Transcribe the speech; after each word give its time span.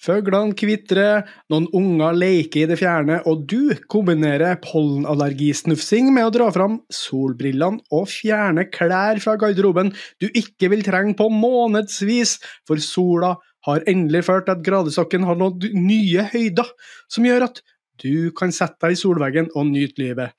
Fuglene 0.00 0.56
kvitrer, 0.56 1.26
noen 1.52 1.66
unger 1.76 2.14
leker 2.16 2.62
i 2.62 2.68
det 2.70 2.78
fjerne, 2.80 3.18
og 3.28 3.42
du 3.50 3.74
kombinerer 3.92 4.56
pollenallergisnufsing 4.64 6.08
med 6.14 6.24
å 6.24 6.32
dra 6.32 6.46
fram 6.54 6.78
solbrillene 6.94 7.84
og 7.92 8.06
fjerne 8.08 8.64
klær 8.72 9.20
fra 9.20 9.34
garderoben 9.40 9.92
du 10.22 10.30
ikke 10.30 10.70
vil 10.72 10.86
trenge 10.86 11.18
på 11.18 11.28
månedsvis, 11.34 12.38
for 12.64 12.80
sola 12.80 13.34
har 13.68 13.84
endelig 13.90 14.24
ført 14.30 14.48
at 14.48 14.62
gradesokken 14.64 15.26
har 15.28 15.36
nådd 15.36 15.68
nye 15.76 16.24
høyder, 16.32 16.72
som 17.12 17.28
gjør 17.28 17.50
at 17.50 17.60
du 18.00 18.32
kan 18.32 18.54
sette 18.56 18.80
deg 18.86 18.96
i 18.96 19.00
solveggen 19.02 19.50
og 19.52 19.68
nyte 19.68 20.00
livet. 20.00 20.32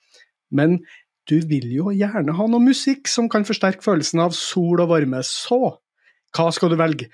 Men 0.49 0.79
du 1.29 1.37
vil 1.45 1.69
jo 1.69 1.93
gjerne 1.93 2.33
ha 2.33 2.47
noe 2.49 2.65
musikk 2.65 3.05
som 3.11 3.29
kan 3.29 3.45
forsterke 3.45 3.85
følelsen 3.85 4.23
av 4.25 4.33
sol 4.33 4.81
og 4.81 4.89
varme, 4.95 5.21
så 5.21 5.77
hva 6.33 6.47
skal 6.55 6.73
du 6.73 6.79
velge? 6.79 7.11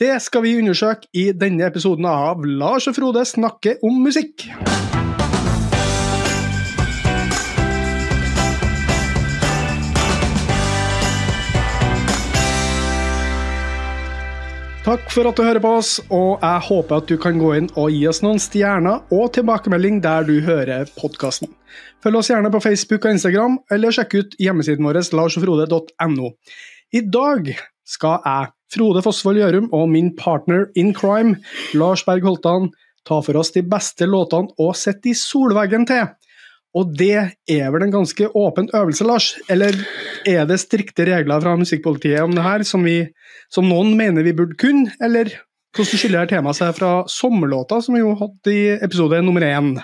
Det 0.00 0.14
skal 0.24 0.40
vi 0.46 0.54
undersøke 0.56 1.10
i 1.12 1.26
denne 1.36 1.66
episoden 1.68 2.06
av 2.08 2.40
Lars 2.48 2.86
og 2.88 2.94
Frode 2.96 3.20
snakker 3.28 3.82
om 3.84 3.98
musikk. 4.00 4.46
Takk 14.80 15.04
for 15.12 15.28
at 15.28 15.36
du 15.36 15.44
hører 15.44 15.60
på 15.60 15.70
oss, 15.82 15.90
og 16.08 16.40
jeg 16.40 16.62
håper 16.70 17.02
at 17.02 17.10
du 17.10 17.18
kan 17.20 17.36
gå 17.36 17.50
inn 17.58 17.68
og 17.76 17.92
gi 17.92 18.00
oss 18.08 18.22
noen 18.24 18.40
stjerner 18.40 19.04
og 19.12 19.34
tilbakemelding 19.36 19.98
der 20.00 20.24
du 20.24 20.38
hører 20.46 20.88
podkasten. 20.96 21.52
Følg 22.00 22.22
oss 22.22 22.30
gjerne 22.32 22.48
på 22.48 22.62
Facebook 22.64 23.04
og 23.04 23.18
Instagram, 23.18 23.58
eller 23.68 23.92
sjekk 23.92 24.16
ut 24.16 24.38
hjemmesiden 24.40 24.88
vår 24.88 25.02
larsogfrode.no. 25.12 26.32
I 26.96 27.04
dag 27.04 27.52
skal 27.84 28.24
jeg, 28.24 28.50
Frode 28.70 29.02
Fossvold 29.02 29.40
Gjørum, 29.40 29.68
og 29.74 29.88
min 29.90 30.12
partner 30.18 30.68
in 30.78 30.94
crime, 30.94 31.40
Lars 31.74 32.04
Berg 32.06 32.26
Holtan, 32.26 32.70
tar 33.08 33.24
for 33.26 33.40
oss 33.40 33.52
de 33.54 33.64
beste 33.66 34.06
låtene 34.06 34.52
og 34.60 34.76
sette 34.78 35.10
i 35.10 35.16
solveggen 35.16 35.86
til. 35.88 36.08
Og 36.78 36.92
det 36.94 37.16
er 37.50 37.70
vel 37.74 37.88
en 37.88 37.94
ganske 37.96 38.28
åpen 38.38 38.68
øvelse, 38.76 39.06
Lars? 39.06 39.32
Eller 39.50 39.74
er 40.28 40.44
det 40.46 40.60
strikte 40.62 41.06
regler 41.08 41.42
fra 41.42 41.56
musikkpolitiet 41.58 42.22
om 42.22 42.34
det 42.36 42.44
her, 42.46 42.62
som, 42.66 42.84
vi, 42.86 43.02
som 43.50 43.66
noen 43.66 43.96
mener 43.98 44.26
vi 44.26 44.36
burde 44.38 44.58
kunne? 44.60 44.92
Eller 45.02 45.32
hvordan 45.74 45.98
skiller 45.98 46.30
temaet 46.30 46.60
seg 46.60 46.76
fra 46.78 46.92
sommerlåta, 47.10 47.80
som 47.82 47.96
vi 47.96 48.04
jo 48.04 48.14
hadde 48.18 48.54
i 48.54 48.62
episode 48.78 49.18
nummer 49.26 49.46
én? 49.46 49.74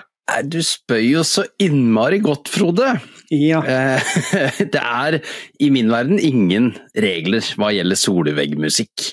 Du 0.43 0.59
spør 0.65 0.99
jo 0.99 1.21
så 1.23 1.45
innmari 1.63 2.19
godt, 2.23 2.49
Frode. 2.51 2.97
Ja. 3.31 3.61
Eh, 3.63 4.11
det 4.73 4.81
er 4.81 5.19
i 5.63 5.69
min 5.73 5.91
verden 5.91 6.19
ingen 6.19 6.73
regler 6.95 7.45
hva 7.59 7.71
gjelder 7.75 7.99
solveggmusikk. 7.99 9.07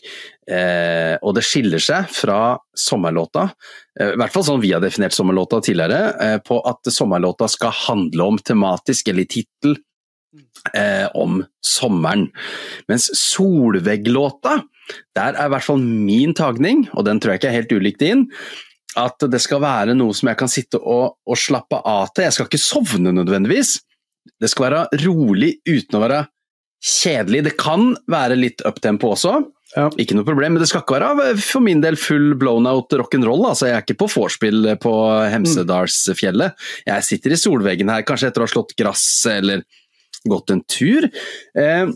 Eh, 0.51 1.15
og 1.25 1.37
det 1.39 1.45
skiller 1.47 1.81
seg 1.81 2.11
fra 2.13 2.57
sommerlåta, 2.77 3.47
eh, 3.97 4.13
i 4.13 4.19
hvert 4.21 4.35
fall 4.35 4.45
sånn 4.45 4.61
vi 4.61 4.75
har 4.75 4.83
definert 4.85 5.15
sommerlåta 5.17 5.63
tidligere, 5.65 6.41
på 6.45 6.59
at 6.69 6.93
sommerlåta 6.93 7.49
skal 7.49 7.73
handle 7.87 8.29
om 8.35 8.43
tematisk, 8.43 9.09
eller 9.15 9.31
tittel, 9.31 9.79
om 11.15 11.43
sommeren. 11.63 12.25
Mens 12.91 13.07
solvegglåta, 13.15 14.57
der 15.15 15.37
er 15.37 15.47
i 15.47 15.53
hvert 15.53 15.67
fall 15.67 15.83
min 15.83 16.33
tagning, 16.35 16.87
og 16.97 17.07
den 17.07 17.21
tror 17.23 17.35
jeg 17.35 17.43
ikke 17.43 17.51
er 17.53 17.59
helt 17.61 17.75
ulikt 17.77 18.03
din, 18.03 18.25
at 19.01 19.27
det 19.31 19.41
skal 19.43 19.63
være 19.65 19.97
noe 19.97 20.15
som 20.17 20.31
jeg 20.31 20.39
kan 20.41 20.51
sitte 20.51 20.79
og, 20.81 21.19
og 21.27 21.41
slappe 21.41 21.81
av 21.81 22.13
til. 22.15 22.29
Jeg 22.29 22.37
skal 22.37 22.49
ikke 22.51 22.63
sovne 22.63 23.15
nødvendigvis. 23.17 23.77
Det 24.41 24.51
skal 24.51 24.69
være 24.69 25.03
rolig 25.05 25.57
uten 25.67 25.99
å 25.99 26.03
være 26.05 26.23
kjedelig. 26.85 27.45
Det 27.49 27.55
kan 27.61 27.93
være 28.11 28.39
litt 28.39 28.65
uptempo 28.69 29.15
også, 29.15 29.35
ja. 29.75 29.87
ikke 30.01 30.17
noe 30.19 30.27
problem, 30.29 30.57
men 30.57 30.63
det 30.63 30.69
skal 30.71 30.85
ikke 30.85 30.99
være 31.01 31.35
for 31.43 31.65
min 31.65 31.83
del 31.85 31.97
full 32.01 32.35
blown 32.41 32.69
out 32.71 32.93
rock'n'roll. 32.93 33.47
Altså, 33.51 33.69
jeg 33.71 33.79
er 33.79 33.87
ikke 33.87 34.01
på 34.05 34.11
vorspiel 34.15 34.75
på 34.83 34.95
Hemsedalsfjellet. 35.33 36.67
Jeg 36.89 37.09
sitter 37.09 37.35
i 37.35 37.41
solveggen 37.41 37.93
her, 37.93 38.05
kanskje 38.07 38.31
etter 38.31 38.45
å 38.45 38.49
ha 38.49 38.55
slått 38.55 38.77
gress 38.79 39.07
eller 39.33 39.65
gått 40.29 40.53
en 40.55 40.63
tur. 40.71 41.09
Eh, 41.59 41.89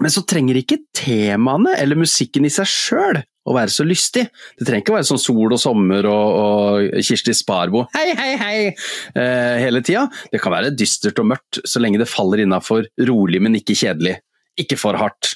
men 0.00 0.12
så 0.12 0.22
trenger 0.28 0.60
ikke 0.60 0.84
temaene 0.96 1.74
eller 1.80 1.98
musikken 1.98 2.46
i 2.46 2.52
seg 2.52 2.68
sjøl 2.70 3.20
å 3.48 3.54
være 3.56 3.72
så 3.72 3.86
lystig. 3.86 4.26
Det 4.58 4.66
trenger 4.66 4.84
ikke 4.84 4.94
å 4.94 4.98
være 4.98 5.08
sånn 5.10 5.22
sol 5.22 5.54
og 5.54 5.60
sommer 5.60 6.08
og, 6.10 6.40
og 6.40 7.04
Kirsti 7.06 7.34
Sparbo 7.36 7.86
hei, 7.94 8.10
hei, 8.18 8.32
hei 8.40 8.56
eh, 8.68 9.56
hele 9.64 9.82
tida. 9.86 10.06
Det 10.32 10.42
kan 10.42 10.54
være 10.54 10.74
dystert 10.76 11.20
og 11.22 11.30
mørkt 11.32 11.62
så 11.64 11.82
lenge 11.82 12.00
det 12.00 12.10
faller 12.10 12.44
innafor 12.44 12.88
rolig, 13.08 13.40
men 13.42 13.56
ikke 13.58 13.78
kjedelig. 13.78 14.18
Ikke 14.60 14.76
for 14.80 14.98
hardt. 15.00 15.34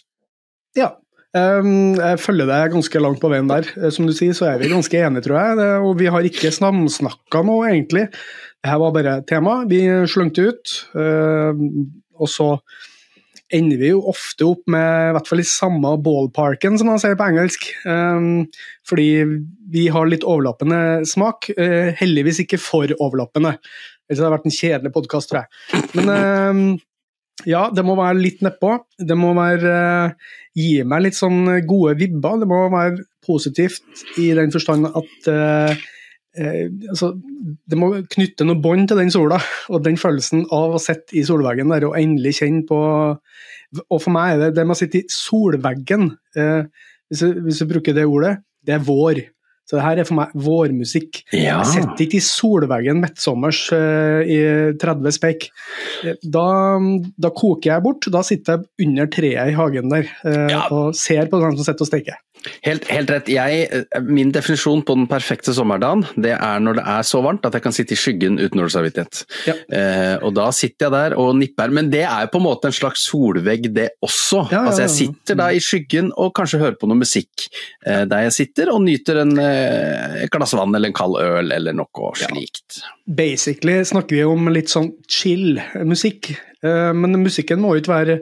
Ja, 0.77 0.91
um, 1.33 1.95
jeg 1.97 2.21
følger 2.21 2.49
deg 2.51 2.75
ganske 2.75 3.03
langt 3.03 3.23
på 3.23 3.31
veien 3.33 3.51
der. 3.51 3.69
Eh, 3.79 3.93
som 3.95 4.09
du 4.09 4.15
sier, 4.17 4.35
så 4.37 4.51
er 4.51 4.59
vi 4.61 4.73
ganske 4.73 5.01
enige, 5.01 5.25
tror 5.29 5.39
jeg. 5.41 5.69
Og 5.87 5.95
vi 6.01 6.11
har 6.13 6.27
ikke 6.29 6.53
snamsnakka 6.55 7.45
noe, 7.47 7.71
egentlig. 7.71 8.09
Dette 8.65 8.81
var 8.81 8.97
bare 8.97 9.21
tema. 9.29 9.61
Vi 9.71 9.85
slengte 10.11 10.51
ut, 10.51 10.75
uh, 10.99 11.53
og 12.21 12.31
så 12.31 12.51
ender 13.55 13.81
vi 13.81 13.91
jo 13.93 14.03
ofte 14.11 14.47
opp 14.49 14.65
med 14.71 15.11
i 15.11 15.13
hvert 15.17 15.29
fall 15.31 15.43
i 15.43 15.47
samme 15.49 15.95
ballparken, 16.05 16.79
som 16.81 16.91
man 16.91 17.01
sier 17.03 17.17
på 17.19 17.27
engelsk. 17.29 17.69
Um, 17.87 18.47
fordi 18.89 19.09
vi 19.75 19.87
har 19.95 20.09
litt 20.11 20.27
overlappende 20.27 21.05
smak. 21.09 21.51
Uh, 21.59 21.93
heldigvis 21.99 22.43
ikke 22.45 22.61
for 22.63 22.91
overlappende. 22.99 23.57
Ellers 24.09 24.21
hadde 24.21 24.29
det 24.29 24.35
vært 24.37 24.51
en 24.51 24.59
kjedelig 24.59 24.95
podkast, 24.97 25.31
tror 25.31 25.45
jeg. 25.45 25.85
Men 25.97 26.13
um, 26.15 26.65
ja, 27.49 27.67
det 27.75 27.85
må 27.87 27.97
være 27.99 28.21
litt 28.21 28.45
nedpå. 28.45 28.77
Det 28.99 29.19
må 29.19 29.35
være 29.39 29.77
uh, 30.11 30.33
Gi 30.55 30.85
meg 30.87 31.09
litt 31.09 31.17
sånn 31.19 31.49
gode 31.67 31.97
vibber. 31.99 32.37
Det 32.39 32.47
må 32.47 32.61
være 32.71 33.03
positivt 33.27 34.05
i 34.23 34.29
den 34.39 34.53
forstand 34.55 34.87
at 34.87 35.27
uh, 35.27 35.87
Eh, 36.35 36.67
altså, 36.91 37.13
det 37.71 37.79
må 37.79 37.91
knytte 38.11 38.47
noe 38.47 38.59
bånd 38.63 38.89
til 38.91 38.99
den 38.99 39.13
sola, 39.15 39.39
og 39.71 39.85
den 39.85 39.99
følelsen 40.01 40.47
av 40.55 40.75
å 40.75 40.83
sitte 40.83 41.15
i 41.19 41.23
solveggen 41.27 41.71
der 41.71 41.87
og 41.87 41.99
endelig 42.01 42.41
kjenne 42.41 42.65
på 42.67 42.79
Og 43.91 43.99
for 43.99 44.15
meg 44.15 44.33
er 44.33 44.41
det 44.41 44.49
det 44.55 44.65
med 44.67 44.77
å 44.77 44.79
sitte 44.79 45.01
i 45.01 45.07
solveggen, 45.11 46.13
eh, 46.39 46.67
hvis, 47.11 47.61
jeg 47.61 47.71
bruker 47.71 47.95
det 47.97 48.05
ordet, 48.07 48.37
det 48.63 48.77
er 48.77 48.85
vår. 48.87 49.19
Så 49.65 49.79
det 49.79 49.85
her 49.87 50.01
er 50.01 50.09
for 50.09 50.19
meg 50.19 50.35
vårmusikk. 50.37 51.23
Ja. 51.33 51.61
Jeg 51.63 51.71
sitter 51.73 52.05
ikke 52.05 52.19
i 52.21 52.25
solveggen 52.27 53.01
midtsommers 53.01 53.63
uh, 53.73 54.21
i 54.21 54.39
30 54.81 55.17
speik. 55.17 55.49
Da, 56.21 56.49
da, 57.17 57.33
koker 57.33 57.73
jeg 57.73 57.85
bort. 57.87 58.11
Da 58.13 58.21
sitter 58.27 58.59
jeg 58.59 58.89
under 58.89 59.09
treet 59.13 59.55
i 59.55 59.57
hagen 59.57 59.93
der 59.93 60.11
uh, 60.27 60.47
ja. 60.53 60.67
og 60.69 60.93
ser 60.99 61.33
på 61.33 61.41
den 61.41 61.57
som 61.57 61.69
sitter 61.71 61.87
og 61.87 61.93
steker. 61.93 62.21
Helt, 62.65 62.85
helt 62.93 63.11
rett. 63.13 63.29
Jeg, 63.33 63.85
min 64.05 64.33
definisjon 64.35 64.83
på 64.85 64.97
den 64.99 65.07
perfekte 65.09 65.55
sommerdagen, 65.57 66.05
det 66.21 66.35
er 66.37 66.61
når 66.63 66.79
det 66.79 66.85
er 66.95 67.07
så 67.07 67.21
varmt 67.25 67.47
at 67.49 67.57
jeg 67.57 67.65
kan 67.65 67.77
sitte 67.77 67.97
i 67.97 67.99
skyggen 67.99 68.39
uten 68.41 68.61
dårlig 68.61 68.75
samvittighet. 68.75 69.23
Ja. 69.49 69.55
Eh, 69.79 70.15
og 70.25 70.35
da 70.37 70.51
sitter 70.55 70.89
jeg 70.89 70.95
der 70.95 71.17
og 71.21 71.33
nipper. 71.39 71.73
Men 71.75 71.91
det 71.93 72.05
er 72.09 72.29
på 72.33 72.41
en 72.41 72.47
måte 72.47 72.69
en 72.69 72.77
slags 72.77 73.07
solvegg, 73.09 73.71
det 73.75 73.91
også. 74.05 74.45
Ja, 74.51 74.59
ja, 74.59 74.63
altså 74.69 74.85
Jeg 74.85 74.95
sitter 74.99 75.41
da 75.41 75.49
i 75.55 75.63
skyggen 75.65 76.11
og 76.21 76.35
kanskje 76.37 76.61
hører 76.63 76.79
på 76.81 76.91
noe 76.91 77.01
musikk 77.01 77.47
eh, 77.87 78.05
der 78.11 78.27
jeg 78.27 78.37
sitter, 78.39 78.73
og 78.75 78.83
nyter 78.85 79.23
en, 79.25 79.35
eh, 79.41 79.54
et 80.25 80.33
glass 80.33 80.55
vann 80.57 80.75
eller 80.75 80.91
en 80.91 80.97
kald 80.97 81.19
øl 81.21 81.53
eller 81.55 81.77
noe 81.77 82.11
slikt. 82.19 82.81
Basically 83.05 83.81
snakker 83.87 84.19
vi 84.19 84.27
om 84.29 84.51
litt 84.53 84.73
sånn 84.73 84.93
chill 85.11 85.61
musikk. 85.87 86.33
Eh, 86.65 86.93
men 86.97 87.19
musikken 87.21 87.61
må 87.61 87.75
jo 87.75 87.83
ikke 87.83 87.93
være 87.93 88.15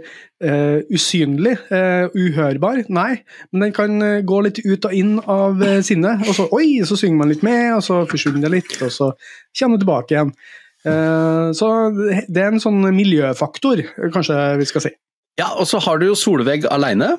uh, 0.42 0.81
usynlig, 0.91 1.53
uh, 1.71 2.09
uhørbar, 2.10 2.81
nei. 2.91 3.21
Men 3.53 3.69
den 3.69 3.75
kan 3.76 4.06
gå 4.26 4.41
litt 4.42 4.59
ut 4.65 4.88
og 4.88 4.97
inn 4.98 5.12
av 5.31 5.62
sinnet. 5.87 6.25
Og 6.26 6.34
så 6.34 6.48
oi, 6.56 6.81
så 6.88 6.98
synger 6.98 7.21
man 7.21 7.31
litt 7.31 7.44
med, 7.47 7.76
og 7.76 7.84
så 7.87 8.03
forsvinner 8.10 8.42
det 8.42 8.56
litt, 8.56 8.75
og 8.82 8.91
så 8.91 9.12
kommer 9.59 9.78
det 9.78 9.87
tilbake 9.87 10.16
igjen. 10.16 10.34
Uh, 10.82 11.54
så 11.54 11.69
det 11.94 12.42
er 12.42 12.50
en 12.50 12.62
sånn 12.62 12.82
miljøfaktor, 12.97 13.84
kanskje 14.15 14.41
vi 14.59 14.66
skal 14.66 14.88
si. 14.88 14.97
Ja, 15.38 15.53
og 15.54 15.69
så 15.71 15.78
har 15.84 16.00
du 16.00 16.09
jo 16.10 16.19
Solvegg 16.19 16.66
aleine. 16.69 17.15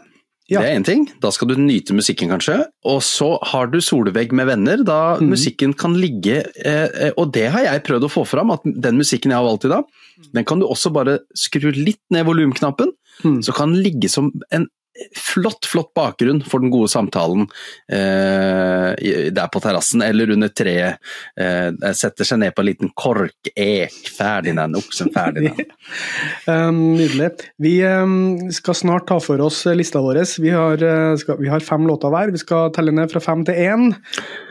Ja. 0.52 0.60
Det 0.60 0.68
er 0.68 0.76
én 0.76 0.84
ting, 0.84 1.06
da 1.24 1.30
skal 1.32 1.48
du 1.50 1.56
nyte 1.56 1.96
musikken 1.96 2.32
kanskje. 2.34 2.58
Og 2.90 3.00
så 3.08 3.30
har 3.54 3.70
du 3.72 3.80
solvegg 3.84 4.34
med 4.36 4.50
venner, 4.50 4.84
da 4.84 5.16
mm. 5.16 5.30
musikken 5.32 5.76
kan 5.80 5.96
ligge 5.96 6.42
eh, 6.44 7.12
Og 7.16 7.32
det 7.36 7.46
har 7.54 7.64
jeg 7.64 7.86
prøvd 7.88 8.10
å 8.10 8.12
få 8.12 8.26
fram, 8.28 8.52
at 8.52 8.66
den 8.66 9.00
musikken 9.00 9.32
jeg 9.32 9.40
har 9.40 9.48
valgt 9.48 9.70
i 9.70 9.72
dag, 9.72 9.88
den 10.36 10.48
kan 10.48 10.60
du 10.60 10.68
også 10.68 10.92
bare 10.94 11.22
skru 11.38 11.72
litt 11.72 12.02
ned 12.14 12.28
volumknappen, 12.28 12.92
mm. 13.24 13.40
så 13.48 13.56
kan 13.56 13.72
den 13.72 13.86
ligge 13.86 14.12
som 14.12 14.34
en 14.52 14.68
flott, 15.18 15.66
flott 15.66 15.94
bakgrunn 15.94 16.44
for 16.46 16.62
den 16.62 16.72
gode 16.74 16.90
samtalen 16.92 17.48
eh, 17.92 19.30
der 19.34 19.48
på 19.52 19.62
terrassen 19.64 20.04
eller 20.06 20.30
under 20.36 20.52
treet. 20.54 21.02
Eh, 21.40 21.94
setter 21.98 22.28
seg 22.28 22.42
ned 22.44 22.54
på 22.56 22.64
en 22.64 22.70
liten 22.70 22.94
korkek. 22.96 23.96
Ferdig 24.18 24.56
den 24.58 24.78
oksen, 24.78 25.10
ferdig 25.16 25.50
den. 25.50 25.74
um, 26.54 26.82
nydelig. 26.98 27.32
Vi 27.62 27.76
um, 27.86 28.52
skal 28.54 28.78
snart 28.78 29.08
ta 29.10 29.20
for 29.24 29.42
oss 29.42 29.64
lista 29.74 30.02
vår. 30.04 30.22
Vi 30.44 30.54
har, 30.54 30.84
uh, 30.84 31.18
skal, 31.20 31.42
vi 31.42 31.52
har, 31.52 31.66
fem 31.66 31.88
låter 31.90 32.14
hver. 32.14 32.34
Vi 32.34 32.44
skal 32.44 32.72
telle 32.76 32.94
ned 32.94 33.12
fra 33.14 33.24
fem 33.24 33.46
til 33.48 33.60
én. 33.66 33.90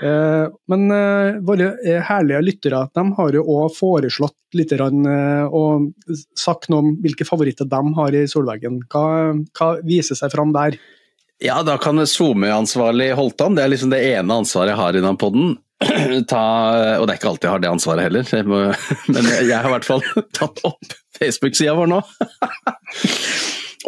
Uh, 0.02 0.50
men 0.72 0.88
uh, 0.90 1.40
våre 1.46 1.74
herlige 2.02 2.42
lyttere 2.42 2.86
de 2.94 3.08
har 3.18 3.36
jo 3.38 3.46
òg 3.60 3.74
foreslått 3.76 4.36
litt 4.56 4.72
og 4.78 5.92
sagt 6.38 6.68
noe 6.72 6.82
om 6.84 6.90
hvilke 7.02 7.26
favoritter 7.28 7.68
de 7.68 7.82
har 7.96 8.16
i 8.16 8.26
Solveggen. 8.30 8.82
Hva, 8.92 9.04
hva 9.58 9.68
viser 9.86 10.18
seg 10.18 10.32
fram 10.34 10.52
der? 10.54 10.78
Ja, 11.42 11.62
da 11.66 11.74
kan 11.82 11.98
SoMe-ansvarlig 12.06 13.12
Holtan, 13.18 13.56
det 13.56 13.64
er 13.64 13.72
liksom 13.72 13.90
det 13.90 14.02
ene 14.12 14.40
ansvaret 14.42 14.74
jeg 14.74 14.78
har 14.78 14.98
innan 14.98 15.16
den 15.16 15.22
poden. 15.22 15.54
Ta, 16.30 16.42
og 17.00 17.08
det 17.08 17.14
er 17.14 17.18
ikke 17.18 17.32
alltid 17.32 17.48
jeg 17.48 17.54
har 17.56 17.64
det 17.64 17.72
ansvaret 17.72 18.06
heller, 18.06 18.28
jeg 18.30 18.46
må, 18.46 18.60
men 19.14 19.30
jeg 19.32 19.56
har 19.56 19.66
i 19.66 19.74
hvert 19.74 19.88
fall 19.88 20.04
tatt 20.38 20.62
opp 20.68 20.94
Facebook-sida 21.18 21.74
vår 21.78 21.90
nå. 21.96 22.02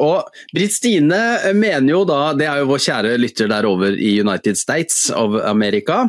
Og 0.02 0.26
Britt 0.50 0.74
Stine 0.74 1.54
mener 1.54 1.92
jo 1.92 2.00
da, 2.08 2.32
det 2.34 2.48
er 2.50 2.64
jo 2.64 2.70
vår 2.72 2.80
kjære 2.82 3.14
lytter 3.20 3.50
der 3.52 3.68
over 3.68 3.94
i 3.94 4.16
United 4.18 4.58
States 4.58 5.06
of 5.14 5.36
America, 5.46 6.00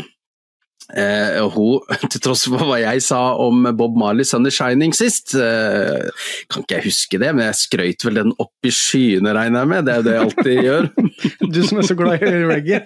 Eh, 0.94 1.40
hun, 1.56 1.82
til 2.12 2.22
tross 2.22 2.46
for 2.46 2.62
hva 2.70 2.78
jeg 2.84 3.02
sa 3.02 3.20
om 3.42 3.66
Bob 3.78 3.96
Marley 3.98 4.28
'Sunny 4.28 4.52
Shining' 4.54 4.94
sist, 4.94 5.34
eh, 5.34 6.06
kan 6.52 6.62
ikke 6.62 6.78
jeg 6.78 6.88
huske 6.92 7.22
det, 7.22 7.32
men 7.34 7.48
jeg 7.48 7.62
skrøyt 7.64 8.06
vel 8.06 8.22
den 8.22 8.36
opp 8.38 8.68
i 8.68 8.74
skyene, 8.74 9.34
regner 9.34 9.64
jeg 9.64 9.72
med. 9.74 9.86
Det 9.88 9.94
er 9.94 9.98
jo 9.98 10.06
det 10.06 10.16
jeg 10.16 10.26
alltid 10.28 10.64
gjør. 10.70 10.90
du 11.54 11.62
som 11.64 11.80
er 11.80 11.88
så 11.88 11.96
glad 11.98 12.24
i 12.24 12.44
reggae. 12.50 12.82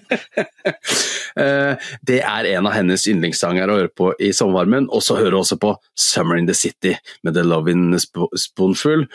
eh, 1.44 1.90
det 2.06 2.22
er 2.22 2.50
en 2.54 2.70
av 2.70 2.76
hennes 2.76 3.06
yndlingssanger 3.10 3.70
å 3.70 3.78
høre 3.82 3.92
på 3.94 4.12
i 4.22 4.32
sommervarmen, 4.36 4.90
og 4.94 5.04
så 5.06 5.18
hører 5.20 5.38
hun 5.38 5.44
også 5.44 5.60
på 5.62 5.76
'Summer 5.98 6.40
in 6.40 6.50
the 6.50 6.58
City' 6.58 6.98
med 7.24 7.38
The 7.38 7.44
Love 7.44 7.72
in 7.72 7.98
Spoonful. 8.00 9.08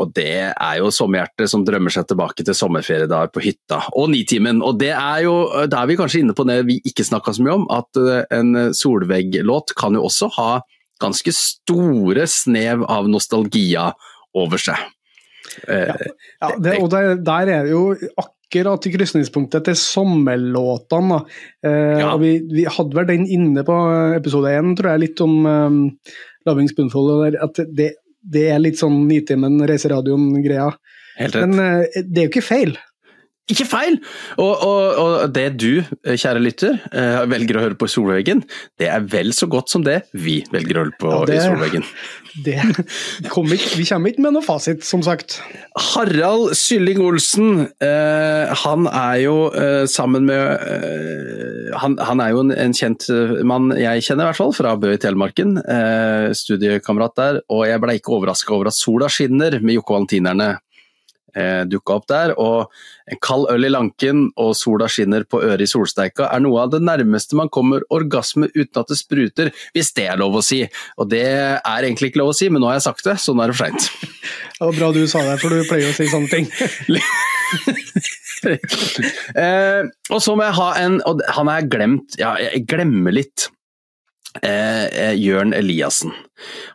Og 0.00 0.12
det 0.14 0.54
er 0.54 0.76
jo 0.78 0.92
sommerhjertet 0.94 1.50
som 1.50 1.64
drømmer 1.66 1.92
seg 1.92 2.06
tilbake 2.08 2.44
til 2.46 2.54
sommerferiedager 2.56 3.32
på 3.34 3.42
hytta, 3.44 3.82
og 3.98 4.12
Nitimen. 4.12 4.62
Og 4.62 4.78
det 4.80 4.92
er 4.94 5.24
jo, 5.26 5.34
da 5.66 5.82
er 5.82 5.90
vi 5.90 5.98
kanskje 5.98 6.22
inne 6.22 6.36
på 6.36 6.46
det 6.48 6.60
vi 6.68 6.78
ikke 6.86 7.04
snakka 7.06 7.34
så 7.34 7.44
mye 7.44 7.58
om, 7.58 7.66
at 7.74 8.00
eh, 8.00 8.22
en 8.38 8.70
Solveig-låt 8.76 9.74
kan 9.78 9.98
jo 9.98 10.06
også 10.08 10.30
ha 10.38 10.52
ganske 11.00 11.32
store 11.34 12.26
snev 12.28 12.84
av 12.88 13.08
nostalgia 13.08 13.90
over 14.36 14.60
seg. 14.60 14.78
Ja, 15.66 15.96
ja 15.96 16.50
det, 16.62 16.76
og 16.78 16.90
der, 16.92 17.16
der 17.24 17.48
er 17.50 17.64
det 17.66 17.72
jo 17.72 17.96
akkurat 18.50 18.82
til 18.82 18.96
krysningspunktet 18.96 19.68
til 19.68 19.76
sommerlåtene. 19.78 21.20
Eh, 21.62 22.00
ja. 22.02 22.16
vi, 22.18 22.34
vi, 22.50 22.66
hadde 22.66 22.96
vel 22.98 23.06
den 23.06 23.26
inne 23.30 23.62
på 23.66 23.76
episode 24.16 24.50
én, 24.50 24.74
tror 24.74 24.90
jeg, 24.90 25.02
litt 25.04 25.20
om 25.22 25.46
um, 25.46 25.80
'Loving 26.46 26.70
Spoonful'. 26.70 27.38
At 27.38 27.62
det, 27.70 27.92
det 28.20 28.48
er 28.50 28.58
litt 28.58 28.80
sånn 28.80 29.06
Nitimen 29.06 29.60
Reiseradioen-greia. 29.70 30.70
Men 31.36 31.58
eh, 31.62 32.02
det 32.02 32.18
er 32.18 32.26
jo 32.26 32.32
ikke 32.32 32.42
feil. 32.42 32.74
Ikke 33.50 33.66
feil! 33.66 33.98
Og, 34.38 34.50
og, 34.50 34.82
og, 35.00 35.14
det 35.34 35.46
du, 35.60 35.82
kjære 36.06 36.42
lytter, 36.42 36.78
uh, 36.94 37.26
velger 37.30 37.58
å 37.58 37.64
høre 37.64 37.78
på 37.78 37.88
i 37.88 37.92
Solveggen, 37.92 38.44
det 38.80 38.90
er 38.92 39.04
vel 39.10 39.34
så 39.36 39.48
godt 39.50 39.72
som 39.72 39.84
det 39.86 40.02
vi 40.14 40.40
velger 40.52 40.78
å 40.78 40.84
høre 40.84 40.98
på 41.00 41.12
ja, 41.12 41.20
det, 41.28 41.38
i 41.38 41.46
Solveggen. 41.48 41.86
Det 42.46 42.56
kommer 43.32 43.56
ikke, 43.56 43.72
vi 43.80 43.86
kommer 43.88 44.12
ikke 44.12 44.22
med 44.22 44.36
noe 44.36 44.46
fasit, 44.46 44.84
som 44.86 45.02
sagt. 45.02 45.40
Harald 45.90 46.54
Sylling 46.58 47.02
Olsen, 47.02 47.66
uh, 47.82 48.54
han 48.62 48.86
er 48.90 49.16
jo 49.24 49.36
sammen 49.90 50.28
med 50.28 50.38
han, 51.80 51.96
han, 52.02 52.22
er 52.22 52.32
jo 52.34 52.42
en, 52.44 52.52
en, 52.54 52.74
kjent 52.76 53.06
mann 53.46 53.70
jeg 53.78 54.04
kjenner, 54.06 54.24
i 54.24 54.30
hvert 54.30 54.38
fall, 54.38 54.54
fra 54.54 54.76
Bø 54.78 54.92
i 54.94 55.00
Telemarken. 55.00 55.58
studiekamerat 56.36 57.16
der. 57.18 57.40
Og 57.52 57.64
jeg 57.68 57.82
ble 57.82 57.96
ikke 57.98 58.14
overraska 58.16 58.54
over 58.54 58.70
at 58.70 58.78
sola 58.78 59.10
skinner 59.10 59.58
med 59.62 59.78
Jokke 59.78 59.96
Valentinerne 59.96 60.50
eh, 61.34 61.62
dukka 61.68 61.98
opp 61.98 62.08
der. 62.10 62.34
Og 62.38 62.70
en 63.10 63.18
kald 63.22 63.48
øl 63.50 63.66
i 63.66 63.70
lanken 63.72 64.28
og 64.40 64.54
sola 64.58 64.88
skinner 64.90 65.24
på 65.26 65.42
øret 65.42 65.64
i 65.64 65.70
solsteika 65.70 66.28
er 66.30 66.40
noe 66.44 66.64
av 66.64 66.70
det 66.74 66.82
nærmeste 66.86 67.36
man 67.38 67.50
kommer 67.52 67.84
orgasme 67.90 68.46
uten 68.54 68.82
at 68.82 68.90
det 68.90 68.98
spruter, 69.00 69.50
hvis 69.74 69.92
det 69.96 70.06
er 70.12 70.20
lov 70.20 70.32
å 70.38 70.42
si. 70.44 70.60
Og 71.00 71.10
det 71.10 71.26
er 71.26 71.86
egentlig 71.86 72.08
ikke 72.12 72.22
lov 72.22 72.30
å 72.34 72.36
si, 72.36 72.46
men 72.52 72.60
nå 72.62 72.66
har 72.70 72.76
jeg 72.78 72.86
sagt 72.86 73.06
det, 73.08 73.16
så 73.22 73.30
nå 73.34 73.40
er 73.44 73.48
det 73.52 73.58
for 73.58 73.66
seint. 73.66 73.82
Det 74.60 74.66
var 74.66 74.76
bra 74.76 74.88
du 74.92 75.06
sa 75.08 75.22
det, 75.24 75.40
for 75.40 75.48
du 75.48 75.64
pleier 75.64 75.88
å 75.88 75.96
si 75.96 76.04
sånne 76.10 76.28
ting. 76.28 76.44
eh, 79.40 79.82
og 80.12 80.20
så 80.20 80.34
må 80.36 80.44
jeg 80.44 80.52
ha 80.58 80.76
en 80.82 81.00
Og 81.08 81.22
han 81.36 81.48
er 81.48 81.68
glemt, 81.72 82.08
ja, 82.20 82.36
jeg 82.44 82.66
glemmer 82.68 83.12
litt. 83.16 83.48
Eh, 84.44 84.84
eh 84.84 85.16
Jørn 85.16 85.56
Eliassen. 85.56 86.12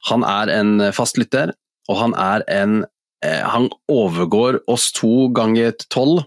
Han 0.10 0.26
er 0.26 0.50
en 0.56 0.82
fastlytter, 0.98 1.54
og 1.86 1.96
han 2.02 2.18
er 2.18 2.42
en 2.50 2.90
han 3.26 3.70
overgår 3.92 4.62
oss 4.72 4.92
to 4.96 5.28
ganger 5.36 5.76
tolv 5.90 6.24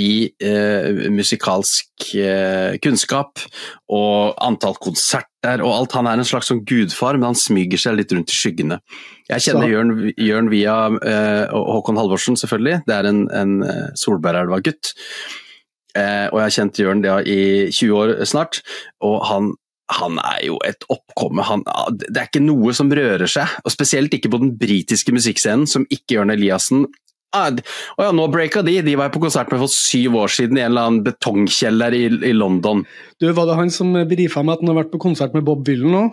i 0.00 0.26
eh, 0.42 1.06
musikalsk 1.14 2.08
eh, 2.18 2.74
kunnskap 2.82 3.38
og 3.94 4.34
antall 4.42 4.74
konserter 4.82 5.62
og 5.62 5.70
alt. 5.70 5.94
Han 5.94 6.08
er 6.10 6.18
en 6.18 6.26
slags 6.26 6.50
sånn 6.50 6.64
gudfar, 6.66 7.18
men 7.18 7.30
han 7.30 7.38
smyger 7.38 7.80
seg 7.80 7.98
litt 8.00 8.14
rundt 8.14 8.34
i 8.34 8.38
skyggene. 8.38 8.80
Jeg 9.30 9.46
kjenner 9.46 9.70
Jørn, 9.70 9.94
Jørn, 10.18 10.50
via 10.52 10.76
eh, 10.98 11.54
Håkon 11.54 12.00
Halvorsen, 12.00 12.38
selvfølgelig. 12.40 12.82
Det 12.88 12.96
er 12.96 13.10
en, 13.10 13.24
en 13.30 13.56
eh, 13.68 13.88
Solbergelva-gutt. 14.00 14.94
Eh, 15.94 16.26
og 16.32 16.40
jeg 16.40 16.48
har 16.48 16.56
kjent 16.58 16.82
Jørn 16.82 17.06
ja, 17.06 17.20
i 17.22 17.70
20 17.70 17.94
år 18.00 18.16
snart, 18.26 18.64
og 19.04 19.20
han 19.30 19.54
han 19.92 20.18
er 20.22 20.40
jo 20.46 20.58
et 20.64 20.84
oppkomme. 20.88 21.44
Han, 21.44 21.64
det 21.98 22.16
er 22.16 22.28
ikke 22.28 22.44
noe 22.44 22.72
som 22.76 22.92
rører 22.94 23.28
seg, 23.30 23.50
og 23.64 23.72
spesielt 23.74 24.14
ikke 24.16 24.32
på 24.32 24.40
den 24.40 24.54
britiske 24.60 25.12
musikkscenen, 25.12 25.68
som 25.68 25.84
ikke 25.92 26.18
Jørn 26.18 26.32
Eliassen 26.32 26.86
ah, 27.34 27.50
ja, 27.98 28.10
nå 28.14 28.26
breaka 28.32 28.62
de, 28.64 28.78
de 28.86 28.96
var 28.98 29.12
på 29.14 29.22
konsert 29.22 29.50
med 29.52 29.62
for 29.62 29.72
syv 29.72 30.18
år 30.22 30.32
siden 30.32 30.58
i 30.58 30.64
en 30.64 30.72
eller 30.72 30.88
annen 30.88 31.04
betongkjeller 31.06 31.96
i, 31.96 32.04
i 32.30 32.34
London. 32.36 32.84
Du, 33.20 33.30
Var 33.32 33.48
det 33.50 33.58
han 33.58 33.72
som 33.74 33.94
brifa 34.10 34.44
meg 34.44 34.58
at 34.58 34.64
han 34.64 34.72
har 34.72 34.84
vært 34.84 34.92
på 34.94 35.02
konsert 35.08 35.34
med 35.36 35.46
Bob 35.46 35.64
Dylan 35.66 35.94
nå? 35.94 36.04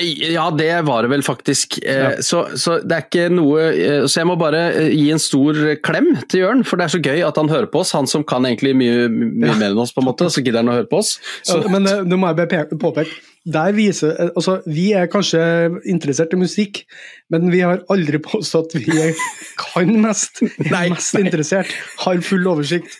Ja, 0.00 0.48
det 0.54 0.72
var 0.86 1.04
det 1.04 1.10
vel 1.12 1.22
faktisk. 1.24 1.78
Eh, 1.84 2.00
ja. 2.00 2.10
Så, 2.24 2.44
så, 2.60 2.78
det 2.84 2.96
er 2.96 3.06
ikke 3.06 3.26
noe 3.32 3.64
eh, 3.70 4.04
Så 4.08 4.22
jeg 4.22 4.28
må 4.30 4.36
bare 4.40 4.62
eh, 4.72 4.92
gi 4.94 5.08
en 5.12 5.22
stor 5.22 5.58
klem 5.84 6.12
til 6.30 6.44
Jørn, 6.44 6.62
for 6.66 6.80
det 6.80 6.86
er 6.86 6.94
så 6.94 7.02
gøy 7.04 7.24
at 7.26 7.40
han 7.40 7.50
hører 7.52 7.68
på 7.72 7.82
oss. 7.82 7.94
Han 7.96 8.08
som 8.10 8.24
kan 8.26 8.46
egentlig 8.48 8.74
mye, 8.78 9.08
mye 9.10 9.56
mer 9.58 9.72
enn 9.72 9.82
oss, 9.82 9.94
på 9.96 10.04
en 10.04 10.10
måte, 10.10 10.30
så 10.32 10.44
gidder 10.44 10.62
han 10.62 10.72
å 10.72 10.78
høre 10.78 10.88
på 10.90 11.02
oss. 11.02 11.18
Så. 11.46 11.60
Men 11.72 11.88
nå 12.08 12.20
må 12.20 12.30
jeg 12.30 12.40
bare 12.40 12.64
påpeke, 12.70 13.26
der 13.50 13.72
viser 13.72 14.18
Altså, 14.36 14.58
vi 14.68 14.90
er 14.92 15.08
kanskje 15.08 15.40
interessert 15.88 16.34
i 16.36 16.40
musikk, 16.40 16.82
men 17.32 17.48
vi 17.52 17.62
har 17.64 17.84
aldri 17.92 18.20
påstått 18.30 18.76
at 18.78 18.88
vi 18.88 19.12
kan 19.60 19.92
mest, 20.04 20.42
er 20.70 20.90
mest 20.92 21.20
interessert, 21.20 21.72
har 22.04 22.24
full 22.24 22.48
oversikt. 22.52 22.96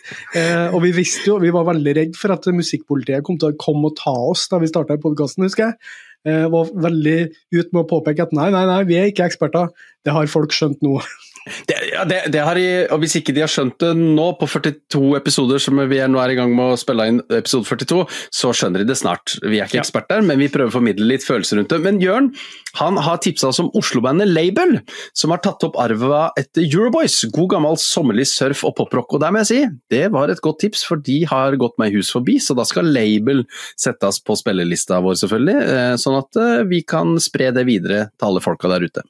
og 0.71 0.81
vi 0.85 0.93
visste 1.01 1.29
jo, 1.29 1.39
vi 1.41 1.53
var 1.53 1.69
veldig 1.69 1.97
redd 1.97 2.15
for 2.19 2.33
at 2.35 2.49
musikkpolitiet 2.53 3.25
kom 3.25 3.41
til 3.41 3.53
å 3.53 3.59
komme 3.61 3.91
og 3.91 3.99
ta 4.01 4.15
oss 4.31 4.47
da 4.51 4.61
vi 4.61 4.69
starta 4.69 4.99
podkasten, 5.01 5.45
husker 5.47 5.69
jeg. 5.71 6.09
Eh, 6.27 6.45
var 6.53 6.69
veldig 6.83 7.17
ut 7.57 7.71
med 7.73 7.79
å 7.81 7.87
påpeke 7.89 8.27
at 8.27 8.33
nei, 8.37 8.51
nei, 8.53 8.65
nei, 8.69 8.81
vi 8.85 8.97
er 8.99 9.09
ikke 9.09 9.25
eksperter. 9.25 9.71
Det 10.05 10.13
har 10.13 10.29
folk 10.29 10.53
skjønt 10.53 10.83
nå. 10.85 10.99
Det, 11.67 11.75
ja, 11.89 12.03
det, 12.05 12.19
det 12.33 12.41
har 12.45 12.57
de, 12.57 12.65
og 12.93 13.01
Hvis 13.01 13.15
ikke 13.17 13.33
de 13.33 13.41
har 13.41 13.49
skjønt 13.49 13.79
det 13.81 13.91
nå, 13.97 14.27
på 14.37 14.47
42 14.49 15.01
episoder 15.17 15.61
som 15.63 15.79
vi 15.89 15.97
er 16.01 16.11
nå 16.11 16.19
er 16.21 16.33
i 16.33 16.37
gang 16.37 16.53
med 16.53 16.75
å 16.75 16.79
spille 16.79 17.07
inn 17.09 17.21
episode 17.33 17.65
42, 17.65 18.03
så 18.29 18.51
skjønner 18.53 18.83
de 18.83 18.91
det 18.91 18.97
snart. 18.99 19.37
Vi 19.41 19.57
er 19.57 19.65
ikke 19.65 19.79
ja. 19.79 19.85
eksperter, 19.85 20.21
men 20.25 20.41
vi 20.41 20.51
prøver 20.53 20.69
å 20.69 20.75
formidle 20.75 21.07
litt 21.09 21.25
følelser 21.25 21.57
rundt 21.57 21.73
det. 21.73 21.81
Men 21.81 22.01
Jørn 22.03 22.29
han 22.77 22.99
har 23.03 23.19
tipsa 23.23 23.49
oss 23.49 23.59
om 23.63 23.71
Oslo-bandet 23.77 24.29
Label, 24.29 24.77
som 25.17 25.33
har 25.33 25.41
tatt 25.43 25.65
opp 25.67 25.79
arva 25.81 26.27
etter 26.39 26.63
Euroboys. 26.63 27.17
God 27.33 27.49
gammel 27.55 27.79
sommerlig 27.81 28.27
surf 28.31 28.63
og 28.67 28.77
poprock. 28.77 29.17
Og 29.17 29.23
der 29.23 29.33
må 29.33 29.41
jeg 29.41 29.49
si, 29.49 29.61
det 29.91 30.05
var 30.13 30.31
et 30.31 30.43
godt 30.45 30.61
tips, 30.63 30.85
for 30.87 31.01
de 31.01 31.21
har 31.27 31.57
gått 31.59 31.79
meg 31.81 31.97
hus 31.97 32.13
forbi, 32.13 32.37
så 32.39 32.55
da 32.57 32.67
skal 32.67 32.87
Label 32.91 33.43
settes 33.79 34.21
på 34.23 34.37
spillelista 34.39 35.01
vår, 35.03 35.17
selvfølgelig. 35.23 35.57
Eh, 35.73 35.95
sånn 36.01 36.19
at 36.21 36.39
eh, 36.39 36.61
vi 36.69 36.83
kan 36.87 37.17
spre 37.23 37.51
det 37.55 37.65
videre 37.67 38.05
til 38.13 38.29
alle 38.29 38.43
folka 38.43 38.71
der 38.71 38.87
ute. 38.87 39.03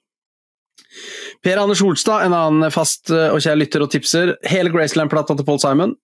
Per 1.41 1.57
Anders 1.57 1.81
Holstad, 1.81 2.25
en 2.25 2.35
annen 2.37 2.73
fast 2.73 3.09
eh, 3.09 3.31
og 3.33 3.41
kjær 3.41 3.57
lytter 3.57 3.81
og 3.81 3.89
tipser. 3.93 4.35
Hele 4.49 4.69
Graceland-plata 4.73 5.35
til 5.37 5.47
Paul 5.47 5.59
Simon. 5.61 5.95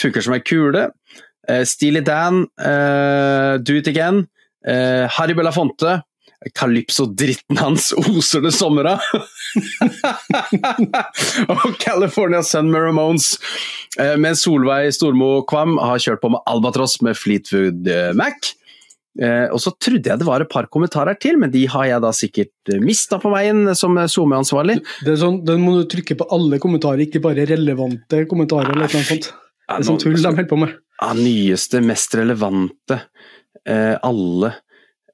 Funker 0.00 0.24
som 0.26 0.34
ei 0.34 0.42
kule. 0.42 0.88
Uh, 1.48 1.62
Steely 1.66 2.02
Dan, 2.04 2.44
uh, 2.58 3.54
Do 3.62 3.78
It 3.78 3.90
Again. 3.90 4.24
Uh, 4.66 5.06
Harry 5.14 5.36
Belafonte. 5.38 6.00
Calypso-dritten 6.56 7.58
hans 7.60 7.90
oser 8.00 8.40
det 8.40 8.54
sommer 8.56 8.94
av! 8.94 9.02
og 11.52 11.66
California 11.82 12.40
Sun 12.46 12.72
Ramones. 12.72 13.34
Mens 14.16 14.46
Solveig 14.46 14.94
Stormo 14.96 15.42
Kvam 15.50 15.76
har 15.82 16.00
kjørt 16.00 16.22
på 16.22 16.30
med 16.32 16.40
Albatross 16.48 17.02
med 17.04 17.18
Fleetwood 17.20 17.90
Mac. 18.16 18.54
Eh, 19.18 19.48
og 19.50 19.58
så 19.58 19.72
trodde 19.74 20.06
jeg 20.06 20.20
det 20.20 20.26
var 20.26 20.44
et 20.44 20.50
par 20.52 20.68
kommentarer 20.70 21.18
til, 21.18 21.38
men 21.40 21.50
de 21.50 21.64
har 21.72 21.88
jeg 21.88 22.04
da 22.04 22.12
sikkert 22.14 22.72
eh, 22.72 22.82
mista 22.82 23.18
på 23.22 23.32
veien 23.32 23.64
som 23.78 23.98
SoMe-ansvarlig. 23.98 24.78
Det 25.02 25.16
er 25.16 25.20
sånn, 25.24 25.40
Den 25.46 25.64
må 25.64 25.74
du 25.80 25.84
trykke 25.90 26.16
på 26.20 26.28
alle 26.36 26.60
kommentarer, 26.62 27.02
ikke 27.08 27.22
bare 27.24 27.48
relevante 27.50 28.24
kommentarer. 28.30 28.70
eller 28.70 28.86
noe 28.86 29.04
sånt. 29.10 29.30
Det 29.30 29.76
er 29.78 29.86
sånn 29.86 30.00
tull 30.02 30.18
de 30.18 30.26
holder 30.28 30.50
på 30.50 30.58
med. 30.62 30.78
Ja, 31.00 31.12
nyeste, 31.18 31.82
mest 31.82 32.14
relevante. 32.18 33.04
Eh, 33.66 33.94
alle 34.06 34.56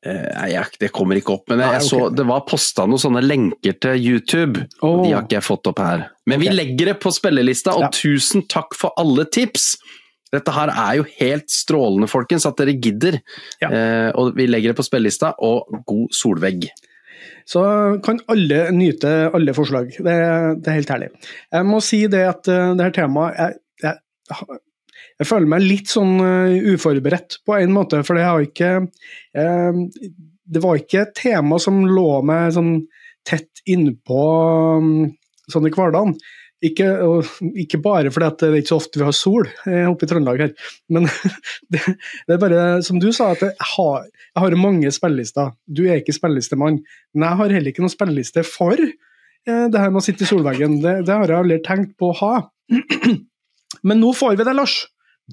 Nei, 0.07 0.53
Nei, 0.53 0.63
det 0.79 0.93
kommer 0.95 1.19
ikke 1.19 1.33
opp. 1.35 1.49
Men 1.51 1.65
jeg, 1.65 1.81
jeg 1.81 1.87
så, 1.89 1.99
det 2.15 2.23
var 2.29 2.45
posta 2.47 2.85
noen 2.87 3.01
sånne 3.03 3.25
lenker 3.25 3.75
til 3.83 3.97
YouTube. 3.99 4.63
Oh. 4.79 5.01
De 5.03 5.09
har 5.17 5.25
ikke 5.25 5.41
jeg 5.41 5.43
fått 5.43 5.67
opp 5.73 5.81
her. 5.83 6.05
Men 6.31 6.39
okay. 6.39 6.45
vi 6.45 6.53
legger 6.55 6.91
det 6.93 6.95
på 7.03 7.11
spillelista, 7.11 7.75
og 7.75 7.89
ja. 7.89 7.91
tusen 7.97 8.45
takk 8.47 8.77
for 8.79 8.95
alle 9.03 9.27
tips! 9.35 9.73
Dette 10.35 10.53
her 10.55 10.73
er 10.73 10.99
jo 10.99 11.07
helt 11.21 11.47
strålende, 11.53 12.09
folkens, 12.11 12.49
at 12.49 12.59
dere 12.59 12.75
gidder. 12.83 13.21
Ja. 13.63 13.71
Eh, 13.71 14.11
og 14.19 14.35
vi 14.39 14.49
legger 14.51 14.73
det 14.73 14.81
på 14.81 14.87
spillelista, 14.87 15.33
og 15.39 15.85
god 15.87 16.15
solvegg. 16.17 16.67
Så 17.47 17.63
kan 18.03 18.19
alle 18.33 18.67
nyte 18.75 19.11
alle 19.35 19.55
forslag. 19.55 19.93
Det, 19.95 20.15
det, 20.59 20.71
er 20.71 20.79
helt 20.81 20.93
herlig. 20.93 21.11
Jeg 21.55 21.69
må 21.69 21.81
si 21.85 22.03
det 22.11 22.25
at 22.27 22.51
uh, 22.51 22.73
det 22.75 22.89
her 22.89 22.97
temaet 22.97 23.39
jeg, 23.39 23.59
jeg, 23.85 24.59
jeg 25.21 25.29
føler 25.31 25.53
meg 25.53 25.63
litt 25.65 25.93
sånn 25.93 26.17
uh, 26.19 26.73
uforberedt 26.75 27.39
på 27.47 27.59
en 27.61 27.75
måte, 27.77 28.03
for 28.07 28.19
det 28.19 28.27
har 28.27 28.43
ikke 28.43 28.73
eh, 28.83 29.79
Det 30.47 30.63
var 30.63 30.81
ikke 30.81 31.05
et 31.05 31.15
tema 31.19 31.61
som 31.63 31.85
lå 31.87 32.09
meg 32.27 32.51
sånn 32.57 32.75
tett 33.27 33.63
innpå 33.67 34.25
um, 34.83 34.91
sånn 35.51 35.67
i 35.67 35.73
hverdagen. 35.75 36.15
Ikke, 36.65 36.87
ikke, 37.61 37.79
bare 37.85 38.09
fordi 38.09 38.31
det 38.41 38.47
er 38.49 38.55
ikke 38.63 38.71
så 38.71 38.79
ofte 38.81 38.97
vi 38.97 39.05
har 39.05 39.13
sol 39.13 39.45
oppe 39.91 40.07
i 40.07 40.09
Trøndelag 40.09 40.41
her, 40.41 40.55
men 40.89 41.05
det, 41.73 41.83
det, 41.85 42.33
er 42.33 42.41
bare 42.41 42.63
som 42.87 42.97
du 43.03 43.11
sa, 43.13 43.29
at 43.35 43.45
jeg 43.45 43.69
har, 43.75 44.07
jeg 44.09 44.41
har 44.41 44.57
mange 44.57 44.93
spillelister. 44.95 45.53
Du 45.69 45.85
er 45.85 46.01
ikke 46.01 46.17
spillelistemann, 46.17 46.81
men 47.13 47.29
jeg 47.29 47.41
har 47.43 47.57
heller 47.59 47.75
ikke 47.75 47.85
noen 47.85 47.93
spilleliste 47.93 48.47
for 48.49 48.81
eh, 48.81 49.67
det 49.69 49.83
her 49.83 49.93
med 49.93 50.01
å 50.01 50.07
sitte 50.09 50.25
i 50.25 50.31
solveggen. 50.33 50.81
Det, 50.81 50.99
det 51.05 51.21
har 51.21 51.29
jeg 51.29 51.45
aldri 51.45 51.61
tenkt 51.67 51.93
på 52.01 52.15
å 52.15 52.19
ha. 52.23 52.35
Men 53.87 54.01
nå 54.01 54.13
får 54.17 54.39
vi 54.39 54.47
det, 54.47 54.55
Lars. 54.57 54.81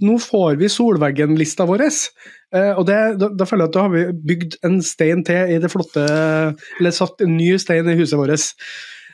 Nå 0.01 0.17
får 0.17 0.57
vi 0.57 0.69
Solveggen-lista 0.73 1.67
vår. 1.69 1.85
Eh, 1.85 2.71
og 2.73 2.85
det, 2.89 2.97
da, 3.21 3.29
da, 3.29 3.45
føler 3.45 3.67
jeg 3.67 3.71
at 3.71 3.75
da 3.77 3.85
har 3.85 3.93
vi 3.93 4.05
bygd 4.33 4.57
en 4.65 4.79
stein 4.85 5.21
til 5.27 5.53
i 5.53 5.59
det 5.61 5.69
flotte 5.69 6.03
Eller 6.79 6.95
satt 6.95 7.21
en 7.21 7.35
ny 7.37 7.51
stein 7.61 7.89
i 7.91 7.97
huset 7.99 8.17
vårt. 8.17 8.53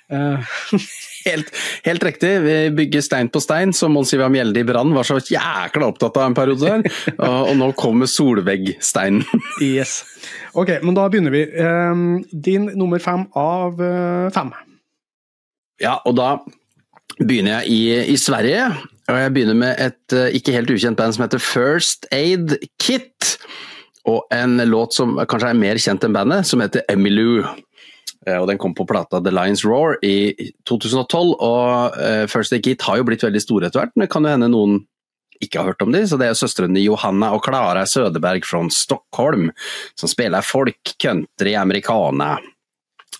Eh. 0.10 0.60
helt, 1.26 1.52
helt, 1.86 2.04
riktig. 2.04 2.32
Vi 2.46 2.56
bygger 2.78 3.04
stein 3.06 3.32
på 3.32 3.42
stein, 3.44 3.74
som 3.76 3.94
Mons 3.96 4.14
Ivar 4.16 4.32
Mjelde 4.34 4.62
i 4.62 4.68
Brann 4.68 4.94
var 4.96 5.08
så 5.08 5.20
jækla 5.20 5.90
opptatt 5.92 6.18
av 6.20 6.30
en 6.30 6.38
periode 6.38 6.70
der. 6.70 7.00
og, 7.18 7.52
og 7.52 7.58
nå 7.60 7.72
kommer 7.80 8.10
solveggsteinen. 8.10 9.26
yes. 9.64 10.02
Ok, 10.54 10.76
men 10.84 10.98
da 10.98 11.08
begynner 11.12 11.36
vi. 11.36 11.46
Um, 11.60 12.24
din 12.32 12.70
nummer 12.80 13.02
fem 13.04 13.28
av 13.38 13.82
uh, 13.82 14.30
fem. 14.36 14.54
Ja, 15.80 16.00
og 16.06 16.18
da 16.20 16.36
begynner 17.20 17.60
jeg 17.60 17.74
i, 17.74 17.82
i 18.14 18.18
Sverige. 18.20 18.70
Og 19.10 19.18
jeg 19.18 19.34
begynner 19.36 19.58
med 19.58 19.82
et 19.82 20.16
uh, 20.16 20.28
ikke 20.36 20.54
helt 20.56 20.72
ukjent 20.74 21.00
band 21.00 21.16
som 21.16 21.26
heter 21.26 21.42
First 21.44 22.10
Aid 22.16 22.58
Kit. 22.82 23.36
Og 24.10 24.24
en 24.34 24.58
låt 24.70 24.96
som 24.96 25.18
kanskje 25.30 25.52
er 25.52 25.60
mer 25.60 25.80
kjent 25.82 26.06
enn 26.06 26.16
bandet, 26.16 26.48
som 26.48 26.62
heter 26.64 26.86
Emmylou. 26.92 27.44
Eh, 28.28 28.36
og 28.36 28.48
den 28.50 28.60
kom 28.60 28.76
på 28.76 28.88
plata 28.90 29.22
The 29.24 29.34
Lions 29.34 29.64
Roar 29.68 29.98
i 30.06 30.34
2012. 30.70 31.36
Og 31.36 32.00
uh, 32.00 32.26
First 32.32 32.56
Aid 32.56 32.66
Kit 32.66 32.86
har 32.88 33.00
jo 33.00 33.08
blitt 33.08 33.26
veldig 33.26 33.44
store 33.44 33.70
etter 33.70 33.84
hvert, 33.84 33.96
men 33.96 34.06
det 34.06 34.14
kan 34.14 34.28
jo 34.28 34.34
hende 34.36 34.52
noen 34.52 34.82
ikke 35.40 35.62
har 35.62 35.72
hørt 35.72 35.84
om 35.86 35.94
dem. 35.96 36.08
Så 36.08 36.20
det 36.20 36.28
er 36.28 36.38
søstrene 36.38 36.84
Johanna 36.84 37.32
og 37.36 37.44
Klara 37.46 37.86
Sødeberg 37.88 38.48
fra 38.48 38.66
Stockholm 38.76 39.50
som 40.00 40.12
spiller 40.12 40.46
folk, 40.46 40.96
country, 41.00 41.56
americana. 41.60 42.36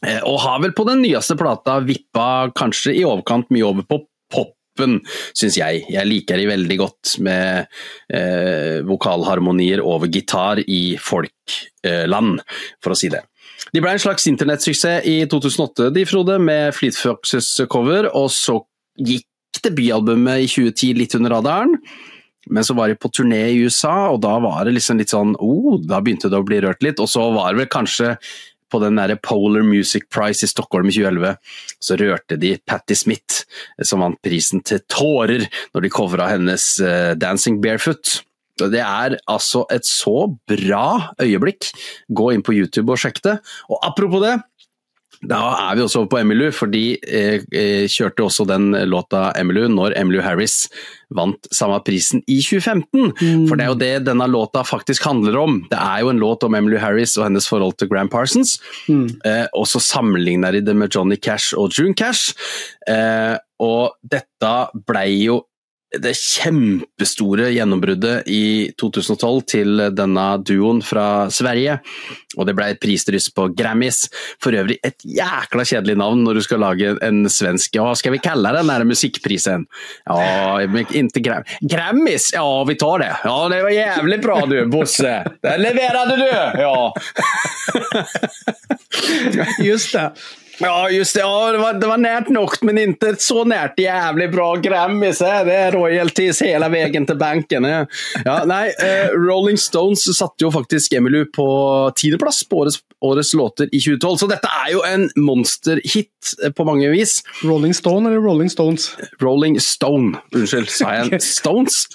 Uh, 0.04 0.22
og 0.28 0.40
har 0.46 0.64
vel 0.66 0.76
på 0.76 0.88
den 0.90 1.04
nyeste 1.06 1.40
plata 1.40 1.80
vippa 1.86 2.50
kanskje 2.56 3.00
i 3.00 3.08
overkant 3.08 3.52
mye 3.56 3.68
over 3.68 3.88
på 3.88 4.04
poppen, 4.30 5.00
syns 5.34 5.58
jeg. 5.60 5.86
Jeg 5.92 6.08
liker 6.08 6.40
de 6.40 6.52
veldig 6.52 6.78
godt 6.80 7.16
med 7.26 7.66
eh, 8.14 8.86
vokalharmonier 8.88 9.82
over 9.82 10.08
gitar 10.08 10.62
i 10.62 10.94
folkland, 11.02 12.44
for 12.78 12.94
å 12.94 13.00
si 13.00 13.10
det. 13.12 13.24
De 13.74 13.82
ble 13.84 13.94
en 13.94 14.02
slags 14.02 14.28
internettsuksess 14.30 15.08
i 15.08 15.18
2008, 15.30 15.90
de 15.96 16.06
Frode, 16.10 16.38
med 16.42 16.74
Fleet 16.78 16.98
Foxes 16.98 17.52
cover, 17.72 18.10
og 18.18 18.32
så 18.34 18.60
gikk 19.00 19.26
debutalbumet 19.64 20.46
i 20.46 20.48
2010 20.50 20.96
litt 20.98 21.18
under 21.18 21.38
radaren. 21.38 21.76
Men 22.50 22.66
så 22.66 22.74
var 22.74 22.90
de 22.90 22.98
på 22.98 23.12
turné 23.14 23.42
i 23.52 23.60
USA, 23.62 24.10
og 24.10 24.22
da 24.24 24.38
var 24.42 24.64
det 24.66 24.78
liksom 24.78 24.98
litt 24.98 25.12
sånn 25.12 25.36
oh, 25.44 25.76
Da 25.84 26.00
begynte 26.02 26.32
det 26.32 26.40
å 26.40 26.46
bli 26.48 26.62
rørt 26.64 26.82
litt. 26.86 27.02
Og 27.04 27.10
så 27.12 27.28
var 27.36 27.52
det 27.52 27.66
vel 27.66 27.70
kanskje 27.70 28.16
på 28.70 28.80
den 28.84 29.00
der 29.00 29.16
Polar 29.22 29.66
Music 29.66 30.08
Prize 30.14 30.46
i 30.46 30.50
Stockholm 30.50 30.90
i 30.90 30.94
2011, 30.94 31.38
så 31.82 31.98
rørte 31.98 32.38
de 32.38 32.54
Patti 32.62 32.96
Smith, 32.98 33.44
som 33.82 34.04
vant 34.06 34.20
prisen 34.22 34.62
til 34.62 34.84
tårer 34.86 35.48
når 35.74 35.86
de 35.86 35.94
covra 35.94 36.30
hennes 36.30 36.66
uh, 36.84 37.16
'Dancing 37.18 37.58
Barefoot'. 37.64 38.20
Det 38.68 38.84
er 38.84 39.16
altså 39.32 39.64
et 39.72 39.88
så 39.88 40.28
bra 40.50 41.14
øyeblikk. 41.22 41.72
Gå 42.12 42.34
inn 42.36 42.44
på 42.46 42.58
YouTube 42.58 42.92
og 42.92 43.00
sjekk 43.00 43.24
det. 43.24 43.40
Og 43.72 43.80
apropos 43.88 44.24
det, 44.26 44.36
da 45.20 45.40
er 45.68 45.76
vi 45.76 45.84
også 45.84 46.00
over 46.00 46.12
på 46.14 46.20
Emilu, 46.22 46.46
for 46.56 46.72
de 46.72 46.96
eh, 46.96 47.42
eh, 47.52 47.86
kjørte 47.92 48.24
også 48.24 48.46
den 48.48 48.72
låta 48.88 49.34
Emilu 49.36 49.66
når 49.68 49.98
Emilu 50.00 50.22
Harris 50.24 50.70
vant 51.16 51.50
samme 51.52 51.82
prisen 51.84 52.22
i 52.24 52.38
2015. 52.40 53.12
Mm. 53.20 53.44
For 53.50 53.60
det 53.60 53.66
er 53.66 53.72
jo 53.74 53.80
det 53.82 53.92
denne 54.08 54.30
låta 54.32 54.64
faktisk 54.64 55.10
handler 55.10 55.36
om. 55.42 55.60
Det 55.72 55.80
er 55.80 56.06
jo 56.06 56.14
en 56.14 56.24
låt 56.24 56.46
om 56.48 56.56
Emilu 56.56 56.78
Harris 56.80 57.18
og 57.18 57.28
hennes 57.28 57.50
forhold 57.52 57.76
til 57.82 57.92
Gram 57.92 58.12
Parsons. 58.12 58.56
Mm. 58.88 59.10
Eh, 59.28 59.46
og 59.52 59.68
så 59.68 59.84
sammenligner 59.84 60.56
de 60.56 60.64
det 60.70 60.78
med 60.78 60.96
Johnny 60.96 61.20
Cash 61.20 61.58
og 61.58 61.76
June 61.76 61.98
Cash. 62.00 62.32
Eh, 62.88 63.36
og 63.60 64.00
dette 64.08 64.56
blei 64.88 65.26
jo 65.26 65.42
det 65.98 66.12
kjempestore 66.14 67.50
gjennombruddet 67.50 68.28
i 68.30 68.70
2012 68.78 69.42
til 69.50 69.82
denne 69.98 70.26
duoen 70.46 70.84
fra 70.86 71.30
Sverige. 71.34 71.80
Og 72.38 72.46
det 72.46 72.54
ble 72.58 72.68
et 72.74 72.82
prisdryss 72.82 73.32
på 73.34 73.48
Grammys. 73.58 74.04
For 74.42 74.54
øvrig 74.54 74.78
et 74.86 75.02
jækla 75.02 75.66
kjedelig 75.66 75.98
navn 76.00 76.22
når 76.26 76.38
du 76.38 76.44
skal 76.46 76.62
lage 76.62 76.94
en 77.06 77.24
svensk 77.32 77.80
Hva 77.80 77.96
skal 77.98 78.14
vi 78.14 78.22
kalle 78.22 78.54
den 78.54 78.70
der 78.70 78.86
musikkprisen? 78.86 79.66
Ja, 80.06 80.60
ikke 80.62 81.24
Gram 81.26 81.48
Grammys? 81.62 82.30
Ja, 82.36 82.46
vi 82.70 82.76
tar 82.80 83.02
det. 83.02 83.14
Ja, 83.26 83.38
det 83.50 83.64
var 83.66 83.74
jævlig 83.74 84.20
bra 84.22 84.38
du, 84.46 84.60
Bosse. 84.70 85.16
Der 85.42 85.58
leverte 85.58 86.20
du! 86.20 86.30
Ja. 86.60 86.94
Just 89.64 89.94
det. 89.94 90.12
Ja, 90.60 90.90
just 90.90 91.16
det. 91.16 91.22
Ja, 91.22 91.52
det, 91.52 91.58
var, 91.58 91.74
det 91.74 91.88
var 91.88 91.98
närt 91.98 92.30
nok, 92.30 92.58
men 92.68 92.78
ikke 92.82 93.14
så 93.22 93.46
nært 93.48 93.80
jævlig 93.80 94.28
bra 94.34 94.50
Grammys. 94.60 95.22
Det 95.24 95.56
er 95.56 95.76
royalties 95.76 96.42
hele 96.44 96.68
veien 96.74 97.08
til 97.08 97.20
banken. 97.20 97.68
Ja, 97.70 98.36
nei, 98.50 98.66
eh, 98.84 99.14
Rolling 99.16 99.60
Stones 99.60 100.04
satte 100.18 100.46
jo 100.46 100.52
faktisk 100.54 100.98
Emilu 101.00 101.24
på 101.36 101.48
tiendeplass 102.00 102.44
på 102.50 102.64
årets, 102.64 102.82
årets, 103.06 103.34
låter 103.40 103.72
i 103.72 103.80
2012, 103.80 104.18
så 104.20 104.30
dette 104.34 104.52
er 104.66 104.74
jo 104.74 104.84
en 104.88 105.08
monsterhit 105.16 106.34
på 106.56 106.68
mange 106.68 106.92
vis. 106.92 107.20
Rolling 107.44 107.76
Stone 107.78 108.10
eller 108.10 108.20
Rolling 108.24 108.52
Stones? 108.52 108.92
Rolling 109.24 109.60
Stone, 109.64 110.20
unnskyld. 110.36 110.68
Sa 110.76 110.92
jeg 110.98 111.22
Stones? 111.24 111.86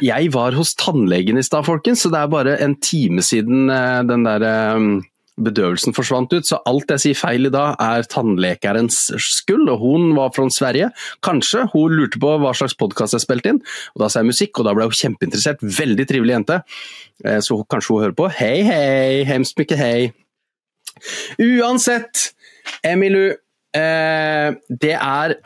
Jeg 0.00 0.32
var 0.32 0.56
hos 0.56 0.72
tannlegen 0.80 1.40
i 1.40 1.44
stad, 1.44 1.68
folkens, 1.68 2.06
så 2.06 2.12
det 2.12 2.24
er 2.24 2.32
bare 2.32 2.56
en 2.64 2.78
time 2.80 3.24
siden 3.24 3.68
eh, 3.68 4.00
den 4.08 4.24
der 4.24 4.48
eh, 4.48 4.88
bedøvelsen 5.44 5.94
forsvant 5.96 6.32
ut, 6.34 6.46
så 6.46 6.60
alt 6.68 6.92
jeg 6.94 7.02
sier 7.04 7.18
feil 7.18 7.48
i 7.48 7.52
dag 7.52 7.76
er 7.82 8.06
tannlekerens 8.10 8.98
skyld, 9.20 9.68
og 9.72 9.82
hun 9.84 10.14
var 10.18 10.32
fra 10.36 10.46
Sverige. 10.52 10.90
Kanskje 11.26 11.66
hun 11.74 11.96
lurte 11.98 12.20
på 12.22 12.32
hva 12.42 12.52
slags 12.56 12.76
podkast 12.78 13.16
jeg 13.16 13.24
spilte 13.24 13.54
inn, 13.54 13.62
og 13.94 14.04
da 14.04 14.10
sa 14.10 14.22
jeg 14.22 14.30
musikk, 14.30 14.60
og 14.60 14.68
da 14.68 14.74
ble 14.76 14.88
hun 14.88 14.98
kjempeinteressert. 15.00 15.64
Veldig 15.80 16.06
trivelig 16.10 16.36
jente. 16.36 16.60
Eh, 17.24 17.40
så 17.44 17.60
kanskje 17.70 17.94
hun 17.94 18.04
hører 18.06 18.18
på. 18.18 18.30
Hei, 18.40 18.56
hei, 18.66 19.22
hemskt 19.28 19.60
mye 19.60 19.80
hei. 19.80 20.10
Uansett, 21.40 22.30
Emilu, 22.86 23.32
eh, 23.76 24.48
det 24.68 24.96
er 24.96 25.36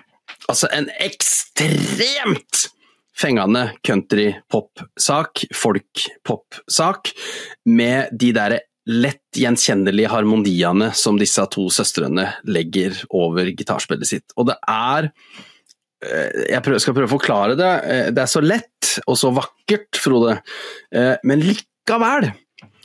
altså 0.50 0.68
en 0.74 0.88
ekstremt 1.02 2.68
fengende 3.14 3.68
country-pop-sak, 3.86 5.44
folk-pop-sak, 5.54 7.12
med 7.64 8.10
de 8.18 8.32
derre 8.34 8.60
lett 8.90 9.38
gjenkjennelige 9.38 10.12
harmoniene 10.12 10.90
som 10.96 11.18
disse 11.20 11.44
to 11.52 11.66
søstrene 11.72 12.28
legger 12.44 12.96
over 13.14 13.48
gitarspillet 13.56 14.08
sitt. 14.08 14.34
Og 14.36 14.50
det 14.50 14.58
er 14.68 15.10
eh, 16.04 16.44
Jeg 16.52 16.80
skal 16.84 16.96
prøve 16.96 17.08
å 17.08 17.14
forklare 17.16 17.58
det. 17.58 17.74
Eh, 17.88 18.06
det 18.14 18.24
er 18.24 18.30
så 18.30 18.44
lett 18.44 18.94
og 19.08 19.18
så 19.18 19.32
vakkert, 19.34 19.96
Frode, 19.98 20.38
eh, 20.94 21.14
men 21.24 21.44
likevel 21.44 22.30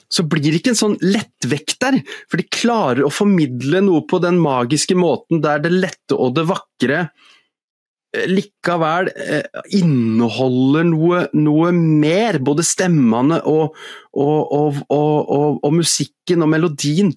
så 0.10 0.24
blir 0.26 0.48
det 0.50 0.64
ikke 0.64 0.72
en 0.74 0.80
sånn 0.80 0.96
lettvekter, 1.06 2.00
for 2.26 2.42
de 2.42 2.48
klarer 2.50 3.04
å 3.06 3.14
formidle 3.14 3.84
noe 3.86 4.02
på 4.10 4.18
den 4.24 4.40
magiske 4.42 4.98
måten 4.98 5.44
der 5.44 5.62
det 5.62 5.70
lette 5.76 6.18
og 6.18 6.34
det 6.40 6.48
vakre 6.50 7.04
likevel 8.30 9.12
eh, 9.14 9.62
inneholder 9.78 10.88
noe, 10.90 11.22
noe, 11.38 11.72
mer. 11.76 12.40
Både 12.44 12.66
stemmene 12.66 13.42
og, 13.50 13.78
og, 14.18 14.82
og, 14.90 15.62
og 15.64 15.76
musikken 15.76 16.46
og 16.46 16.52
melodien. 16.56 17.14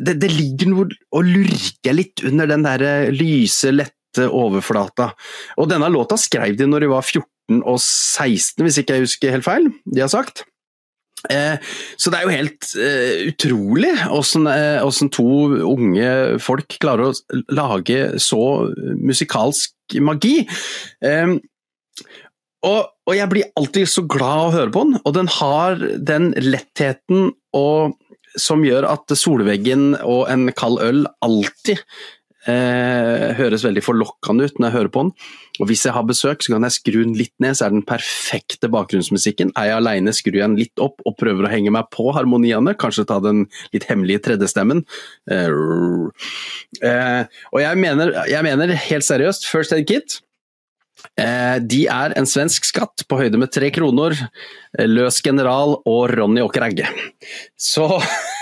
Det, 0.00 0.16
det, 0.22 0.30
ligger 0.32 0.70
noe 0.72 1.00
og 1.12 1.26
lurker 1.28 1.96
litt 1.96 2.24
under 2.26 2.48
den 2.50 2.64
der 2.66 3.10
lyse, 3.14 3.72
lette 3.74 4.26
overflata. 4.26 5.12
Og 5.60 5.70
denne 5.70 5.90
låta 5.92 6.18
skrev 6.18 6.56
de 6.58 6.68
når 6.68 6.86
de 6.86 6.94
var 6.94 7.06
14 7.06 7.60
og 7.60 7.78
16, 7.78 8.62
hvis 8.64 8.80
ikke 8.80 8.96
jeg 8.96 9.06
husker 9.06 9.36
helt 9.36 9.46
feil. 9.46 9.68
De 9.86 10.02
har 10.02 10.10
sagt. 10.10 10.44
Eh, 11.28 11.58
så 12.00 12.08
det 12.08 12.16
er 12.16 12.24
jo 12.24 12.32
helt 12.32 12.68
eh, 12.80 13.26
utrolig 13.28 13.90
hvordan, 14.06 14.46
eh, 14.48 15.08
to 15.12 15.26
unge 15.68 16.12
folk 16.40 16.78
klarer 16.80 17.10
å 17.10 17.42
lage 17.52 18.16
så 18.22 18.40
musikalsk 18.96 19.74
magi. 19.98 20.44
Um, 21.02 21.40
og, 22.66 22.92
og, 23.08 23.12
jeg 23.16 23.30
blir 23.32 23.50
alltid 23.56 23.88
så 23.88 24.04
glad 24.04 24.44
å 24.44 24.54
høre 24.54 24.72
på 24.74 24.84
den, 24.86 25.00
og 25.02 25.16
den 25.16 25.30
har 25.40 25.80
den 26.12 26.30
lettheten 26.44 27.30
og, 27.56 27.96
som 28.38 28.62
gjør 28.62 28.86
at 28.92 29.10
solveggen 29.16 29.94
og 30.04 30.28
en 30.30 30.52
kald 30.54 30.78
øl 30.84 31.06
alltid 31.24 31.80
Eh, 32.48 33.34
høres 33.36 33.66
veldig 33.66 33.82
forlokkende 33.84 34.46
ut 34.48 34.56
når 34.56 34.70
jeg 34.70 34.76
hører 34.78 34.92
på 34.94 35.02
den. 35.04 35.10
Og 35.60 35.68
hvis 35.68 35.82
jeg 35.84 35.92
har 35.92 36.06
besøk, 36.08 36.40
så 36.40 36.54
kan 36.54 36.64
jeg 36.64 36.76
skru 36.78 37.00
den 37.02 37.16
litt 37.18 37.34
ned, 37.42 37.58
så 37.58 37.66
er 37.66 37.74
den 37.74 37.84
perfekte 37.84 38.70
bakgrunnsmusikken. 38.72 39.52
Er 39.60 39.70
jeg 39.70 39.80
aleine, 39.80 40.14
skrur 40.16 40.38
jeg 40.38 40.46
den 40.46 40.56
litt 40.60 40.80
opp 40.80 41.04
og 41.04 41.18
prøver 41.20 41.44
å 41.44 41.52
henge 41.52 41.74
meg 41.74 41.90
på 41.92 42.08
harmoniene. 42.16 42.76
Kanskje 42.80 43.04
ta 43.10 43.20
den 43.24 43.44
litt 43.74 43.84
hemmelige 43.90 44.24
tredjestemmen. 44.30 44.86
Eh, 45.30 45.52
eh, 46.80 47.22
og 47.52 47.62
jeg 47.64 47.84
mener, 47.84 48.16
jeg 48.30 48.48
mener 48.48 48.74
helt 48.88 49.08
seriøst, 49.08 49.48
First 49.50 49.76
Aid 49.76 49.88
Kit 49.90 50.20
Eh, 51.18 51.56
de 51.60 51.84
er 51.90 52.14
en 52.18 52.28
svensk 52.28 52.66
skatt 52.68 53.04
på 53.08 53.18
høyde 53.20 53.40
med 53.40 53.52
tre 53.52 53.70
kroner, 53.74 54.16
Løs 54.86 55.20
general 55.24 55.78
og 55.88 56.02
Ronny 56.14 56.42
Åker 56.44 56.68
Egge. 56.70 56.90
Så 57.58 57.88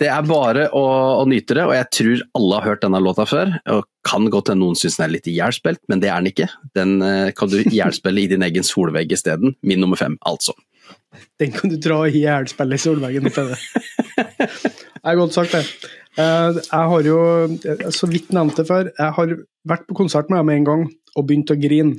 det 0.00 0.08
er 0.12 0.28
bare 0.28 0.68
å, 0.76 0.84
å, 1.22 1.24
nyte 1.28 1.56
det, 1.58 1.64
og 1.66 1.74
jeg 1.76 1.88
tror 1.98 2.24
alle 2.38 2.58
har 2.58 2.68
hørt 2.70 2.84
denne 2.84 3.02
låta 3.02 3.26
før. 3.28 3.52
og 3.72 3.86
Kan 4.06 4.28
godt 4.32 4.52
hende 4.52 4.64
noen 4.64 4.78
syns 4.78 4.98
den 4.98 5.06
er 5.08 5.14
litt 5.16 5.28
ihjelspilt, 5.30 5.82
men 5.90 6.02
det 6.02 6.10
er 6.12 6.22
den 6.22 6.32
ikke. 6.32 6.48
Den 6.78 6.96
eh, 7.04 7.32
kan 7.36 7.52
du 7.52 7.58
ihjelspille 7.62 8.24
i 8.24 8.30
din 8.32 8.46
egen 8.46 8.66
solvegg 8.66 9.14
isteden. 9.16 9.56
Min 9.66 9.82
nummer 9.82 10.00
fem, 10.00 10.18
altså. 10.28 10.56
Den 11.40 11.54
kan 11.54 11.72
du 11.72 11.78
dra 11.82 12.02
i 12.06 12.14
ihjelspille 12.20 12.76
i 12.76 12.82
solveggen 12.82 13.30
til 13.32 13.52
det. 13.52 13.60
Det 15.06 15.12
er 15.12 15.18
godt 15.20 15.36
sagt, 15.36 15.54
det. 15.54 15.90
Jeg 16.16 16.88
har 16.90 17.06
jo, 17.06 17.18
så 17.94 18.08
vidt 18.10 18.32
nevnt 18.34 18.56
det 18.58 18.64
før, 18.66 18.88
jeg 18.90 19.14
har 19.18 19.34
vært 19.68 19.84
på 19.86 19.96
konsert 19.98 20.32
med 20.32 20.40
dem 20.40 20.52
en 20.54 20.66
gang 20.66 20.84
og 21.16 21.26
begynt 21.28 21.52
å 21.52 21.58
grine. 21.60 21.98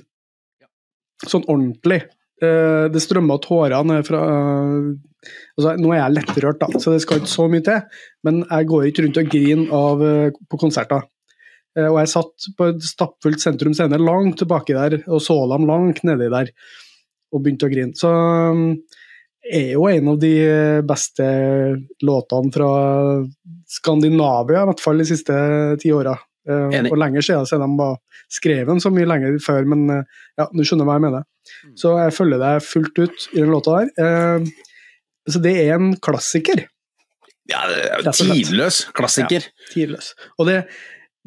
Sånn 1.23 1.45
ordentlig. 1.47 2.01
Eh, 2.37 2.85
det 2.93 3.01
strømma 3.01 3.39
tårer 3.41 3.85
ned 3.87 4.05
fra 4.05 4.21
altså, 5.57 5.75
Nå 5.81 5.91
er 5.93 6.01
jeg 6.01 6.15
lettrørt, 6.17 6.59
da, 6.61 6.81
så 6.81 6.93
det 6.93 7.03
skal 7.03 7.21
ikke 7.21 7.33
så 7.33 7.47
mye 7.51 7.65
til, 7.65 8.01
men 8.27 8.41
jeg 8.43 8.69
går 8.71 8.89
ikke 8.89 9.05
rundt 9.05 9.21
og 9.21 9.31
griner 9.33 9.77
av, 9.77 10.03
eh, 10.05 10.41
på 10.51 10.61
konserter. 10.61 11.07
Eh, 11.77 11.87
og 11.87 11.99
jeg 12.01 12.13
satt 12.13 12.49
på 12.57 12.69
et 12.71 12.85
stappfullt 12.85 13.43
sentrum 13.43 13.75
scene 13.77 14.01
langt 14.01 14.39
tilbake 14.41 14.77
der 14.77 15.01
og 15.05 15.21
så 15.23 15.39
dem 15.51 15.67
langt 15.69 16.03
nedi 16.07 16.31
der 16.33 16.53
og 17.33 17.43
begynte 17.43 17.67
å 17.67 17.73
grine. 17.73 17.97
Så 17.97 18.11
er 19.47 19.73
jo 19.73 19.85
en 19.87 20.13
av 20.13 20.17
de 20.19 20.35
beste 20.87 21.25
låtene 22.03 22.53
fra 22.55 22.71
Skandinavia, 23.67 24.63
i 24.63 24.69
hvert 24.71 24.83
fall 24.83 25.03
de 25.03 25.07
siste 25.07 25.35
ti 25.83 25.91
åra. 25.95 26.15
Enig. 26.47 26.93
Og 26.93 26.99
lenger 26.99 27.25
siden 27.27 27.47
så 27.47 27.57
de 27.59 27.67
var 27.75 27.97
skrevet 28.31 28.79
så 28.79 28.91
mye 28.93 29.07
lenger 29.07 29.35
før, 29.43 29.67
men 29.67 29.83
eh, 29.91 30.21
ja, 30.39 30.47
du 30.51 30.63
skjønner 30.63 30.87
hva 30.87 30.95
jeg 30.97 31.05
mener. 31.07 31.27
Mm. 31.67 31.73
Så 31.79 31.91
jeg 31.99 32.15
følger 32.15 32.41
deg 32.43 32.63
fullt 32.63 33.01
ut 33.03 33.27
i 33.33 33.41
den 33.41 33.51
låta 33.51 33.81
der. 33.81 34.47
Så 35.27 35.41
det 35.43 35.55
er 35.65 35.75
en 35.75 35.95
klassiker. 36.03 36.65
Ja, 37.47 37.63
tidløs 38.11 38.85
klassiker. 38.95 39.43
Ja, 39.47 39.71
tidløs. 39.71 40.11
Og 40.39 40.49
det, 40.49 40.57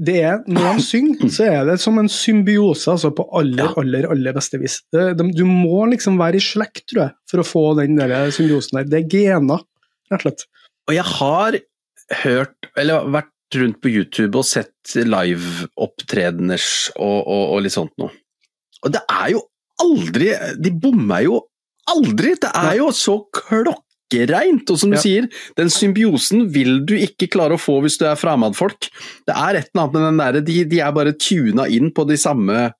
det 0.01 0.17
er, 0.25 0.39
når 0.49 0.79
de 0.79 0.85
synger, 0.85 1.33
så 1.33 1.49
er 1.49 1.67
det 1.69 1.79
som 1.83 1.99
en 2.01 2.09
symbiose 2.13 2.93
altså 2.93 3.11
på 3.17 3.27
aller, 3.37 3.73
aller 3.81 4.09
aller 4.13 4.37
beste 4.37 4.61
vis. 4.61 4.81
Det, 4.93 5.11
de, 5.19 5.29
du 5.37 5.45
må 5.49 5.87
liksom 5.93 6.21
være 6.21 6.41
i 6.41 6.45
slekt, 6.45 6.87
tror 6.93 7.07
jeg, 7.07 7.15
for 7.31 7.43
å 7.43 7.49
få 7.49 7.65
den 7.81 7.99
der 8.01 8.33
symbiosen 8.37 8.81
der. 8.81 8.89
Det 8.89 9.03
er 9.03 9.11
gener, 9.13 9.65
rett 10.13 10.21
og 10.21 10.27
slett. 10.29 10.47
Og 10.89 10.97
jeg 10.97 11.07
har 11.17 11.61
hørt, 12.23 12.71
eller 12.81 13.13
vært 13.13 13.61
rundt 13.61 13.81
på 13.83 13.91
YouTube 13.91 14.39
og 14.39 14.47
sett 14.47 14.95
liveopptredener 14.95 16.65
og, 16.97 17.19
og, 17.19 17.45
og 17.57 17.63
litt 17.65 17.75
sånt 17.75 17.95
noe. 18.01 18.13
Og 18.85 18.95
det 18.95 19.03
er 19.13 19.33
jo 19.35 19.43
aldri 19.81 20.31
De 20.61 20.71
bommer 20.73 21.25
jo 21.27 21.41
aldri! 21.91 22.35
Det 22.41 22.51
er 22.55 22.79
jo 22.79 22.91
så 22.95 23.17
klokkereint! 24.11 24.71
Og 24.71 24.79
som 24.79 24.91
du 24.91 24.99
ja. 24.99 25.03
sier, 25.03 25.29
den 25.59 25.71
symbiosen 25.71 26.49
vil 26.53 26.83
du 26.87 26.97
ikke 26.99 27.31
klare 27.31 27.57
å 27.57 27.61
få 27.61 27.81
hvis 27.85 27.99
du 28.01 28.07
er 28.09 28.19
fremmedfolk. 28.19 28.91
Det 29.27 29.37
er 29.37 29.61
et 29.61 29.71
eller 29.71 29.85
annet 29.85 29.95
med 29.95 30.07
den 30.09 30.21
derre 30.21 30.45
de, 30.45 30.65
de, 30.65 30.81
er 30.81 30.97
bare 30.97 31.17
tuna 31.17 31.69
inn 31.69 31.93
på 31.95 32.07
de 32.09 32.17
samme 32.19 32.71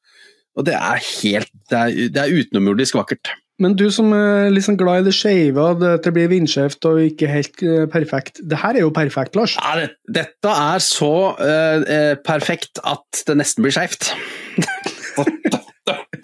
Og 0.59 0.65
det 0.67 0.75
er 0.75 0.99
helt 1.23 1.53
Det 1.71 1.79
er, 1.79 2.11
det 2.11 2.21
er 2.21 2.35
utenomjordisk 2.35 2.99
vakkert. 2.99 3.33
Men 3.61 3.75
du 3.77 3.91
som 3.93 4.09
er 4.17 4.49
liksom 4.55 4.79
glad 4.81 5.03
i 5.03 5.11
det 5.11 5.13
skeive, 5.13 5.61
at 5.75 6.05
det 6.05 6.13
blir 6.17 6.31
vindskjevt 6.33 6.87
og 6.89 7.03
ikke 7.05 7.29
helt 7.29 7.61
uh, 7.61 7.85
perfekt. 7.93 8.41
Det 8.41 8.57
her 8.57 8.79
er 8.79 8.87
jo 8.87 8.93
perfekt, 8.97 9.37
Lars. 9.37 9.59
Ja, 9.61 9.75
det, 9.77 9.91
dette 10.09 10.55
er 10.73 10.81
så 10.81 11.13
uh, 11.37 12.15
perfekt 12.25 12.81
at 12.89 13.21
det 13.29 13.37
nesten 13.37 13.67
blir 13.67 13.77
skeivt. 13.77 14.15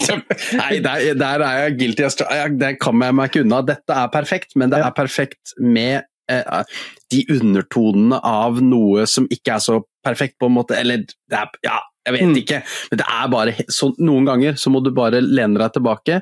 Nei, 0.61 0.79
der, 0.85 1.07
der, 1.19 1.45
er 1.47 1.63
jeg 1.65 1.79
guilty. 1.81 2.07
Det 2.61 2.77
kommer 2.83 3.11
jeg 3.11 3.19
meg 3.19 3.31
ikke 3.31 3.45
unna. 3.47 3.63
Dette 3.67 3.97
er 3.97 4.13
perfekt, 4.13 4.57
men 4.59 4.73
det 4.73 4.83
er 4.83 4.95
perfekt 4.97 5.55
med 5.63 6.07
eh, 6.33 6.81
de 7.13 7.23
undertonene 7.37 8.21
av 8.21 8.63
noe 8.65 9.07
som 9.11 9.29
ikke 9.31 9.57
er 9.57 9.65
så 9.65 9.81
perfekt, 10.07 10.39
på 10.41 10.51
en 10.51 10.57
måte. 10.59 10.79
Eller 10.79 11.07
det 11.07 11.41
er, 11.41 11.55
ja, 11.67 11.81
jeg 12.07 12.19
vet 12.19 12.29
mm. 12.31 12.37
ikke. 12.43 12.61
Men 12.91 13.03
det 13.03 13.09
er 13.17 13.33
bare 13.33 13.57
så, 13.73 13.91
Noen 13.99 14.29
ganger 14.29 14.61
så 14.61 14.73
må 14.75 14.83
du 14.85 14.93
bare 14.97 15.23
lene 15.25 15.61
deg 15.63 15.79
tilbake 15.79 16.21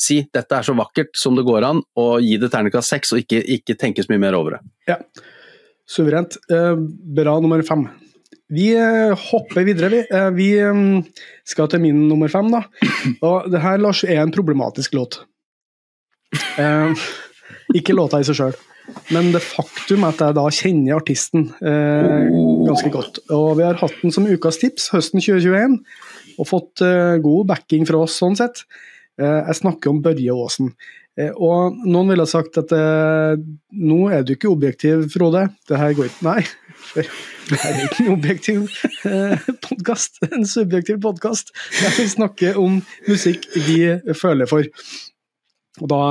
si 0.00 0.20
dette 0.34 0.58
er 0.58 0.66
så 0.66 0.74
vakkert 0.76 1.14
som 1.18 1.36
det 1.38 1.44
går 1.46 1.66
an, 1.68 1.82
og 2.00 2.24
gi 2.24 2.36
det 2.40 2.50
terningkast 2.52 2.90
seks, 2.90 3.14
og 3.14 3.22
ikke, 3.22 3.40
ikke, 3.56 3.76
tenke 3.78 4.02
så 4.02 4.12
mye 4.12 4.22
mer 4.26 4.36
over 4.38 4.56
det. 4.56 4.62
Ja, 4.90 4.98
suverent. 5.86 6.38
Eh, 6.50 6.74
bra 7.18 7.36
nummer 7.42 7.62
fem. 7.66 7.86
Vi 8.54 8.68
eh, 8.78 9.14
hopper 9.30 9.66
videre, 9.66 9.90
vi. 9.92 10.02
Eh, 10.04 10.30
vi 10.36 10.48
skal 11.48 11.70
til 11.70 11.82
min 11.84 12.04
nummer 12.08 12.30
fem, 12.32 12.50
da. 12.52 12.64
Og 13.26 13.50
det 13.52 13.62
her, 13.64 13.80
Lars, 13.82 14.04
er 14.04 14.22
en 14.22 14.34
problematisk 14.34 14.96
låt. 14.98 15.22
ikke 17.74 17.94
låta 17.94 18.18
i 18.20 18.26
seg 18.26 18.36
sjøl, 18.36 18.56
men 19.14 19.30
det 19.32 19.42
faktum 19.42 20.02
at 20.08 20.18
jeg 20.20 20.34
da 20.36 20.44
kjenner 20.52 20.96
artisten 20.96 21.46
ganske 21.60 22.90
godt. 22.90 23.20
Og 23.34 23.54
vi 23.60 23.64
har 23.66 23.78
hatt 23.78 24.00
den 24.02 24.14
som 24.14 24.26
ukas 24.26 24.58
tips 24.58 24.88
høsten 24.94 25.22
2021, 25.22 25.78
og 26.34 26.50
fått 26.50 26.82
god 27.22 27.46
backing 27.52 27.86
fra 27.86 28.02
oss 28.02 28.18
sånn 28.18 28.34
sett. 28.38 28.64
Eh, 29.20 29.40
jeg 29.48 29.60
snakker 29.60 29.92
om 29.92 30.02
Børje 30.02 30.34
Aasen. 30.34 30.72
Eh, 31.14 31.30
og 31.30 31.76
noen 31.86 32.10
ville 32.10 32.26
sagt 32.26 32.58
at 32.58 32.72
eh, 32.74 33.34
nå 33.86 33.98
er 34.10 34.24
du 34.26 34.34
ikke 34.34 34.50
objektiv, 34.50 35.06
Frode. 35.14 35.46
Det 35.68 35.78
her 35.78 35.94
går 35.94 36.10
ikke 36.10 36.26
Nei, 36.26 36.40
det 37.50 37.60
her 37.62 37.68
er 37.70 37.84
ikke 37.86 38.04
en 38.04 38.14
objektiv 38.16 38.64
eh, 39.10 39.46
podkast, 39.68 40.18
en 40.30 40.48
subjektiv 40.48 40.98
podkast. 41.04 41.54
Jeg 41.78 42.10
snakker 42.16 42.58
om 42.60 42.80
musikk 43.06 43.46
vi 43.68 43.78
føler 44.18 44.50
for. 44.50 44.66
Og 45.82 45.90
da 45.90 46.02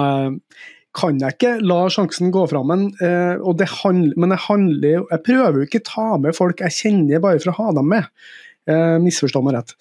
kan 0.93 1.19
jeg 1.19 1.35
ikke 1.35 1.53
la 1.65 1.83
sjansen 1.91 2.31
gå 2.31 2.43
fra 2.51 2.61
meg, 2.67 2.91
men 3.01 4.33
jeg 4.35 4.41
handler 4.43 5.07
Jeg 5.09 5.23
prøver 5.25 5.55
jo 5.57 5.65
ikke 5.65 5.79
å 5.81 5.87
ta 5.87 6.09
med 6.21 6.35
folk 6.37 6.61
jeg 6.61 6.75
kjenner 6.75 7.23
bare 7.23 7.39
for 7.41 7.49
å 7.49 7.55
ha 7.57 7.71
dem 7.79 7.87
med. 7.95 8.11
Misforstå 9.01 9.41
meg 9.41 9.55
rett. 9.55 9.73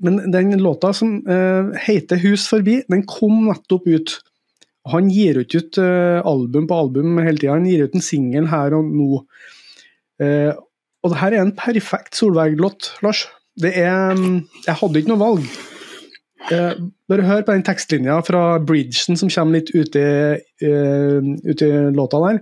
Men 0.00 0.30
den 0.32 0.56
låta 0.62 0.92
som 0.96 1.20
uh, 1.28 1.72
heter 1.76 2.16
'Hus 2.16 2.48
forbi', 2.48 2.82
den 2.88 3.04
kom 3.06 3.44
nettopp 3.48 3.86
ut. 3.86 4.20
Han 4.88 5.10
gir 5.12 5.42
ikke 5.42 5.60
ut 5.60 5.78
uh, 5.78 6.20
album 6.24 6.68
på 6.68 6.78
album 6.84 7.18
hele 7.20 7.36
tida, 7.36 7.58
han 7.58 7.68
gir 7.68 7.84
ut 7.84 7.94
en 7.94 8.04
singel 8.04 8.48
her 8.48 8.76
og 8.76 8.88
nå. 8.88 9.24
Uh, 10.20 10.52
og 11.04 11.12
det 11.12 11.20
her 11.20 11.36
er 11.36 11.44
en 11.44 11.56
perfekt 11.56 12.16
Solveig-låt, 12.16 12.94
Lars. 13.04 13.26
Det 13.60 13.74
er 13.76 14.16
um, 14.16 14.46
Jeg 14.66 14.78
hadde 14.80 15.00
ikke 15.00 15.12
noe 15.12 15.24
valg. 15.26 15.52
bare 17.08 17.24
hør 17.28 17.42
på 17.44 17.52
den 17.52 17.62
tekstlinja 17.62 18.14
fra 18.24 18.58
Bridgen 18.64 19.18
som 19.20 19.28
kommer 19.28 19.58
litt 19.60 19.68
ute 19.76 20.00
i 20.64 21.68
låta 21.92 22.20
der. 22.24 22.40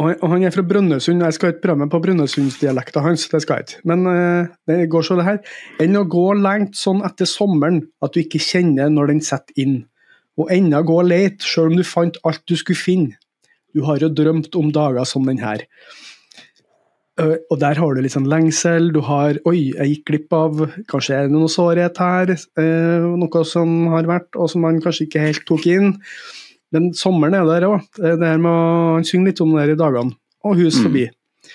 Og 0.00 0.24
han 0.24 0.44
er 0.46 0.52
fra 0.54 0.64
Brønnøysund, 0.64 1.20
jeg 1.20 1.36
skal 1.36 1.52
ikke 1.52 1.66
prøve 1.66 1.82
meg 1.82 1.90
på 1.92 2.00
brønnøysundsdialekta 2.00 3.02
hans, 3.04 3.26
det 3.28 3.42
skal 3.44 3.60
jeg 3.60 3.66
ikke. 3.66 3.80
Men 3.90 4.06
uh, 4.08 4.52
det 4.70 4.86
går 4.90 5.04
så 5.04 5.18
det 5.18 5.26
her. 5.26 5.40
Enn 5.84 5.98
å 6.00 6.06
gå 6.08 6.30
lengt 6.38 6.78
sånn 6.80 7.02
etter 7.04 7.28
sommeren 7.28 7.82
at 8.04 8.14
du 8.14 8.22
ikke 8.22 8.40
kjenner 8.40 8.88
når 8.92 9.12
den 9.12 9.20
setter 9.24 9.60
inn. 9.60 9.82
Og 10.40 10.48
enda 10.54 10.80
gå 10.86 10.96
lete, 11.04 11.44
sjøl 11.44 11.74
om 11.74 11.76
du 11.76 11.84
fant 11.84 12.16
alt 12.24 12.40
du 12.48 12.56
skulle 12.56 12.80
finne. 12.80 13.20
Du 13.76 13.84
har 13.84 14.00
jo 14.00 14.08
drømt 14.12 14.56
om 14.56 14.72
dager 14.72 15.04
som 15.08 15.28
den 15.28 15.44
her. 15.44 15.60
Uh, 17.20 17.36
og 17.52 17.60
der 17.60 17.76
har 17.76 17.92
du 17.92 18.00
litt 18.00 18.16
sånn 18.16 18.30
lengsel, 18.32 18.94
du 18.96 19.02
har 19.04 19.36
Oi, 19.44 19.74
jeg 19.74 19.90
gikk 19.90 20.06
glipp 20.08 20.32
av 20.32 20.62
Kanskje 20.88 21.18
er 21.18 21.26
det 21.28 21.34
noe 21.36 21.52
sårhet 21.52 22.00
her, 22.00 22.32
uh, 22.56 23.10
noe 23.20 23.42
som 23.44 23.92
har 23.92 24.08
vært, 24.08 24.32
og 24.40 24.48
som 24.48 24.64
man 24.64 24.80
kanskje 24.80 25.10
ikke 25.10 25.26
helt 25.28 25.44
tok 25.52 25.68
inn. 25.68 25.98
Men 26.72 26.92
sommeren 26.96 27.36
er 27.36 27.48
der 27.48 27.68
òg. 27.68 27.88
Han 28.00 29.06
synger 29.06 29.30
litt 29.30 29.42
om 29.44 29.52
det 29.54 29.64
her 29.64 29.74
i 29.74 29.80
dagene. 29.80 30.16
Og 30.42 30.58
hus 30.58 30.78
mm. 30.78 30.86
forbi. 30.86 31.04
Mm. 31.08 31.50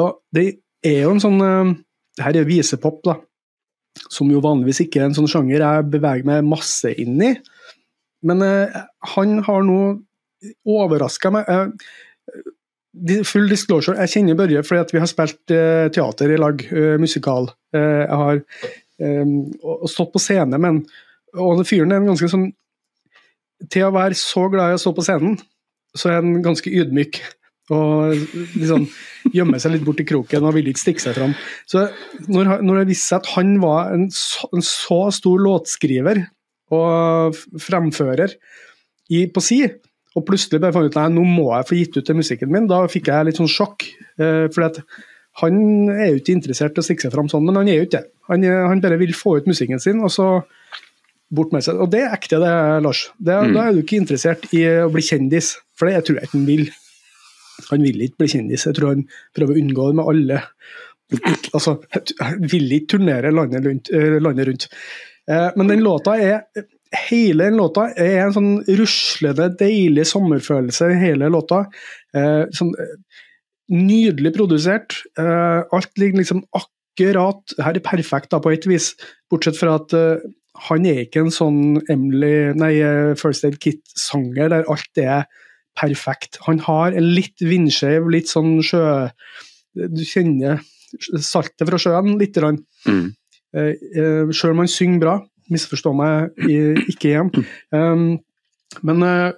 Og 0.00 0.08
det 0.34 0.46
er 0.86 1.02
jo 1.04 1.12
en 1.12 1.22
sånn 1.22 1.42
uh, 1.44 1.74
Det 2.16 2.24
her 2.26 2.38
er 2.40 2.48
visepop, 2.48 3.02
da. 3.06 3.18
Som 4.12 4.32
jo 4.32 4.40
vanligvis 4.44 4.82
ikke 4.86 5.02
er 5.02 5.10
en 5.10 5.16
sånn 5.16 5.28
sjanger 5.30 5.60
jeg 5.60 5.90
beveger 5.92 6.28
meg 6.28 6.48
masse 6.48 6.94
inn 7.00 7.20
i. 7.20 7.34
Men 8.24 8.40
eh, 8.46 8.76
han 9.16 9.40
har 9.42 9.64
nå 9.66 9.78
overraska 10.68 11.32
meg. 11.34 11.48
Eh, 11.50 13.24
full 13.26 13.50
disclosure, 13.50 13.98
jeg 14.00 14.12
kjenner 14.12 14.38
Børje 14.38 14.62
fordi 14.64 14.80
at 14.84 14.94
vi 14.94 15.00
har 15.02 15.10
spilt 15.10 15.54
teater 15.96 16.32
i 16.32 16.38
lag, 16.40 16.62
musikal. 17.02 17.50
jeg 17.74 18.20
har 18.22 18.40
stått 19.90 20.12
på 20.14 20.22
scene 20.22 20.60
med 20.60 20.68
han. 20.68 20.80
Og 21.42 21.64
fyren 21.68 21.92
er 21.92 22.00
en 22.00 22.12
ganske 22.12 22.30
sånn 22.30 22.50
til 23.70 23.86
å 23.86 23.94
være 23.94 24.18
så 24.18 24.48
glad 24.52 24.72
i 24.72 24.76
å 24.78 24.82
stå 24.82 24.94
på 24.96 25.04
scenen, 25.06 25.38
så 25.96 26.10
er 26.10 26.20
han 26.20 26.42
ganske 26.44 26.70
ydmyk. 26.72 27.20
Og 27.72 28.16
liksom 28.58 28.88
gjemme 29.32 29.60
seg 29.62 29.76
litt 29.76 29.84
bort 29.86 30.00
i 30.02 30.06
kroken 30.08 30.48
og 30.48 30.56
ville 30.56 30.72
ikke 30.72 30.82
stikke 30.82 31.04
seg 31.04 31.14
fram. 31.16 31.36
Så 31.70 31.86
når, 32.26 32.58
når 32.66 32.82
det 32.82 32.88
viste 32.90 33.12
seg 33.12 33.22
at 33.22 33.30
han 33.36 33.54
var 33.62 33.94
en 33.94 34.08
så, 34.12 34.50
en 34.52 34.64
så 34.66 34.98
stor 35.14 35.40
låtskriver 35.46 36.24
og 36.72 37.38
fremfører 37.62 38.34
i, 39.12 39.26
på 39.30 39.44
si, 39.44 39.62
og 40.16 40.26
plutselig 40.28 40.60
bare 40.60 40.74
fant 40.74 40.90
ut 40.90 40.98
at 41.00 41.12
nå 41.12 41.24
må 41.24 41.48
jeg 41.54 41.68
få 41.68 41.78
gitt 41.78 41.96
ut 41.96 42.08
den 42.08 42.20
musikken 42.20 42.52
min, 42.52 42.68
da 42.68 42.82
fikk 42.90 43.08
jeg 43.12 43.28
litt 43.28 43.40
sånn 43.40 43.50
sjokk. 43.50 43.86
Eh, 44.20 44.48
fordi 44.52 44.82
han 45.40 45.54
er 45.94 46.10
jo 46.10 46.18
ikke 46.20 46.34
interessert 46.36 46.76
i 46.76 46.82
å 46.82 46.84
stikke 46.84 47.06
seg 47.06 47.14
fram 47.14 47.30
sånn, 47.32 47.46
men 47.46 47.56
han 47.60 47.70
er 47.70 47.78
jo 47.78 47.86
ikke 47.86 48.02
det. 48.02 48.10
Han, 48.28 48.44
han, 48.44 48.82
bare 48.84 49.00
vil 49.00 49.14
få 49.16 49.38
ut 49.40 49.48
musikken 49.48 49.80
sin, 49.80 50.02
og 50.04 50.12
så 50.12 50.26
bort 51.34 51.54
med 51.54 51.64
seg. 51.64 51.80
Og 51.80 51.90
det 51.92 52.04
er 52.04 52.14
ekte, 52.16 52.40
det, 52.42 52.52
Lars. 52.84 53.06
Det, 53.18 53.34
mm. 53.34 53.56
Da 53.56 53.64
er 53.66 53.74
du 53.74 53.82
ikke 53.82 54.00
interessert 54.00 54.46
i 54.54 54.64
å 54.84 54.90
bli 54.92 55.04
kjendis, 55.06 55.54
for 55.78 55.90
det 55.90 56.04
tror 56.06 56.20
jeg 56.20 56.28
ikke 56.28 56.38
han 56.38 56.48
vil. 56.48 56.66
Han 57.70 57.86
vil 57.86 58.04
ikke 58.06 58.22
bli 58.22 58.32
kjendis, 58.34 58.66
jeg 58.68 58.78
tror 58.78 58.94
han 58.94 59.06
prøver 59.36 59.56
å 59.56 59.62
unngå 59.62 59.88
det 59.88 59.98
med 60.00 60.12
alle. 60.12 60.42
Altså, 61.52 61.76
han 62.24 62.46
vil 62.48 62.70
ikke 62.78 62.94
turnere 62.94 63.32
landet 63.34 63.66
rundt. 63.66 63.90
Eh, 63.92 64.18
landet 64.22 64.48
rundt. 64.48 64.68
Eh, 65.28 65.50
men 65.58 65.68
den 65.68 65.84
låta 65.84 66.14
er 66.16 66.46
hele 67.08 67.48
den 67.48 67.56
låta 67.56 67.86
er 67.96 68.18
en 68.26 68.34
sånn 68.34 68.52
ruslende, 68.80 69.48
deilig 69.60 70.04
sommerfølelse, 70.10 70.90
hele 71.00 71.30
låta. 71.32 71.64
Eh, 72.16 72.44
sånn, 72.56 72.72
eh, 72.76 72.94
nydelig 73.72 74.34
produsert. 74.36 75.00
Eh, 75.18 75.62
alt 75.72 75.98
ligger 75.98 76.22
liksom 76.22 76.44
akkurat 76.52 77.54
Her 77.56 77.72
er 77.72 77.80
perfekt 77.80 78.30
da, 78.30 78.38
på 78.38 78.52
et 78.52 78.66
vis, 78.68 78.90
bortsett 79.32 79.56
fra 79.56 79.78
at 79.78 79.94
eh, 79.96 80.20
han 80.68 80.84
er 80.86 81.04
ikke 81.04 81.22
en 81.24 81.32
sånn 81.32 81.62
Emily, 81.90 82.52
nei, 82.58 82.74
eh, 82.84 83.14
First 83.18 83.46
Aid 83.48 83.58
Kit-sanger 83.62 84.52
der 84.52 84.68
alt 84.70 85.00
er 85.00 85.24
perfekt. 85.78 86.38
Han 86.46 86.60
har 86.66 86.92
en 86.92 87.08
litt 87.16 87.40
vindskeiv, 87.40 88.10
litt 88.12 88.30
sånn 88.30 88.58
sjø... 88.64 89.08
Du 89.72 90.02
kjenner 90.04 90.60
saltet 91.24 91.64
fra 91.64 91.78
sjøen 91.80 92.18
litt. 92.20 92.36
Mm. 92.84 93.06
Eh, 93.56 93.72
eh, 93.96 94.32
Sjøl 94.36 94.52
om 94.52 94.60
han 94.60 94.70
synger 94.70 95.00
bra, 95.00 95.14
misforstå 95.52 95.94
meg 95.96 96.44
ikke 96.92 97.14
igjen. 97.14 97.32
Um, 97.72 98.04
men 98.84 99.04
uh, 99.04 99.32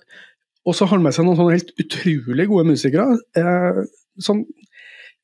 også 0.66 0.86
har 0.86 0.98
han 0.98 1.06
med 1.06 1.14
seg 1.16 1.26
noen 1.26 1.38
sånne 1.38 1.56
helt 1.56 1.72
utrolig 1.82 2.48
gode 2.50 2.66
musikere. 2.68 3.16
Uh, 3.38 3.84
som, 4.22 4.44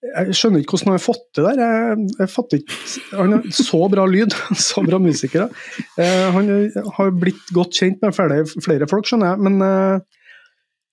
jeg 0.00 0.36
skjønner 0.36 0.62
ikke 0.62 0.74
hvordan 0.74 0.90
han 0.90 0.96
har 0.96 1.02
fått 1.04 1.26
det 1.36 1.44
der. 1.44 1.60
Jeg, 1.60 2.04
jeg 2.22 2.32
fatter 2.32 2.60
ikke, 2.60 2.78
Han 3.18 3.34
har 3.36 3.50
så 3.52 3.80
bra 3.92 4.06
lyd, 4.08 4.36
så 4.70 4.84
bra 4.86 5.00
musikere. 5.02 5.50
Uh, 5.98 6.28
han 6.36 6.48
har 6.96 7.12
blitt 7.20 7.52
godt 7.56 7.76
kjent 7.76 8.00
med 8.04 8.16
flere, 8.16 8.42
flere 8.64 8.88
folk, 8.90 9.08
skjønner 9.08 9.34
jeg. 9.34 9.44
Men 9.48 9.60
uh, 9.60 10.24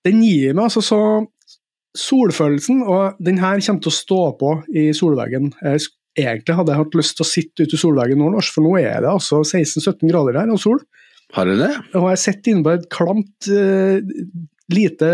den 0.07 0.19
gir 0.25 0.57
meg 0.57 0.67
altså 0.67 0.83
så 0.83 1.01
solfølelsen, 1.97 2.83
og 2.85 3.17
den 3.23 3.39
her 3.41 3.61
kommer 3.63 3.85
til 3.85 3.93
å 3.93 3.97
stå 3.97 4.19
på 4.37 4.51
i 4.75 4.89
solveggen. 4.95 5.49
Jeg 5.63 5.87
egentlig 6.17 6.57
hadde 6.59 6.73
jeg 6.73 6.83
hatt 6.83 6.99
lyst 6.99 7.17
til 7.17 7.25
å 7.25 7.29
sitte 7.29 7.65
ute 7.65 7.77
i 7.77 7.81
solveggen 7.81 8.21
nå, 8.21 8.29
Lars, 8.35 8.51
for 8.53 8.65
nå 8.65 8.75
er 8.81 9.01
det 9.05 9.09
altså 9.09 9.41
16-17 9.41 10.03
grader 10.11 10.41
her 10.41 10.53
og 10.53 10.61
sol. 10.61 10.83
Har 11.35 11.49
du 11.49 11.57
det? 11.59 11.73
Og 11.97 12.11
jeg 12.11 12.21
sitter 12.21 12.53
inne 12.53 12.67
på 12.67 12.75
et 12.75 12.85
klamt 12.93 13.49
uh, 13.51 13.97
lite 14.73 15.11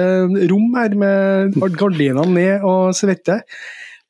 rom 0.51 0.77
her 0.77 0.95
med 0.99 1.57
gardinene 1.79 2.29
ned 2.33 2.67
og 2.67 2.93
svette. 2.97 3.41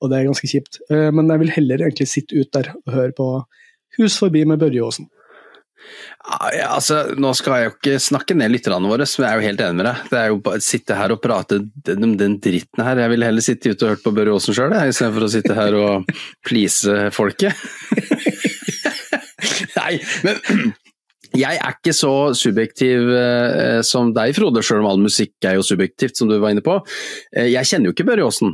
Og 0.04 0.12
det 0.12 0.20
er 0.20 0.30
ganske 0.30 0.50
kjipt. 0.50 0.82
Uh, 0.92 1.10
men 1.16 1.32
jeg 1.32 1.44
vil 1.44 1.58
heller 1.58 1.86
egentlig 1.88 2.10
sitte 2.12 2.40
ut 2.40 2.52
der 2.56 2.74
og 2.76 2.96
høre 2.96 3.16
på 3.18 3.28
Hus 4.00 4.18
forbi 4.18 4.42
med 4.50 4.58
Børje 4.62 4.82
Aasen. 4.82 5.10
Ja, 6.56 6.70
altså, 6.78 7.02
nå 7.20 7.34
skal 7.36 7.58
jeg 7.60 7.68
jo 7.68 7.72
ikke 7.74 7.96
snakke 8.02 8.36
ned 8.38 8.54
lytterne 8.54 8.88
våre, 8.88 9.06
som 9.10 9.26
jeg 9.26 9.30
er 9.30 9.42
jo 9.42 9.48
helt 9.50 9.64
enig 9.66 9.78
med 9.82 9.88
deg. 9.90 10.06
Det 10.10 10.20
er 10.20 10.30
jo 10.32 10.38
bare 10.46 10.62
å 10.62 10.64
sitte 10.64 10.96
her 10.98 11.14
og 11.14 11.20
prate 11.24 11.60
om 11.60 12.14
den 12.20 12.38
dritten 12.42 12.86
her. 12.88 13.02
Jeg 13.04 13.12
ville 13.12 13.28
heller 13.28 13.46
sitte 13.46 13.74
ute 13.74 13.86
og 13.86 13.92
hørt 13.94 14.06
på 14.06 14.14
Børre 14.16 14.38
Aasen 14.38 14.56
sjøl, 14.56 14.76
istedenfor 14.80 15.28
å 15.28 15.32
sitte 15.34 15.58
her 15.58 15.76
og 15.78 16.14
please 16.48 17.10
folket. 17.16 17.60
Nei, 19.80 20.00
men 20.24 20.40
jeg 21.38 21.58
er 21.58 21.78
ikke 21.78 21.94
så 21.98 22.14
subjektiv 22.38 23.10
eh, 23.18 23.80
som 23.86 24.12
deg, 24.16 24.36
Frode, 24.38 24.64
sjøl 24.66 24.84
om 24.84 24.92
all 24.92 25.02
musikk 25.02 25.34
er 25.48 25.58
jo 25.58 25.66
subjektivt, 25.66 26.18
som 26.20 26.30
du 26.30 26.38
var 26.42 26.54
inne 26.54 26.66
på. 26.66 26.78
Eh, 27.36 27.50
jeg 27.54 27.70
kjenner 27.70 27.90
jo 27.90 27.96
ikke 27.96 28.08
Børre 28.12 28.28
Aasen, 28.28 28.54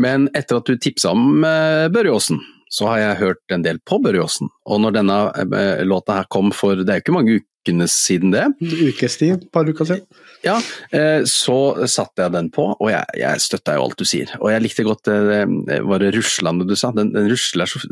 men 0.00 0.26
etter 0.36 0.58
at 0.58 0.68
du 0.68 0.74
tipsa 0.80 1.12
om 1.14 1.46
eh, 1.46 1.86
Børre 1.92 2.16
Aasen, 2.16 2.42
så 2.72 2.88
har 2.88 3.02
jeg 3.02 3.20
hørt 3.20 3.54
en 3.54 3.64
del 3.64 3.78
på 3.86 4.00
Børre 4.02 4.24
Aasen. 4.24 4.50
Og 4.66 4.82
når 4.82 4.98
denne 4.98 5.22
eh, 5.44 5.86
låta 5.86 6.20
her 6.20 6.28
kom 6.32 6.52
for 6.56 6.82
det 6.82 6.88
er 6.88 7.00
jo 7.00 7.06
ikke 7.06 7.16
mange 7.20 7.38
ukene 7.38 7.86
siden 7.90 8.34
det. 8.34 8.48
Ukestid, 8.64 9.36
et 9.36 9.48
par 9.54 9.68
uker 9.68 9.86
siden. 9.86 10.06
Ja, 10.42 10.56
eh, 10.90 11.22
så 11.28 11.86
satte 11.86 12.24
jeg 12.24 12.34
den 12.34 12.50
på, 12.50 12.66
og 12.74 12.90
jeg, 12.90 13.06
jeg 13.20 13.46
støtta 13.46 13.78
jo 13.78 13.86
alt 13.86 14.00
du 14.00 14.08
sier. 14.08 14.32
Og 14.42 14.50
jeg 14.50 14.64
likte 14.64 14.88
godt 14.88 15.06
det, 15.06 15.42
var 15.86 16.02
det 16.02 16.14
ruslande 16.16 16.66
du 16.66 16.74
sa, 16.74 16.90
den, 16.96 17.14
den 17.14 17.30
rusler 17.30 17.70
så, 17.70 17.84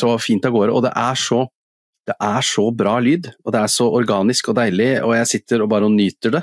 så 0.00 0.16
fint 0.22 0.48
av 0.48 0.56
gårde. 0.56 0.72
Og 0.72 0.86
det 0.88 0.96
er 0.96 1.20
så 1.20 1.44
det 2.08 2.16
er 2.24 2.44
så 2.46 2.64
bra 2.74 2.96
lyd, 3.02 3.28
og 3.44 3.54
det 3.54 3.60
er 3.60 3.72
så 3.72 3.86
organisk 4.00 4.50
og 4.50 4.56
deilig, 4.58 4.88
og 5.04 5.12
jeg 5.18 5.28
sitter 5.34 5.64
og 5.64 5.70
bare 5.72 5.86
og 5.86 5.94
nyter 5.94 6.34
det. 6.38 6.42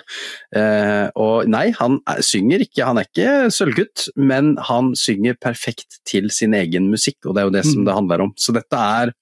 Eh, 0.56 1.08
og 1.20 1.50
nei, 1.52 1.66
han 1.80 1.98
er, 2.08 2.22
synger 2.26 2.64
ikke, 2.64 2.86
han 2.88 3.02
er 3.02 3.10
ikke 3.10 3.34
sølvgutt, 3.54 4.08
men 4.20 4.54
han 4.70 4.94
synger 5.00 5.40
perfekt 5.42 6.00
til 6.08 6.30
sin 6.34 6.56
egen 6.58 6.92
musikk, 6.94 7.20
og 7.26 7.36
det 7.36 7.44
er 7.44 7.50
jo 7.50 7.56
det 7.58 7.66
mm. 7.66 7.72
som 7.74 7.88
det 7.90 7.98
handler 7.98 8.28
om. 8.28 8.36
Så 8.40 8.56
dette 8.56 8.86
er 9.02 9.14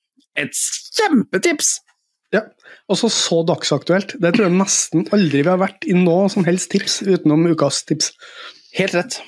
et 0.43 0.61
kjempetips! 0.99 1.77
Ja, 2.33 2.41
og 2.91 2.99
så 2.99 3.07
så 3.13 3.39
dagsaktuelt. 3.47 4.17
Det 4.19 4.33
tror 4.35 4.49
jeg 4.49 4.57
nesten 4.59 5.05
aldri 5.15 5.45
vi 5.45 5.49
har 5.49 5.61
vært 5.61 5.87
i 5.87 5.95
noe 5.97 6.27
som 6.33 6.45
helst 6.47 6.73
tips 6.73 6.99
utenom 7.05 7.47
ukas 7.53 7.83
tips. 7.87 8.11
Helt 8.75 8.97
rett. 8.97 9.21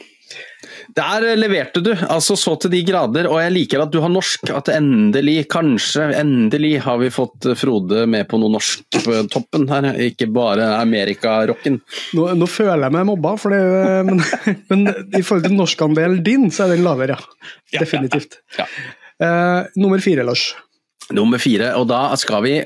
Der 0.97 1.25
leverte 1.37 1.81
du, 1.85 1.91
altså 1.93 2.33
så 2.39 2.55
til 2.57 2.71
de 2.73 2.79
grader. 2.87 3.27
Og 3.29 3.37
jeg 3.41 3.53
liker 3.53 3.83
at 3.83 3.91
du 3.93 3.99
har 4.01 4.09
norsk. 4.09 4.49
At 4.57 4.71
endelig, 4.73 5.43
kanskje, 5.51 6.07
endelig 6.17 6.77
har 6.87 6.97
vi 7.01 7.11
fått 7.13 7.51
Frode 7.59 8.07
med 8.09 8.25
på 8.29 8.39
noe 8.41 8.55
norsk 8.55 8.97
på 9.05 9.19
toppen 9.33 9.67
her. 9.69 9.91
Ikke 10.07 10.29
bare 10.33 10.71
amerikarocken. 10.79 11.79
Nå, 12.17 12.29
nå 12.39 12.49
føler 12.49 12.87
jeg 12.87 12.97
meg 12.97 13.09
mobba, 13.11 13.35
for 13.37 13.53
det, 13.53 13.61
men, 14.09 14.23
men, 14.71 14.87
i 15.13 15.21
forhold 15.21 15.45
til 15.45 15.57
norskandelen 15.59 16.23
din, 16.25 16.49
så 16.53 16.65
er 16.65 16.75
den 16.75 16.85
lavere, 16.87 17.17
ja. 17.17 17.83
Definitivt. 17.83 18.41
Ja, 18.57 18.65
ja. 18.65 18.95
Uh, 19.17 19.79
nummer 19.81 20.01
fire, 20.01 20.25
Lars. 20.25 20.51
Nummer 21.13 21.41
fire, 21.41 21.71
og 21.79 21.87
da 21.89 22.01
skal 22.19 22.43
vi 22.45 22.59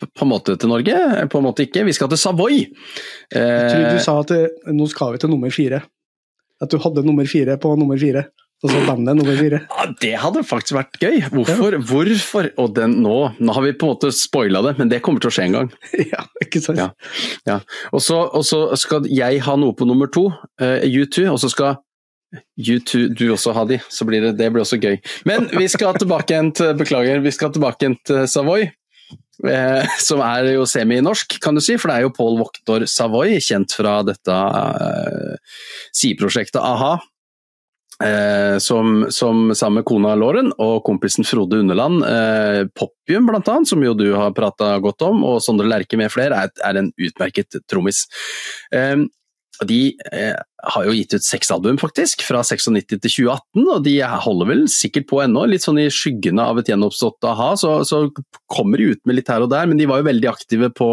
på 0.00 0.24
en 0.24 0.30
måte 0.30 0.56
til 0.58 0.70
Norge, 0.70 0.96
på 1.30 1.38
en 1.38 1.44
måte 1.44 1.66
ikke. 1.66 1.84
Vi 1.86 1.94
skal 1.94 2.08
til 2.10 2.18
Savoy. 2.18 2.62
Jeg 3.34 3.64
tror 3.68 3.82
du 3.84 3.96
eh, 3.98 4.02
sa 4.02 4.14
at 4.22 4.32
nå 4.72 4.86
skal 4.90 5.14
vi 5.14 5.20
til 5.20 5.30
nummer 5.30 5.52
fire. 5.52 5.82
At 6.60 6.72
du 6.72 6.80
hadde 6.82 7.04
nummer 7.06 7.26
fire 7.28 7.56
på 7.60 7.72
nummer 7.80 7.98
fire. 8.00 8.28
Og 8.60 8.68
så 8.68 8.80
bandet 8.84 9.16
nummer 9.16 9.36
fire. 9.38 9.62
Ja, 9.80 9.86
Det 10.00 10.12
hadde 10.20 10.42
faktisk 10.44 10.76
vært 10.76 10.98
gøy. 11.00 11.22
Hvorfor? 11.32 11.76
Ja. 11.76 11.80
Hvorfor? 11.90 12.48
Og 12.60 12.74
den, 12.76 12.98
nå, 13.04 13.16
nå, 13.40 13.54
har 13.56 13.64
vi 13.64 13.72
på 13.72 13.88
en 13.88 13.94
måte 13.94 14.10
spoila 14.12 14.60
det, 14.66 14.74
men 14.78 14.90
det 14.92 15.00
kommer 15.04 15.22
til 15.22 15.30
å 15.30 15.36
skje 15.36 15.46
en 15.48 15.56
gang. 15.58 15.70
Ja, 16.12 16.26
ikke 16.44 16.60
sant. 16.64 16.80
Ja, 16.80 16.90
ja. 17.48 17.60
Og, 17.94 18.02
så, 18.04 18.20
og, 18.28 18.44
så, 18.44 18.66
skal 18.80 19.08
jeg 19.08 19.40
ha 19.46 19.56
noe 19.60 19.76
på 19.76 19.88
nummer 19.88 20.10
to, 20.12 20.28
uh, 20.60 20.82
U2, 20.84 21.30
og 21.32 21.40
så 21.40 21.48
skal 21.52 21.78
U2 22.60 23.08
du 23.16 23.30
også 23.32 23.54
ha 23.56 23.64
de. 23.66 23.80
Så 23.88 24.04
blir 24.08 24.22
det, 24.26 24.34
det 24.38 24.50
blir 24.52 24.64
også 24.66 24.78
gøy. 24.82 25.00
Men 25.28 25.48
vi 25.56 25.66
skal 25.72 25.96
tilbake 25.98 26.34
igjen 26.34 26.52
til 26.56 26.76
Beklager, 26.78 27.24
vi 27.24 27.32
skal 27.34 27.54
tilbake 27.56 27.86
igjen 27.86 27.96
til 28.06 28.28
Savoy. 28.30 28.68
Eh, 29.40 29.84
som 30.08 30.20
er 30.24 30.52
jo 30.54 30.66
semi-norsk, 30.68 31.38
kan 31.42 31.56
du 31.56 31.62
si, 31.64 31.78
for 31.80 31.90
det 31.90 31.98
er 31.98 32.08
jo 32.08 32.16
Paul 32.16 32.40
Voktor 32.40 32.84
Savoy, 32.90 33.38
kjent 33.44 33.72
fra 33.76 34.00
dette 34.06 34.34
eh, 34.34 35.62
sideprosjektet 35.96 36.60
a-ha. 36.62 36.98
Uh, 38.00 38.56
som, 38.56 39.10
som, 39.12 39.50
sammen 39.52 39.82
med 39.82 39.84
kona 39.84 40.14
Lauren 40.16 40.46
og 40.56 40.78
kompisen 40.86 41.26
Frode 41.28 41.58
Underland, 41.60 42.00
uh, 42.00 42.62
Popium 42.72 43.26
bl.a., 43.28 43.58
som 43.68 43.84
jo 43.84 43.92
du 43.92 44.06
har 44.16 44.32
prata 44.32 44.70
godt 44.80 45.04
om, 45.04 45.20
og 45.28 45.42
Sondre 45.44 45.68
Lerche 45.68 45.98
med 46.00 46.08
flere, 46.08 46.46
er, 46.46 46.54
er 46.64 46.78
en 46.80 46.88
utmerket 46.96 47.60
trommis. 47.68 48.06
Eh, 49.60 49.66
de 49.66 49.96
eh, 50.12 50.36
har 50.72 50.84
jo 50.84 50.94
gitt 50.94 51.14
ut 51.14 51.24
seks 51.24 51.50
album, 51.50 51.78
faktisk, 51.78 52.22
fra 52.26 52.42
96 52.42 52.86
til 52.88 53.00
2018, 53.00 53.64
og 53.66 53.84
de 53.84 53.96
holder 54.02 54.50
vel 54.50 54.64
sikkert 54.68 55.08
på 55.10 55.22
ennå. 55.24 55.46
Litt 55.48 55.64
sånn 55.66 55.80
i 55.82 55.90
skyggene 55.90 56.44
av 56.44 56.60
et 56.60 56.70
gjenoppstått 56.70 57.24
a-ha, 57.28 57.54
så, 57.56 57.80
så, 57.84 58.08
kommer 58.50 58.78
de 58.78 58.94
ut 58.94 59.04
med 59.06 59.20
litt 59.20 59.30
her 59.30 59.44
og 59.44 59.52
der. 59.52 59.68
Men 59.70 59.78
de 59.78 59.88
var 59.90 60.00
jo 60.00 60.08
veldig 60.10 60.30
aktive 60.30 60.72
på 60.74 60.90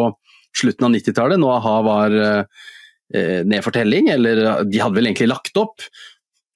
slutten 0.58 0.88
av 0.88 0.94
90-tallet, 0.96 1.42
når 1.42 1.56
a-ha 1.58 1.80
var 1.86 2.20
eh, 2.22 3.42
nedfortelling, 3.48 4.12
eller 4.14 4.64
de 4.68 4.84
hadde 4.84 4.98
vel 4.98 5.10
egentlig 5.10 5.32
lagt 5.32 5.58
opp. 5.60 5.86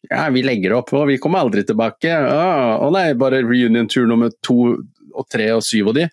Ja, 0.09 0.25
vi 0.33 0.41
legger 0.43 0.79
opp, 0.79 0.89
og 0.97 1.07
vi 1.11 1.19
kommer 1.21 1.43
aldri 1.45 1.63
tilbake. 1.67 2.09
Å 2.11 2.87
nei, 2.93 3.11
bare 3.19 3.43
reunion-tur 3.45 4.07
nummer 4.09 4.33
to 4.43 4.73
og 5.11 5.27
tre 5.29 5.51
og 5.53 5.61
syv 5.65 5.91
og 5.91 5.99
de. 5.99 6.07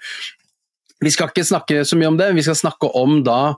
Vi 0.99 1.13
skal 1.15 1.31
ikke 1.31 1.47
snakke 1.47 1.85
så 1.87 1.97
mye 1.99 2.11
om 2.11 2.19
det, 2.19 2.33
vi 2.35 2.45
skal 2.45 2.59
snakke 2.59 2.91
om 2.99 3.21
da 3.27 3.55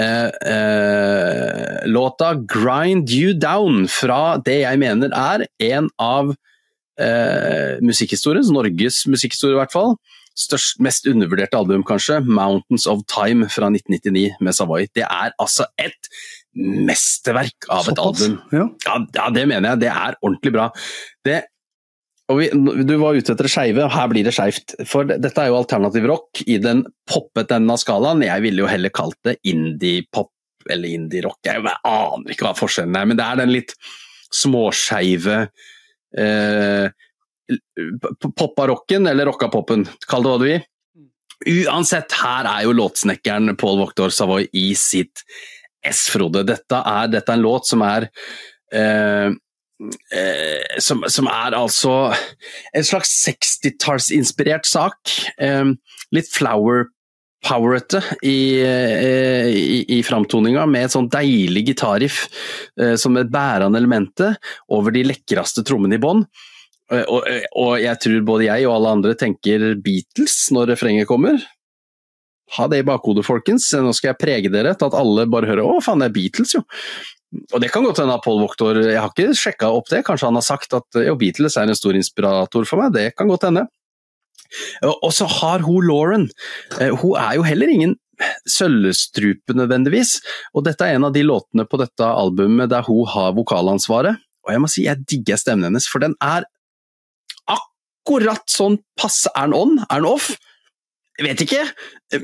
Eh, 0.00 0.30
eh, 0.52 1.86
låta 1.86 2.34
'Grind 2.34 3.10
You 3.10 3.34
Down' 3.34 3.88
fra 3.88 4.38
det 4.38 4.62
jeg 4.62 4.78
mener 4.78 5.12
er 5.12 5.44
en 5.60 5.90
av 6.00 6.32
eh, 6.98 7.76
musikkhistoriens, 7.84 8.48
Norges 8.52 9.02
musikkhistorie 9.06 9.56
i 9.56 9.60
hvert 9.60 9.74
fall, 9.74 9.96
størst, 10.38 10.80
mest 10.80 11.06
undervurderte 11.06 11.58
album 11.58 11.84
kanskje, 11.84 12.22
'Mountains 12.24 12.86
of 12.88 13.04
Time' 13.04 13.50
fra 13.52 13.68
1999 13.68 14.32
med 14.40 14.56
Savoy. 14.56 14.88
Det 14.94 15.04
er 15.04 15.36
altså 15.38 15.68
et 15.76 16.08
mesterverk 16.56 17.68
av 17.68 17.88
et 17.88 17.98
album. 18.00 18.40
Ja. 18.52 18.68
Ja, 18.86 18.98
ja, 19.14 19.30
det 19.30 19.46
mener 19.48 19.74
jeg. 19.74 19.80
Det 19.80 19.92
er 19.92 20.16
ordentlig 20.22 20.52
bra. 20.52 20.70
Det, 21.24 21.42
vi, 22.30 22.48
du 22.84 22.94
var 23.00 23.16
ute 23.18 23.34
etter 23.34 23.48
det 23.48 23.52
skeive, 23.52 23.88
her 23.92 24.10
blir 24.12 24.26
det 24.26 24.34
skeivt. 24.36 24.76
For 24.88 25.08
dette 25.08 25.42
er 25.42 25.50
jo 25.50 25.58
alternativ 25.58 26.06
rock 26.08 26.42
i 26.46 26.58
den 26.62 26.84
poppete 27.08 27.58
enden 27.58 27.74
av 27.74 27.80
skalaen. 27.82 28.24
Jeg 28.24 28.44
ville 28.44 28.64
jo 28.64 28.70
heller 28.70 28.94
kalt 28.94 29.18
det 29.26 29.36
indie-pop 29.48 30.30
eller 30.70 30.94
indie-rock. 30.96 31.40
Jeg, 31.46 31.62
aner 31.66 32.34
ikke 32.34 32.46
hva 32.46 32.54
forskjellen 32.56 32.98
er, 32.98 33.08
men 33.10 33.18
det 33.18 33.26
er 33.26 33.40
den 33.42 33.54
litt 33.54 33.74
småskeive 34.32 35.38
eh, 36.18 36.86
poppa 38.38 38.68
rocken, 38.70 39.08
eller 39.10 39.28
rocka 39.28 39.50
popen. 39.52 39.84
Kall 40.08 40.24
det 40.24 40.32
hva 40.32 40.40
du 40.40 40.46
vil. 40.46 40.68
Uansett, 41.66 42.14
her 42.22 42.46
er 42.46 42.66
jo 42.68 42.76
låtsnekkeren 42.78 43.56
Paul 43.58 43.80
Voktor 43.82 44.12
Savoy 44.14 44.46
i 44.54 44.68
sitt 44.78 45.24
S, 45.82 46.06
Frode. 46.12 46.44
Dette 46.46 46.78
er, 46.78 47.10
dette 47.10 47.32
er 47.32 47.40
en 47.40 47.42
låt 47.42 47.66
som 47.66 47.82
er 47.82 48.06
eh, 48.72 49.34
eh, 50.14 50.78
som, 50.82 51.04
som 51.08 51.28
er 51.30 51.56
altså 51.56 51.94
en 52.72 52.86
slags 52.86 53.12
60-tallsinspirert 53.26 54.68
sak. 54.68 55.14
Eh, 55.38 55.72
litt 56.14 56.30
flower 56.32 56.88
powerete 57.42 58.02
i, 58.22 58.62
eh, 58.62 59.48
i, 59.50 59.78
i 59.98 60.02
framtoninga, 60.06 60.64
med 60.70 60.86
et 60.86 60.94
sånn 60.94 61.10
deilig 61.10 61.64
gitarriff 61.72 62.24
eh, 62.78 62.94
som 63.00 63.18
et 63.18 63.32
bærende 63.32 63.80
elementet 63.80 64.38
over 64.70 64.94
de 64.94 65.02
lekreste 65.10 65.64
trommene 65.66 65.98
i 65.98 66.02
bånn. 66.02 66.24
Og, 66.92 67.24
og 67.56 67.70
jeg 67.80 67.98
tror 68.04 68.24
både 68.28 68.50
jeg 68.50 68.66
og 68.66 68.74
alle 68.74 68.90
andre 68.98 69.14
tenker 69.16 69.62
Beatles 69.80 70.34
når 70.52 70.74
refrenget 70.74 71.08
kommer. 71.08 71.38
Ha 72.58 72.66
det 72.68 72.82
i 72.82 72.84
bakhodet, 72.84 73.24
folkens. 73.24 73.70
Nå 73.80 73.94
skal 73.96 74.10
jeg 74.10 74.20
prege 74.20 74.52
dere 74.52 74.74
til 74.76 74.90
at 74.90 74.98
alle 74.98 75.24
bare 75.30 75.48
hører 75.48 75.64
'Å, 75.64 75.80
faen, 75.80 76.02
det 76.02 76.10
er 76.10 76.16
Beatles', 76.18 76.52
jo'. 76.58 76.64
Og 77.32 77.60
det 77.62 77.70
kan 77.72 77.84
godt 77.84 78.02
hende 78.02 78.14
at 78.16 78.24
Paul 78.24 78.42
Voktor 78.42 78.76
Jeg 78.76 79.00
har 79.00 79.12
ikke 79.12 79.32
sjekka 79.38 79.70
opp 79.72 79.88
det, 79.88 80.02
kanskje 80.04 80.28
han 80.28 80.36
har 80.36 80.44
sagt 80.44 80.74
at 80.76 80.98
jo, 81.00 81.14
Beatles 81.16 81.56
er 81.56 81.70
en 81.70 81.78
stor 81.78 81.96
inspirator 81.96 82.66
for 82.68 82.82
meg. 82.82 82.92
Det 82.96 83.06
kan 83.16 83.30
godt 83.30 83.46
hende. 83.48 83.66
Og 84.84 85.12
så 85.16 85.24
har 85.40 85.64
hun 85.64 85.86
Lauren. 85.88 86.26
Eh, 86.78 86.92
Hun 86.92 87.16
er 87.16 87.38
jo 87.38 87.46
heller 87.46 87.72
ingen 87.72 87.96
sølvstrupe 88.46 89.56
nødvendigvis, 89.56 90.18
og 90.54 90.66
dette 90.68 90.84
er 90.86 90.98
en 90.98 91.08
av 91.08 91.14
de 91.14 91.24
låtene 91.24 91.64
på 91.66 91.80
dette 91.80 92.06
albumet 92.06 92.70
der 92.70 92.84
hun 92.86 93.08
har 93.08 93.32
vokalansvaret. 93.34 94.20
Og 94.44 94.52
jeg 94.52 94.62
må 94.62 94.68
si, 94.70 94.84
jeg 94.84 95.06
digger 95.08 95.40
stemmen 95.40 95.70
hennes, 95.70 95.88
for 95.88 96.04
den 96.04 96.14
er 96.22 96.44
akkurat 97.50 98.44
sånn 98.50 98.76
passe. 98.98 99.30
Er 99.34 99.48
den 99.48 99.56
on? 99.58 99.74
Er 99.88 100.02
den 100.02 100.10
off? 100.10 100.32
Jeg 101.18 101.28
vet 101.28 101.42
ikke, 101.46 101.64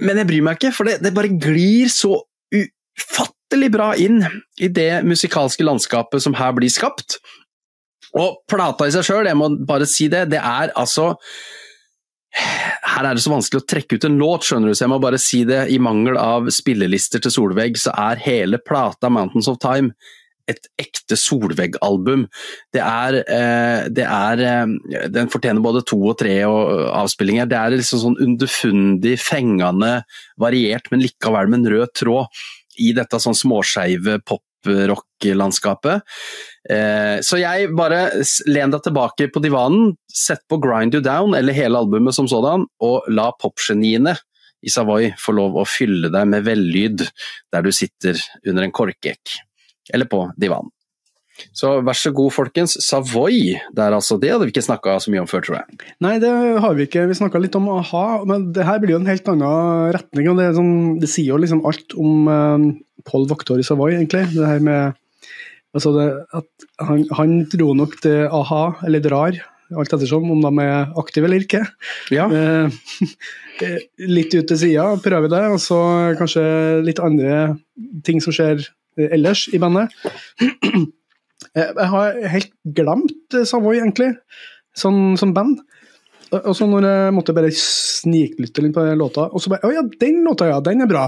men 0.00 0.20
jeg 0.20 0.28
bryr 0.28 0.44
meg 0.46 0.60
ikke, 0.60 0.74
for 0.76 0.88
det, 0.88 0.98
det 1.04 1.14
bare 1.16 1.32
glir 1.40 1.90
så 1.92 2.14
ufattelig 2.52 3.38
bra 3.72 3.94
inn 3.96 4.22
i 4.61 4.68
det 4.68 5.04
musikalske 5.04 5.64
landskapet 5.64 6.22
som 6.22 6.34
her 6.34 6.52
blir 6.52 6.68
skapt. 6.68 7.18
Og 8.16 8.40
plata 8.48 8.88
i 8.88 8.92
seg 8.92 9.04
sjøl, 9.04 9.28
jeg 9.28 9.37
må 9.37 9.50
bare 9.68 9.87
si 9.88 10.08
det, 10.08 10.30
det 10.32 10.40
er 10.40 10.72
altså 10.76 11.14
her 12.38 13.06
er 13.08 13.16
det 13.16 13.22
så 13.24 13.32
vanskelig 13.32 13.62
å 13.62 13.66
trekke 13.66 13.96
ut 13.96 14.04
en 14.04 14.18
låt, 14.20 14.44
skjønner 14.46 14.70
du, 14.70 14.76
så 14.76 14.84
jeg 14.84 14.92
må 14.92 15.00
bare 15.02 15.20
si 15.20 15.42
det. 15.48 15.64
I 15.72 15.78
mangel 15.82 16.18
av 16.20 16.48
spillelister 16.52 17.22
til 17.24 17.32
Solveig, 17.34 17.78
så 17.80 17.94
er 17.96 18.20
hele 18.22 18.61
plata 18.61 19.11
Mountains 19.12 19.48
of 19.50 19.58
Time 19.62 19.94
et 20.48 20.68
ekte 20.80 21.16
Solveig-album. 21.18 22.24
Det 22.72 22.80
er, 22.80 23.18
eh, 23.20 23.88
det 23.92 24.04
er 24.04 24.40
eh, 24.40 25.08
Den 25.12 25.28
fortjener 25.28 25.61
både 25.61 25.84
to 25.84 25.98
og 26.08 26.16
tre 26.18 26.38
og, 26.46 26.88
avspillinger. 27.02 27.48
Det 27.48 27.58
er 27.58 27.76
liksom 27.76 28.00
sånn 28.04 28.20
underfundig, 28.24 29.18
fengende, 29.20 30.02
variert, 30.40 30.88
men 30.90 31.04
likevel 31.04 31.52
med 31.52 31.61
en 31.61 31.72
rød 31.74 31.92
tråd 32.00 32.40
i 32.78 32.92
dette 32.96 33.20
sånn 33.22 33.36
småskeive 33.36 34.18
pop-rock-landskapet. 34.28 36.06
Eh, 36.70 37.18
så 37.24 37.40
jeg 37.40 37.72
bare 37.78 38.06
len 38.50 38.74
deg 38.74 38.84
tilbake 38.86 39.28
på 39.34 39.42
divanen, 39.44 39.94
sett 40.12 40.44
på 40.50 40.60
Grind 40.62 40.96
You 40.96 41.04
Down, 41.04 41.36
eller 41.38 41.56
hele 41.56 41.82
albumet 41.82 42.16
som 42.16 42.30
sådan, 42.30 42.66
og 42.84 43.08
la 43.12 43.30
popgeniene 43.40 44.16
i 44.62 44.72
Savoy 44.72 45.12
få 45.20 45.34
lov 45.36 45.60
å 45.60 45.66
fylle 45.68 46.10
deg 46.10 46.30
med 46.30 46.46
vellyd 46.46 47.04
der 47.52 47.62
du 47.62 47.70
sitter 47.74 48.18
under 48.46 48.64
en 48.64 48.74
korkek, 48.74 49.38
eller 49.94 50.10
på 50.10 50.24
divanen. 50.36 50.72
Så 51.57 51.72
vær 51.87 51.98
så 51.98 52.12
god, 52.14 52.33
folkens. 52.35 52.77
Savoy, 52.85 53.57
der 53.77 53.96
altså. 53.96 54.18
Det 54.20 54.33
hadde 54.33 54.48
vi 54.48 54.55
ikke 54.55 54.66
snakka 54.66 54.98
så 55.03 55.12
mye 55.14 55.24
om 55.24 55.31
før, 55.31 55.44
tror 55.46 55.59
jeg. 55.61 55.90
Nei, 56.05 56.16
det 56.22 56.33
har 56.64 56.79
vi 56.79 56.88
ikke. 56.88 57.07
Vi 57.11 57.18
snakka 57.18 57.42
litt 57.42 57.59
om 57.59 57.68
a-ha, 57.77 58.07
men 58.29 58.51
det 58.57 58.66
her 58.68 58.81
blir 58.83 58.96
jo 58.96 59.03
en 59.03 59.11
helt 59.11 59.29
annen 59.31 59.92
retning. 59.96 60.31
og 60.31 60.40
Det, 60.40 60.48
er 60.48 60.57
sånn, 60.59 60.79
det 61.03 61.11
sier 61.12 61.33
jo 61.33 61.42
liksom 61.42 61.64
alt 61.68 61.96
om 61.98 62.31
uh, 62.31 62.70
Paul 63.09 63.29
Wachter 63.31 63.61
i 63.61 63.66
Savoy, 63.66 63.96
egentlig. 63.98 64.27
Det 64.35 64.48
her 64.48 64.64
med 64.64 64.98
altså 65.77 65.92
det, 65.94 66.09
at 66.35 66.68
han, 66.88 67.05
han 67.14 67.38
dro 67.53 67.72
nok 67.77 67.98
til 68.03 68.27
a-ha, 68.35 68.62
eller 68.88 69.05
drar, 69.05 69.38
alt 69.77 69.92
ettersom, 69.92 70.31
om 70.33 70.40
de 70.42 70.64
er 70.64 70.92
aktive 71.01 71.29
eller 71.29 71.44
ikke. 71.44 71.62
Ja. 72.14 72.27
Eh, 72.33 72.79
litt 74.16 74.35
ut 74.35 74.48
til 74.48 74.61
sida, 74.61 74.90
prøver 75.05 75.33
det, 75.33 75.44
og 75.53 75.61
så 75.62 75.81
kanskje 76.18 76.44
litt 76.87 77.03
andre 77.05 77.59
ting 78.07 78.22
som 78.24 78.35
skjer 78.35 78.62
eh, 78.64 79.11
ellers 79.11 79.46
i 79.53 79.61
bandet. 79.62 79.92
Eh, 81.56 81.70
Jeg 81.76 81.88
har 81.94 82.18
helt 82.34 82.52
glemt 82.76 83.34
eh, 83.38 83.44
Savoy, 83.48 83.78
egentlig, 83.80 84.12
sånn, 84.76 85.16
som 85.20 85.32
band. 85.37 85.61
Og 86.28 86.52
så 86.56 86.66
når 86.68 86.84
jeg 86.84 87.14
måtte 87.16 87.32
bare 87.32 87.48
sniklytte 87.56 88.61
litt 88.61 88.74
på 88.76 88.82
den 88.84 88.98
låta, 89.00 89.30
og 89.32 89.40
så 89.40 89.48
bare 89.54 89.64
Å 89.64 89.72
ja, 89.72 89.82
den 90.02 90.18
låta, 90.26 90.48
ja, 90.50 90.58
den 90.61 90.84
er 90.84 90.90
bra. 90.90 91.06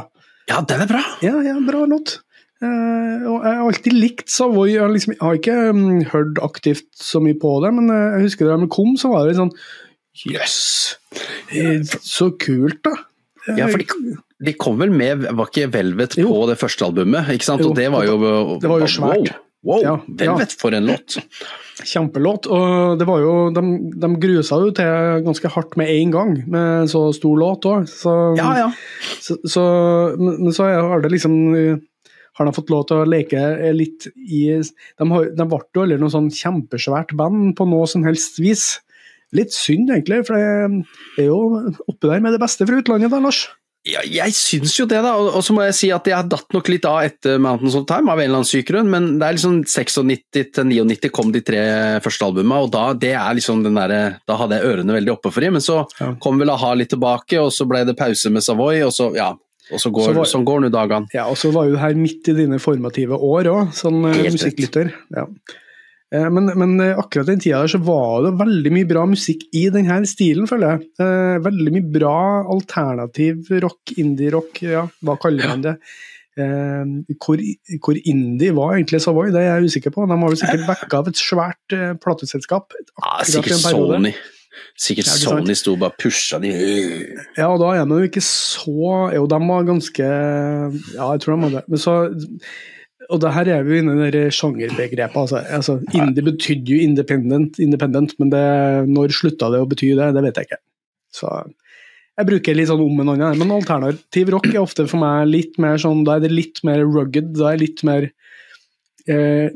ja, 0.49 0.63
den 0.65 0.81
er 0.87 0.89
bra! 0.89 1.03
Ja, 1.21 1.35
ja, 1.45 1.59
bra 1.67 1.83
låt. 1.91 2.21
Eh, 2.61 3.27
og 3.29 3.45
jeg 3.45 3.57
har 3.57 3.61
alltid 3.67 3.95
likt 3.97 4.33
Savoy. 4.33 4.73
Jeg 4.75 4.95
liksom, 4.95 5.15
jeg 5.17 5.21
har 5.25 5.37
ikke 5.39 5.59
um, 5.73 5.85
hørt 6.15 6.41
aktivt 6.45 6.89
så 6.97 7.21
mye 7.25 7.37
på 7.41 7.53
det, 7.65 7.71
men 7.77 7.93
eh, 7.93 8.17
jeg 8.19 8.31
husker 8.31 8.49
da 8.51 8.57
de 8.61 8.69
kom, 8.73 8.97
så 9.01 9.13
var 9.13 9.25
det 9.29 9.35
litt 9.35 9.41
sånn 9.43 9.55
Jøss! 10.27 10.57
Yes. 11.55 11.93
Så 12.05 12.33
kult, 12.41 12.81
da. 12.85 12.97
Ja, 13.57 13.69
for 13.71 13.81
de, 13.81 14.17
de 14.45 14.53
kom 14.61 14.77
vel 14.83 14.91
med, 14.93 15.23
var 15.39 15.49
ikke 15.49 15.71
Velvet 15.73 16.17
Jo. 16.21 16.29
på 16.33 16.49
det 16.51 16.59
første 16.61 16.85
albumet? 16.89 17.31
ikke 17.33 17.47
sant? 17.47 17.63
Jo, 17.65 17.71
og 17.73 17.79
det 17.79 17.87
var 17.95 18.05
jo 18.09 18.17
det 18.61 18.69
var 18.73 18.83
jo 18.83 18.91
svært. 18.91 19.31
Wow! 19.31 19.47
Wow 19.67 19.83
Ja, 19.85 19.97
Velvet, 20.07 20.55
for 20.61 20.75
en 20.77 20.89
låt! 20.89 21.19
Kjempelåt. 21.81 22.49
Og 22.53 22.99
det 23.01 23.07
var 23.09 23.23
jo, 23.23 23.35
de, 23.57 23.63
de 24.03 24.11
grusa 24.21 24.59
jo 24.61 24.73
til 24.77 25.23
ganske 25.25 25.53
hardt 25.53 25.77
med 25.81 25.93
en 25.93 26.11
gang, 26.15 26.35
med 26.53 26.91
så 26.93 27.07
stor 27.17 27.39
låt 27.41 27.69
òg. 27.69 27.87
Så, 27.89 28.17
Ja, 28.41 28.51
ja. 28.67 28.73
så, 29.21 29.39
så, 29.49 29.65
men 30.21 30.43
men 30.47 30.57
så 30.57 30.69
har 30.69 31.05
det 31.05 31.13
liksom 31.15 31.39
har 32.41 32.49
de 32.49 32.57
fått 32.57 32.71
lov 32.73 32.87
til 32.89 33.03
å 33.03 33.09
leke 33.09 33.41
litt 33.77 34.07
i 34.17 34.45
De, 34.57 35.07
har, 35.13 35.33
de 35.37 35.47
ble 35.49 35.61
jo 35.77 35.83
aldri 35.85 35.99
noe 36.01 36.13
sånn 36.13 36.31
kjempesvært 36.33 37.13
band 37.19 37.53
på 37.59 37.67
noe 37.69 37.89
som 37.91 38.07
helst 38.07 38.41
vis. 38.41 38.79
Litt 39.37 39.53
synd, 39.55 39.91
egentlig, 39.93 40.25
for 40.27 40.39
det 40.39 41.23
er 41.23 41.29
jo 41.29 41.75
oppe 41.87 42.09
der 42.09 42.23
med 42.25 42.35
det 42.35 42.41
beste 42.43 42.67
fra 42.67 42.81
utlandet, 42.81 43.13
da, 43.13 43.21
Lars. 43.23 43.45
Ja, 43.89 44.03
jeg 44.05 44.35
syns 44.37 44.75
jo 44.77 44.85
det, 44.85 44.99
da. 45.01 45.15
Og, 45.17 45.39
så 45.43 45.55
må 45.57 45.63
jeg 45.65 45.75
si 45.79 45.89
at 45.95 46.05
jeg 46.05 46.29
datt 46.29 46.53
nok 46.53 46.67
litt 46.69 46.85
av 46.85 46.99
etter 47.07 47.39
Mountains 47.41 47.75
of 47.79 47.87
Time, 47.89 48.11
av 48.13 48.19
en 48.21 48.27
eller 48.27 48.41
annen 48.43 48.49
syk 48.49 48.67
grunn. 48.69 48.91
Men 48.93 49.07
det 49.19 49.25
er 49.25 49.37
liksom 49.39 49.63
96 49.65 49.95
til 50.53 50.67
99 50.69 51.09
kom 51.17 51.31
de 51.33 51.41
tre 51.41 51.63
første 52.05 52.27
albumene, 52.29 52.59
og 52.67 52.71
da, 52.75 52.91
det 52.93 53.15
er 53.17 53.39
liksom 53.39 53.63
den 53.65 53.79
der, 53.81 54.19
da 54.29 54.37
hadde 54.37 54.59
jeg 54.61 54.69
ørene 54.75 54.99
veldig 54.99 55.15
oppe 55.15 55.33
for 55.33 55.41
dem. 55.41 55.57
Men 55.57 55.65
så 55.65 55.87
Ja. 56.01 56.11
kom 56.21 56.39
vel 56.39 56.53
a-ha 56.53 56.75
litt 56.77 56.91
tilbake, 56.93 57.41
og 57.41 57.49
så 57.57 57.65
ble 57.67 57.85
det 57.89 57.97
pause 57.97 58.29
med 58.31 58.43
Savoy, 58.45 58.83
og 58.85 58.93
så 58.93 59.15
ja. 59.17 59.33
Og 59.73 59.79
så 59.79 59.91
går, 59.95 60.09
Så 60.11 60.15
var- 60.15 60.25
sånn 60.27 60.45
går 60.45 60.61
nå 60.65 60.69
dagene. 60.75 61.07
Ja, 61.15 61.29
og 61.31 61.37
så 61.39 61.53
var 61.55 61.65
jo 61.65 61.73
det 61.77 61.81
her 61.81 61.95
midt 61.95 62.27
i 62.29 62.33
dine 62.35 62.59
formative 62.59 63.15
år 63.17 63.45
òg, 63.47 63.73
sånn 63.73 64.05
eh, 64.13 64.29
musikklytter. 64.35 64.93
Ja. 65.15 65.25
Eh, 66.13 66.29
Men, 66.31 66.51
men 66.59 66.73
eh, 66.83 66.99
akkurat 66.99 67.29
den 67.31 67.39
tida 67.43 67.61
der 67.63 67.71
så 67.71 67.79
var 67.87 68.25
det 68.27 68.33
veldig 68.41 68.73
mye 68.75 68.89
bra 68.91 69.05
musikk 69.07 69.45
i 69.55 69.69
denne 69.71 70.01
stilen, 70.11 70.49
føler 70.51 70.73
jeg. 70.77 70.89
Eh, 71.05 71.37
Veldig 71.45 71.75
mye 71.77 71.91
bra 71.99 72.17
alternativ 72.51 73.51
rock, 73.63 73.95
indie-rock, 73.97 74.63
ja, 74.67 74.87
hva 75.07 75.15
kaller 75.23 75.53
man 75.55 75.63
det? 75.69 75.77
Hvor, 77.21 77.41
hvor 77.85 77.99
indie 78.09 78.53
var 78.57 78.77
egentlig 78.77 79.01
Savoy, 79.05 79.29
det 79.35 79.43
er 79.43 79.59
jeg 79.59 79.71
usikker 79.75 79.93
på. 79.93 80.07
De 80.09 80.17
var 80.23 80.33
jo 80.33 80.39
sikkert 80.41 80.63
vekka 80.71 81.01
av 81.03 81.09
et 81.11 81.19
svært 81.21 81.75
plateselskap. 82.01 82.73
Ja, 82.97 83.17
sikkert. 83.29 83.61
Sony. 83.67 84.13
Sikkert 84.81 85.11
Ja. 85.11 85.17
Sony 85.21 85.55
sto 85.59 85.75
bare 85.77 85.93
pusha 86.01 86.39
de 86.41 86.51
Ja, 87.37 87.51
og 87.51 87.61
da 87.61 87.75
er 87.77 87.85
de 87.91 87.99
jo 88.01 88.09
ikke 88.09 88.23
så 88.25 89.13
Jo, 89.15 89.27
de 89.31 89.39
var 89.47 89.67
ganske 89.69 90.07
Ja, 90.07 91.11
jeg 91.13 91.21
tror 91.23 91.37
de 91.37 91.43
var 91.45 91.53
det. 91.59 91.63
Men 91.69 91.79
så 91.83 91.95
Og 93.11 93.21
det 93.23 93.33
her 93.35 93.49
er 93.57 93.65
vi 93.67 93.81
inne 93.83 94.09
i 94.09 94.27
sjangerbegrepet. 94.35 95.17
Altså, 95.19 95.41
altså, 95.57 95.79
indie 95.97 96.25
betydde 96.27 96.75
jo 96.75 96.83
independent, 96.85 97.59
independent, 97.63 98.15
men 98.23 98.31
det, 98.33 98.45
når 98.91 99.15
slutta 99.17 99.51
det 99.53 99.63
å 99.63 99.69
bety 99.71 99.93
det? 99.99 100.13
Det 100.17 100.23
vet 100.27 100.39
jeg 100.39 100.51
ikke. 100.51 100.61
Så 101.15 101.33
jeg 102.21 102.29
bruker 102.29 102.57
litt 102.57 102.69
sånn 102.69 102.83
om 102.85 103.03
en 103.03 103.13
annen, 103.15 103.39
men 103.41 103.55
alternativ 103.55 104.31
rock 104.35 104.51
er 104.51 104.61
ofte 104.61 104.85
for 104.91 105.01
meg 105.01 105.31
litt 105.31 105.55
mer 105.63 105.79
sånn 105.81 106.03
Da 106.05 106.19
er 106.19 106.27
det 106.27 106.33
litt 106.35 106.61
mer 106.69 106.83
rugged, 106.85 107.31
da 107.39 107.53
er 107.53 107.57
det 107.57 107.65
litt 107.65 107.85
mer 107.87 108.11
eh, 109.09 109.47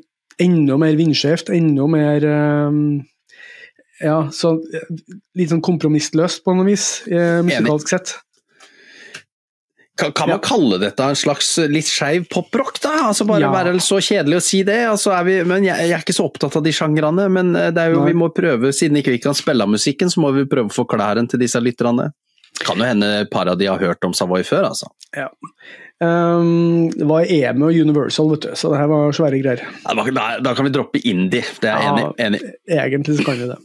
Enda 0.40 0.78
mer 0.80 0.96
vindskjevt, 0.98 1.52
enda 1.54 1.88
mer 1.90 2.24
eh, 2.30 2.78
Ja, 4.00 4.16
så 4.32 4.54
eh, 4.64 4.88
litt 5.36 5.52
sånn 5.52 5.64
kompromissløst 5.66 6.44
på 6.46 6.56
noe 6.56 6.70
vis, 6.70 6.86
eh, 7.10 7.42
musikalsk 7.44 7.92
sett. 7.92 8.14
Kan, 9.96 10.10
kan 10.12 10.28
man 10.28 10.40
kalle 10.42 10.80
dette 10.82 11.04
en 11.06 11.14
slags 11.14 11.52
litt 11.70 11.86
skeiv 11.86 12.24
poprock, 12.28 12.80
da? 12.82 12.96
Altså 13.12 13.24
Bare 13.28 13.44
Ja. 13.44 13.52
være 13.54 13.76
så 13.78 14.00
kjedelig 14.02 14.40
å 14.40 14.42
si 14.42 14.62
det. 14.66 14.80
Altså 14.90 15.12
er 15.14 15.22
vi, 15.24 15.36
men 15.46 15.62
jeg, 15.62 15.76
jeg 15.86 15.94
er 15.94 16.02
ikke 16.02 16.16
så 16.16 16.24
opptatt 16.26 16.56
av 16.58 16.64
de 16.66 16.72
sjangrene. 16.74 17.28
Men 17.30 17.54
eh, 17.54 17.70
det 17.70 17.78
er 17.84 17.92
jo, 17.94 18.00
Nei. 18.02 18.10
vi 18.10 18.18
må 18.18 18.28
prøve, 18.34 18.72
siden 18.74 18.98
ikke 18.98 19.14
vi 19.14 19.22
kan 19.22 19.34
spille 19.38 19.62
av 19.62 19.70
musikken, 19.70 20.10
så 20.10 20.18
må 20.24 20.32
vi 20.34 20.44
prøve 20.50 20.66
å 20.72 20.74
forklare 20.74 21.14
den 21.22 21.28
til 21.30 21.38
disse 21.44 21.62
lytterne. 21.62 22.08
Kan 22.64 22.78
jo 22.78 22.84
hende 22.86 23.06
et 23.22 23.30
par 23.30 23.46
av 23.50 23.56
de 23.58 23.66
har 23.70 23.78
hørt 23.78 24.02
om 24.06 24.12
Savoy 24.14 24.42
før, 24.46 24.66
altså. 24.72 24.90
Um, 26.02 26.90
det 26.90 27.06
var 27.06 27.24
EM 27.30 27.62
og 27.62 27.76
Universal, 27.78 28.28
vet 28.34 28.48
du, 28.48 28.50
så 28.58 28.70
det 28.72 28.80
her 28.80 28.88
var 28.90 29.14
svære 29.14 29.38
greier. 29.42 29.62
Ja, 29.86 30.38
Da, 30.42 30.54
kan 30.54 30.66
vi 30.66 30.72
droppe 30.74 30.98
indie, 31.06 31.44
det 31.62 31.70
er 31.70 31.78
jeg 31.78 31.94
Ja. 32.02 32.10
enig. 32.26 32.40
i. 32.42 32.74
Egentlig 32.74 33.16
så 33.18 33.24
kan 33.24 33.38
vi 33.38 33.46
det. 33.46 33.58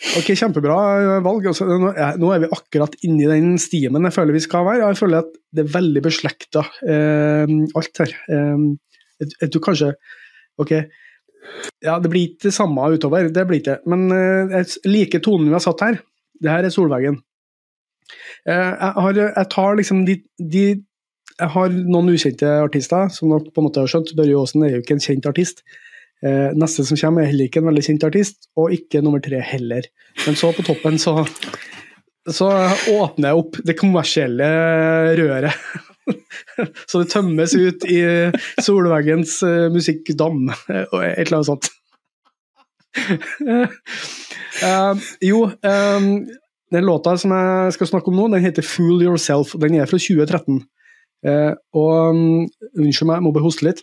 Ok, 0.00 0.30
Kjempebra 0.32 0.76
valg. 1.24 1.50
Altså, 1.50 1.66
nå, 1.68 1.92
er, 1.92 2.40
vi 2.42 2.48
akkurat 2.56 2.94
inni 3.06 3.28
den 3.28 3.58
stimen 3.60 4.06
jeg 4.08 4.16
føler 4.16 4.36
vi 4.36 4.42
skal 4.44 4.64
være. 4.68 4.88
Jeg 4.88 5.00
føler 5.00 5.26
at 5.26 5.34
det 5.56 5.64
er 5.64 5.74
veldig 5.74 6.02
beslekta, 6.06 6.64
eh, 6.88 7.52
alt 7.76 8.02
her. 8.04 8.16
Eh, 8.32 9.46
tror 9.50 9.64
kanskje 9.68 9.92
Ok, 10.60 10.72
ja, 11.80 11.96
det 12.00 12.10
blir 12.12 12.28
ikke 12.28 12.48
det 12.48 12.54
samme 12.54 12.84
utover, 12.92 13.30
det 13.32 13.46
blir 13.48 13.62
ikke. 13.62 13.78
Men 13.88 14.08
eh, 14.14 14.54
jeg 14.58 14.90
liker 14.90 15.22
tonen 15.24 15.48
vi 15.48 15.56
har 15.56 15.64
satt 15.64 15.84
her. 15.86 16.00
Det 16.40 16.52
her 16.52 16.66
er 16.66 16.74
Solveggen. 16.74 17.20
Eh, 18.44 18.54
jeg, 18.54 18.92
har, 19.04 19.20
jeg 19.20 19.50
tar 19.52 19.76
liksom 19.78 20.04
de, 20.08 20.20
de 20.40 20.64
Jeg 21.40 21.48
har 21.54 21.70
noen 21.72 22.10
ukjente 22.12 22.48
artister, 22.60 23.08
som 23.08 23.30
dere 23.32 23.48
på 23.48 23.62
en 23.62 23.68
måte 23.70 23.80
har 23.80 23.88
skjønt. 23.88 24.12
Børje 24.18 24.36
Aasen 24.36 24.66
er 24.66 24.74
jo 24.74 24.82
ikke 24.82 24.98
en 24.98 25.06
kjent 25.06 25.28
artist. 25.30 25.64
Eh, 26.20 26.50
neste 26.52 26.84
som 26.84 26.98
kommer 27.00 27.24
er 27.24 27.30
heller 27.30 27.48
ikke 27.48 27.62
en 27.62 27.70
veldig 27.70 27.84
kjent 27.86 28.04
artist, 28.10 28.50
og 28.60 28.74
ikke 28.76 29.00
nummer 29.04 29.22
tre 29.24 29.40
heller. 29.44 29.86
Men 30.26 30.36
så 30.36 30.52
på 30.52 30.64
toppen 30.66 30.98
så, 31.00 31.22
så 32.28 32.50
åpner 32.92 33.30
jeg 33.30 33.40
opp 33.40 33.60
det 33.64 33.78
kommersielle 33.80 34.48
røret. 35.20 35.56
så 36.90 37.02
det 37.02 37.12
tømmes 37.12 37.54
ut 37.56 37.86
i 37.88 38.00
Solveggens 38.60 39.38
uh, 39.46 39.68
musikkdam, 39.72 40.50
og 40.50 40.98
et 41.06 41.24
eller 41.24 41.40
annet 41.40 41.50
sånt. 41.52 41.70
uh, 44.60 44.92
jo, 45.30 45.46
um, 45.48 46.12
den 46.70 46.86
låta 46.86 47.16
som 47.18 47.32
jeg 47.34 47.72
skal 47.78 47.90
snakke 47.94 48.12
om 48.12 48.18
nå, 48.18 48.28
den 48.34 48.44
heter 48.44 48.66
'Fool 48.66 49.00
Yourself'. 49.02 49.56
Den 49.58 49.80
er 49.80 49.88
fra 49.88 49.98
2013. 49.98 50.60
Uh, 51.26 51.52
og 51.76 52.12
um, 52.12 52.48
Unnskyld 52.78 53.08
meg, 53.08 53.18
jeg 53.18 53.24
må 53.24 53.32
bare 53.32 53.44
hoste 53.48 53.66
litt. 53.66 53.82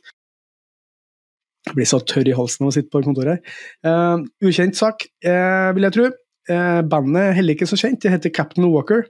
Jeg 1.67 1.75
blir 1.75 1.89
så 1.89 1.99
tørr 2.08 2.30
i 2.32 2.36
halsen 2.36 2.65
av 2.65 2.71
å 2.71 2.75
sitte 2.75 2.91
på 2.93 3.03
kontoret. 3.06 3.43
Eh, 3.86 4.15
ukjent 4.47 4.77
sak, 4.80 5.03
uh, 5.27 5.69
vil 5.75 5.88
jeg 5.88 5.95
tro. 5.97 6.08
Uh, 6.47 6.82
bandet 6.88 7.21
er 7.25 7.38
heller 7.41 7.58
ikke 7.58 7.67
så 7.67 7.80
kjent, 7.80 7.99
det 8.03 8.13
heter 8.13 8.34
Captain 8.34 8.67
Walker. 8.71 9.08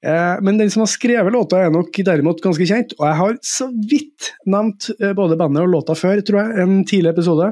Men 0.00 0.56
den 0.56 0.70
som 0.72 0.80
har 0.80 0.88
skrevet 0.88 1.34
låta, 1.34 1.58
er 1.60 1.72
nok 1.74 1.92
derimot 1.92 2.38
ganske 2.40 2.64
kjent. 2.64 2.94
Og 2.96 3.02
jeg 3.04 3.16
har 3.18 3.34
så 3.44 3.66
vidt 3.68 4.30
nevnt 4.48 4.86
både 5.18 5.36
bandet 5.36 5.60
og 5.60 5.74
låta 5.74 5.92
før, 5.92 6.22
tror 6.24 6.38
jeg, 6.40 6.54
en 6.62 6.78
tidlig 6.88 7.10
episode. 7.10 7.50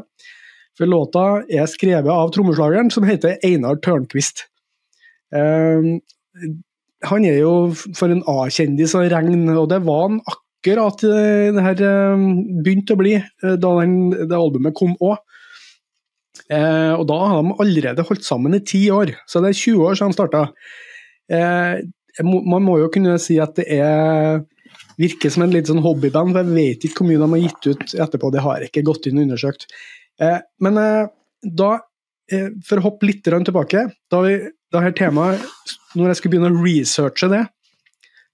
For 0.81 0.89
låta 0.89 1.25
er 1.45 1.69
skrevet 1.69 2.09
av 2.09 2.33
trommeslageren 2.33 2.89
som 2.95 3.05
heter 3.05 3.37
Einar 3.45 3.77
Tørnquist. 3.85 4.47
Han 7.13 7.29
er 7.29 7.37
jo 7.37 7.53
for 7.77 8.17
en 8.17 8.25
A-kjendis 8.25 8.97
av 8.97 9.11
regn, 9.13 9.45
og 9.53 9.69
det 9.69 9.83
var 9.85 10.07
han 10.07 10.23
akkurat 10.25 10.48
eh, 11.07 11.49
det 11.55 11.65
her 11.65 11.83
eh, 11.87 12.23
begynte 12.65 12.97
å 12.97 13.01
bli 13.01 13.15
eh, 13.19 13.57
da 13.61 13.73
den, 13.81 13.99
det 14.11 14.37
albumet 14.37 14.77
kom 14.77 14.97
òg. 14.99 15.21
Eh, 16.49 16.95
og 16.95 17.05
da 17.09 17.19
har 17.21 17.43
de 17.43 17.57
allerede 17.63 18.05
holdt 18.09 18.25
sammen 18.27 18.57
i 18.57 18.65
ti 18.65 18.87
år, 18.95 19.13
så 19.29 19.43
det 19.45 19.53
er 19.53 19.59
20 19.61 19.89
år 19.89 19.99
siden 19.99 20.15
de 20.15 20.19
starta. 20.19 20.45
Eh, 21.29 21.75
man 22.25 22.65
må 22.65 22.79
jo 22.81 22.89
kunne 22.91 23.19
si 23.23 23.37
at 23.43 23.59
det 23.59 23.69
er 23.79 24.41
virker 24.99 25.31
som 25.31 25.45
en 25.45 25.53
litt 25.55 25.69
sånn 25.71 25.85
hobbyband, 25.85 26.35
for 26.35 26.43
jeg 26.43 26.57
vet 26.57 26.87
ikke 26.89 27.05
hvor 27.05 27.11
mye 27.13 27.21
de 27.21 27.29
har 27.31 27.43
gitt 27.45 27.69
ut 27.69 27.93
etterpå, 28.07 28.33
det 28.35 28.43
har 28.43 28.59
jeg 28.59 28.73
ikke 28.73 28.89
gått 28.89 29.07
inn 29.07 29.21
og 29.21 29.29
undersøkt. 29.29 29.69
Eh, 30.19 30.41
men 30.65 30.81
da, 30.83 31.69
for 32.67 32.81
å 32.81 32.87
hoppe 32.89 33.07
litt 33.07 33.23
tilbake, 33.23 33.85
da, 34.11 34.23
vi, 34.25 34.35
da 34.75 34.83
her 34.83 34.97
temaet, 34.99 35.45
når 35.95 36.11
jeg 36.11 36.19
skulle 36.19 36.35
begynne 36.35 36.51
å 36.51 36.65
researche 36.65 37.31
det, 37.31 37.45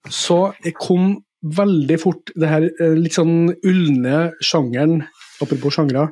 så 0.09 0.39
kom 0.81 1.19
veldig 1.45 1.97
fort 2.01 2.33
det 2.41 2.51
her 2.51 2.67
eh, 2.71 2.95
litt 2.99 3.17
sånn 3.17 3.51
ulne 3.67 4.21
sjangeren, 4.45 5.03
apropos 5.45 5.77
sjangre, 5.77 6.09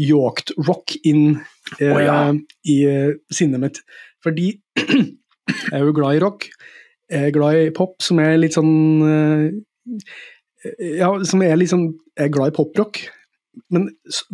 yoked 0.00 0.54
rock 0.66 0.94
inn 1.04 1.36
eh, 1.78 1.92
oh, 1.92 2.00
ja. 2.00 2.18
i 2.64 2.76
eh, 2.88 3.16
sinnet 3.32 3.62
mitt. 3.62 3.80
Fordi 4.24 4.52
jeg 4.78 5.72
er 5.72 5.84
jo 5.84 5.96
glad 5.96 6.18
i 6.18 6.22
rock. 6.24 6.48
Jeg 7.12 7.28
er 7.28 7.34
glad 7.34 7.58
i 7.60 7.72
pop, 7.76 7.98
som 8.04 8.20
er 8.22 8.38
litt 8.40 8.56
sånn 8.56 8.72
eh, 9.04 9.98
Ja, 10.96 11.10
som 11.26 11.42
er 11.44 11.58
litt 11.58 11.72
sånn 11.72 11.90
Jeg 12.14 12.30
er 12.30 12.32
glad 12.32 12.52
i 12.52 12.56
poprock. 12.56 13.02
Men 13.74 13.90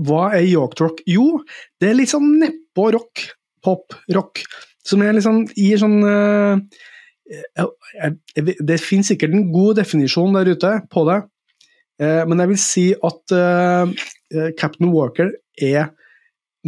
hva 0.06 0.28
er 0.36 0.46
yoked 0.46 0.82
rock? 0.84 1.02
Jo, 1.08 1.40
det 1.80 1.90
er 1.90 1.98
litt 1.98 2.12
sånn 2.12 2.36
nedpå 2.38 2.92
rock. 2.94 3.24
Pop-rock. 3.66 4.44
Som 4.86 5.02
er 5.02 5.16
litt 5.16 5.26
sånn 5.26 5.48
Gir 5.56 5.80
sånn 5.82 5.98
eh, 6.06 6.84
Det 7.28 8.78
finnes 8.80 9.10
sikkert 9.12 9.34
en 9.36 9.48
god 9.52 9.80
definisjon 9.82 10.36
der 10.36 10.52
ute 10.54 10.74
på 10.92 11.04
det, 11.08 11.18
eh, 12.00 12.22
men 12.28 12.40
jeg 12.40 12.52
vil 12.52 12.60
si 12.62 12.86
at 12.94 13.34
eh, 13.36 13.96
eh, 14.34 14.52
Captain 14.58 14.92
Walker 14.94 15.34
er 15.60 15.90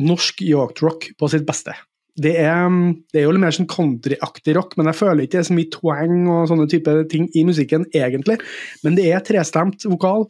norsk 0.00 0.42
York 0.44 0.82
rock 0.84 1.08
på 1.18 1.30
sitt 1.32 1.46
beste. 1.48 1.74
Det 2.20 2.32
er, 2.42 2.66
mm, 2.68 3.06
det 3.12 3.20
er 3.20 3.24
jo 3.24 3.32
litt 3.32 3.42
mer 3.44 3.54
sånn 3.54 3.68
countryaktig 3.70 4.54
rock, 4.56 4.74
men 4.76 4.90
jeg 4.90 4.98
føler 4.98 5.24
ikke 5.24 5.38
det 5.38 5.40
er 5.40 5.48
så 5.48 5.56
mye 5.56 5.72
twang 5.72 6.16
og 6.28 6.48
sånne 6.50 6.66
type 6.70 6.94
ting 7.12 7.28
i 7.38 7.44
musikken, 7.48 7.86
egentlig. 7.96 8.36
Men 8.84 8.98
det 8.98 9.06
er 9.08 9.22
trestemt 9.24 9.86
vokal, 9.88 10.26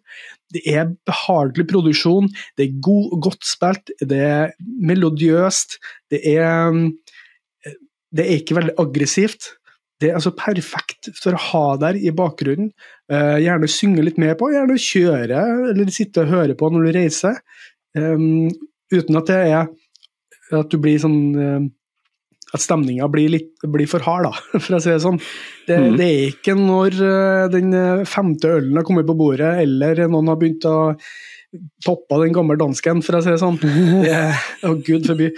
det 0.55 0.63
er 0.71 0.93
behagelig 1.09 1.67
produksjon, 1.71 2.29
det 2.59 2.67
er 2.67 2.83
god, 2.85 3.17
godt 3.27 3.49
spilt, 3.49 3.95
det 4.03 4.21
er 4.27 4.53
melodiøst, 4.61 5.81
det 6.13 6.23
er 6.37 6.77
mm, 6.77 6.91
Det 8.11 8.25
er 8.27 8.41
ikke 8.41 8.57
veldig 8.57 8.73
aggressivt. 8.83 9.45
Det 10.01 10.09
er 10.09 10.17
altså 10.17 10.33
perfekt 10.37 11.11
for 11.21 11.37
å 11.37 11.43
ha 11.51 11.65
der 11.83 11.99
i 12.01 12.13
bakgrunnen. 12.17 12.71
Uh, 13.11 13.37
gjerne 13.43 13.69
synge 13.71 14.05
litt 14.07 14.21
med 14.21 14.37
på, 14.41 14.53
gjerne 14.55 14.79
kjøre 14.81 15.43
eller 15.73 15.93
sitte 15.93 16.25
og 16.25 16.33
høre 16.33 16.57
på 16.59 16.71
når 16.73 16.87
du 16.87 16.95
reiser. 16.97 17.37
Um, 17.97 18.49
uten 18.95 19.19
at 19.21 19.29
det 19.29 19.39
er 19.51 19.69
at 20.57 20.73
du 20.73 20.79
blir 20.83 20.99
sånn 20.99 21.19
uh, 21.37 21.61
At 22.55 22.63
stemninga 22.65 23.07
blir, 23.11 23.29
litt, 23.31 23.51
blir 23.63 23.87
for 23.91 24.03
hard, 24.03 24.27
da, 24.27 24.61
for 24.65 24.79
å 24.79 24.81
si 24.83 24.91
det 24.91 25.03
sånn. 25.05 25.21
Det, 25.69 25.77
mm. 25.77 25.99
det 26.01 26.09
er 26.09 26.23
ikke 26.33 26.57
når 26.59 26.97
uh, 27.03 27.45
den 27.53 27.75
femte 28.09 28.57
ølen 28.57 28.81
har 28.81 28.87
kommet 28.89 29.09
på 29.11 29.19
bordet, 29.19 29.53
eller 29.67 30.07
noen 30.09 30.33
har 30.33 30.41
begynt 30.41 30.67
å 30.71 30.79
toppe 31.85 32.19
den 32.23 32.35
gamle 32.35 32.57
dansken, 32.59 33.03
for 33.05 33.19
å 33.19 33.23
si 33.25 33.35
det 33.35 33.41
sånn. 33.43 33.59
Å, 33.67 34.71
oh, 34.71 34.81
gud 34.87 35.07
forby. 35.11 35.33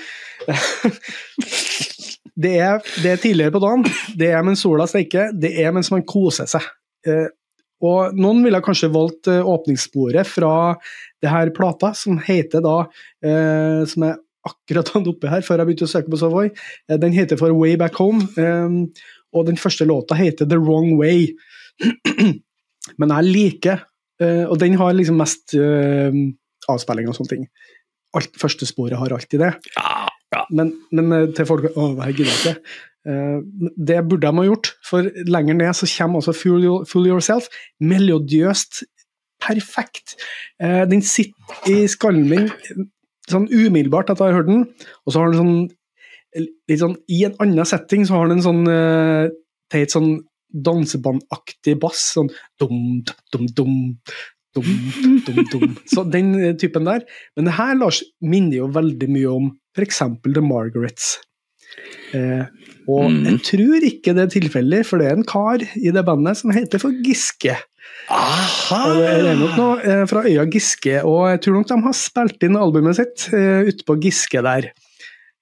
Det 2.32 2.52
er, 2.64 2.80
det 3.04 3.10
er 3.12 3.20
tidligere 3.20 3.52
på 3.52 3.60
dagen, 3.60 3.86
det 4.16 4.30
er 4.32 4.44
mens 4.46 4.62
sola 4.64 4.86
steiker, 4.88 5.34
det 5.36 5.52
er 5.60 5.72
mens 5.74 5.90
man 5.92 6.04
koser 6.08 6.48
seg. 6.48 6.64
Eh, 7.04 7.28
og 7.82 8.14
noen 8.16 8.44
ville 8.44 8.62
kanskje 8.62 8.90
valgt 8.94 9.28
eh, 9.30 9.42
åpningssporet 9.42 10.28
fra 10.28 10.52
det 11.22 11.32
her 11.32 11.50
plata, 11.54 11.92
som 11.98 12.20
heter 12.22 12.62
da 12.62 12.76
eh, 13.26 13.82
Som 13.90 14.06
jeg 14.06 14.20
akkurat 14.46 14.88
hadde 14.94 15.10
oppe 15.12 15.30
her 15.30 15.44
før 15.46 15.60
jeg 15.60 15.68
begynte 15.68 15.86
å 15.86 15.90
søke 15.90 16.10
på 16.12 16.18
Savoy. 16.18 16.52
Eh, 16.88 16.98
den 17.02 17.14
heter 17.16 17.38
for 17.40 17.54
Way 17.58 17.76
Back 17.80 17.98
Home, 18.02 18.24
eh, 18.38 19.04
og 19.32 19.48
den 19.48 19.58
første 19.60 19.86
låta 19.88 20.18
heter 20.18 20.48
The 20.48 20.60
Wrong 20.62 20.94
Way. 21.00 21.32
Men 23.00 23.14
jeg 23.16 23.30
liker 23.30 23.88
Og 24.22 24.58
den 24.60 24.76
har 24.78 24.92
liksom 24.94 25.16
mest 25.18 25.54
avspilling 26.70 27.08
og 27.10 27.16
sånne 27.16 27.30
ting. 27.32 27.46
Alt 28.14 28.36
første 28.38 28.68
sporet 28.68 29.00
har 29.00 29.14
alltid 29.16 29.40
det. 29.42 29.48
Ja, 29.74 29.91
ja. 30.32 30.42
Men, 30.50 30.72
men 30.92 31.12
eh, 31.16 31.28
til 31.36 31.46
folk 31.48 31.68
Å, 31.72 31.90
jeg 32.06 32.18
gidder 32.22 32.40
ikke. 32.40 32.56
Det 33.02 33.96
burde 34.06 34.28
de 34.28 34.38
ha 34.38 34.44
gjort, 34.46 34.68
for 34.86 35.08
lenger 35.26 35.56
ned 35.58 35.74
så 35.74 35.88
kommer 35.90 36.20
altså 36.20 36.34
Your- 36.46 36.84
Yourself. 37.08 37.48
Melodiøst. 37.82 38.84
Perfekt. 39.42 40.14
Eh, 40.62 40.84
den 40.86 41.02
sitter 41.02 41.66
i 41.72 41.86
skallen 41.90 42.28
min 42.30 42.50
sånn 43.30 43.48
umiddelbart 43.50 44.10
at 44.12 44.20
jeg 44.22 44.30
har 44.30 44.38
hørt 44.40 44.50
den, 44.50 44.64
og 45.06 45.14
så 45.14 45.22
har 45.22 45.32
den 45.32 45.40
sånn 45.40 46.76
sånn 46.80 46.94
I 47.12 47.24
en 47.28 47.34
annen 47.44 47.66
setting 47.68 48.06
så 48.08 48.16
har 48.20 48.30
den 48.30 48.38
en 48.40 48.44
sånn 48.46 48.62
eh, 48.70 49.26
teit 49.72 49.92
sånn 49.92 50.14
dansebandaktig 50.52 51.74
bass. 51.82 52.04
Sånn 52.14 52.30
dum, 52.60 53.02
dum, 53.34 53.46
dum, 53.56 53.74
dum, 54.54 54.70
dum, 55.26 55.42
dum. 55.52 55.74
Så 55.90 56.04
den 56.08 56.32
typen 56.60 56.86
der. 56.88 57.04
Men 57.36 57.48
det 57.50 57.56
her 57.58 57.74
Lars, 57.80 58.02
minner 58.20 58.62
jo 58.62 58.70
veldig 58.72 59.10
mye 59.12 59.32
om 59.32 59.50
f.eks. 59.76 60.02
The 60.28 60.44
Margarets. 60.44 61.16
Eh, 62.12 62.44
og 62.90 63.08
mm. 63.08 63.20
jeg 63.28 63.42
tror 63.48 63.86
ikke 63.88 64.14
det 64.16 64.24
er 64.26 64.32
tilfeldig, 64.34 64.80
for 64.88 65.00
det 65.00 65.08
er 65.08 65.18
en 65.18 65.28
kar 65.28 65.62
i 65.62 65.92
det 65.94 66.04
bandet 66.06 66.40
som 66.40 66.52
heter 66.54 66.82
for 66.82 66.94
Giske. 67.06 67.56
Aha! 68.12 68.78
Og 68.78 69.00
det 69.00 69.30
er 69.32 69.38
nok 69.38 69.58
noe 69.58 69.76
eh, 69.80 70.04
fra 70.10 70.24
øya 70.28 70.44
Giske, 70.50 71.00
og 71.06 71.30
jeg 71.30 71.42
tror 71.44 71.58
nok 71.58 71.70
de 71.70 71.78
har 71.86 71.96
spilt 71.96 72.46
inn 72.46 72.58
albumet 72.58 72.98
sitt 72.98 73.28
eh, 73.36 73.68
ute 73.70 73.86
på 73.88 73.98
Giske 74.02 74.42
der. 74.44 74.72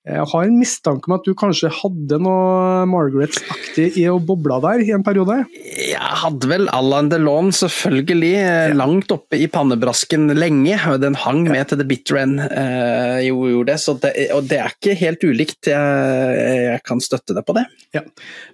Jeg 0.09 0.25
har 0.31 0.47
en 0.47 0.55
mistanke 0.57 1.11
om 1.11 1.15
at 1.19 1.27
du 1.29 1.35
kanskje 1.37 1.69
hadde 1.77 2.17
noe 2.25 2.87
Margaret-aktig 2.89 3.99
i 4.01 4.07
å 4.09 4.15
boble 4.25 4.57
der 4.65 4.81
i 4.81 4.95
en 4.97 5.05
periode? 5.05 5.43
Jeg 5.53 6.15
hadde 6.23 6.49
vel 6.49 6.71
Alain 6.73 7.11
Delon 7.13 7.53
selvfølgelig 7.53 8.31
ja. 8.33 8.55
langt 8.73 9.13
oppe 9.13 9.37
i 9.37 9.51
pannebrasken 9.53 10.33
lenge. 10.39 10.79
Den 11.05 11.19
hang 11.21 11.43
med 11.51 11.69
til 11.69 11.83
The 11.83 11.89
Bitter 11.91 12.23
End, 12.23 12.41
eh, 12.41 13.27
gjorde 13.29 13.69
det, 13.69 13.77
så 13.85 13.97
det, 14.01 14.15
og 14.33 14.49
det 14.49 14.63
er 14.63 14.73
ikke 14.73 14.97
helt 15.03 15.29
ulikt. 15.29 15.69
Jeg, 15.69 16.41
jeg 16.65 16.83
kan 16.89 17.05
støtte 17.05 17.37
deg 17.37 17.45
på 17.45 17.59
det. 17.61 17.69
Ja. 17.93 18.07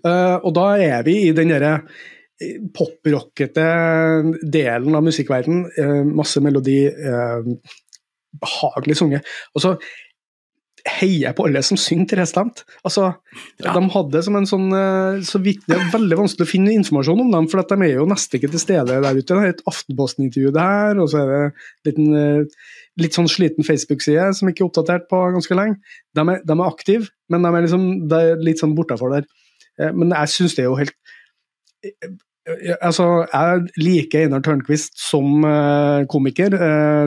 Uh, 0.03 0.37
og 0.43 0.51
da 0.59 0.69
er 0.83 1.07
vi 1.07 1.21
i 1.29 1.33
den 1.37 1.55
derre 1.55 1.77
poprockete 2.75 3.71
delen 4.43 4.99
av 4.99 5.07
musikkverdenen. 5.07 5.69
Uh, 5.79 6.03
masse 6.11 6.43
melodi. 6.43 6.81
Uh, 6.91 7.55
behagelig 8.37 8.99
sunget. 8.99 9.29
Så 9.57 9.77
heier 10.87 11.35
på 11.37 11.47
alle 11.49 11.61
som 11.67 11.79
synger 11.81 12.09
trestemt. 12.13 12.63
Altså, 12.87 13.09
ja. 13.63 13.73
De 13.75 13.83
hadde 13.93 14.23
som 14.25 14.39
en 14.39 14.49
sånn 14.49 14.67
eh, 14.77 15.21
så 15.27 15.41
vidt, 15.43 15.65
Det 15.67 15.77
er 15.77 15.93
veldig 15.93 16.19
vanskelig 16.21 16.47
å 16.47 16.51
finne 16.51 16.75
informasjon 16.77 17.23
om 17.25 17.33
dem, 17.35 17.49
for 17.51 17.63
de 17.63 17.79
er 17.89 17.97
jo 17.97 18.09
nesten 18.09 18.39
ikke 18.39 18.53
til 18.55 18.63
stede 18.63 18.99
der 19.03 19.19
ute. 19.19 19.27
Det 19.27 19.37
er 19.37 19.55
et 19.55 19.65
Aftenposten-intervju 19.73 20.53
der, 20.57 21.01
og 21.03 21.11
så 21.13 21.23
er 21.23 21.33
det 21.33 21.91
liten, 21.91 22.13
eh, 22.21 22.69
litt 23.03 23.17
sånn 23.19 23.31
sliten 23.31 23.67
Facebook-side 23.67 24.29
som 24.39 24.51
ikke 24.51 24.65
er 24.65 24.69
oppdatert 24.69 25.09
på 25.11 25.23
ganske 25.37 25.59
lenge. 25.59 25.81
De 26.17 26.23
er, 26.23 26.45
de 26.47 26.59
er 26.59 26.69
aktive, 26.69 27.11
men 27.33 27.43
de 27.43 27.53
er, 27.53 27.67
liksom, 27.67 27.89
de 28.11 28.21
er 28.21 28.45
litt 28.47 28.63
sånn 28.63 28.77
bortafor 28.79 29.17
der. 29.17 29.27
Eh, 29.81 29.91
men 29.93 30.15
jeg 30.15 30.35
syns 30.37 30.57
det 30.57 30.67
er 30.67 30.71
jo 30.71 30.79
helt 30.83 30.97
Altså, 32.47 33.27
jeg 33.27 33.65
liker 33.83 34.23
Einar 34.23 34.39
Tørnquist 34.47 34.93
som 35.03 35.43
komiker, 36.07 36.55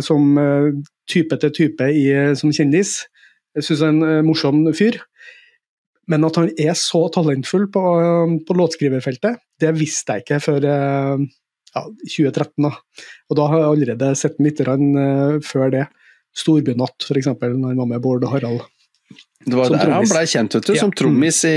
som 0.04 0.34
type 1.08 1.38
til 1.40 1.54
type 1.56 1.88
i, 1.96 2.04
som 2.36 2.52
kjendis. 2.52 2.98
Jeg 3.58 3.66
syns 3.66 3.86
han 3.86 4.04
er 4.06 4.20
en 4.20 4.28
morsom 4.28 4.62
fyr. 4.78 5.00
Men 6.10 6.26
at 6.26 6.40
han 6.40 6.50
er 6.58 6.74
så 6.78 7.04
talentfull 7.14 7.68
på, 7.70 7.84
på 8.48 8.58
låtskriverfeltet, 8.58 9.38
det 9.62 9.76
visste 9.78 10.16
jeg 10.16 10.26
ikke 10.26 10.40
før 10.42 10.66
eh, 10.66 11.28
ja, 11.76 11.84
2013. 11.86 12.66
Da. 12.66 12.72
Og 13.30 13.38
da 13.38 13.46
har 13.52 13.62
jeg 13.62 13.70
allerede 13.76 14.10
sett 14.18 14.40
ham 14.40 14.48
litt 14.48 14.64
uh, 14.66 15.38
før 15.46 15.74
det. 15.76 15.86
Storbynatt, 16.40 17.06
f.eks., 17.06 17.30
når 17.30 17.72
han 17.72 17.82
var 17.82 17.90
med 17.90 18.02
Bård 18.02 18.26
og 18.26 18.34
Harald. 18.34 18.66
Det 19.46 19.56
var 19.58 19.72
der 19.74 19.94
han 19.94 20.10
blei 20.10 20.26
kjent, 20.30 20.58
vet 20.58 20.68
du, 20.68 20.76
som 20.78 20.92
trommis 20.94 21.40
i, 21.48 21.56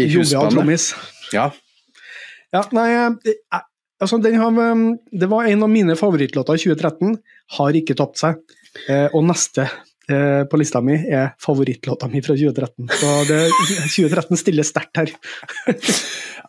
i 0.00 0.06
husbandet. 0.14 0.86
Ja. 1.34 1.50
ja. 2.54 2.62
Nei, 2.76 2.86
jeg, 2.92 3.34
altså, 4.00 4.20
har, 4.20 4.62
det 5.12 5.28
var 5.32 5.50
en 5.50 5.66
av 5.66 5.72
mine 5.72 5.96
favorittlåter 6.00 6.56
i 6.56 6.64
2013. 6.64 7.18
Har 7.58 7.76
ikke 7.76 7.98
tapt 7.98 8.20
seg. 8.22 8.40
Eh, 8.88 9.08
og 9.10 9.26
neste 9.28 9.66
Eh, 10.08 10.44
på 10.48 10.58
lista 10.58 10.80
mi 10.82 10.96
er 10.96 11.34
favorittlåta 11.38 12.08
mi 12.08 12.22
fra 12.24 12.34
2013. 12.34 12.88
Så 12.88 13.10
det, 13.28 13.40
2013 13.96 14.40
stiller 14.40 14.66
sterkt 14.66 15.02
her. 15.02 15.12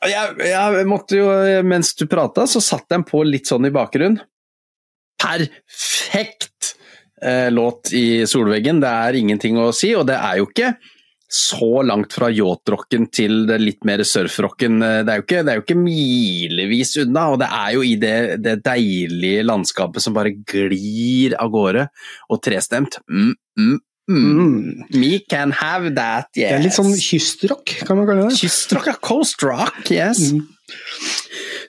jeg, 0.08 0.36
jeg, 0.47 0.86
måtte 0.89 1.20
jo, 1.20 1.28
mens 1.68 1.93
du 1.99 2.08
prata, 2.10 2.47
så 2.49 2.64
satt 2.64 2.88
den 2.93 3.06
på 3.08 3.24
litt 3.28 3.52
sånn 3.52 3.68
i 3.68 3.74
bakgrunnen. 3.74 4.22
Perfekt 5.22 6.74
eh, 7.22 7.52
låt 7.54 7.91
i 7.93 8.24
solveggen, 8.26 8.82
det 8.82 8.89
er 8.89 9.20
ingenting 9.20 9.60
å 9.62 9.70
si. 9.76 9.93
Og 9.97 10.08
det 10.10 10.18
er 10.18 10.41
jo 10.41 10.49
ikke 10.49 10.74
så 11.32 11.82
langt 11.88 12.11
fra 12.11 12.27
yachtrocken 12.27 13.07
til 13.13 13.45
det 13.47 13.61
litt 13.61 13.86
mer 13.88 14.03
surfrocken. 14.07 14.82
Det, 15.07 15.15
jo 15.15 15.23
ikke, 15.23 15.43
det 15.45 15.53
er 15.53 15.59
jo 15.59 15.63
ikke 15.63 15.79
milevis 15.79 16.97
unna, 17.05 17.29
og 17.32 17.39
det 17.41 17.47
er 17.47 17.69
jo 17.77 17.86
i 17.88 17.93
det, 18.01 18.17
det, 18.43 18.57
deilige 18.65 19.45
landskapet 19.47 20.03
som 20.03 20.17
bare 20.17 20.34
glir 20.36 21.38
av 21.39 21.53
gårde, 21.53 21.88
og 22.27 22.41
trestemt. 22.43 22.99
Mm, 23.07 23.32
mm, 23.59 23.77
mm. 24.11 24.57
Me 24.99 25.13
can 25.32 25.55
have 25.55 25.93
that, 25.95 26.27
yes. 26.36 26.43
Det 26.43 26.57
er 26.57 26.65
litt 26.67 26.79
sånn 26.79 26.91
kystrock, 26.99 27.77
kan 27.88 28.01
man 28.01 28.09
kalle 28.11 28.27
det. 28.27 28.39
Kystrock, 28.41 28.91
ja. 28.91 28.97
Coast 28.99 29.47
rock, 29.47 29.86
yes. 29.88 30.34
Mm. 30.36 30.43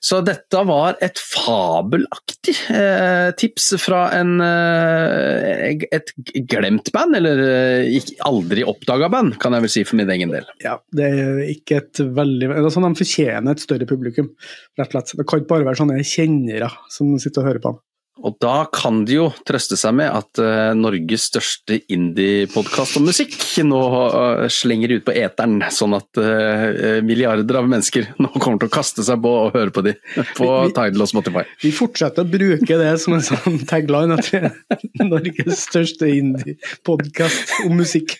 Så 0.02 0.18
dette 0.26 0.62
var 0.66 0.96
et 1.04 1.20
fabelaktig 1.22 2.56
eh, 2.74 3.28
tips 3.38 3.68
fra 3.78 4.00
en, 4.16 4.32
eh, 4.42 5.84
et 5.94 6.10
glemt 6.50 6.90
band, 6.94 7.14
eller 7.20 7.42
eh, 7.44 8.00
aldri 8.26 8.64
oppdaga 8.66 9.06
band, 9.12 9.36
kan 9.42 9.54
jeg 9.54 9.66
vel 9.66 9.72
si 9.76 9.84
for 9.86 10.00
min 10.00 10.10
egen 10.10 10.34
del. 10.34 10.48
Ja, 10.64 10.74
det 10.98 11.06
er 11.06 11.44
ikke 11.52 11.78
et 11.84 12.02
veldig 12.18 12.50
altså, 12.50 12.82
De 12.82 12.92
fortjener 12.98 13.54
et 13.54 13.62
større 13.62 13.88
publikum, 13.88 14.32
rett 14.80 14.90
og 14.90 14.98
slett. 14.98 15.14
Det 15.20 15.28
kan 15.30 15.44
ikke 15.44 15.52
bare 15.54 15.70
være 15.70 15.82
sånne 15.84 16.02
kjennere 16.02 16.72
som 16.90 17.14
sitter 17.22 17.44
og 17.44 17.52
hører 17.52 17.62
på 17.62 17.74
dem. 17.76 17.82
Og 18.20 18.34
da 18.44 18.66
kan 18.68 19.06
de 19.08 19.14
jo 19.16 19.28
trøste 19.48 19.76
seg 19.80 19.94
med 19.96 20.10
at 20.12 20.40
uh, 20.42 20.74
Norges 20.76 21.30
største 21.30 21.78
indie-podkast 21.90 22.98
om 23.00 23.06
musikk 23.08 23.32
nå 23.64 23.80
uh, 23.80 24.44
slenger 24.52 24.92
ut 24.98 25.06
på 25.06 25.14
eteren, 25.16 25.62
sånn 25.72 25.96
at 25.96 26.20
uh, 26.20 27.00
milliarder 27.06 27.58
av 27.62 27.70
mennesker 27.72 28.10
nå 28.20 28.28
kommer 28.36 28.60
til 28.60 28.68
å 28.68 28.74
kaste 28.76 29.06
seg 29.06 29.22
på 29.24 29.32
og 29.46 29.56
høre 29.56 29.72
på 29.72 29.86
de 29.88 29.96
på 30.36 30.44
vi, 30.44 30.74
Tidal 30.76 31.06
og 31.06 31.08
Spotify. 31.08 31.46
Vi 31.64 31.72
fortsetter 31.72 32.26
å 32.26 32.32
bruke 32.36 32.78
det 32.82 32.92
som 33.00 33.16
en 33.16 33.24
sånn 33.24 33.58
tagline, 33.70 34.20
at 34.20 34.28
vi 34.28 34.42
er 34.44 35.08
Norges 35.08 35.64
største 35.70 36.12
indie-podkast 36.12 37.64
om 37.64 37.80
musikk. 37.80 38.18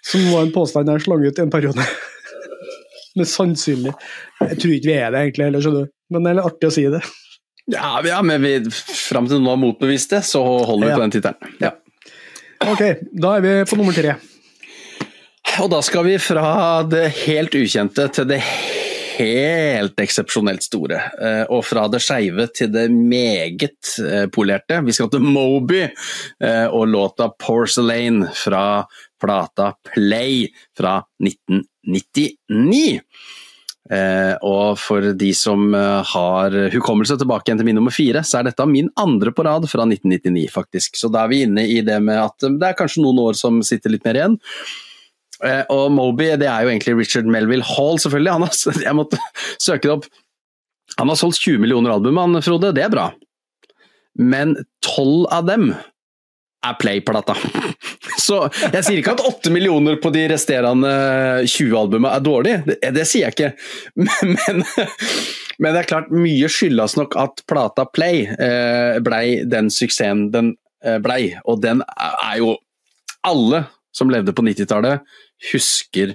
Som 0.00 0.24
var 0.32 0.46
en 0.46 0.54
påstand 0.56 0.88
jeg 0.88 1.04
slang 1.04 1.28
ut 1.28 1.36
i 1.36 1.44
en 1.44 1.52
periode. 1.52 1.84
Men 3.18 3.28
sannsynlig. 3.28 3.92
Jeg 4.40 4.60
tror 4.62 4.76
ikke 4.76 4.88
vi 4.88 4.96
er 4.96 5.12
det 5.12 5.26
egentlig 5.26 5.50
heller, 5.50 5.64
skjønner 5.64 5.84
du. 5.84 5.98
Men 6.10 6.24
det 6.24 6.30
er 6.30 6.40
litt 6.40 6.48
artig 6.48 6.70
å 6.70 6.74
si 6.80 6.90
det. 6.90 7.02
Ja, 7.70 8.00
ja 8.06 8.18
men 8.26 8.42
vi, 8.42 8.56
fram 8.70 9.28
til 9.30 9.42
nå 9.42 9.52
har 9.52 9.60
motbevist 9.60 10.16
det, 10.16 10.24
så 10.26 10.42
holder 10.42 10.86
vi 10.86 10.90
ja. 10.92 10.98
på 10.98 11.04
den 11.04 11.14
tittelen. 11.16 11.56
Ja. 11.62 11.72
Ok, 12.70 12.82
da 13.16 13.36
er 13.38 13.46
vi 13.46 13.54
på 13.70 13.78
nummer 13.80 13.96
tre. 13.96 14.18
Og 15.60 15.70
da 15.72 15.80
skal 15.84 16.06
vi 16.06 16.18
fra 16.22 16.82
det 16.88 17.08
helt 17.24 17.54
ukjente 17.56 18.06
til 18.14 18.28
det 18.30 18.40
helt 19.20 20.00
eksepsjonelt 20.00 20.64
store. 20.64 21.00
Eh, 21.20 21.42
og 21.52 21.64
fra 21.66 21.86
det 21.92 22.00
skeive 22.04 22.46
til 22.56 22.70
det 22.72 22.86
meget 22.92 23.94
eh, 24.04 24.26
polerte. 24.32 24.80
Vi 24.86 24.94
skal 24.96 25.10
til 25.12 25.24
Moby 25.24 25.82
eh, 25.84 26.66
og 26.66 26.88
låta 26.88 27.28
'Porcelain' 27.28 28.26
fra 28.32 28.84
plata 29.20 29.72
Play 29.92 30.48
fra 30.76 31.02
1999. 31.20 33.00
Eh, 33.90 34.34
og 34.46 34.78
for 34.78 35.02
de 35.18 35.30
som 35.34 35.72
eh, 35.74 36.12
har 36.12 36.54
hukommelse 36.70 37.16
tilbake 37.18 37.48
igjen 37.48 37.58
til 37.58 37.66
min 37.66 37.78
nummer 37.80 37.94
fire, 37.94 38.22
så 38.26 38.38
er 38.38 38.46
dette 38.46 38.66
min 38.70 38.90
andre 39.00 39.32
på 39.34 39.42
rad 39.46 39.66
fra 39.70 39.86
1999, 39.88 40.46
faktisk. 40.54 41.00
Så 41.00 41.10
da 41.10 41.24
er 41.24 41.32
vi 41.32 41.42
inne 41.46 41.66
i 41.66 41.80
det 41.86 41.98
med 42.04 42.20
at 42.22 42.46
eh, 42.46 42.54
det 42.60 42.70
er 42.70 42.78
kanskje 42.78 43.02
noen 43.02 43.18
år 43.24 43.38
som 43.38 43.58
sitter 43.66 43.94
litt 43.94 44.06
mer 44.06 44.20
igjen. 44.20 44.38
Og 45.72 45.86
Moby, 45.96 46.26
det 46.36 46.50
er 46.52 46.66
jo 46.66 46.68
egentlig 46.68 46.98
Richard 46.98 47.28
Melville 47.32 47.64
Hall, 47.64 47.96
selvfølgelig. 48.02 48.34
Han 48.34 48.42
har, 48.44 48.82
jeg 48.90 48.96
måtte 48.98 49.20
søke 49.56 49.86
det 49.86 49.94
opp. 49.94 50.08
Han 50.98 51.08
har 51.08 51.16
solgt 51.16 51.40
20 51.40 51.62
millioner 51.62 51.94
album, 51.94 52.20
han 52.20 52.42
Frode. 52.44 52.74
Det 52.76 52.84
er 52.84 52.92
bra. 52.92 53.06
Men 54.20 54.52
tolv 54.84 55.24
av 55.32 55.46
dem 55.48 55.70
er 56.66 56.76
Play-plata. 56.80 57.34
Så 58.26 58.42
jeg 58.70 58.84
sier 58.84 59.00
ikke 59.00 59.14
at 59.16 59.24
åtte 59.26 59.52
millioner 59.52 59.96
på 60.02 60.12
de 60.14 60.26
resterende 60.30 60.90
20 61.48 61.76
albumene 61.78 62.14
er 62.16 62.24
dårlig, 62.24 62.56
det, 62.66 62.78
det 62.96 63.06
sier 63.08 63.28
jeg 63.28 63.36
ikke. 63.36 63.52
Men, 64.30 64.64
men, 65.60 65.74
det 65.74 65.80
er 65.82 65.88
klart, 65.90 66.12
mye 66.14 66.48
skyldes 66.48 66.96
nok 66.96 67.16
at 67.20 67.42
plata 67.50 67.84
Play 67.92 68.22
eh, 68.32 68.96
blei 69.04 69.42
den 69.44 69.68
suksessen 69.72 70.30
den 70.32 70.54
eh, 70.84 70.96
blei. 71.04 71.34
Og 71.44 71.60
den 71.60 71.82
er 71.84 72.40
jo 72.40 72.54
Alle 73.28 73.66
som 73.92 74.08
levde 74.08 74.32
på 74.32 74.40
90-tallet, 74.46 75.02
husker 75.50 76.14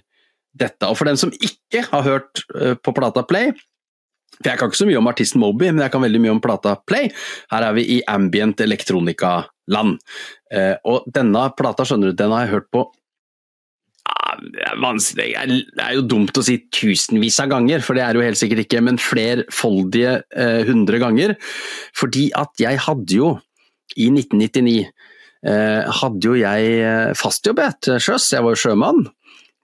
dette. 0.58 0.88
Og 0.88 0.98
for 0.98 1.06
den 1.06 1.20
som 1.22 1.34
ikke 1.36 1.84
har 1.92 2.06
hørt 2.08 2.42
eh, 2.58 2.74
på 2.74 2.94
plata 2.98 3.22
Play, 3.28 3.52
for 3.54 4.50
Jeg 4.50 4.60
kan 4.60 4.68
ikke 4.68 4.78
så 4.78 4.88
mye 4.90 5.00
om 5.00 5.08
artisten 5.08 5.40
Moby, 5.40 5.70
men 5.70 5.84
jeg 5.86 5.92
kan 5.94 6.02
veldig 6.04 6.20
mye 6.20 6.34
om 6.36 6.42
plata 6.44 6.76
Play. 6.88 7.12
Her 7.52 7.70
er 7.70 7.76
vi 7.78 7.86
i 7.98 8.02
ambient 8.08 8.60
elektronika-land. 8.60 9.55
Eh, 9.72 10.76
og 10.86 11.08
denne 11.14 11.48
plata 11.58 11.86
skjønner 11.88 12.12
du, 12.12 12.18
den 12.20 12.34
har 12.34 12.46
jeg 12.46 12.54
hørt 12.54 12.70
på 12.74 12.84
ah, 14.06 14.36
det 14.42 14.62
er, 14.62 14.78
vanskelig. 14.84 15.32
det 15.74 15.82
er 15.82 15.96
jo 15.98 16.06
dumt 16.06 16.38
å 16.38 16.44
si 16.46 16.60
tusenvis 16.70 17.40
av 17.44 17.50
ganger, 17.56 17.82
for 17.86 17.98
det 17.98 18.06
er 18.06 18.18
jo 18.18 18.26
helt 18.26 18.40
sikkert 18.40 18.66
ikke, 18.66 18.84
men 18.86 19.02
flerfoldige 19.02 20.20
eh, 20.36 20.62
hundre 20.70 21.02
ganger. 21.02 21.36
Fordi 21.98 22.30
at 22.38 22.54
jeg 22.62 22.82
hadde 22.86 23.20
jo, 23.20 23.34
i 23.96 24.10
1999, 24.12 24.80
eh, 25.46 26.00
hadde 26.02 26.30
jo 26.30 26.38
jeg 26.38 27.16
fastjobb 27.18 27.62
til 27.86 28.02
sjøs. 28.02 28.32
Jeg 28.34 28.46
var 28.46 28.56
jo 28.56 28.64
sjømann 28.66 29.06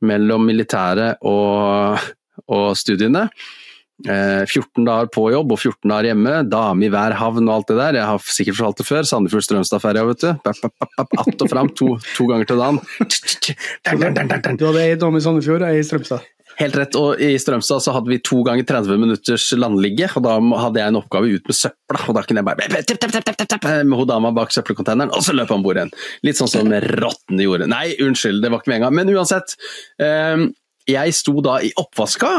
mellom 0.05 0.45
militæret 0.49 1.21
og, 1.27 2.01
og 2.49 2.71
studiene. 2.77 3.27
14 4.05 4.81
eh, 4.81 4.85
dager 4.87 5.09
på 5.13 5.27
jobb 5.33 5.53
og 5.55 5.59
14 5.59 5.91
dager 5.91 6.09
hjemme, 6.11 6.35
dame 6.49 6.87
i 6.87 6.91
hver 6.93 7.15
havn 7.19 7.47
og 7.47 7.55
alt 7.55 7.71
det 7.71 7.77
der. 7.79 7.99
Jeg 7.99 8.09
har 8.09 8.27
sikkert 8.37 8.59
fortalt 8.59 8.81
det 8.81 8.87
før. 8.87 9.07
Sandefjord-Strømstad-ferja, 9.11 10.05
vet 10.09 10.25
du. 10.25 10.29
Att 10.97 11.41
og 11.41 11.49
fram 11.49 11.69
to, 11.69 11.97
to, 12.17 12.27
ganger 12.27 12.45
til 12.45 12.61
dagen. 12.61 12.79
Du 14.57 14.67
hadde 14.67 14.83
ei 14.83 14.95
dame 14.99 15.17
i 15.17 15.25
Sandefjord 15.25 15.65
og 15.65 15.71
ei 15.71 15.81
i 15.81 15.87
Strømstad? 15.87 16.27
Helt 16.59 16.75
rett. 16.77 16.95
Og 16.99 17.21
i 17.21 17.33
Strømstad 17.39 17.83
så 17.83 17.93
hadde 17.95 18.11
vi 18.11 18.19
to 18.23 18.41
ganger 18.45 18.67
30 18.67 19.01
minutters 19.01 19.47
landligge, 19.57 20.09
og 20.15 20.25
da 20.25 20.37
hadde 20.65 20.81
jeg 20.81 20.93
en 20.93 20.99
oppgave 20.99 21.35
ut 21.35 21.49
med 21.49 21.57
søpla. 21.57 22.01
Og 22.05 22.17
da 22.17 22.25
kunne 22.27 22.43
jeg 22.43 22.49
bare 22.49 22.83
tip, 22.83 22.99
tip, 23.01 23.13
tip, 23.15 23.43
tepp, 23.45 23.67
med 23.87 23.97
hun 23.97 24.09
dama 24.09 24.33
bak 24.35 24.53
søppelcontaineren, 24.53 25.13
og 25.15 25.23
så 25.25 25.35
løp 25.35 25.53
han 25.53 25.63
bord 25.65 25.79
igjen. 25.79 25.93
Litt 26.27 26.41
sånn 26.41 26.51
som 26.51 26.73
rottene 26.97 27.47
gjorde. 27.47 27.69
Nei, 27.71 27.93
unnskyld, 28.03 28.43
det 28.43 28.51
var 28.51 28.61
ikke 28.61 28.73
med 28.73 28.81
en 28.81 28.87
gang. 28.87 28.97
Men 29.01 29.13
uansett. 29.15 29.55
Jeg 30.89 31.13
sto 31.15 31.37
da 31.45 31.59
i 31.63 31.71
oppvaska. 31.77 32.31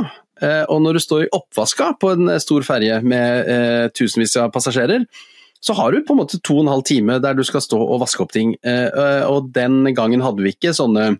Og 0.42 0.80
når 0.82 0.96
du 0.96 1.00
står 1.02 1.24
i 1.24 1.32
oppvaska 1.36 1.92
på 2.02 2.14
en 2.16 2.32
stor 2.42 2.64
ferje 2.66 2.96
med 3.06 3.92
tusenvis 3.94 4.34
av 4.42 4.50
passasjerer, 4.54 5.04
så 5.62 5.76
har 5.78 5.94
du 5.94 6.00
på 6.02 6.16
en 6.16 6.18
måte 6.18 6.40
to 6.42 6.56
og 6.56 6.64
en 6.64 6.72
halv 6.72 6.82
time 6.88 7.20
der 7.22 7.36
du 7.38 7.44
skal 7.46 7.62
stå 7.62 7.78
og 7.78 8.00
vaske 8.02 8.24
opp 8.24 8.32
ting. 8.34 8.56
Og 9.30 9.52
den 9.54 9.84
gangen 9.94 10.24
hadde 10.24 10.42
vi 10.42 10.50
ikke 10.56 10.74
sånne 10.74 11.12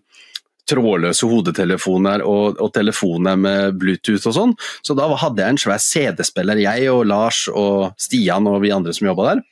trådløse 0.69 1.27
hodetelefoner 1.27 2.23
og, 2.27 2.59
og, 2.59 2.71
telefoner 2.75 3.39
med 3.39 3.79
Bluetooth 3.79 4.29
og 4.29 4.35
sånn. 4.37 4.57
Så 4.85 4.95
da 4.97 5.09
hadde 5.19 5.43
jeg 5.43 5.55
en 5.55 5.61
svær 5.61 5.81
CD-spiller, 5.83 6.61
jeg 6.63 6.91
og 6.91 7.05
Lars 7.09 7.45
og 7.51 7.93
Stian 8.01 8.47
og 8.49 8.61
vi 8.63 8.73
andre 8.75 8.95
som 8.95 9.09
jobba 9.09 9.33
der. 9.33 9.43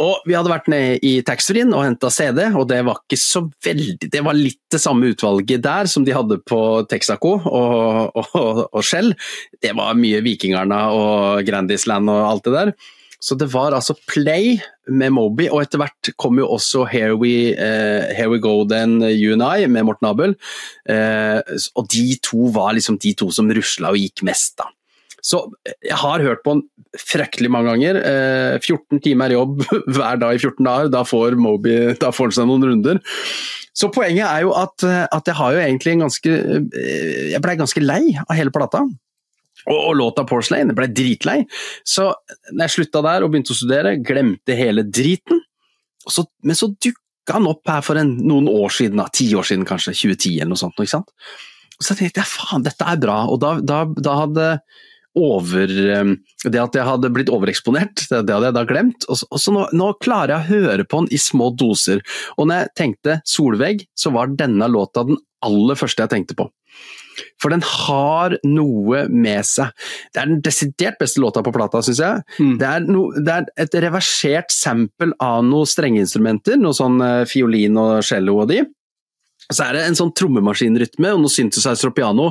Og 0.00 0.26
vi 0.28 0.36
hadde 0.36 0.52
vært 0.52 0.70
nede 0.72 0.98
i 1.06 1.16
taxfree-en 1.26 1.74
og 1.76 1.84
henta 1.86 2.10
CD, 2.14 2.44
og 2.54 2.68
det 2.70 2.80
var 2.86 3.02
ikke 3.02 3.18
så 3.20 3.42
veldig 3.64 4.08
Det 4.12 4.22
var 4.24 4.38
litt 4.38 4.60
det 4.70 4.80
samme 4.82 5.10
utvalget 5.12 5.64
der 5.64 5.90
som 5.90 6.06
de 6.06 6.14
hadde 6.14 6.40
på 6.46 6.60
Texaco 6.90 7.34
og, 7.40 8.16
og, 8.22 8.62
og 8.70 8.80
Shell. 8.86 9.12
Det 9.60 9.74
var 9.76 9.98
mye 9.98 10.22
Vikingarna 10.24 10.86
og 10.94 11.44
Grandisland 11.46 12.10
og 12.12 12.24
alt 12.30 12.48
det 12.48 12.56
der. 12.56 12.74
Så 13.20 13.36
det 13.36 13.50
var 13.52 13.74
altså 13.76 13.94
Play 14.08 14.56
med 14.88 15.12
Moby, 15.12 15.50
og 15.52 15.60
etter 15.60 15.82
hvert 15.82 16.10
kom 16.16 16.40
jo 16.40 16.48
også 16.54 16.86
Here 16.88 17.18
We, 17.20 17.52
uh, 17.52 18.08
Here 18.16 18.30
We 18.32 18.40
Go 18.40 18.64
Then 18.64 19.02
You 19.04 19.34
and 19.36 19.44
I 19.44 19.68
med 19.68 19.84
Morten 19.84 20.08
Abel. 20.08 20.34
Uh, 20.88 21.44
og 21.76 21.90
de 21.92 22.16
to 22.24 22.48
var 22.54 22.72
liksom 22.78 22.96
de 23.02 23.12
to 23.20 23.28
som 23.34 23.52
rusla 23.52 23.92
og 23.92 24.00
gikk 24.00 24.24
mest, 24.26 24.56
da. 24.62 24.70
Så 25.26 25.42
jeg 25.84 25.98
har 26.00 26.24
hørt 26.24 26.42
på 26.44 26.56
den 26.56 26.64
fryktelig 26.98 27.50
mange 27.52 27.74
ganger. 27.74 28.00
Uh, 28.00 28.56
14 28.60 29.02
timer 29.04 29.34
jobb 29.34 29.64
hver 29.94 30.20
dag 30.22 30.36
i 30.36 30.40
14 30.40 30.66
dager, 30.66 30.92
da 30.92 31.04
får 31.06 31.38
Moby 31.40 31.76
da 32.00 32.12
får 32.14 32.30
han 32.30 32.38
seg 32.38 32.50
noen 32.50 32.68
runder. 32.70 33.02
Så 33.76 33.88
poenget 33.94 34.26
er 34.26 34.42
jo 34.44 34.54
at, 34.58 34.82
at 34.82 35.28
jeg 35.30 35.38
har 35.38 35.54
jo 35.54 35.60
egentlig 35.62 35.92
en 35.94 36.02
ganske 36.02 36.32
Jeg 37.30 37.38
blei 37.40 37.54
ganske 37.56 37.80
lei 37.84 38.02
av 38.18 38.34
hele 38.36 38.52
plata. 38.52 38.82
Og, 39.68 39.76
og 39.76 39.94
låta 39.98 40.24
Porcelain 40.28 40.72
ble 40.76 40.88
dritlei. 40.92 41.42
Så 41.86 42.10
når 42.50 42.64
jeg 42.64 42.74
slutta 42.76 43.04
der 43.06 43.24
og 43.24 43.32
begynte 43.32 43.54
å 43.54 43.58
studere, 43.58 43.96
glemte 44.04 44.56
hele 44.58 44.86
driten. 44.86 45.42
Så, 46.08 46.26
men 46.46 46.56
så 46.58 46.70
dukka 46.72 47.36
han 47.36 47.48
opp 47.50 47.68
her 47.68 47.84
for 47.84 48.00
en, 48.00 48.14
noen 48.24 48.48
år 48.50 48.72
siden, 48.74 49.02
ti 49.14 49.28
år 49.36 49.46
siden 49.46 49.66
kanskje, 49.68 49.94
2010 49.94 50.40
eller 50.40 50.54
noe 50.54 50.62
sånt. 50.62 50.80
Ikke 50.80 50.96
sant? 50.96 51.12
Og 51.76 51.86
så 51.86 51.96
tenkte 51.96 52.22
jeg 52.22 52.32
faen, 52.32 52.64
dette 52.64 52.86
er 52.88 53.00
bra. 53.00 53.22
Og 53.32 53.40
da, 53.42 53.56
da, 53.64 53.82
da 53.88 54.16
hadde 54.24 54.48
over 55.20 55.70
Det 55.70 56.60
at 56.60 56.76
jeg 56.76 56.86
hadde 56.86 57.10
blitt 57.12 57.32
overeksponert, 57.32 58.06
det, 58.10 58.22
det 58.28 58.34
hadde 58.34 58.50
jeg 58.50 58.56
da 58.56 58.66
glemt. 58.68 59.06
Og 59.08 59.20
så, 59.20 59.28
og 59.30 59.42
så 59.42 59.54
nå, 59.54 59.66
nå, 59.76 59.90
klarer 60.02 60.34
jeg 60.34 60.40
å 60.40 60.60
høre 60.60 60.86
på 60.88 61.02
den 61.02 61.12
i 61.14 61.20
små 61.20 61.50
doser. 61.56 62.00
Og 62.38 62.48
når 62.48 62.64
jeg 62.64 62.72
tenkte 62.80 63.18
Solvegg, 63.28 63.84
så 63.98 64.14
var 64.14 64.32
denne 64.38 64.70
låta 64.70 65.04
den 65.08 65.20
aller 65.44 65.78
første 65.78 66.04
jeg 66.04 66.12
tenkte 66.14 66.38
på. 66.38 66.48
For 67.42 67.52
den 67.52 67.62
har 67.66 68.36
noe 68.46 69.04
med 69.12 69.44
seg. 69.44 69.72
Det 70.14 70.22
er 70.22 70.30
den 70.30 70.42
desidert 70.44 71.00
beste 71.00 71.20
låta 71.20 71.42
på 71.44 71.52
plata, 71.52 71.82
syns 71.84 72.00
jeg. 72.00 72.24
Mm. 72.38 72.54
Det, 72.60 72.68
er 72.68 72.86
no, 72.88 73.06
det, 73.16 73.36
er 73.36 73.64
et 73.66 73.78
reversert 73.84 74.54
sample 74.54 75.12
av 75.20 75.42
noen 75.44 75.68
strengeinstrumenter, 75.68 76.56
noe 76.60 76.76
sånn 76.76 77.00
fiolin 77.28 77.76
og 77.80 78.00
cello 78.06 78.38
og 78.44 78.52
de. 78.52 78.62
Så 79.50 79.64
er 79.66 79.74
det 79.74 79.82
en 79.86 79.98
sånn 79.98 80.12
trommemaskinrytme 80.14 81.10
og 81.14 81.24
noe 81.24 81.32
synthesizer 81.32 81.90
og 81.90 81.96
piano, 81.96 82.26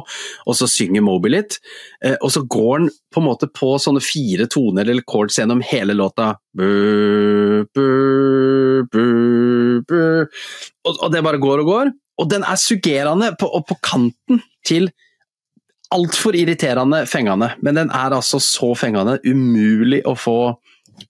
og 0.48 0.56
så 0.56 0.68
synger 0.72 1.04
Moby 1.04 1.34
litt. 1.34 1.58
Eh, 2.06 2.16
og 2.16 2.32
så 2.32 2.46
går 2.48 2.86
den 2.86 2.90
på 3.12 3.22
en 3.22 3.28
måte 3.28 3.50
på 3.52 3.74
sånne 3.82 4.04
fire 4.04 4.48
toner 4.52 4.88
eller 4.88 5.04
chords 5.10 5.40
gjennom 5.42 5.64
hele 5.66 5.98
låta. 5.98 6.32
Og, 10.86 10.94
og, 10.96 11.10
det 11.12 11.26
bare 11.26 11.44
går 11.44 11.64
og 11.64 11.72
går. 11.74 11.94
Og 12.20 12.32
den 12.32 12.44
er 12.48 12.60
suggerende 12.60 13.34
på, 13.40 13.52
på 13.68 13.80
kanten 13.84 14.42
til 14.68 14.90
altfor 15.94 16.38
irriterende 16.38 17.06
fengende. 17.10 17.54
Men 17.66 17.80
den 17.80 17.94
er 17.96 18.16
altså 18.16 18.40
så 18.44 18.74
fengende, 18.78 19.20
umulig 19.26 20.04
å 20.08 20.16
få 20.20 20.40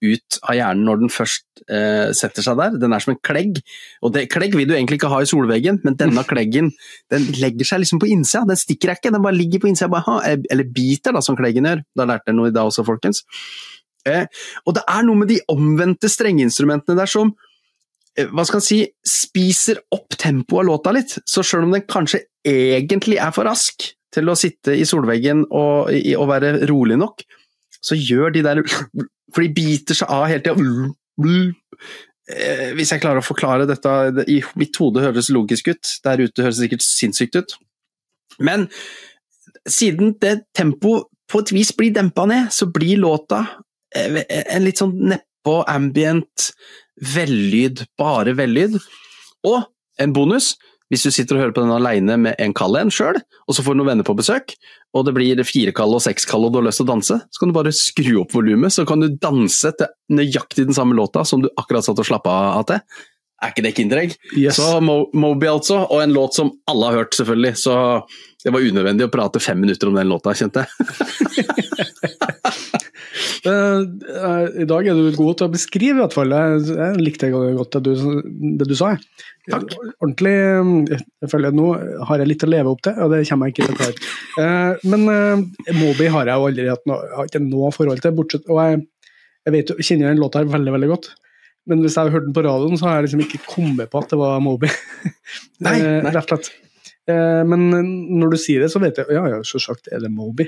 ut 0.01 0.39
av 0.43 0.57
hjernen 0.57 0.85
når 0.87 1.01
den 1.01 1.11
først 1.13 1.63
eh, 1.65 2.11
setter 2.17 2.45
seg 2.45 2.59
der. 2.59 2.77
Den 2.81 2.95
er 2.95 3.03
som 3.03 3.13
en 3.15 3.21
klegg. 3.25 3.59
Og 4.05 4.13
det, 4.15 4.27
Klegg 4.33 4.55
vil 4.57 4.69
du 4.69 4.75
egentlig 4.75 4.99
ikke 4.99 5.11
ha 5.11 5.21
i 5.23 5.29
solveggen, 5.29 5.81
men 5.85 5.97
denne 5.99 6.25
kleggen 6.31 6.71
den 7.13 7.27
legger 7.41 7.71
seg 7.71 7.83
liksom 7.83 8.01
på 8.03 8.11
innsida. 8.13 8.45
Den 8.49 8.59
stikker 8.59 8.95
ikke, 8.95 9.13
den 9.15 9.25
bare 9.25 9.37
ligger 9.37 9.63
på 9.63 9.71
innsida. 9.71 10.03
Eller 10.29 10.69
biter, 10.69 11.15
da, 11.15 11.23
som 11.25 11.37
kleggen 11.39 11.69
gjør. 11.69 11.83
Da 11.97 12.07
lærte 12.09 12.31
jeg 12.31 12.39
noe 12.39 12.53
i 12.53 12.55
dag 12.55 12.71
også, 12.71 12.87
folkens. 12.87 13.23
Eh, 14.07 14.25
og 14.65 14.77
det 14.77 14.85
er 14.87 15.05
noe 15.05 15.23
med 15.23 15.31
de 15.33 15.41
omvendte 15.51 16.09
strengeinstrumentene 16.11 16.97
der 16.99 17.09
som 17.09 17.35
Eh, 18.19 18.27
hva 18.33 18.45
skal 18.47 18.59
en 18.59 18.65
si, 18.65 18.79
spiser 19.05 19.81
opp 19.95 20.17
tempoet 20.19 20.63
av 20.63 20.69
låta 20.69 20.93
litt. 20.95 21.17
Så 21.25 21.45
selv 21.45 21.67
om 21.67 21.75
den 21.75 21.85
kanskje 21.89 22.25
egentlig 22.47 23.19
er 23.21 23.33
for 23.35 23.47
rask 23.49 23.91
til 24.13 24.31
å 24.31 24.37
sitte 24.39 24.73
i 24.73 24.87
solveggen 24.89 25.45
og, 25.45 25.91
og 25.91 26.29
være 26.31 26.53
rolig 26.69 26.97
nok, 26.99 27.23
så 27.79 27.95
gjør 27.95 28.33
de 28.35 28.43
der 28.43 28.63
For 29.33 29.45
de 29.45 29.51
biter 29.53 29.97
seg 29.97 30.11
av 30.13 30.27
hele 30.29 30.43
tida. 30.45 30.55
Eh, 32.29 32.71
hvis 32.77 32.93
jeg 32.93 33.01
klarer 33.01 33.23
å 33.23 33.25
forklare 33.25 33.65
dette 33.69 34.25
I 34.29 34.39
mitt 34.59 34.77
hode 34.77 35.01
høres 35.01 35.31
logisk 35.33 35.71
ut, 35.71 35.95
der 36.05 36.21
ute 36.21 36.45
høres 36.45 36.59
det 36.59 36.67
sikkert 36.67 36.85
sinnssykt 36.85 37.39
ut. 37.39 37.55
Men 38.39 38.67
siden 39.69 40.13
det 40.21 40.43
tempoet 40.55 41.09
på 41.29 41.41
et 41.43 41.51
vis 41.53 41.71
blir 41.77 41.93
dempa 41.93 42.25
ned, 42.29 42.49
så 42.53 42.69
blir 42.73 43.01
låta 43.01 43.43
eh, 43.95 44.21
en 44.39 44.65
litt 44.65 44.81
sånn 44.81 44.95
nedpå 45.11 45.59
ambient 45.69 46.49
vellyd, 47.15 47.85
bare 47.99 48.33
vellyd. 48.37 48.77
Og 49.47 49.61
en 49.99 50.15
bonus, 50.15 50.53
hvis 50.89 51.05
du 51.05 51.11
sitter 51.13 51.37
og 51.37 51.43
hører 51.43 51.55
på 51.55 51.63
den 51.63 51.73
aleine 51.75 52.17
med 52.17 52.39
en 52.41 52.53
kall 52.57 52.77
en 52.79 52.91
sjøl, 52.93 53.19
og 53.45 53.55
så 53.55 53.65
får 53.65 53.75
du 53.75 53.81
noen 53.81 53.91
venner 53.91 54.07
på 54.07 54.17
besøk, 54.17 54.55
og 54.97 55.05
det 55.05 55.13
blir 55.17 55.43
fire 55.45 55.73
kall 55.75 55.93
og 55.93 56.01
seks 56.03 56.25
kall 56.29 56.47
og 56.47 56.53
du 56.53 56.59
har 56.59 56.67
lyst 56.69 56.81
til 56.81 56.87
å 56.87 56.93
danse, 56.93 57.19
så 57.21 57.41
kan 57.41 57.51
du 57.51 57.57
bare 57.57 57.75
skru 57.75 58.23
opp 58.23 58.33
volumet, 58.33 58.73
så 58.73 58.87
kan 58.89 59.03
du 59.03 59.07
danse 59.21 59.73
til 59.77 60.17
nøyaktig 60.17 60.65
den 60.69 60.77
samme 60.77 60.97
låta 60.97 61.23
som 61.27 61.45
du 61.45 61.49
akkurat 61.53 61.85
satt 61.85 62.01
og 62.01 62.09
slappa 62.09 62.35
av 62.57 62.65
til. 62.71 62.83
Er 63.39 63.53
ikke 63.53 63.63
det 63.63 63.71
Kinderegg? 63.77 64.15
Yes. 64.35 64.57
Så 64.57 64.81
Mo 64.83 65.05
Moby, 65.15 65.47
altså, 65.47 65.85
og 65.87 66.01
en 66.03 66.11
låt 66.11 66.35
som 66.35 66.51
alle 66.67 66.89
har 66.89 66.97
hørt, 66.99 67.15
selvfølgelig. 67.15 67.53
Så 67.61 67.75
det 68.43 68.51
var 68.51 68.65
unødvendig 68.65 69.07
å 69.07 69.13
prate 69.13 69.39
fem 69.39 69.61
minutter 69.63 69.87
om 69.87 69.95
den 69.95 70.11
låta, 70.11 70.35
kjente 70.35 70.65
jeg. 70.65 70.69
Uh, 73.45 73.83
I 74.61 74.67
dag 74.69 74.87
er 74.89 74.97
du 74.97 75.09
god 75.15 75.39
til 75.39 75.47
å 75.47 75.53
beskrive, 75.53 75.95
i 75.97 76.01
hvert 76.01 76.15
fall. 76.15 76.33
Jeg, 76.35 76.99
likte 77.01 77.31
godt 77.33 77.77
det 77.77 77.95
du, 77.95 78.19
det 78.59 78.67
du 78.69 78.75
sa. 78.77 78.93
Takk. 79.49 79.73
Ordentlig 79.97 80.35
jeg 80.35 81.31
føler 81.31 81.55
Nå 81.55 81.71
har 82.05 82.21
jeg 82.21 82.29
litt 82.29 82.45
å 82.45 82.51
leve 82.51 82.73
opp 82.73 82.83
til, 82.85 82.99
og 83.01 83.15
det 83.15 83.23
kommer 83.29 83.49
jeg 83.49 83.55
ikke 83.55 83.69
til 83.69 83.75
å 83.75 83.79
klare. 83.79 84.91
Men 84.91 85.49
Moby 85.79 86.11
har 86.13 86.29
jeg 86.29 86.37
jo 86.37 86.49
aldri 86.51 86.67
hatt 86.69 86.85
noe, 86.89 87.41
noe 87.47 87.71
forhold 87.73 88.03
til, 88.03 88.13
bortsett 88.19 88.45
og 88.51 88.61
jeg, 88.61 88.83
jeg 89.47 89.55
vet, 89.55 89.73
kjenner 89.81 90.11
den 90.11 90.21
låta 90.21 90.43
her 90.43 90.53
veldig, 90.53 90.75
veldig 90.77 90.91
godt. 90.91 91.11
Men 91.69 91.83
hvis 91.83 91.97
jeg 91.97 92.07
har 92.07 92.13
hørt 92.13 92.27
den 92.27 92.35
på 92.37 92.45
radioen, 92.45 92.77
så 92.79 92.87
har 92.87 92.99
jeg 92.99 93.09
liksom 93.09 93.25
ikke 93.25 93.43
kommet 93.49 93.91
på 93.91 94.01
at 94.01 94.13
det 94.13 94.19
var 94.21 94.39
Moby. 94.43 94.69
nei, 95.65 95.77
nei. 95.81 96.13
Rett 96.13 96.23
og 96.23 96.39
slett. 96.39 96.51
Men 97.09 97.69
når 98.19 98.35
du 98.35 98.37
sier 98.37 98.61
det, 98.61 98.69
så 98.69 98.81
vet 98.81 98.99
jeg 99.01 99.09
ja, 99.15 99.23
ja, 99.33 99.39
selvsagt 99.45 99.89
er 99.93 100.03
det 100.03 100.11
Moby. 100.13 100.45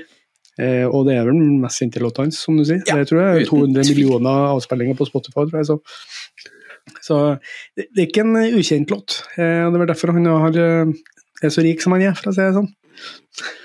Eh, 0.60 0.84
og 0.84 1.06
det 1.08 1.16
er 1.16 1.24
vel 1.24 1.38
den 1.38 1.60
mest 1.62 1.80
kjente 1.80 2.02
låta 2.02 2.26
hans, 2.26 2.40
som 2.44 2.58
du 2.58 2.64
sier. 2.68 2.82
Ja, 2.88 2.98
det 3.00 3.08
tror 3.08 3.22
jeg 3.22 3.44
er 3.44 3.48
200 3.48 3.88
millioner 3.88 4.50
avspillinger 4.50 4.98
på 4.98 5.08
Spotify. 5.08 5.46
tror 5.46 5.60
jeg, 5.60 5.70
så. 5.70 5.78
Så 7.02 7.18
det, 7.78 7.86
det 7.94 8.02
er 8.02 8.08
ikke 8.10 8.24
en 8.26 8.58
ukjent 8.58 8.92
låt. 8.92 9.22
Eh, 9.38 9.64
det 9.72 9.80
er 9.80 9.90
derfor 9.92 10.12
han 10.12 10.28
har, 10.28 10.58
eh, 10.60 10.92
er 11.42 11.54
så 11.54 11.64
rik 11.64 11.82
som 11.84 11.96
han 11.96 12.04
er, 12.08 12.16
for 12.18 12.32
å 12.32 12.36
si 12.36 12.44
det 12.44 12.56
sånn. 12.58 12.70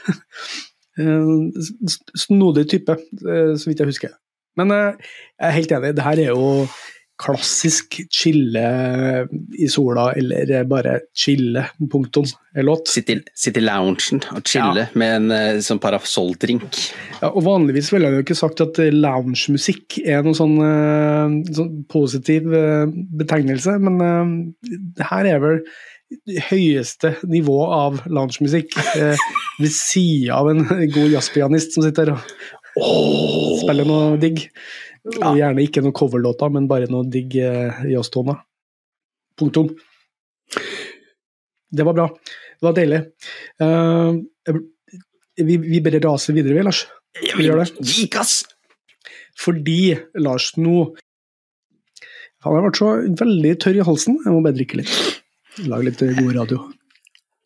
eh, 1.02 1.64
snodig 2.28 2.68
type, 2.72 2.98
eh, 3.26 3.54
så 3.58 3.72
vidt 3.72 3.84
jeg 3.84 3.92
husker. 3.92 4.16
Men 4.58 4.72
eh, 4.74 5.10
jeg 5.38 5.50
er 5.50 5.58
helt 5.60 5.76
enig, 5.80 5.96
det 5.98 6.06
her 6.08 6.24
er 6.24 6.32
jo 6.32 6.52
klassisk 7.18 7.97
chille 8.13 8.63
i 9.57 9.68
sola, 9.72 10.11
eller 10.18 10.63
bare 10.70 10.99
chille, 11.18 11.63
punktum, 11.91 12.28
låt. 12.61 12.91
Sitte, 12.93 13.20
sitte 13.38 13.61
i 13.61 13.65
loungen 13.65 14.22
og 14.36 14.43
chille 14.45 14.86
ja. 14.86 14.91
med 14.97 15.15
en 15.15 15.34
uh, 15.34 15.61
sånn 15.65 15.82
parasolldrink. 15.82 16.68
Ja, 17.22 17.32
og 17.32 17.41
vanligvis 17.47 17.89
ville 17.93 18.11
jeg 18.11 18.20
jo 18.20 18.26
ikke 18.28 18.38
sagt 18.38 18.63
at 18.65 18.80
loungemusikk 18.93 19.99
er 20.05 20.24
noen 20.26 20.38
sånn, 20.38 20.57
uh, 20.61 21.53
sånn 21.57 21.74
positiv 21.91 22.49
uh, 22.53 22.86
betegnelse, 23.18 23.78
men 23.82 24.53
det 24.61 25.09
her 25.09 25.32
er 25.34 25.43
vel 25.43 25.61
høyeste 26.47 27.18
nivå 27.28 27.59
av 27.74 28.03
loungemusikk. 28.05 28.78
ved 29.57 29.74
sida 29.74 30.38
av 30.38 30.51
en 30.51 30.65
god 30.93 31.13
jazzpianist 31.15 31.74
som 31.74 31.86
sitter 31.86 32.13
og 32.13 32.20
oh. 32.82 33.55
spiller 33.61 33.88
noe 33.89 34.18
digg. 34.22 34.43
Ja. 35.16 35.32
Gjerne 35.38 35.64
ikke 35.64 35.84
noen 35.84 35.95
coverlåter, 35.95 36.51
men 36.53 36.68
bare 36.70 36.89
noen 36.91 37.10
digg 37.14 37.36
eh, 37.39 37.84
jazztoner. 37.93 38.41
Punktum. 39.38 39.70
Det 41.72 41.86
var 41.88 41.95
bra. 41.95 42.08
Det 42.58 42.66
var 42.66 42.76
deilig. 42.76 42.99
Uh, 43.62 44.18
vi, 45.38 45.58
vi 45.62 45.82
bare 45.86 46.01
raser 46.03 46.34
videre, 46.36 46.55
vi, 46.58 46.64
Lars. 46.66 46.86
Vi 47.22 47.45
gjør 47.45 47.62
det. 47.62 47.68
Fordi, 49.38 49.82
Lars, 50.18 50.51
nå 50.58 50.95
Han 52.45 52.53
har 52.55 52.66
vært 52.68 52.80
så 52.80 52.89
veldig 53.20 53.53
tørr 53.62 53.80
i 53.82 53.86
halsen. 53.86 54.18
Jeg 54.24 54.34
må 54.34 54.41
bare 54.45 54.58
drikke 54.58 54.80
litt. 54.80 54.93
Lage 55.68 55.89
litt 55.89 56.01
god 56.01 56.34
radio. 56.38 56.60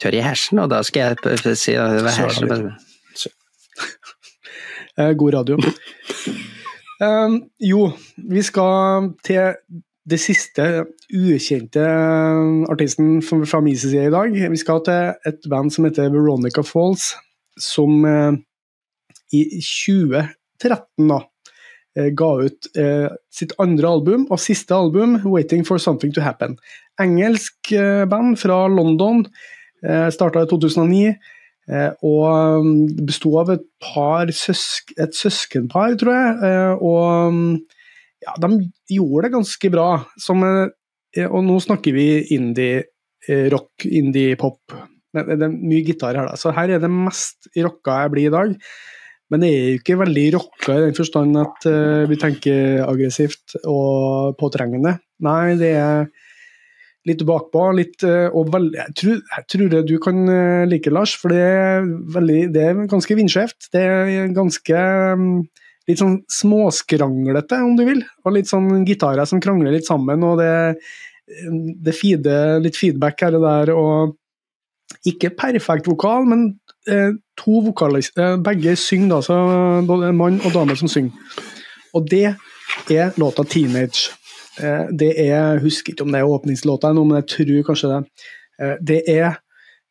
Tørr 0.03 0.17
i 0.17 0.23
hersen, 0.23 0.59
og 0.61 0.71
da 0.71 0.81
skal 0.85 1.15
jeg 1.15 1.55
si 1.59 1.75
hva 1.79 2.11
hersen 2.11 2.71
God 5.17 5.33
radio. 5.39 5.55
Um, 7.01 7.39
jo, 7.57 7.87
vi 8.29 8.43
skal 8.45 9.07
til 9.25 9.55
det 10.05 10.19
siste 10.21 10.65
ukjente 11.09 11.81
artisten 12.69 13.21
fra 13.25 13.61
min 13.63 13.77
side 13.77 14.05
i 14.05 14.13
dag. 14.13 14.35
Vi 14.53 14.59
skal 14.59 14.83
til 14.85 15.15
et 15.29 15.49
band 15.49 15.73
som 15.73 15.87
heter 15.87 16.11
Veronica 16.13 16.61
Falls, 16.65 17.11
som 17.57 18.05
uh, 18.05 18.37
i 19.33 19.41
2013 19.57 21.09
da, 21.09 21.19
uh, 21.97 22.09
ga 22.21 22.31
ut 22.45 22.69
uh, 22.77 23.09
sitt 23.33 23.57
andre 23.61 23.95
album 23.97 24.27
og 24.29 24.41
siste 24.41 24.77
album, 24.77 25.17
'Waiting 25.25 25.65
for 25.65 25.81
Something 25.81 26.13
to 26.13 26.21
Happen'. 26.21 26.57
Engelsk 27.01 27.73
band 28.09 28.37
fra 28.37 28.67
London. 28.67 29.25
Uh, 29.81 30.09
Starta 30.13 30.45
i 30.45 30.49
2009. 30.49 31.15
Eh, 31.69 31.91
og 32.07 32.65
det 32.97 33.05
besto 33.07 33.33
av 33.39 33.51
et 33.53 33.65
par 33.83 34.31
søsk, 34.33 34.93
et 34.99 35.15
søskenpar, 35.15 35.95
tror 35.99 36.15
jeg. 36.15 36.37
Eh, 36.47 36.85
og 36.85 37.31
um, 37.31 37.41
ja, 38.21 38.37
de 38.43 38.71
gjorde 38.97 39.27
det 39.27 39.35
ganske 39.35 39.73
bra. 39.73 39.89
Som, 40.21 40.45
eh, 40.45 41.27
og 41.27 41.43
nå 41.47 41.59
snakker 41.63 41.95
vi 41.95 42.07
indie-rock, 42.37 43.85
indie-pop. 43.87 44.79
Det, 45.11 45.35
er 45.35 45.51
mye 45.51 45.83
gitar 45.85 46.17
her, 46.17 46.31
da. 46.31 46.39
Så 46.39 46.53
her 46.55 46.71
er 46.71 46.81
det 46.81 46.91
mest 46.91 47.51
rocka 47.59 48.01
jeg 48.05 48.15
blir 48.15 48.31
i 48.31 48.33
dag. 48.33 48.57
Men 49.31 49.43
det 49.43 49.49
er 49.51 49.61
jo 49.61 49.79
ikke 49.79 50.01
veldig 50.01 50.25
rocka 50.35 50.73
i 50.75 50.83
den 50.89 50.95
forstand 50.97 51.37
at 51.39 51.65
vi 52.11 52.17
tenker 52.19 52.81
aggressivt 52.83 53.53
og 53.61 54.33
påtrengende. 54.39 54.97
Nei, 55.23 55.53
det 55.59 55.69
er 55.79 56.09
litt 57.09 57.23
bakpå. 57.27 57.63
Litt, 57.77 58.03
eh, 58.07 58.27
og 58.29 58.51
veld, 58.53 58.75
jeg, 58.77 58.95
tror, 58.99 59.17
jeg 59.35 59.47
tror 59.53 59.71
det 59.73 59.81
du 59.89 59.95
kan 60.03 60.21
eh, 60.29 60.67
like, 60.69 60.93
Lars, 60.93 61.15
for 61.17 61.33
det 61.33 61.41
er, 61.41 61.89
veldig, 62.17 62.41
det 62.55 62.67
er 62.67 62.85
ganske 62.91 63.17
vindskjevt. 63.17 63.71
Det 63.73 63.83
er 63.83 64.33
ganske 64.35 64.85
mm, 65.21 65.37
litt 65.89 66.01
sånn 66.01 66.19
småskranglete, 66.31 67.61
om 67.65 67.77
du 67.79 67.85
vil. 67.87 68.03
Og 68.25 68.37
litt 68.37 68.51
sånn 68.51 68.85
gitarer 68.87 69.29
som 69.29 69.41
krangler 69.43 69.75
litt 69.75 69.89
sammen, 69.89 70.23
og 70.27 70.41
det, 70.41 70.53
mm, 71.47 71.61
det 71.85 71.97
feeder 71.97 72.61
litt 72.63 72.79
feedback 72.79 73.25
her 73.25 73.39
og 73.39 73.47
der. 73.49 73.75
og 73.75 74.17
ikke 75.07 75.31
perfekt 75.39 75.87
vokal, 75.87 76.25
men 76.27 76.47
eh, 76.89 77.13
to 77.39 77.61
vokalister 77.65 78.35
eh, 78.35 78.39
Begge 78.43 78.75
synger, 78.75 79.15
da, 79.15 79.21
så 79.25 79.37
både 79.87 80.13
mann 80.13 80.41
og 80.45 80.53
dame 80.53 80.75
som 80.77 80.91
synger. 80.91 81.15
Og 81.95 82.07
det 82.11 82.35
er 82.89 83.15
låta 83.17 83.43
'Teenage'. 83.43 84.20
Eh, 84.59 84.87
det 84.91 85.13
er 85.15 85.29
Jeg 85.31 85.61
husker 85.63 85.93
ikke 85.93 86.03
om 86.03 86.11
det 86.11 86.19
er 86.19 86.29
åpningslåta 86.29 86.91
ennå, 86.91 87.05
men 87.07 87.21
jeg 87.21 87.29
tror 87.35 87.67
kanskje 87.69 87.91
det. 87.91 88.01
Eh, 88.59 88.75
det 88.81 89.01
er 89.07 89.39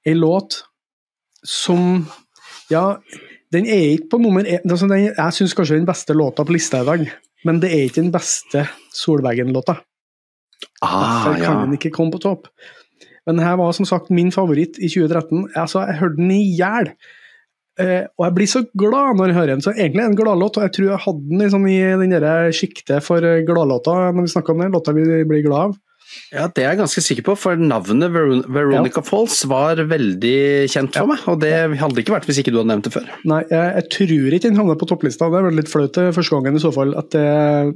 ei 0.06 0.14
låt 0.14 0.62
som 1.44 2.06
Ja, 2.70 2.96
den 3.52 3.66
er 3.66 3.96
ikke 3.96 4.10
på 4.12 4.18
nummer 4.22 4.44
én 4.46 4.62
altså 4.70 4.86
Jeg 4.94 5.32
syns 5.32 5.54
kanskje 5.54 5.78
den 5.80 5.86
beste 5.88 6.14
låta 6.14 6.44
på 6.44 6.52
lista 6.52 6.82
i 6.82 6.86
dag, 6.86 7.06
men 7.44 7.60
det 7.60 7.72
er 7.72 7.88
ikke 7.88 8.02
den 8.02 8.12
beste 8.12 8.66
Solveggen-låta. 8.94 9.80
Ah, 10.82 11.24
Derfor 11.24 11.34
kan 11.34 11.56
ja. 11.56 11.64
den 11.64 11.72
ikke 11.72 11.90
komme 11.90 12.12
på 12.12 12.20
topp. 12.20 12.48
Men 13.26 13.38
denne 13.38 13.56
var 13.58 13.72
som 13.72 13.84
sagt 13.84 14.10
min 14.10 14.32
favoritt 14.32 14.78
i 14.78 14.88
2013. 14.88 15.50
Altså, 15.56 15.80
jeg 15.86 15.98
hørte 16.00 16.16
den 16.16 16.30
i 16.30 16.56
hjel. 16.56 16.92
Uh, 17.80 18.08
og 18.20 18.26
jeg 18.26 18.36
blir 18.38 18.50
så 18.52 18.64
glad 18.84 19.18
når 19.18 19.32
jeg 19.32 19.38
hører 19.40 19.52
den. 19.54 19.64
Så 19.64 19.74
egentlig 19.74 20.04
er 20.04 20.08
det 20.08 20.14
en 20.14 20.22
gladlåt, 20.22 20.58
og 20.58 20.66
jeg 20.66 20.74
tror 20.76 20.90
jeg 20.90 21.04
hadde 21.06 21.28
den 21.30 21.44
liksom 21.44 21.68
i 21.70 21.78
den 22.04 22.16
der 22.16 22.50
sjiktet 22.56 23.06
for 23.06 23.30
gladlåta 23.48 24.00
når 24.10 24.26
vi 24.26 24.34
snakker 24.34 24.54
om 24.54 24.64
den, 24.64 24.74
låta 24.76 24.96
vi 24.96 25.06
blir 25.28 25.46
glad 25.46 25.70
av. 25.70 25.78
Ja, 26.30 26.46
det 26.50 26.62
er 26.62 26.72
jeg 26.72 26.78
ganske 26.80 27.02
sikker 27.04 27.24
på, 27.26 27.34
for 27.38 27.58
navnet 27.58 28.10
Ver 28.14 28.30
Veronica 28.50 28.98
ja. 29.02 29.06
Falls 29.06 29.36
var 29.50 29.78
veldig 29.90 30.38
kjent 30.70 30.96
for 30.96 31.06
ja. 31.06 31.10
meg. 31.10 31.24
Og 31.30 31.38
det 31.42 31.52
hadde 31.80 32.02
ikke 32.02 32.14
vært 32.14 32.26
hvis 32.28 32.40
ikke 32.42 32.54
du 32.54 32.60
hadde 32.60 32.70
nevnt 32.72 32.88
det 32.88 32.94
før. 32.94 33.08
Nei, 33.30 33.40
jeg, 33.50 33.68
jeg 33.76 33.86
tror 33.94 34.36
ikke 34.36 34.48
den 34.48 34.58
havna 34.58 34.76
på 34.80 34.88
topplista. 34.90 35.30
Det 35.30 35.40
er 35.40 35.58
litt 35.58 35.70
flaut 35.70 36.00
første 36.16 36.34
gangen 36.34 36.58
i 36.58 36.62
så 36.62 36.72
fall 36.74 36.94
at 36.98 37.10
det, 37.14 37.26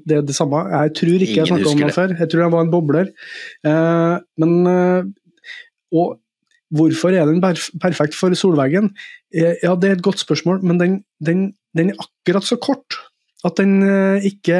det 0.07 0.18
er 0.20 0.26
det 0.26 0.36
samme. 0.36 0.64
Jeg 0.72 0.94
tror 1.00 1.14
ikke 1.14 1.30
Ingen 1.30 1.44
jeg 1.44 1.50
snakka 1.52 1.74
om 1.74 1.84
det 1.84 1.98
før. 1.98 2.16
Jeg 2.22 2.32
tror 2.32 2.44
jeg 2.44 2.55
var 2.57 2.66
en 2.66 2.74
bobler. 2.74 3.12
Uh, 3.66 4.16
men 4.42 4.57
uh, 4.66 5.12
og 5.94 6.18
Hvorfor 6.75 7.14
er 7.14 7.29
den 7.29 7.43
perfekt 7.43 8.16
for 8.18 8.35
solveggen? 8.39 8.93
Eh, 9.35 9.57
ja, 9.62 9.75
det 9.79 9.91
er 9.91 9.99
et 9.99 10.07
godt 10.07 10.22
spørsmål, 10.22 10.62
men 10.66 10.81
den, 10.81 11.01
den, 11.25 11.45
den 11.77 11.93
er 11.93 12.01
akkurat 12.03 12.47
så 12.47 12.59
kort 12.61 12.99
at 13.45 13.59
den 13.61 13.83
eh, 13.85 14.25
ikke 14.31 14.59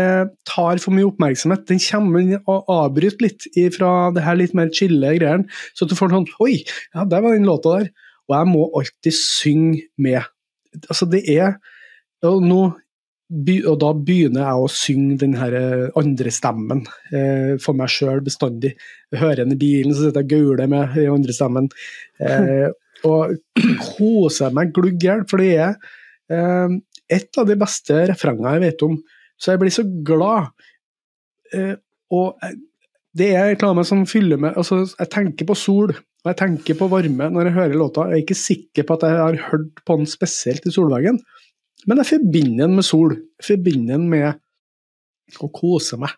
tar 0.49 0.81
for 0.83 0.95
mye 0.95 1.09
oppmerksomhet. 1.09 1.65
Den 1.71 1.81
kommer 1.81 2.37
og 2.43 2.71
avbryter 2.71 3.25
litt 3.25 3.49
fra 3.77 4.11
det 4.15 4.25
her 4.27 4.39
litt 4.39 4.55
mer 4.57 4.73
chille 4.77 5.15
greiene, 5.17 5.49
så 5.75 5.89
du 5.89 5.97
får 5.97 6.12
sånn 6.12 6.29
Oi, 6.45 6.59
ja, 6.93 7.07
der 7.09 7.25
var 7.25 7.37
den 7.37 7.49
låta 7.49 7.79
der. 7.79 7.93
Og 8.29 8.37
jeg 8.39 8.49
må 8.49 8.67
alltid 8.79 9.17
synge 9.17 9.83
med. 10.01 10.23
Altså, 10.89 11.09
det 11.09 11.25
er 11.29 11.59
og 12.25 12.45
nå 12.45 12.61
og 13.33 13.77
da 13.81 13.91
begynner 13.97 14.45
jeg 14.45 14.61
å 14.61 14.70
synge 14.70 15.16
den 15.22 15.35
eh, 15.41 15.87
andre 15.97 16.33
stemmen 16.35 16.83
eh, 17.09 17.55
for 17.62 17.77
meg 17.79 17.89
sjøl 17.93 18.20
bestandig. 18.25 18.75
Jeg 19.11 19.22
hører 19.22 19.43
den 19.43 19.57
i 19.57 19.61
bilen, 19.61 19.95
så 19.95 20.07
sitter 20.07 20.22
jeg 20.22 20.29
og 20.29 20.35
gauler 20.35 20.70
med 20.70 20.97
den 20.99 21.14
andre 21.14 21.37
stemmen. 21.37 21.70
Eh, 22.20 22.68
og 23.09 23.35
koser 23.97 24.53
meg 24.55 24.75
glugg 24.77 25.01
i 25.01 25.09
hjel, 25.09 25.25
for 25.29 25.41
det 25.41 25.55
er 25.57 25.72
eh, 26.33 26.77
et 27.16 27.41
av 27.41 27.49
de 27.49 27.57
beste 27.61 28.05
refrengene 28.12 28.55
jeg 28.57 28.64
vet 28.66 28.87
om. 28.87 28.99
Så 29.41 29.55
jeg 29.55 29.62
blir 29.62 29.75
så 29.75 29.87
glad. 30.07 30.53
Eh, 31.57 31.75
og 32.14 32.45
det 33.16 33.31
er 33.33 33.53
reklame 33.53 33.85
som 33.87 34.03
fyller 34.11 34.41
med 34.43 34.57
altså, 34.59 34.83
Jeg 34.99 35.11
tenker 35.12 35.47
på 35.49 35.57
sol, 35.59 35.95
og 35.95 36.31
jeg 36.31 36.39
tenker 36.41 36.77
på 36.79 36.89
varme 36.93 37.31
når 37.31 37.49
jeg 37.49 37.57
hører 37.59 37.81
låta. 37.81 38.09
Jeg 38.11 38.20
er 38.20 38.25
ikke 38.25 38.43
sikker 38.43 38.87
på 38.87 38.99
at 38.99 39.09
jeg 39.09 39.22
har 39.22 39.41
hørt 39.51 39.83
på 39.87 39.97
den 40.01 40.09
spesielt 40.11 40.66
i 40.68 40.72
Solveggen. 40.75 41.20
Men 41.89 42.01
jeg 42.01 42.12
forbinder 42.14 42.66
den 42.66 42.78
med 42.78 42.87
sol. 42.87 43.16
Jeg 43.41 43.49
forbinder 43.53 43.99
den 43.99 44.09
med 44.12 45.43
å 45.45 45.51
kose 45.55 45.99
meg. 46.01 46.14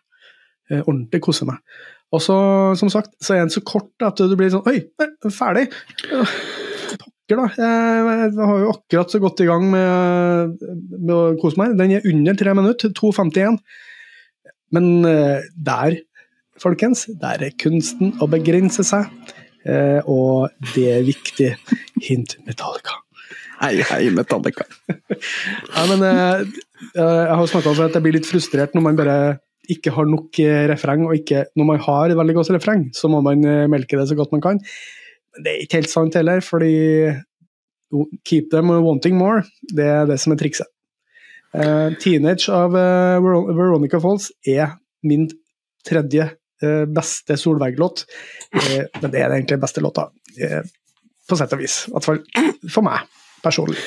Eh, 0.71 0.81
ordentlig 0.83 1.21
kose 1.25 1.47
meg. 1.47 1.59
Og 2.15 2.23
så, 2.23 2.37
som 2.79 2.91
sagt, 2.91 3.11
så 3.23 3.35
er 3.35 3.43
den 3.43 3.51
så 3.51 3.63
kort 3.67 4.05
at 4.05 4.19
du 4.19 4.35
blir 4.39 4.51
sånn 4.53 4.67
Oi, 4.69 4.79
ferdig! 5.33 5.67
Pokker, 7.27 7.41
da. 7.41 7.47
Jeg, 7.59 8.31
har 8.39 8.61
jo 8.63 8.71
akkurat 8.71 9.11
så 9.11 9.19
godt 9.23 9.43
i 9.43 9.49
gang 9.49 9.65
med, 9.73 10.61
med 10.95 11.15
å 11.15 11.23
kose 11.41 11.59
meg. 11.59 11.75
Den 11.79 11.97
er 11.97 12.07
under 12.07 12.37
tre 12.39 12.53
minutter, 12.55 12.93
2.51. 12.95 13.59
Men 14.75 14.87
eh, 15.07 15.49
der, 15.67 15.99
folkens, 16.63 17.05
der 17.19 17.43
er 17.47 17.59
kunsten 17.59 18.15
å 18.23 18.29
begrense 18.31 18.87
seg. 18.87 19.11
Eh, 19.67 19.99
og 20.07 20.47
det 20.75 20.87
er 20.95 21.07
viktig. 21.07 21.51
Hint 22.07 22.37
Metallica. 22.47 23.01
Hei, 23.57 23.79
hei, 23.89 24.09
Metallica. 24.13 24.67
Nei, 25.73 25.85
men 25.89 26.03
eh, 26.05 26.41
eh, 26.93 27.01
jeg 27.01 27.37
har 27.39 27.49
snakka 27.49 27.71
om 27.71 27.79
at 27.87 27.95
jeg 27.97 28.05
blir 28.05 28.15
litt 28.19 28.29
frustrert 28.29 28.75
når 28.77 28.85
man 28.85 28.99
bare 28.99 29.17
ikke 29.73 29.91
har 29.95 30.07
nok 30.07 30.37
eh, 30.43 30.65
refreng, 30.69 31.07
og 31.07 31.15
ikke, 31.17 31.47
når 31.57 31.69
man 31.71 31.81
har 31.87 32.13
et 32.13 32.19
veldig 32.19 32.35
godt 32.37 32.53
refreng, 32.53 32.85
så 32.95 33.09
må 33.11 33.23
man 33.25 33.41
melke 33.71 33.97
det 33.97 34.05
så 34.11 34.17
godt 34.19 34.35
man 34.35 34.45
kan. 34.45 34.61
Men 35.33 35.45
det 35.45 35.53
er 35.53 35.65
ikke 35.65 35.81
helt 35.81 35.93
sant 35.93 36.19
heller, 36.19 36.43
fordi 36.45 36.71
keep 38.27 38.51
them 38.53 38.71
wanting 38.85 39.17
more, 39.17 39.41
det 39.73 39.89
er 39.89 40.07
det 40.09 40.19
som 40.21 40.35
er 40.35 40.41
trikset. 40.43 40.69
'Teenage' 41.57 42.51
av 42.53 42.75
Veronica 42.75 43.97
Falls 44.03 44.27
er 44.45 44.75
min 45.07 45.23
tredje 45.87 46.27
beste 46.93 47.37
Solveig-låt, 47.39 48.03
men 48.53 49.13
det 49.13 49.21
er 49.21 49.31
egentlig 49.31 49.57
beste 49.63 49.81
låta, 49.81 50.09
på 51.25 51.39
sett 51.39 51.55
og 51.55 51.63
vis. 51.63 51.85
I 51.87 51.95
hvert 51.95 52.09
fall 52.11 52.21
for 52.67 52.85
meg 52.85 53.07
personlig? 53.43 53.81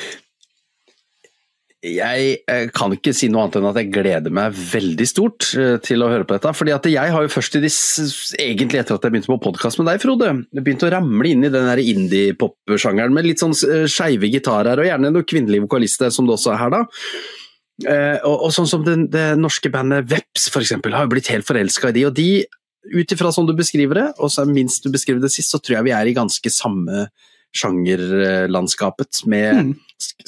Jeg 1.81 2.33
eh, 2.45 2.67
kan 2.69 2.93
ikke 2.93 3.09
si 3.17 3.25
noe 3.33 3.47
annet 3.47 3.55
enn 3.57 3.67
at 3.71 3.77
jeg 3.79 3.89
gleder 3.89 4.33
meg 4.37 4.53
veldig 4.53 5.05
stort 5.09 5.47
eh, 5.57 5.79
til 5.81 6.03
å 6.05 6.11
høre 6.11 6.27
på 6.29 6.35
dette. 6.35 6.51
fordi 6.53 6.75
at 6.75 6.85
jeg 6.85 7.13
har 7.15 7.25
jo 7.25 7.31
først, 7.33 7.57
egentlig 8.37 8.83
etter 8.83 8.99
at 8.99 9.07
jeg 9.07 9.15
begynte 9.15 9.31
på 9.31 9.39
podkast 9.47 9.81
med 9.81 9.89
deg, 9.89 9.97
Frode, 10.03 10.29
begynt 10.53 10.85
å 10.85 10.91
ramle 10.93 11.31
inn 11.31 11.47
i 11.47 11.49
den 11.49 11.71
indie-pop-sjangeren 11.81 13.15
med 13.17 13.25
litt 13.25 13.41
sånn 13.41 13.57
eh, 13.65 13.87
skeive 13.89 14.29
gitarer, 14.29 14.77
og 14.77 14.85
gjerne 14.85 15.09
noen 15.09 15.25
kvinnelige 15.25 15.65
vokalister, 15.65 16.13
som 16.13 16.29
det 16.29 16.37
også 16.37 16.53
er 16.53 16.61
her, 16.61 16.75
da. 16.77 16.83
Og, 17.81 18.35
og 18.45 18.51
sånn 18.53 18.67
som 18.69 18.83
det, 18.85 18.93
det 19.09 19.25
norske 19.41 19.71
bandet 19.73 20.05
Veps, 20.05 20.51
f.eks., 20.51 20.75
har 20.85 21.07
jo 21.07 21.13
blitt 21.15 21.31
helt 21.33 21.47
forelska 21.47 21.89
i 21.89 21.95
de. 21.95 22.03
Og 22.11 22.13
de, 22.13 22.29
ut 22.93 23.15
ifra 23.15 23.31
sånn 23.33 23.49
du 23.49 23.55
beskriver 23.57 23.97
det, 23.97 24.07
og 24.21 24.29
så 24.29 24.45
minst 24.45 24.85
du 24.85 24.93
beskriver 24.93 25.23
det 25.23 25.33
sist, 25.33 25.49
så 25.49 25.57
tror 25.57 25.79
jeg 25.79 25.89
vi 25.89 25.97
er 25.97 26.11
i 26.11 26.13
ganske 26.13 26.53
samme 26.53 27.07
sjangerlandskapet 27.55 29.23
med 29.31 29.57
mm. 29.57 29.71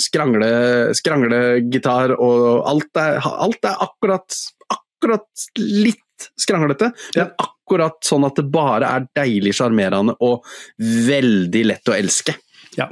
skrangle, 0.02 0.50
skranglegitar 0.98 2.16
og 2.18 2.64
alt 2.70 3.00
er, 3.00 3.20
alt 3.24 3.68
er 3.70 3.84
akkurat, 3.86 4.40
akkurat 4.74 5.48
litt 5.60 6.30
skranglete, 6.40 6.92
ja. 7.16 7.26
men 7.26 7.48
akkurat 7.48 8.00
sånn 8.06 8.28
at 8.28 8.38
det 8.40 8.48
bare 8.54 8.90
er 8.98 9.08
deilig 9.18 9.56
sjarmerende 9.60 10.16
og 10.24 10.44
veldig 10.80 11.64
lett 11.72 11.92
å 11.92 11.96
elske. 11.98 12.36
Ja. 12.78 12.90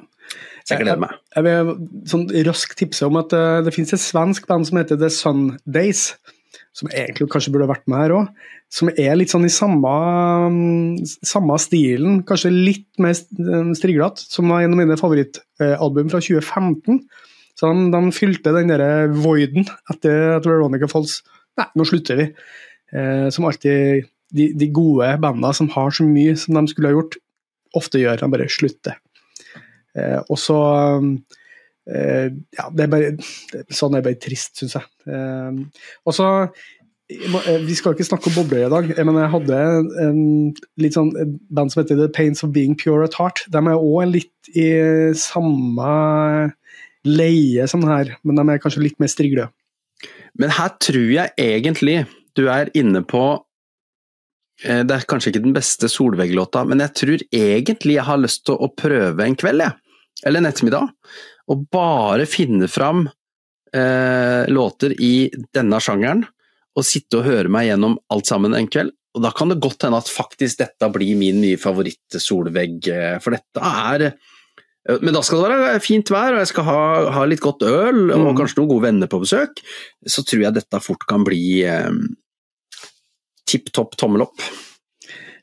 Så 0.61 0.75
jeg 0.75 0.85
gleder 0.85 1.01
meg. 1.01 1.15
Jeg, 1.35 1.45
jeg 1.47 1.65
vil 1.67 1.71
sånn 2.11 2.27
raskt 2.47 2.77
tipse 2.79 3.07
om 3.07 3.17
at 3.19 3.33
uh, 3.35 3.61
det 3.65 3.73
finnes 3.75 3.95
et 3.97 4.03
svensk 4.03 4.45
band 4.49 4.69
som 4.69 4.79
heter 4.79 4.99
The 5.01 5.09
Sundays, 5.13 6.11
som 6.75 6.87
egentlig 6.93 7.27
kanskje 7.31 7.51
burde 7.53 7.69
vært 7.69 7.87
med 7.91 7.99
her 7.99 8.13
òg. 8.15 8.45
Som 8.71 8.91
er 8.93 9.17
litt 9.19 9.33
sånn 9.33 9.47
i 9.47 9.51
samme, 9.51 9.91
samme 11.27 11.57
stilen, 11.59 12.21
kanskje 12.27 12.53
litt 12.53 12.87
mer 13.01 13.17
striglete, 13.77 14.23
som 14.23 14.51
var 14.51 14.63
en 14.63 14.77
av 14.77 14.79
mine 14.79 14.97
favorittalbum 14.99 16.11
fra 16.13 16.21
2015. 16.23 17.01
Så 17.59 17.67
de, 17.67 17.89
de 17.93 18.15
fylte 18.15 18.55
den 18.55 18.71
der 18.71 19.11
voiden 19.11 19.67
etter 19.91 20.37
at 20.37 20.47
Veronica 20.47 20.89
Falls 20.91 21.19
Nei, 21.59 21.65
nå 21.75 21.83
slutter 21.83 22.15
vi. 22.15 22.25
Eh, 22.95 23.25
som 23.35 23.43
alltid 23.43 24.05
de, 24.31 24.45
de 24.55 24.67
gode 24.71 25.09
bandene 25.19 25.51
som 25.55 25.67
har 25.73 25.91
så 25.91 26.05
mye 26.07 26.37
som 26.39 26.55
de 26.55 26.63
skulle 26.71 26.87
ha 26.87 26.95
gjort, 26.95 27.17
ofte 27.75 27.99
gjør. 27.99 28.21
De 28.21 28.29
bare 28.31 28.47
slutter. 28.51 28.95
Eh, 29.99 30.19
og 30.31 30.39
så 30.39 30.57
eh, 30.71 31.09
Ja, 31.87 32.67
det 32.69 32.83
er 32.85 32.91
bare 32.91 33.65
Sånn 33.73 33.95
er 33.97 34.03
bare 34.05 34.19
trist, 34.21 34.53
syns 34.59 34.77
jeg. 34.77 34.85
Eh, 35.09 35.57
og 36.05 36.13
så 36.15 36.27
eh, 37.09 37.57
vi 37.65 37.75
skal 37.75 37.95
ikke 37.95 38.05
snakke 38.07 38.29
om 38.29 38.37
bobler 38.37 38.67
i 38.67 38.71
dag, 38.71 38.91
men 39.01 39.17
jeg 39.17 39.33
hadde 39.33 39.61
en 40.05 40.21
litt 40.81 40.95
sånn 40.97 41.11
et 41.19 41.33
band 41.49 41.73
som 41.73 41.81
heter 41.81 41.99
The 41.99 42.11
Pains 42.13 42.45
of 42.45 42.53
Being 42.55 42.77
Pure 42.79 43.09
at 43.09 43.17
Heart. 43.17 43.45
De 43.51 43.63
er 43.63 43.75
òg 43.75 44.13
litt 44.13 44.53
i 44.53 44.69
samme 45.17 45.91
leie 47.07 47.67
som 47.69 47.83
her, 47.87 48.15
men 48.21 48.37
de 48.37 48.45
er 48.45 48.61
kanskje 48.61 48.85
litt 48.85 48.99
mer 49.01 49.11
striglø. 49.11 49.47
Men 50.39 50.53
her 50.55 50.75
tror 50.81 51.09
jeg 51.11 51.33
egentlig 51.41 52.03
du 52.37 52.45
er 52.47 52.71
inne 52.77 53.01
på 53.03 53.23
eh, 54.63 54.83
Det 54.87 54.95
er 54.95 55.07
kanskje 55.09 55.33
ikke 55.33 55.43
den 55.43 55.55
beste 55.55 55.89
Solveig-låta, 55.91 56.63
men 56.67 56.83
jeg 56.85 56.95
tror 57.01 57.25
egentlig 57.27 57.97
jeg 57.97 58.07
har 58.07 58.21
lyst 58.21 58.45
til 58.47 58.55
å 58.55 58.71
prøve 58.71 59.25
en 59.25 59.37
kveld, 59.39 59.65
jeg. 59.65 59.80
Eller 60.25 60.41
en 60.41 60.49
ettermiddag. 60.51 60.91
Og 61.51 61.65
bare 61.73 62.27
finne 62.29 62.69
fram 62.71 63.05
eh, 63.75 64.47
låter 64.51 64.93
i 65.01 65.29
denne 65.53 65.81
sjangeren, 65.83 66.25
og 66.77 66.87
sitte 66.87 67.19
og 67.19 67.27
høre 67.27 67.51
meg 67.51 67.69
gjennom 67.69 67.97
alt 68.13 68.29
sammen 68.29 68.55
en 68.55 68.69
kveld. 68.71 68.93
Og 69.11 69.25
da 69.25 69.33
kan 69.35 69.51
det 69.51 69.59
godt 69.63 69.83
hende 69.83 69.99
at 69.99 70.11
faktisk 70.11 70.61
dette 70.61 70.87
blir 70.93 71.17
min 71.19 71.41
nye 71.43 71.59
favoritt-Solveig, 71.59 72.77
eh, 72.87 73.17
for 73.23 73.35
dette 73.35 73.71
er 73.71 74.13
men 74.81 75.13
da 75.13 75.21
skal 75.21 75.43
det 75.43 75.57
være 75.61 75.81
fint 75.83 76.09
vær, 76.09 76.33
og 76.33 76.41
jeg 76.41 76.49
skal 76.49 76.65
ha, 76.65 76.79
ha 77.13 77.25
litt 77.29 77.43
godt 77.43 77.61
øl 77.67 77.99
og 78.15 78.31
mm. 78.31 78.37
kanskje 78.39 78.57
noen 78.57 78.69
gode 78.71 78.85
venner 78.87 79.09
på 79.11 79.19
besøk. 79.21 79.61
Så 80.09 80.23
tror 80.25 80.47
jeg 80.47 80.55
dette 80.55 80.79
fort 80.81 81.05
kan 81.05 81.21
bli 81.27 81.61
eh, 81.69 81.91
tipp 83.45 83.69
topp 83.75 83.93
tommel 84.01 84.25
opp. 84.25 84.41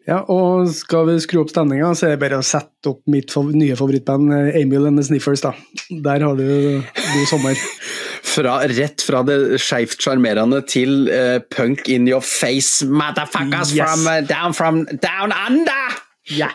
Ja, 0.08 0.22
og 0.32 0.70
skal 0.72 1.04
vi 1.10 1.18
skru 1.20 1.42
opp 1.42 1.50
stemninga, 1.52 1.90
så 1.92 2.08
er 2.08 2.14
det 2.14 2.22
bare 2.22 2.38
å 2.40 2.46
sette 2.46 2.94
opp 2.94 3.02
mitt 3.12 3.34
nye 3.52 3.76
favorittband, 3.76 4.32
Emil 4.56 4.88
and 4.88 4.96
the 4.96 5.04
Sniffers. 5.04 5.44
da. 5.44 5.52
Der 5.90 6.24
har 6.24 6.38
du 6.38 6.80
god 6.80 7.26
sommer. 7.28 7.58
fra, 8.38 8.58
rett 8.68 9.02
fra 9.02 9.22
det 9.26 9.58
skeivt 9.62 10.00
sjarmerende 10.02 10.60
til 10.68 11.08
uh, 11.10 11.38
punk 11.54 11.88
in 11.92 12.08
your 12.08 12.24
face, 12.24 12.86
motherfuckers 12.86 13.74
yes. 13.74 13.84
from, 13.84 14.06
uh, 14.06 14.20
down 14.26 14.54
from 14.54 14.84
down 15.02 15.34
under! 15.34 15.98
Ja. 16.28 16.50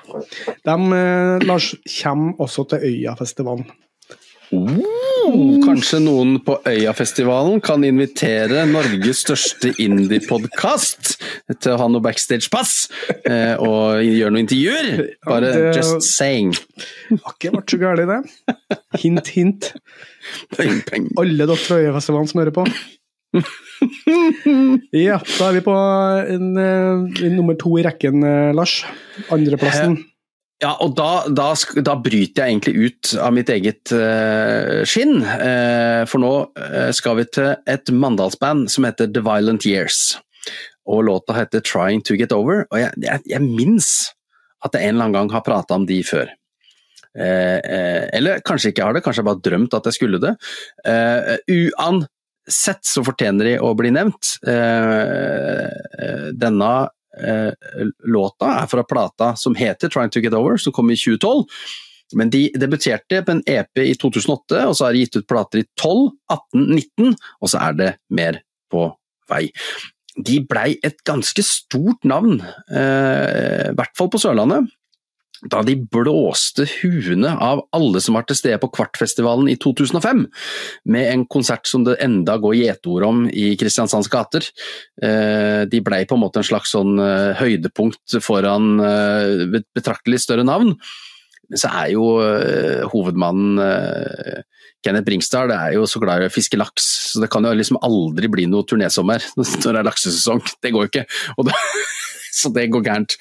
De, 0.65 0.75
uh, 0.75 1.41
Lars, 1.47 1.73
kommer 2.01 2.39
også 2.43 2.67
til 2.73 2.85
Øyafestivalen. 2.91 3.65
Oh, 4.53 5.57
kanskje 5.63 5.97
noen 6.03 6.35
på 6.45 6.59
Øyafestivalen 6.69 7.61
kan 7.63 7.81
invitere 7.87 8.65
Norges 8.69 9.23
største 9.23 9.71
indie-podkast 9.81 11.13
til 11.57 11.73
å 11.73 11.79
ha 11.81 11.87
noe 11.89 12.03
backstage-pass 12.05 12.73
eh, 13.25 13.55
og 13.57 14.03
gjøre 14.03 14.33
noen 14.35 14.43
intervjuer. 14.43 14.89
Bare 15.25 15.49
ja, 15.49 15.63
det, 15.71 15.79
just 15.79 16.09
saying. 16.11 16.53
Har 17.15 17.37
ikke 17.37 17.53
vært 17.55 17.73
så 17.73 17.81
galt, 17.81 18.05
det. 18.11 18.77
Hint, 19.01 19.33
hint. 19.33 19.71
Peng, 20.53 20.83
peng. 20.85 21.09
Alle 21.17 21.47
dere 21.47 21.57
fra 21.57 21.81
Øyafestivalen 21.81 22.29
som 22.29 22.43
hører 22.43 22.57
på. 22.59 22.67
ja, 24.93 25.17
da 25.17 25.49
er 25.49 25.55
vi 25.57 25.65
på 25.65 25.73
en, 25.73 26.49
en, 26.61 27.05
en 27.09 27.37
nummer 27.39 27.57
to 27.57 27.73
i 27.81 27.85
rekken, 27.87 28.21
eh, 28.27 28.51
Lars. 28.53 28.83
Andreplassen. 29.33 30.03
Ja, 30.63 30.71
og 30.79 30.93
da, 30.95 31.25
da, 31.27 31.49
da, 31.83 31.95
bryter 31.99 32.45
jeg 32.45 32.53
egentlig 32.53 32.87
ut 32.87 33.13
av 33.19 33.33
mitt 33.35 33.49
eget 33.51 33.91
uh, 33.91 34.83
skinn. 34.87 35.19
Uh, 35.19 36.03
for 36.07 36.23
nå 36.23 36.31
uh, 36.55 36.91
skal 36.95 37.17
vi 37.19 37.25
til 37.35 37.49
et 37.69 37.91
mandalsband 37.91 38.69
som 38.71 38.87
heter 38.87 39.11
The 39.11 39.23
Violent 39.25 39.67
Years. 39.67 40.15
Og 40.87 41.03
låta 41.09 41.35
heter 41.35 41.59
'Trying 41.59 42.03
to 42.07 42.15
Get 42.19 42.31
Over'. 42.31 42.63
Og 42.71 42.79
jeg, 42.79 42.95
jeg, 43.03 43.25
jeg 43.33 43.43
minnes 43.43 43.89
at 44.63 44.75
jeg 44.75 44.87
en 44.87 44.95
eller 44.95 45.09
annen 45.09 45.17
gang 45.17 45.35
har 45.35 45.43
prata 45.43 45.75
om 45.75 45.87
de 45.89 45.99
før. 46.03 46.31
eller 47.13 48.39
kanskje 48.41 48.71
ikke 48.71 48.81
jeg 48.81 48.87
har 48.87 48.95
det, 48.95 49.03
kanskje 49.05 49.21
jeg 49.21 49.27
bare 49.27 49.43
drømt 49.45 49.73
at 49.77 49.85
jeg 49.85 49.93
skulle 49.93 50.19
det. 50.23 50.31
uansett 51.45 52.87
så 52.89 53.03
fortjener 53.05 53.45
de 53.45 53.53
å 53.61 53.73
bli 53.77 53.91
nevnt. 53.93 54.31
denne 56.41 56.71
låta 58.09 58.47
er 58.63 58.69
fra 58.71 58.83
plata 58.83 59.35
som 59.37 59.55
heter 59.55 59.89
'Trying 59.89 60.09
to 60.09 60.19
Get 60.19 60.33
Over', 60.33 60.57
som 60.57 60.73
kom 60.73 60.91
i 60.91 60.95
2012. 60.95 61.45
Men 62.15 62.29
de 62.29 62.49
debuterte 62.59 63.21
på 63.25 63.31
en 63.31 63.43
EP 63.49 63.81
i 63.81 63.95
2008, 63.95 64.67
og 64.67 64.75
så 64.75 64.85
har 64.85 64.93
de 64.93 65.03
gitt 65.03 65.17
ut 65.17 65.27
plater 65.29 65.63
i 65.63 65.67
12, 65.81 66.11
18, 66.31 66.65
19, 66.75 67.15
og 67.41 67.49
så 67.49 67.61
er 67.69 67.73
det 67.79 67.89
mer 68.09 68.41
på 68.73 68.87
vei. 69.29 69.47
De 70.13 70.39
blei 70.45 70.75
et 70.85 70.99
ganske 71.07 71.45
stort 71.45 72.05
navn, 72.05 72.41
eh, 72.69 73.71
i 73.71 73.75
hvert 73.77 73.97
fall 73.97 74.11
på 74.13 74.21
Sørlandet 74.21 74.69
da 75.51 75.61
de 75.65 75.75
blåste 75.91 76.65
huene 76.79 77.33
av 77.41 77.63
alle 77.75 78.01
som 78.03 78.17
var 78.17 78.27
til 78.27 78.37
stede 78.39 78.59
på 78.61 78.69
Kvartfestivalen 78.75 79.49
i 79.51 79.57
2005, 79.61 80.25
med 80.93 81.09
en 81.09 81.25
konsert 81.31 81.67
som 81.69 81.85
det 81.87 81.97
enda 82.03 82.37
går 82.41 82.57
gjetord 82.61 83.07
om 83.07 83.23
i 83.29 83.53
Kristiansands 83.59 84.11
gater. 84.11 84.45
Eh, 85.03 85.63
de 85.69 85.83
blei 85.83 86.03
på 86.07 86.17
en 86.17 86.23
måte 86.23 86.41
en 86.41 86.47
slags 86.47 86.73
sånn 86.75 86.95
eh, 87.01 87.33
høydepunkt 87.39 88.19
foran 88.23 88.77
eh, 88.83 89.59
betraktelig 89.75 90.23
større 90.23 90.47
navn. 90.47 90.75
Men 91.51 91.59
så 91.59 91.69
er 91.83 91.89
jo 91.91 92.03
hovedmannen 92.89 93.59
Kenneth 94.83 95.05
Bringsdal 95.07 95.51
er 95.55 95.75
jo 95.77 95.83
så 95.87 95.99
glad 96.03 96.23
i 96.23 96.29
å 96.29 96.33
fiske 96.33 96.57
laks, 96.59 96.85
så 97.11 97.21
det 97.23 97.29
kan 97.31 97.45
jo 97.47 97.51
liksom 97.55 97.79
aldri 97.83 98.29
bli 98.31 98.47
noe 98.51 98.67
turnésommer 98.67 99.23
når 99.37 99.67
det 99.67 99.75
er 99.75 99.87
laksesesong. 99.87 100.43
Det 100.63 100.73
går 100.73 100.87
jo 100.87 100.91
ikke. 100.91 101.05
Da, 101.49 101.59
så 102.39 102.51
det 102.55 102.69
går 102.73 102.87
gærent. 102.87 103.17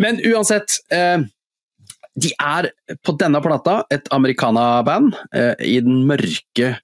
Men 0.00 0.18
uansett, 0.26 0.80
eh, 0.92 1.22
de 2.14 2.30
er 2.38 2.70
på 3.02 3.14
denne 3.18 3.40
plata 3.42 3.80
et 3.92 4.08
americana-band 4.14 5.16
eh, 5.34 5.54
i 5.74 5.78
den 5.84 6.04
mørke 6.08 6.76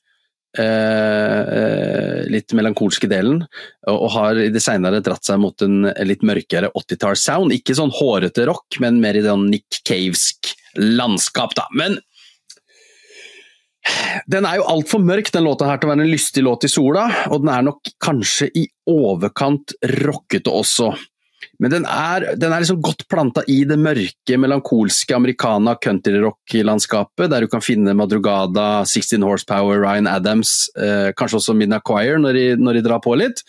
Uh, 0.50 2.24
litt 2.26 2.50
melankolske 2.58 3.06
delen, 3.06 3.44
og, 3.86 4.06
har 4.16 4.34
i 4.42 4.48
det 4.50 4.58
senere 4.64 4.98
dratt 4.98 5.22
seg 5.22 5.38
mot 5.38 5.62
en 5.62 5.84
litt 6.02 6.24
mørkere 6.26 6.72
80-tallssound. 6.74 7.54
Ikke 7.54 7.76
sånn 7.78 7.92
hårete 7.94 8.48
rock, 8.50 8.80
men 8.82 8.98
mer 8.98 9.14
i 9.14 9.22
sånn 9.22 9.46
Nick 9.52 9.78
Cavesk 9.86 10.50
landskap, 10.74 11.54
da. 11.54 11.68
Men 11.70 12.00
den 14.30 14.46
er 14.46 14.58
jo 14.58 14.66
altfor 14.74 15.02
mørk, 15.06 15.30
den 15.30 15.46
låta 15.46 15.68
her, 15.70 15.78
til 15.78 15.88
å 15.88 15.92
være 15.94 16.04
en 16.04 16.12
lystig 16.12 16.44
låt 16.44 16.66
i 16.66 16.72
sola, 16.72 17.06
og 17.30 17.44
den 17.44 17.52
er 17.54 17.64
nok 17.70 17.94
kanskje 18.02 18.50
i 18.50 18.66
overkant 18.90 19.74
rockete 20.02 20.50
også. 20.50 20.90
Men 21.60 21.72
den 21.72 21.86
er, 21.88 22.30
den 22.40 22.52
er 22.52 22.62
liksom 22.62 22.80
godt 22.84 23.06
planta 23.10 23.44
i 23.50 23.62
det 23.68 23.78
mørke, 23.80 24.38
melankolske 24.40 25.16
americana 25.16 25.76
countryrock-landskapet, 25.80 27.30
der 27.32 27.44
du 27.44 27.50
kan 27.52 27.64
finne 27.64 27.94
Madrugada, 27.96 28.82
16 28.88 29.24
Horsepower, 29.24 29.80
Ryan 29.82 30.08
Adams, 30.10 30.70
eh, 30.76 31.10
kanskje 31.16 31.40
også 31.40 31.56
Midna 31.56 31.80
Choir 31.86 32.20
når 32.20 32.38
de, 32.38 32.44
når 32.60 32.78
de, 32.78 32.84
drar 32.88 33.02
på 33.04 33.16
litt. 33.20 33.42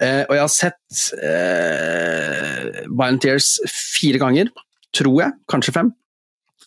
Eh, 0.00 0.24
og 0.28 0.34
jeg 0.36 0.44
har 0.44 0.52
sett 0.52 1.04
eh, 1.24 2.82
Violent 2.88 3.24
Tears 3.24 3.54
fire 3.72 4.20
ganger, 4.20 4.52
tror 4.96 5.22
jeg, 5.24 5.38
kanskje 5.52 5.76
fem. 5.76 5.94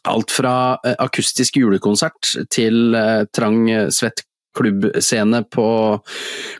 Alt 0.10 0.34
fra 0.34 0.56
eh, 0.86 0.98
akustisk 1.02 1.60
julekonsert 1.62 2.34
til 2.54 2.98
eh, 2.98 3.28
trang, 3.36 3.62
svett 3.94 4.26
klubbscene 4.60 5.44
på 5.52 5.68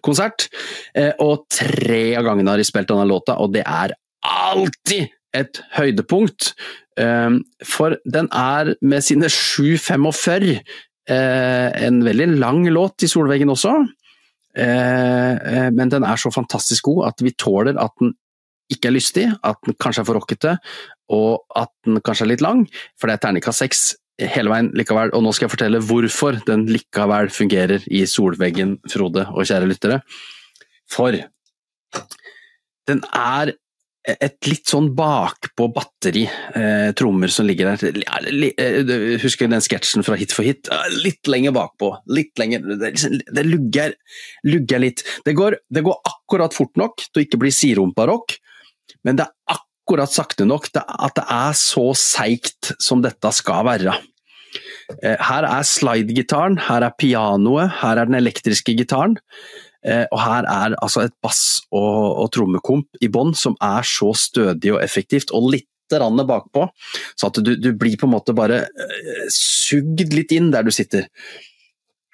konsert. 0.06 0.48
Eh, 0.96 1.12
og 1.24 1.48
tre 1.54 2.04
av 2.20 2.28
gangene 2.28 2.54
har 2.54 2.62
de 2.62 2.68
spilt 2.68 2.90
denne 2.92 3.08
låta, 3.10 3.38
og 3.40 3.54
det 3.56 3.66
er 3.66 3.96
alltid 4.26 5.10
et 5.36 5.62
høydepunkt. 5.76 6.54
Eh, 7.00 7.40
for 7.68 8.00
den 8.06 8.32
er 8.36 8.74
med 8.82 9.06
sine 9.06 9.30
7.45 9.32 10.50
eh, 10.56 11.70
en 11.86 12.02
veldig 12.06 12.32
lang 12.40 12.66
låt 12.74 13.06
i 13.06 13.12
Solveggen 13.12 13.56
også. 13.56 13.78
Men 14.60 15.92
den 15.94 16.04
er 16.04 16.18
så 16.20 16.32
fantastisk 16.34 16.88
god 16.90 17.12
at 17.12 17.22
vi 17.24 17.32
tåler 17.38 17.78
at 17.80 17.94
den 18.02 18.16
ikke 18.74 18.90
er 18.90 18.96
lystig, 18.96 19.26
at 19.46 19.62
den 19.66 19.78
kanskje 19.80 20.02
er 20.02 20.08
for 20.10 20.18
rockete, 20.18 20.56
og 21.16 21.46
at 21.56 21.70
den 21.86 22.02
kanskje 22.04 22.26
er 22.26 22.32
litt 22.34 22.44
lang, 22.44 22.66
for 23.00 23.08
det 23.08 23.16
er 23.16 23.24
terningkast 23.24 23.64
seks 23.64 23.84
hele 24.34 24.52
veien 24.52 24.72
likevel, 24.78 25.14
og 25.16 25.24
nå 25.24 25.34
skal 25.36 25.48
jeg 25.48 25.56
fortelle 25.56 25.82
hvorfor 25.86 26.42
den 26.48 26.68
likevel 26.70 27.32
fungerer 27.34 27.86
i 27.88 28.04
solveggen, 28.10 28.78
Frode 28.92 29.28
og 29.32 29.48
kjære 29.48 29.70
lyttere. 29.70 30.02
For 30.90 31.16
den 32.90 33.04
er 33.14 33.54
et 34.10 34.48
litt 34.48 34.70
sånn 34.70 34.90
bakpå 34.98 35.68
batteri 35.76 36.24
eh, 36.26 36.90
trommer 36.98 37.32
som 37.34 37.48
ligger 37.48 37.76
der. 37.76 38.00
Eh, 38.58 39.20
husker 39.22 39.50
den 39.52 39.64
sketsjen 39.64 40.06
fra 40.08 40.18
Hit 40.20 40.34
for 40.36 40.48
hit? 40.48 40.70
Litt 41.04 41.30
lenger 41.30 41.54
bakpå. 41.56 41.92
Litt 42.16 42.40
lenger 42.40 42.64
Det, 42.70 42.94
liksom, 42.96 43.18
det 43.36 43.46
lugger, 43.46 43.96
lugger, 44.48 44.84
litt. 44.86 45.04
Det 45.26 45.36
går, 45.38 45.60
det 45.70 45.84
går, 45.86 46.00
akkurat 46.14 46.56
fort 46.56 46.80
nok 46.80 47.04
til 47.10 47.22
å 47.22 47.26
ikke 47.26 47.42
bli 47.42 47.52
siderumpa-rock, 47.54 48.38
men 49.08 49.20
det 49.20 49.28
er 49.28 49.58
akkurat 49.58 50.14
sakte 50.14 50.46
nok 50.46 50.70
at 50.78 51.16
det 51.18 51.26
er 51.26 51.56
så 51.58 51.90
seigt 51.98 52.74
som 52.82 53.04
dette 53.06 53.34
skal 53.36 53.66
være. 53.68 53.96
Eh, 55.04 55.18
her 55.22 55.46
er 55.48 55.66
slidegitaren, 55.68 56.58
her 56.68 56.86
er 56.88 56.96
pianoet, 56.98 57.70
her 57.82 58.02
er 58.02 58.10
den 58.10 58.20
elektriske 58.20 58.76
gitaren. 58.78 59.18
Eh, 59.86 60.06
og 60.12 60.20
her 60.20 60.48
er 60.50 60.76
altså 60.82 61.06
et 61.06 61.16
bass- 61.24 61.62
og, 61.72 62.24
og 62.24 62.32
trommekomp 62.36 63.00
i 63.02 63.08
bånn 63.12 63.36
som 63.38 63.56
er 63.64 63.86
så 63.88 64.12
stødig 64.18 64.74
og 64.76 64.82
effektivt, 64.84 65.32
og 65.32 65.52
litt 65.56 65.68
bakpå, 65.90 66.68
så 67.18 67.28
at 67.32 67.40
du, 67.42 67.56
du, 67.58 67.72
blir 67.74 67.96
på 67.98 68.06
en 68.06 68.12
måte 68.14 68.36
bare 68.38 68.60
uh, 68.70 69.24
sugd 69.34 70.14
litt 70.14 70.30
inn 70.36 70.52
der 70.54 70.62
du 70.62 70.70
sitter. 70.70 71.08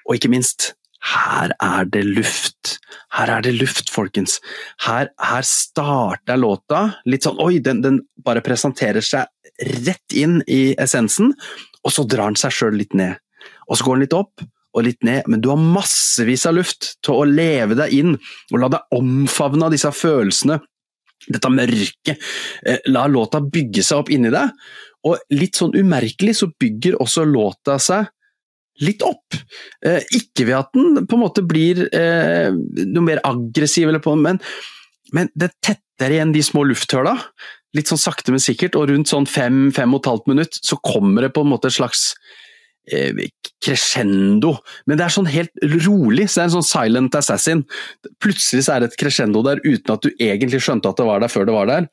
Og 0.08 0.16
ikke 0.16 0.32
minst, 0.32 0.70
her 1.06 1.52
er 1.60 1.84
det 1.92 2.06
luft. 2.08 2.78
Her 3.14 3.34
er 3.36 3.44
det 3.44 3.52
luft, 3.60 3.92
folkens. 3.92 4.40
Her, 4.86 5.12
her 5.20 5.44
starter 5.44 6.40
låta 6.40 7.02
litt 7.06 7.28
sånn 7.28 7.42
Oi, 7.44 7.60
den, 7.60 7.84
den, 7.84 8.00
bare 8.16 8.46
presenterer 8.46 9.04
seg 9.04 9.28
rett 9.86 10.16
inn 10.16 10.40
i 10.48 10.74
essensen, 10.82 11.34
og 11.86 11.94
så 11.94 12.06
drar 12.10 12.32
den 12.32 12.40
seg 12.40 12.54
sjøl 12.56 12.78
litt 12.80 12.96
ned. 12.98 13.20
Og 13.70 13.78
så 13.78 13.86
går 13.86 13.98
den 13.98 14.06
litt 14.08 14.18
opp, 14.18 14.46
og 14.76 14.84
litt 14.84 15.06
ned, 15.08 15.28
men 15.32 15.42
du 15.42 15.50
har 15.54 15.60
massevis 15.62 16.44
av 16.50 16.58
luft 16.58 16.96
til 17.06 17.16
å 17.16 17.28
leve 17.30 17.78
deg 17.80 17.94
inn 17.96 18.16
og 18.18 18.58
la 18.60 18.70
deg 18.74 18.98
omfavne 18.98 19.70
av 19.70 19.76
disse 19.76 19.92
følelsene, 19.96 20.60
dette 21.32 21.52
mørket. 21.52 22.20
Eh, 22.68 22.82
la 22.92 23.06
låta 23.08 23.40
bygge 23.40 23.86
seg 23.86 24.04
opp 24.04 24.12
inni 24.12 24.34
deg, 24.34 24.52
og 25.08 25.22
litt 25.32 25.56
sånn 25.56 25.78
umerkelig 25.78 26.36
så 26.42 26.50
bygger 26.52 27.00
også 27.00 27.24
låta 27.30 27.78
seg 27.80 28.10
litt 28.84 29.04
opp. 29.08 29.38
Eh, 29.86 30.04
ikke 30.18 30.50
ved 30.50 30.58
at 30.60 30.74
den 30.76 31.06
på 31.08 31.16
en 31.16 31.24
måte 31.24 31.46
blir 31.48 31.86
eh, 31.96 32.52
noe 32.52 33.06
mer 33.06 33.24
aggressiv, 33.24 33.88
eller 33.88 34.04
på, 34.04 34.18
men, 34.20 34.42
men 35.16 35.32
det 35.40 35.54
tetter 35.64 36.12
igjen 36.12 36.36
de 36.36 36.44
små 36.44 36.66
lufthøla. 36.68 37.16
Litt 37.76 37.92
sånn 37.92 38.02
sakte, 38.02 38.32
men 38.32 38.44
sikkert, 38.44 38.78
og 38.80 38.90
rundt 38.90 39.12
sånn 39.12 39.28
fem, 39.30 39.70
fem 39.76 39.94
og 39.94 40.04
et 40.04 40.12
halvt 40.14 40.30
minutt 40.32 40.60
så 40.64 40.80
kommer 40.80 41.26
det 41.26 41.34
på 41.36 41.44
en 41.44 41.52
måte 41.52 41.72
et 41.72 41.78
slags 41.78 42.14
Eh, 42.86 43.14
crescendo. 43.66 44.52
Men 44.86 45.00
det 45.00 45.08
er 45.08 45.14
sånn 45.16 45.30
helt 45.32 45.64
rolig, 45.88 46.28
så 46.30 46.38
det 46.38 46.42
er 46.44 46.50
en 46.52 46.54
sånn 46.60 46.68
silent 46.68 47.16
assassin. 47.18 47.64
Plutselig 48.22 48.68
så 48.68 48.76
er 48.76 48.84
det 48.84 48.92
et 48.92 49.00
crescendo 49.02 49.42
der 49.46 49.62
uten 49.64 49.94
at 49.96 50.06
du 50.06 50.12
egentlig 50.22 50.60
skjønte 50.62 50.92
at 50.92 51.00
det 51.00 51.08
var 51.08 51.24
der 51.24 51.32
før 51.34 51.48
det 51.50 51.56
var 51.56 51.72
der. 51.72 51.88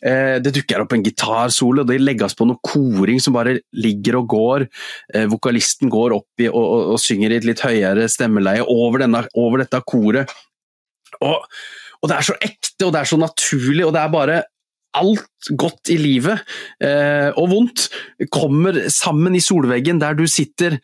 Eh, 0.00 0.38
det 0.40 0.54
dukker 0.56 0.80
opp 0.80 0.94
en 0.96 1.04
gitarsolo, 1.04 1.84
det 1.84 1.98
legges 2.00 2.38
på 2.38 2.46
noe 2.48 2.56
koring 2.64 3.20
som 3.20 3.36
bare 3.36 3.58
ligger 3.76 4.16
og 4.22 4.30
går. 4.32 4.64
Eh, 5.12 5.26
vokalisten 5.28 5.92
går 5.92 6.16
opp 6.16 6.40
i 6.40 6.48
og, 6.48 6.62
og, 6.62 6.94
og 6.94 7.02
synger 7.04 7.34
i 7.34 7.40
et 7.42 7.48
litt 7.50 7.60
høyere 7.60 8.08
stemmeleie 8.08 8.64
over, 8.64 9.04
denne, 9.04 9.26
over 9.36 9.60
dette 9.60 9.82
koret. 9.84 10.32
Og, 11.20 11.36
og, 12.00 12.08
det 12.08 12.16
er 12.16 12.30
så 12.30 12.38
ekte, 12.40 12.86
og 12.86 12.94
det 12.96 13.02
er 13.02 13.12
så 13.12 13.20
naturlig, 13.20 13.84
og 13.84 13.92
det 13.92 14.06
er 14.06 14.16
bare 14.16 14.40
alt 14.98 15.50
godt 15.60 15.92
i 15.92 15.96
livet 16.00 16.42
eh, 16.82 17.30
og 17.38 17.50
vondt 17.52 17.86
kommer 18.32 18.82
sammen 18.90 19.36
i 19.38 19.42
solveggen 19.44 20.00
der 20.02 20.16
du 20.18 20.26
sitter. 20.30 20.80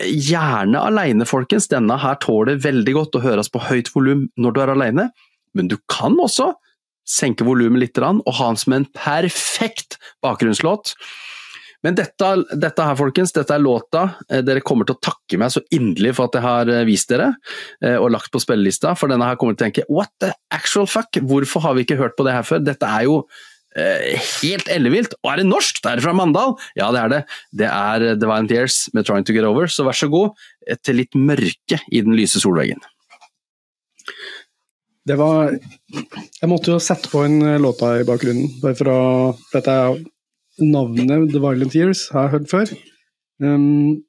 Gjerne 0.00 0.80
alene, 0.80 1.26
folkens. 1.28 1.68
Denne 1.70 1.98
her 2.02 2.18
tåler 2.22 2.58
veldig 2.62 2.96
godt 2.96 3.18
å 3.18 3.24
høres 3.24 3.52
på 3.52 3.62
høyt 3.68 3.92
volum 3.94 4.28
når 4.40 4.54
du 4.54 4.62
er 4.64 4.74
alene, 4.74 5.08
men 5.54 5.70
du 5.70 5.76
kan 5.90 6.16
også 6.18 6.52
senke 7.04 7.44
volumet 7.44 7.82
litt 7.82 8.00
og 8.00 8.32
ha 8.38 8.48
den 8.48 8.58
som 8.58 8.74
en 8.78 8.88
perfekt 8.96 9.98
bakgrunnslåt. 10.24 10.94
Men 11.84 11.96
dette, 11.98 12.28
dette, 12.56 12.84
her, 12.88 12.96
folkens, 12.96 13.34
dette 13.36 13.52
er 13.52 13.62
låta 13.62 14.06
eh, 14.30 14.40
dere 14.44 14.64
kommer 14.64 14.88
til 14.88 14.96
å 14.96 15.02
takke 15.04 15.38
meg 15.40 15.52
så 15.52 15.60
inderlig 15.74 16.14
for 16.16 16.30
at 16.30 16.38
jeg 16.38 16.46
har 16.46 16.70
eh, 16.72 16.84
vist 16.88 17.10
dere 17.12 17.34
eh, 17.84 17.98
og 17.98 18.08
lagt 18.14 18.32
på 18.32 18.40
spillelista, 18.40 18.94
for 18.96 19.12
denne 19.12 19.28
her 19.28 19.36
kommer 19.40 19.56
til 19.56 19.66
å 19.66 19.68
tenke 19.68 19.84
what 19.92 20.12
the 20.24 20.32
actual 20.54 20.88
fuck, 20.88 21.20
hvorfor 21.20 21.66
har 21.66 21.76
vi 21.76 21.84
ikke 21.84 22.00
hørt 22.00 22.16
på 22.16 22.24
det 22.26 22.38
her 22.38 22.46
før? 22.48 22.64
Dette 22.64 22.88
er 22.88 23.08
jo 23.08 23.24
helt 23.74 24.68
ellevilt! 24.70 25.16
Og 25.24 25.32
er 25.32 25.40
det 25.40 25.48
norsk? 25.48 25.80
Det 25.82 25.90
er 25.90 26.02
fra 26.04 26.12
Mandal! 26.14 26.52
Ja, 26.78 26.92
det 26.94 27.00
er 27.00 27.10
det. 27.10 27.18
Det 27.58 27.66
er 27.66 28.04
The 28.12 28.28
Violent 28.28 28.54
Years 28.54 28.76
med 28.94 29.08
Trying 29.08 29.26
to 29.26 29.34
Get 29.34 29.48
Over, 29.48 29.66
så 29.66 29.82
vær 29.82 29.98
så 29.98 30.06
god, 30.12 30.38
til 30.86 31.00
litt 31.00 31.18
mørke 31.18 31.80
i 31.90 32.04
den 32.06 32.14
lyse 32.14 32.38
solveggen. 32.38 32.78
Det 35.04 35.18
var 35.18 35.50
Jeg 35.50 36.48
måtte 36.48 36.70
jo 36.70 36.78
sette 36.78 37.10
på 37.10 37.26
en 37.26 37.42
låta 37.58 37.96
i 37.98 38.06
bakgrunnen, 38.06 38.60
bare 38.62 38.78
for 38.78 38.92
å 38.94 39.00
Dette 39.50 39.74
er 39.74 39.98
navnet 40.62 41.30
The 41.32 41.40
Violent 41.42 41.74
Years 41.74 42.08
har 42.14 42.28
jeg 42.28 42.34
hørt 42.38 42.50
før. 42.52 42.74
Um, 43.42 44.02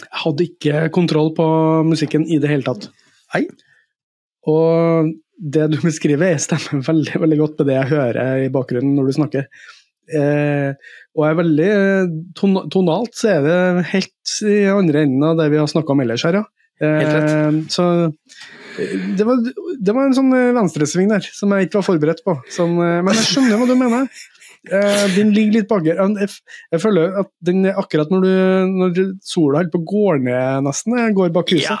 jeg 0.00 0.22
hadde 0.24 0.46
ikke 0.46 0.86
kontroll 0.94 1.34
på 1.36 1.46
musikken 1.86 2.24
i 2.26 2.40
det 2.40 2.50
hele 2.50 2.66
tatt. 2.66 2.88
Hei. 3.34 3.44
Og 4.48 5.10
det 5.40 5.68
du 5.72 5.76
beskriver, 5.88 6.38
stemmer 6.42 6.84
veldig 6.86 7.20
veldig 7.24 7.42
godt 7.42 7.60
med 7.60 7.70
det 7.70 7.76
jeg 7.78 7.92
hører 7.94 8.46
i 8.46 8.52
bakgrunnen 8.52 8.96
når 8.96 9.10
du 9.10 9.18
snakker. 9.18 9.50
Eh, 10.10 10.72
og 11.14 11.26
er 11.26 11.36
veldig 11.38 11.72
ton 12.34 12.56
tonalt 12.72 13.14
så 13.14 13.28
er 13.36 13.44
det 13.44 13.58
helt 13.92 14.32
i 14.42 14.64
andre 14.72 15.04
enden 15.04 15.22
av 15.28 15.36
det 15.38 15.46
vi 15.52 15.60
har 15.60 15.68
snakka 15.70 15.94
om 15.94 16.02
ellers 16.02 16.24
her, 16.26 16.40
ja. 16.40 16.48
Eh, 16.80 17.60
så 17.70 17.84
det 18.80 19.26
var, 19.28 19.38
det 19.44 19.92
var, 19.92 20.06
en 20.06 20.16
sånn 20.16 20.32
venstresving 20.56 21.10
der 21.12 21.26
som 21.36 21.52
jeg 21.52 21.68
ikke 21.68 21.78
var 21.78 21.86
forberedt 21.86 22.22
på. 22.26 22.34
Som, 22.50 22.78
men 22.80 23.12
jeg 23.18 23.26
skjønner 23.28 23.60
hva 23.60 23.68
du 23.68 23.74
mener. 23.78 24.08
Uh, 24.68 25.06
den 25.14 25.32
ligger 25.36 25.60
litt 25.60 25.70
bak 25.70 25.86
her. 25.88 26.02
Jeg, 26.20 26.28
jeg, 26.74 26.82
føler 26.82 27.14
at 27.22 27.30
den 27.46 27.64
er 27.70 27.78
akkurat 27.80 28.10
når, 28.12 28.26
du, 28.26 28.74
når 28.82 28.98
sola 29.24 29.62
holder 29.62 29.72
på 29.72 29.80
å 29.80 29.88
gå 29.94 30.18
ned, 30.26 30.66
nesten, 30.66 31.00
går 31.16 31.32
bak 31.34 31.54
huset. 31.54 31.70
Ja. 31.70 31.80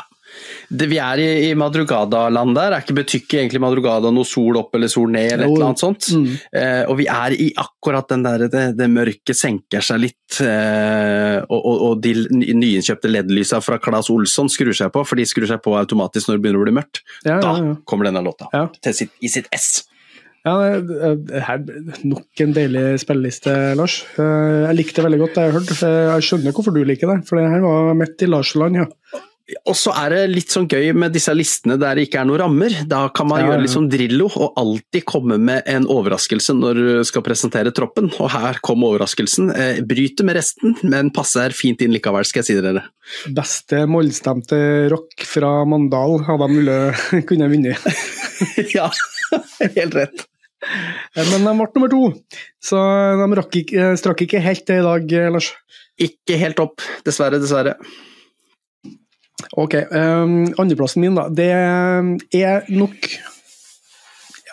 Det, 0.68 0.86
vi 0.86 0.98
er 1.02 1.18
i, 1.18 1.26
i 1.48 1.54
Madrugada-land 1.58 2.54
der. 2.54 2.74
Er 2.74 2.84
ikke 2.84 2.96
betykker 3.00 3.40
egentlig 3.40 3.60
Madrugada 3.62 4.12
noe 4.14 4.28
sol 4.28 4.58
opp 4.60 4.76
eller 4.78 4.90
sol 4.92 5.10
ned, 5.10 5.32
eller 5.34 5.48
et 5.48 5.50
eller 5.50 5.66
annet 5.66 5.82
sånt? 5.82 6.08
Mm. 6.14 6.28
Uh, 6.54 6.84
og 6.92 6.96
vi 7.00 7.08
er 7.10 7.34
i 7.34 7.48
akkurat 7.58 8.08
den 8.12 8.24
der 8.26 8.46
det, 8.52 8.64
det 8.78 8.90
mørket 8.92 9.38
senker 9.38 9.84
seg 9.84 10.04
litt, 10.06 10.38
uh, 10.38 11.42
og, 11.48 11.58
og, 11.58 11.76
og, 11.88 12.00
de 12.04 12.14
nyinnkjøpte 12.30 13.10
LED-lysa 13.10 13.60
fra 13.64 13.80
Claes 13.82 14.10
Olsson 14.14 14.50
skrur 14.52 14.76
seg 14.76 14.92
på, 14.94 15.04
for 15.04 15.20
de 15.20 15.26
skrur 15.28 15.50
seg 15.50 15.62
på 15.64 15.74
automatisk 15.78 16.30
når 16.30 16.38
det 16.38 16.46
begynner 16.46 16.62
å 16.62 16.68
bli 16.68 16.78
mørkt. 16.78 17.04
Ja, 17.26 17.36
ja, 17.36 17.40
ja. 17.42 17.74
Da 17.74 17.78
kommer 17.90 18.08
denne 18.08 18.24
låta 18.24 18.50
sitt, 18.94 19.12
i 19.20 19.32
sitt 19.32 19.50
ess. 19.54 19.89
Ja, 20.46 20.54
her, 21.44 21.64
Nok 22.08 22.40
en 22.44 22.54
deilig 22.56 22.84
spilleliste, 23.02 23.56
Lars. 23.76 24.00
Eh, 24.16 24.68
jeg 24.68 24.78
likte 24.78 25.00
det 25.00 25.08
veldig 25.08 25.22
godt, 25.24 25.34
det 25.36 25.42
jeg 25.42 25.52
har 25.52 25.58
hørt. 25.58 25.82
Jeg 26.14 26.28
skjønner 26.28 26.56
hvorfor 26.56 26.76
du 26.76 26.80
liker 26.88 27.12
det, 27.12 27.18
for 27.28 27.40
det 27.40 27.50
her 27.52 27.66
var 27.66 27.98
midt 27.98 28.24
i 28.24 28.30
Larsland, 28.30 28.80
ja. 28.80 28.88
Og 29.66 29.74
så 29.74 29.92
er 29.98 30.12
det 30.14 30.20
litt 30.30 30.52
sånn 30.52 30.68
gøy 30.70 30.92
med 30.94 31.14
disse 31.14 31.32
listene 31.34 31.76
der 31.80 31.98
det 31.98 32.06
ikke 32.06 32.20
er 32.22 32.28
noen 32.28 32.42
rammer. 32.44 32.74
Da 32.88 33.02
kan 33.14 33.28
man 33.30 33.42
ja, 33.42 33.48
gjøre 33.48 33.64
litt 33.64 33.72
sånn 33.72 33.88
Drillo 33.90 34.28
og 34.30 34.58
alltid 34.60 35.04
komme 35.08 35.40
med 35.42 35.66
en 35.70 35.88
overraskelse 35.90 36.54
når 36.56 36.80
du 36.80 36.90
skal 37.08 37.24
presentere 37.26 37.74
troppen. 37.74 38.12
Og 38.22 38.30
her 38.32 38.60
kom 38.64 38.84
overraskelsen. 38.86 39.50
Eh, 39.50 39.82
bryter 39.86 40.28
med 40.28 40.38
resten, 40.38 40.76
men 40.86 41.10
passer 41.14 41.54
fint 41.56 41.82
inn 41.82 41.94
likevel, 41.96 42.26
skal 42.28 42.44
jeg 42.44 42.50
si 42.50 42.58
dere. 42.60 42.86
Beste 43.34 43.84
mollstemte 43.90 44.60
rock 44.92 45.26
fra 45.26 45.52
Mandal 45.68 46.20
hadde 46.28 46.50
de 46.54 47.22
kunne 47.28 47.50
vunnet. 47.50 47.90
ja, 48.76 48.90
helt 49.78 49.98
rett. 49.98 50.29
Eh, 50.60 51.24
men 51.32 51.46
de 51.46 51.56
ble 51.56 51.68
nummer 51.74 51.92
to, 51.92 52.02
så 52.62 52.78
de 53.20 53.28
ikke, 53.62 53.80
eh, 53.80 53.96
strakk 53.98 54.26
ikke 54.26 54.42
helt 54.44 54.66
det 54.68 54.80
i 54.80 54.86
dag, 54.86 55.12
eh, 55.12 55.32
Lars. 55.32 55.52
Ikke 56.00 56.38
helt 56.40 56.60
opp, 56.60 56.84
dessverre, 57.04 57.40
dessverre. 57.40 57.76
Ok, 59.56 59.74
um, 59.90 60.52
andreplassen 60.60 61.00
min, 61.00 61.16
da. 61.16 61.28
Det 61.32 61.48
er 61.48 62.66
nok 62.68 63.08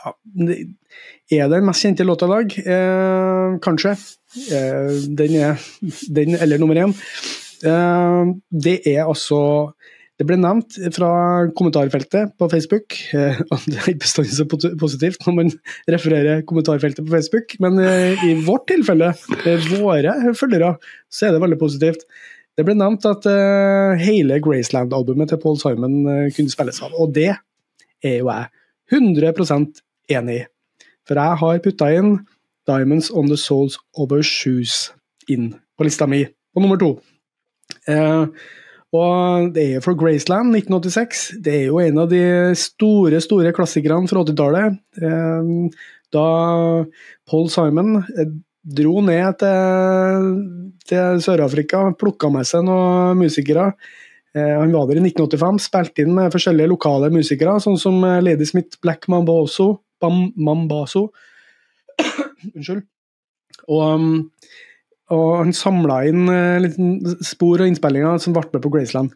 Ja, 0.08 0.14
det 0.24 0.58
er 1.36 1.50
den 1.52 1.66
mest 1.68 1.84
kjente 1.84 2.06
låta 2.08 2.26
i 2.26 2.32
dag. 2.32 2.54
Eh, 2.72 3.58
kanskje. 3.60 3.98
Eh, 4.48 4.94
den 5.20 5.36
er 5.36 5.58
den, 6.08 6.36
eller 6.36 6.58
nummer 6.62 6.80
én. 6.80 6.94
Eh, 7.68 8.34
det 8.52 8.78
er 8.88 9.04
altså 9.04 9.74
det 10.18 10.26
ble 10.26 10.38
nevnt 10.42 10.80
fra 10.96 11.10
kommentarfeltet 11.58 12.34
på 12.42 12.48
Facebook. 12.50 12.96
og 13.52 13.68
det 13.68 13.76
er 13.78 13.90
ikke 13.92 14.06
bestandig 14.06 14.34
så 14.34 14.48
positivt 14.50 15.28
når 15.28 15.36
man 15.38 15.52
refererer 15.94 16.42
kommentarfeltet 16.50 17.06
på 17.06 17.14
Facebook, 17.14 17.54
men 17.64 17.78
eh, 17.84 18.26
i 18.26 18.34
vårt 18.48 18.66
tilfelle, 18.72 19.12
eh, 19.44 19.70
våre 19.78 20.34
følgere, 20.38 20.74
så 21.10 21.28
er 21.28 21.36
det 21.36 21.44
veldig 21.46 21.60
positivt. 21.62 22.08
Det 22.58 22.66
ble 22.66 22.74
nevnt 22.74 23.06
at 23.06 23.28
hele 24.02 24.40
Graceland-albumet 24.42 25.30
til 25.30 25.38
Paul 25.44 25.60
Simon 25.62 26.00
kunne 26.34 26.50
spilles 26.50 26.80
av, 26.82 26.96
og 26.98 27.12
det 27.14 27.36
er 28.02 28.16
jo 28.18 28.32
jeg 28.32 28.48
100% 28.98 29.84
enig 30.18 30.40
i. 30.40 30.48
For 31.06 31.22
jeg 31.22 31.40
har 31.44 31.62
putta 31.62 31.92
inn 31.94 32.16
Diamonds 32.66 33.12
on 33.14 33.30
the 33.30 33.38
Souls 33.38 33.78
Over 33.94 34.26
Shoes 34.26 34.90
inn 35.30 35.52
på 35.78 35.86
lista 35.86 36.10
mi, 36.10 36.24
på 36.26 36.64
nummer 36.64 36.82
to. 36.82 36.96
Og 38.96 39.52
det 39.56 39.66
er 39.76 39.84
for 39.84 39.98
Graceland 40.00 40.56
1986. 40.56 41.24
Det 41.44 41.54
er 41.54 41.66
jo 41.68 41.82
en 41.84 41.98
av 42.00 42.10
de 42.12 42.24
store, 42.56 43.20
store 43.24 43.52
klassikerne 43.56 44.08
fra 44.08 44.24
80-tallet. 44.24 44.78
Eh, 45.02 45.80
da 46.16 46.28
Paul 47.28 47.50
Simon 47.52 47.98
eh, 48.00 48.32
dro 48.78 49.02
ned 49.04 49.40
til, 49.42 50.30
til 50.88 51.22
Sør-Afrika, 51.24 51.84
plukka 52.00 52.32
med 52.32 52.48
seg 52.48 52.64
noen 52.68 53.20
musikere. 53.20 53.74
Eh, 54.32 54.56
han 54.56 54.72
var 54.72 54.88
der 54.88 55.02
i 55.02 55.04
1985, 55.04 55.60
spilte 55.68 56.06
inn 56.06 56.16
med 56.16 56.32
forskjellige 56.32 56.72
lokale 56.72 57.12
musikere, 57.12 57.58
sånn 57.64 57.80
som 57.82 58.00
Lady 58.24 58.48
Smith, 58.48 58.80
Black 58.84 59.10
Mambazo. 59.12 59.74
Unnskyld. 62.56 62.86
Og 63.68 63.84
um, 64.00 64.12
og 65.14 65.28
han 65.40 65.54
samla 65.56 66.02
inn 66.10 66.28
eh, 66.32 66.68
spor 67.26 67.62
og 67.62 67.70
innspillinger 67.70 68.20
som 68.24 68.36
ble 68.36 68.44
med 68.52 68.64
på 68.64 68.72
Graceland. 68.74 69.14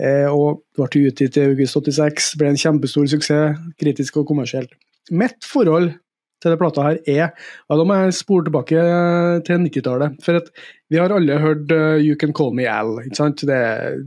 Eh, 0.00 0.26
og 0.26 0.64
ble 0.74 1.08
utgitt 1.10 1.36
i 1.38 1.44
august 1.50 1.76
86, 1.78 2.32
ble 2.40 2.50
en 2.50 2.60
kjempestor 2.60 3.06
suksess, 3.12 3.60
kritisk 3.80 4.16
og 4.20 4.26
kommersielt. 4.30 4.72
Mitt 5.12 5.44
forhold 5.44 5.92
til 6.40 6.50
denne 6.50 6.60
plata 6.60 6.84
her 6.84 6.96
er 7.08 7.18
ja, 7.18 7.28
Da 7.72 7.84
må 7.86 7.96
jeg 7.98 8.16
spore 8.18 8.46
tilbake 8.48 8.76
til 9.46 9.66
90-tallet. 9.66 10.16
For 10.24 10.40
at 10.40 10.50
vi 10.92 11.00
har 11.00 11.12
alle 11.14 11.40
hørt 11.40 11.72
uh, 11.72 11.96
You 12.00 12.16
Can 12.20 12.34
Call 12.36 12.52
Me 12.56 12.66
Al. 12.68 12.98
ikke 13.04 13.20
sant? 13.20 13.44
Det 13.48 13.54
er 13.54 14.00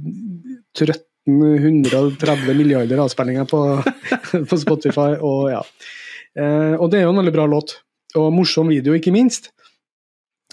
1330 0.77 2.53
milliarder 2.57 3.01
avspillinger 3.03 3.45
på, 3.49 3.81
på 4.49 4.59
Spotify. 4.61 5.17
Og 5.17 5.49
ja. 5.53 5.61
Eh, 6.38 6.75
og 6.77 6.91
det 6.91 6.99
er 6.99 7.07
jo 7.07 7.13
en 7.15 7.21
veldig 7.23 7.35
bra 7.35 7.45
låt. 7.49 7.79
Og 8.17 8.29
morsom 8.33 8.69
video, 8.71 8.95
ikke 8.95 9.13
minst. 9.13 9.51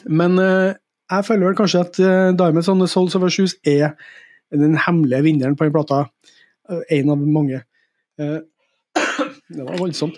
Men 0.07 0.39
uh, 0.39 0.73
jeg 1.11 1.27
føler 1.29 1.49
vel 1.49 1.59
kanskje 1.59 1.83
at 1.85 2.01
uh, 2.01 2.31
Diamonds 2.39 2.69
on 2.69 2.81
the 2.83 2.89
Souls 2.91 3.17
our 3.17 3.33
Shoes 3.33 3.57
er 3.65 3.95
den 4.55 4.79
hemmelige 4.79 5.23
vinneren 5.23 5.57
på 5.57 5.67
den 5.67 5.75
plata. 5.75 6.05
Uh, 6.71 6.83
en 6.91 7.11
av 7.11 7.19
mange. 7.19 7.63
Det 9.55 9.61
var 9.61 9.79
voldsomt. 9.79 10.17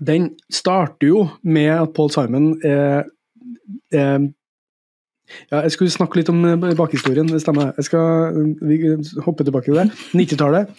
Den 0.00 0.30
starter 0.50 1.06
jo 1.06 1.26
med 1.42 1.68
at 1.70 1.92
Paul 1.94 2.10
Simon 2.10 2.54
er, 2.64 3.04
er 3.92 4.26
ja, 5.50 5.60
Jeg 5.60 5.72
skulle 5.72 5.92
snakke 5.94 6.18
litt 6.18 6.30
om 6.32 6.42
bakhistorien, 6.78 7.28
det 7.30 7.42
stemmer. 7.42 7.70
Jeg 7.76 7.86
skal 7.86 8.56
vi 8.66 8.96
hoppe 9.22 9.46
tilbake 9.46 9.68
til 9.68 9.78
det. 9.78 9.86
90-tallet. 10.14 10.72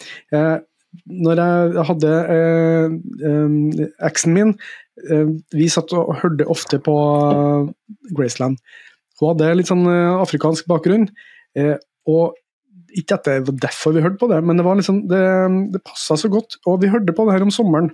når 1.06 1.40
jeg 1.40 1.86
hadde 1.88 2.12
eksen 4.10 4.34
min 4.36 4.54
Eh, 4.91 4.91
vi 5.56 5.68
satt 5.72 5.92
og 5.96 6.14
hørte 6.20 6.48
ofte 6.52 6.78
på 6.82 6.94
eh, 7.32 7.70
Graceland. 8.12 8.60
Hun 9.20 9.32
hadde 9.32 9.54
litt 9.56 9.70
sånn 9.70 9.86
eh, 9.88 10.20
afrikansk 10.20 10.68
bakgrunn. 10.70 11.08
og 12.08 12.38
ikke 12.92 13.16
at 13.16 13.24
det 13.24 13.34
var 13.46 13.56
derfor 13.62 13.94
vi 13.94 14.02
hørte 14.04 14.20
på 14.20 14.28
det, 14.28 14.42
men 14.44 14.58
det 14.58 14.64
var 14.66 14.76
liksom, 14.76 15.06
det, 15.08 15.20
det 15.72 15.80
passa 15.84 16.16
så 16.20 16.28
godt. 16.28 16.58
Og 16.68 16.82
vi 16.82 16.90
hørte 16.92 17.14
på 17.16 17.24
det 17.24 17.36
her 17.38 17.44
om 17.46 17.52
sommeren. 17.54 17.88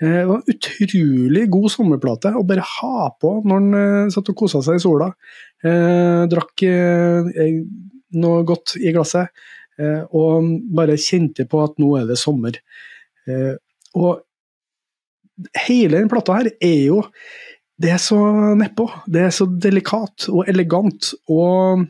Det 0.00 0.22
var 0.24 0.40
en 0.40 0.54
utrolig 0.80 1.42
god 1.52 1.68
sommerplate 1.74 2.32
å 2.32 2.44
bare 2.48 2.64
ha 2.64 3.10
på 3.20 3.34
når 3.44 3.58
en 3.60 4.12
satt 4.14 4.30
og 4.32 4.38
kosa 4.38 4.62
seg 4.64 4.78
i 4.78 4.82
sola. 4.82 5.10
Eh, 5.60 6.22
drakk 6.32 6.64
eh, 6.64 7.58
noe 8.16 8.46
godt 8.48 8.78
i 8.80 8.94
glasset 8.96 9.28
eh, 9.76 10.00
og 10.16 10.48
bare 10.72 10.96
kjente 10.96 11.44
på 11.44 11.60
at 11.66 11.76
nå 11.82 11.92
er 12.00 12.08
det 12.08 12.16
sommer. 12.20 12.56
og 13.94 14.22
hele 15.66 15.98
den 15.98 16.10
plata 16.12 16.40
her 16.40 16.50
er 16.60 16.82
jo 16.86 17.04
Det 17.80 17.88
er 17.94 17.96
så 17.96 18.18
nedpå. 18.60 18.84
Det 19.08 19.22
er 19.24 19.30
så 19.32 19.46
delikat 19.48 20.26
og 20.28 20.44
elegant. 20.52 21.14
og 21.32 21.86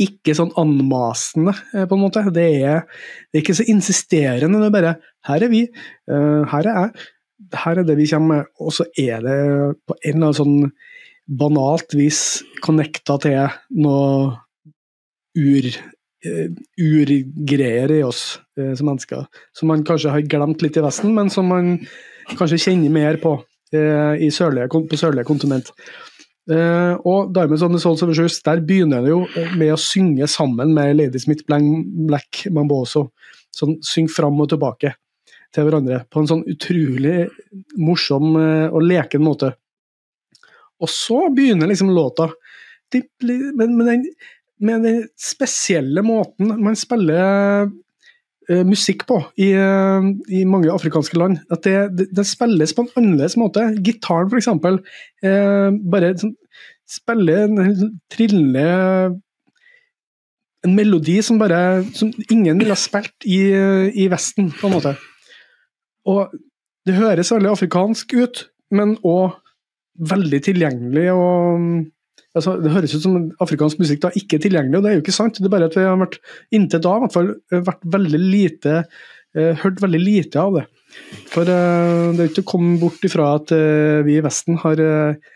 ikke 0.00 0.34
sånn 0.36 0.52
anmasende, 0.60 1.54
eh, 1.74 1.84
på 1.88 1.96
en 1.96 2.04
måte. 2.04 2.24
Det 2.34 2.46
er, 2.64 2.84
det 3.30 3.38
er 3.38 3.44
ikke 3.44 3.58
så 3.58 3.66
insisterende. 3.70 4.60
Det 4.60 4.66
er 4.70 4.76
bare 4.78 4.94
'her 5.26 5.44
er 5.44 5.48
vi', 5.48 5.68
uh, 6.10 6.44
'her 6.44 6.66
er 6.66 6.74
jeg', 6.74 6.92
'her 7.52 7.78
er 7.78 7.84
det 7.84 7.96
vi 7.96 8.06
kommer 8.06 8.34
med'. 8.34 8.46
Og 8.60 8.72
så 8.72 8.84
er 8.98 9.20
det 9.20 9.76
på 9.86 9.94
en 10.04 10.14
eller 10.14 10.26
annen 10.26 10.40
sånn 10.40 10.72
banalt 11.28 11.94
vis 11.94 12.42
connecta 12.62 13.20
til 13.20 13.48
noe 13.70 14.38
ur, 15.36 15.64
uh, 16.26 16.48
urgreier 16.78 17.90
i 17.90 18.02
oss 18.02 18.38
som 18.56 18.86
mennesker. 18.86 19.26
Som 19.52 19.68
man 19.68 19.84
kanskje 19.84 20.10
har 20.10 20.22
glemt 20.22 20.62
litt 20.62 20.76
i 20.76 20.80
Vesten, 20.80 21.14
men 21.14 21.28
som 21.28 21.48
man 21.48 21.86
kanskje 22.32 22.60
kjenner 22.66 22.92
mer 22.94 23.20
på 23.22 23.36
eh, 23.74 24.26
sørlige, 24.32 24.70
på 24.70 24.98
sørlige 24.98 25.28
kontinent. 25.28 25.70
Eh, 26.50 26.92
og 27.08 27.32
Diamonds 27.32 27.62
on 27.64 27.72
the 27.72 27.80
Souls 27.80 28.02
of 28.04 28.12
Shoes, 28.16 28.40
der 28.44 28.60
begynner 28.64 29.04
det 29.04 29.14
jo 29.14 29.22
med 29.56 29.72
å 29.72 29.80
synge 29.80 30.28
sammen 30.28 30.74
med 30.76 30.96
Lady 30.98 31.22
Smith 31.22 31.46
Black 31.48 32.44
Mamboso. 32.52 33.08
Sånn 33.54 33.78
syng 33.86 34.10
fram 34.10 34.40
og 34.42 34.50
tilbake 34.52 34.92
til 35.54 35.66
hverandre 35.66 36.02
på 36.10 36.20
en 36.20 36.30
sånn 36.30 36.46
utrolig 36.50 37.28
morsom 37.80 38.34
eh, 38.40 38.66
og 38.68 38.84
leken 38.84 39.24
måte. 39.24 39.54
Og 40.82 40.90
så 40.90 41.28
begynner 41.32 41.70
liksom 41.70 41.92
låta 41.94 42.28
med, 42.94 43.70
den, 43.86 44.02
med 44.62 44.84
den 44.84 45.00
spesielle 45.18 46.02
måten 46.04 46.52
man 46.62 46.76
spiller 46.78 47.70
musikk 48.66 49.06
på 49.08 49.18
i, 49.40 49.52
uh, 49.56 50.04
i, 50.28 50.44
mange 50.48 50.72
afrikanske 50.72 51.18
land. 51.18 51.38
At 51.52 51.64
det, 51.64 51.76
det, 51.98 52.08
det, 52.16 52.26
spilles 52.28 52.74
på 52.76 52.84
en 52.84 52.90
annerledes 53.00 53.38
måte. 53.40 53.66
Gitaren, 53.84 54.28
f.eks. 54.28 54.50
Uh, 55.24 55.76
bare 55.92 56.14
sånn, 56.20 56.34
spiller 56.90 57.46
en 57.46 57.94
trillende 58.12 58.66
En 60.64 60.72
melodi 60.72 61.18
som 61.20 61.36
bare 61.36 61.82
som 61.92 62.08
ingen 62.32 62.56
ville 62.56 62.72
ha 62.72 62.80
spilt 62.80 63.26
i, 63.28 63.52
i 64.00 64.06
Vesten, 64.08 64.46
på 64.48 64.70
en 64.70 64.72
måte. 64.72 64.94
Og 66.08 66.32
det 66.88 66.94
høres 66.96 67.32
veldig 67.34 67.50
afrikansk 67.52 68.14
ut, 68.16 68.40
men 68.72 68.94
òg 69.04 69.34
veldig 70.08 70.40
tilgjengelig 70.46 71.10
og 71.12 71.66
altså, 72.34 72.56
Det 72.62 72.72
høres 72.74 72.94
ut 72.96 73.04
som 73.04 73.18
afrikansk 73.42 73.80
musikk 73.82 74.04
da 74.04 74.12
ikke 74.18 74.38
er 74.38 74.46
tilgjengelig, 74.46 74.78
og 74.78 74.84
det 74.84 74.90
er 74.90 74.96
jo 74.98 75.04
ikke 75.04 75.16
sant. 75.16 75.40
Det 75.40 75.48
er 75.48 75.54
bare 75.54 75.70
at 75.70 75.76
vi 75.78 75.86
har 75.86 76.00
vært 76.00 76.20
inntil 76.54 76.82
da 76.84 76.96
i 76.96 77.04
hvert 77.04 77.16
fall 77.16 77.34
vært 77.70 77.84
veldig 77.96 78.22
lite 78.22 78.78
eh, 79.34 79.54
hørt 79.62 79.82
veldig 79.82 80.00
lite 80.00 80.40
av 80.40 80.58
det. 80.58 80.64
For 81.32 81.48
eh, 81.50 82.10
det 82.14 82.24
er 82.24 82.30
ikke 82.30 82.44
å 82.44 82.50
komme 82.54 82.76
bort 82.82 83.06
ifra 83.06 83.34
at 83.38 83.54
eh, 83.54 84.02
vi 84.06 84.18
i 84.18 84.24
Vesten 84.24 84.60
har 84.62 84.82
eh, 84.82 85.32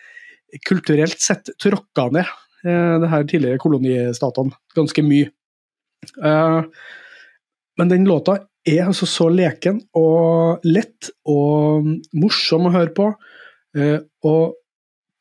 kulturelt 0.69 1.19
sett 1.23 1.51
tråkka 1.61 2.09
ned 2.15 2.29
eh, 2.65 2.95
det 3.03 3.11
her 3.13 3.27
tidligere 3.29 3.63
kolonistatene 3.63 4.55
ganske 4.79 5.05
mye. 5.07 5.33
Eh, 6.23 6.61
men 7.79 7.91
den 7.93 8.07
låta 8.09 8.41
er 8.69 8.87
altså 8.87 9.07
så 9.09 9.29
leken 9.33 9.81
og 9.97 10.65
lett 10.67 11.11
og 11.31 11.87
morsom 12.19 12.67
å 12.69 12.73
høre 12.75 12.91
på. 12.93 13.07
og 14.27 14.57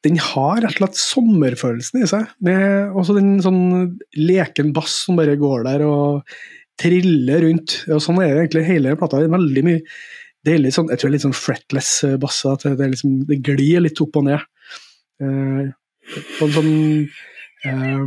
den 0.07 0.19
har 0.23 0.61
rett 0.63 0.77
og 0.77 0.79
slett 0.79 0.99
sommerfølelsen 0.99 2.03
i 2.03 2.07
seg. 2.09 2.29
Med 2.45 2.93
også 2.97 3.17
den 3.17 3.35
sånn 3.43 3.97
leken 4.17 4.71
bass 4.75 5.03
som 5.05 5.19
bare 5.19 5.37
går 5.39 5.65
der 5.67 5.83
og 5.87 6.37
triller 6.79 7.43
rundt. 7.43 7.81
Og 7.91 8.01
sånn 8.03 8.21
er 8.23 8.33
det 8.33 8.45
egentlig 8.45 8.67
hele 8.69 8.95
plata. 8.99 9.21
Veldig 9.23 9.65
mye 9.67 9.83
det 10.47 10.53
er 10.53 10.61
litt 10.63 10.77
sånn, 10.77 10.87
Jeg 10.87 11.01
tror 11.01 11.09
det 11.09 11.11
er 11.11 11.17
litt 11.17 11.25
sånn 11.25 11.35
fretless 11.35 11.89
eh, 12.07 12.19
bass. 12.21 12.43
At 12.47 12.63
det, 12.67 12.91
liksom, 12.93 13.17
det 13.27 13.41
glir 13.43 13.83
litt 13.83 13.99
opp 14.03 14.19
og 14.19 14.27
ned. 14.29 14.45
Eh, 15.19 15.65
en 16.45 16.53
sånn 16.55 16.71
eh, 17.67 18.05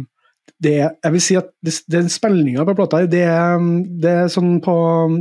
det 0.61 0.75
Jeg 0.77 1.13
vil 1.15 1.23
si 1.25 1.37
at 1.41 1.51
det, 1.65 1.75
den 1.91 2.11
spillinga 2.13 2.65
på 2.69 2.77
plata 2.79 3.03
det 3.11 3.23
er, 3.27 3.61
det 4.03 4.15
er 4.25 4.33
sånn 4.33 4.59
på 4.65 4.75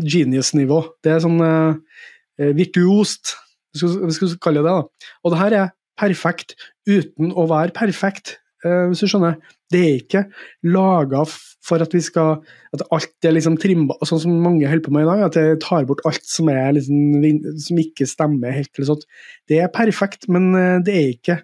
genius-nivå. 0.03 0.79
Det 1.03 1.15
er 1.15 1.23
sånn 1.23 1.39
eh, 1.43 2.53
virtuost, 2.55 3.35
hvis 3.75 3.99
vi 3.99 4.15
skal 4.15 4.39
kalle 4.43 4.63
det. 4.63 4.75
da. 4.79 5.11
Og 5.23 5.33
det 5.33 5.41
her 5.41 5.57
er 5.57 5.67
perfekt 5.99 6.55
uten 6.89 7.33
å 7.35 7.45
være 7.49 7.75
perfekt, 7.75 8.37
uh, 8.65 8.87
hvis 8.89 9.03
du 9.03 9.11
skjønner. 9.11 9.37
Det 9.69 9.81
er 9.85 9.99
ikke 9.99 10.23
laga 10.65 11.25
for 11.65 11.83
at 11.83 11.91
vi 11.93 11.99
skal 12.01 12.39
At 12.73 12.81
alt 12.93 13.25
er 13.25 13.35
liksom 13.35 13.57
trimba, 13.61 13.97
sånn 14.05 14.21
som 14.23 14.41
mange 14.41 14.67
holder 14.69 14.85
på 14.85 14.93
med 14.93 15.05
i 15.05 15.09
dag. 15.09 15.21
At 15.27 15.37
jeg 15.37 15.59
tar 15.63 15.87
bort 15.89 16.03
alt 16.05 16.25
som, 16.29 16.49
liksom, 16.49 17.45
som 17.65 17.79
ikke 17.81 18.05
stemmer 18.09 18.53
helt. 18.53 18.71
eller 18.75 18.91
sånt. 18.91 19.07
Det 19.49 19.57
er 19.61 19.71
perfekt, 19.73 20.27
men 20.29 20.51
uh, 20.53 20.81
det 20.85 20.95
er 20.95 21.13
ikke 21.15 21.39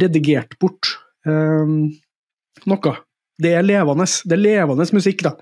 redigert 0.00 0.58
bort 0.60 0.94
um, 1.24 1.88
noe. 2.68 2.92
Det 3.40 3.54
er 3.56 3.64
levende. 3.64 4.04
Det 4.04 4.36
er 4.36 4.44
levende 4.44 4.86
musikk, 4.96 5.24
da. 5.24 5.36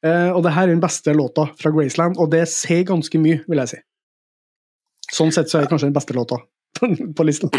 Uh, 0.00 0.32
og 0.32 0.40
det 0.46 0.54
her 0.56 0.68
er 0.68 0.72
den 0.72 0.80
beste 0.80 1.12
låta 1.12 1.50
fra 1.60 1.72
Graceland, 1.74 2.16
og 2.16 2.32
det 2.32 2.46
sier 2.48 2.86
ganske 2.88 3.20
mye, 3.20 3.42
vil 3.44 3.60
jeg 3.60 3.74
si. 3.74 3.82
Sånn 5.12 5.32
sett 5.34 5.52
så 5.52 5.58
er 5.58 5.66
det 5.66 5.72
kanskje 5.72 5.90
den 5.90 5.96
beste 5.96 6.16
låta 6.16 6.40
på 7.16 7.26
listen. 7.26 7.50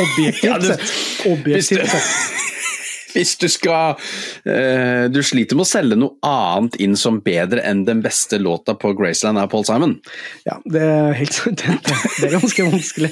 Objektivt 0.00 0.66
sett. 0.66 0.80
Objektivt 1.26 1.90
sett. 1.90 2.02
Hvis 3.14 3.34
du 3.40 3.48
skal 3.50 3.96
uh, 3.98 5.04
Du 5.12 5.20
sliter 5.26 5.58
med 5.58 5.66
å 5.66 5.68
selge 5.68 5.98
noe 5.98 6.16
annet 6.26 6.76
inn 6.82 6.96
som 6.98 7.20
bedre 7.24 7.64
enn 7.66 7.84
den 7.88 8.04
beste 8.04 8.38
låta 8.38 8.76
på 8.78 8.92
Graceland 8.98 9.40
av 9.40 9.50
Paul 9.52 9.66
Simon? 9.66 9.96
Ja, 10.46 10.60
det 10.64 10.84
er 10.84 11.16
helt. 11.18 11.40
Det, 11.60 11.74
det 12.20 12.28
er 12.28 12.36
ganske 12.36 12.68
vanskelig. 12.70 13.10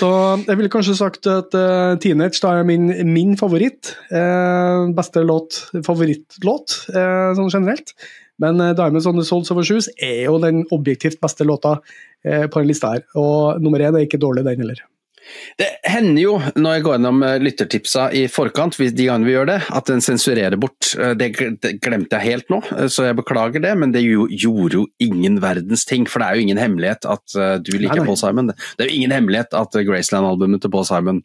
Så 0.00 0.08
jeg 0.46 0.56
ville 0.56 0.72
kanskje 0.72 0.96
sagt 0.96 1.28
at 1.28 1.52
uh, 1.52 1.98
Teenage 2.00 2.40
da 2.40 2.54
er 2.56 2.64
min, 2.68 2.88
min 3.12 3.36
favoritt. 3.40 3.92
Uh, 4.08 4.88
beste 4.96 5.22
låt, 5.26 5.60
favorittlåt, 5.84 6.78
sånn 6.88 7.52
generelt. 7.52 7.92
Men 8.40 8.60
uh, 8.60 8.72
Diamonds 8.76 9.08
on 9.10 9.20
the 9.20 9.26
Souls 9.26 9.50
Over 9.52 9.66
Shoes 9.66 9.90
er 9.96 10.24
jo 10.26 10.38
den 10.42 10.64
objektivt 10.74 11.20
beste 11.20 11.46
låta 11.48 11.78
på 12.20 12.60
den 12.60 12.68
lista 12.68 12.90
her. 12.92 13.06
Og 13.16 13.62
nummer 13.64 13.80
én 13.80 13.96
er 13.96 14.04
ikke 14.04 14.20
dårlig, 14.20 14.42
den 14.44 14.60
heller. 14.60 14.82
Det 15.58 15.66
hender 15.84 16.22
jo, 16.22 16.34
når 16.58 16.76
jeg 16.76 16.84
går 16.84 16.94
gjennom 16.96 17.24
eh, 17.26 17.36
lyttertipsa 17.42 18.06
i 18.16 18.22
forkant, 18.32 18.78
de 18.80 19.06
gangene 19.06 19.28
vi 19.28 19.34
gjør 19.34 19.50
det, 19.50 19.58
at 19.76 19.90
den 19.90 20.02
sensurerer 20.04 20.56
bort. 20.60 20.92
Eh, 20.96 21.12
det 21.18 21.30
glemte 21.82 22.16
jeg 22.16 22.26
helt 22.26 22.48
nå, 22.52 22.60
eh, 22.76 22.88
så 22.92 23.08
jeg 23.08 23.18
beklager 23.20 23.62
det, 23.64 23.74
men 23.80 23.94
det 23.94 24.04
gjorde 24.04 24.80
jo 24.80 24.86
ingen 25.02 25.40
verdens 25.42 25.84
ting. 25.88 26.06
For 26.10 26.22
det 26.22 26.28
er 26.28 26.38
jo 26.38 26.46
ingen 26.46 26.62
hemmelighet 26.62 27.06
at 27.10 27.36
du 27.66 27.74
liker 27.76 28.04
Paul 28.06 28.18
Simon. 28.20 28.54
Det 28.54 28.86
er 28.86 28.90
jo 28.90 29.02
ingen 29.02 29.14
hemmelighet 29.14 29.54
at 29.58 29.76
Graceland-albumet 29.86 30.64
til 30.64 30.72
Paul 30.72 30.88
Simon 30.88 31.22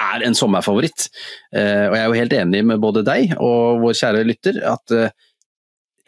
er 0.00 0.24
en 0.24 0.36
sommerfavoritt. 0.36 1.10
Og 1.52 1.94
jeg 1.94 2.00
er 2.00 2.08
jo 2.08 2.16
helt 2.16 2.32
enig 2.34 2.62
med 2.66 2.80
både 2.82 3.02
deg 3.06 3.34
og 3.36 3.82
vår 3.82 3.98
kjære 3.98 4.22
lytter 4.26 4.62
at 4.72 4.94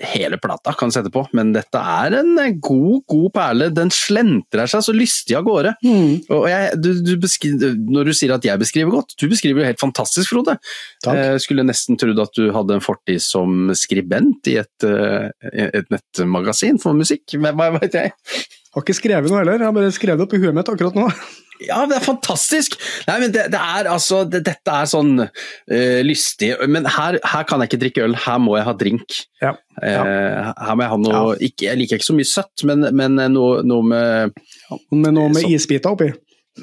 hele 0.03 0.39
plata 0.43 0.73
kan 0.75 0.91
sette 0.93 1.11
på, 1.15 1.23
men 1.37 1.53
dette 1.55 1.79
er 1.79 2.17
en 2.19 2.35
god, 2.59 3.05
god 3.11 3.29
perle. 3.35 3.69
Den 3.75 3.93
slentrer 3.95 4.71
seg 4.71 4.83
så 4.87 4.95
lystig 4.95 5.37
av 5.39 5.45
gårde. 5.47 5.75
Mm. 5.85 6.25
Og 6.35 6.49
jeg, 6.51 6.73
du, 6.83 6.91
du 7.07 7.13
beskriver, 7.23 7.77
når 7.79 8.11
du 8.11 8.15
sier 8.17 8.35
at 8.35 8.47
jeg 8.47 8.61
beskriver 8.61 8.97
godt, 8.97 9.15
du 9.21 9.29
beskriver 9.31 9.63
jo 9.63 9.69
helt 9.69 9.83
fantastisk, 9.83 10.33
Frode. 10.33 10.57
Takk. 11.05 11.21
Jeg 11.21 11.45
skulle 11.47 11.67
nesten 11.67 12.01
trodd 12.01 12.25
at 12.25 12.35
du 12.35 12.49
hadde 12.55 12.79
en 12.79 12.85
fortid 12.85 13.23
som 13.23 13.71
skribent 13.79 14.51
i 14.51 14.59
et, 14.65 14.89
eh, 14.89 15.31
et 15.71 15.95
nettmagasin 15.95 16.83
for 16.83 16.97
musikk, 16.99 17.39
hva 17.39 17.71
veit 17.79 17.95
jeg? 17.95 18.15
Har 18.75 18.83
ikke 18.83 18.97
skrevet 18.99 19.31
noe 19.31 19.45
heller, 19.45 19.61
jeg 19.61 19.69
har 19.69 19.75
bare 19.77 19.95
skrevet 19.95 20.19
det 20.19 20.27
opp 20.27 20.35
i 20.35 20.43
huet 20.43 20.57
mitt 20.57 20.71
akkurat 20.73 20.97
nå. 20.99 21.07
Ja, 21.63 21.85
det 21.87 22.01
er 22.01 22.03
fantastisk! 22.03 22.75
Nei, 23.07 23.19
men 23.23 23.35
det, 23.35 23.47
det 23.55 23.61
er 23.61 23.87
altså 23.91 24.25
det, 24.27 24.43
Dette 24.49 24.75
er 24.75 24.91
sånn 24.91 25.13
uh, 25.23 26.01
lystig 26.03 26.51
Men 26.67 26.89
her, 26.91 27.21
her, 27.23 27.47
kan 27.47 27.63
jeg 27.63 27.71
ikke 27.71 27.83
drikke 27.85 28.05
øl, 28.09 28.19
her 28.25 28.41
må 28.43 28.57
jeg 28.59 28.67
ha 28.67 28.75
drink. 28.81 29.21
Ja, 29.43 29.55
ja. 29.79 30.03
Uh, 30.03 30.51
her 30.67 30.75
må 30.75 30.87
jeg 30.87 30.95
ha 30.95 31.01
noe 31.05 31.15
ja. 31.15 31.39
ikke, 31.49 31.69
Jeg 31.69 31.81
liker 31.81 32.01
ikke 32.01 32.11
så 32.11 32.19
mye 32.19 32.29
søtt, 32.29 32.67
men, 32.67 32.89
men 32.97 33.19
noe, 33.35 33.63
noe, 33.67 33.87
med 33.87 34.39
Men 34.91 35.15
noe 35.15 35.31
med 35.35 35.47
isbiter 35.47 35.95
oppi? 35.95 36.11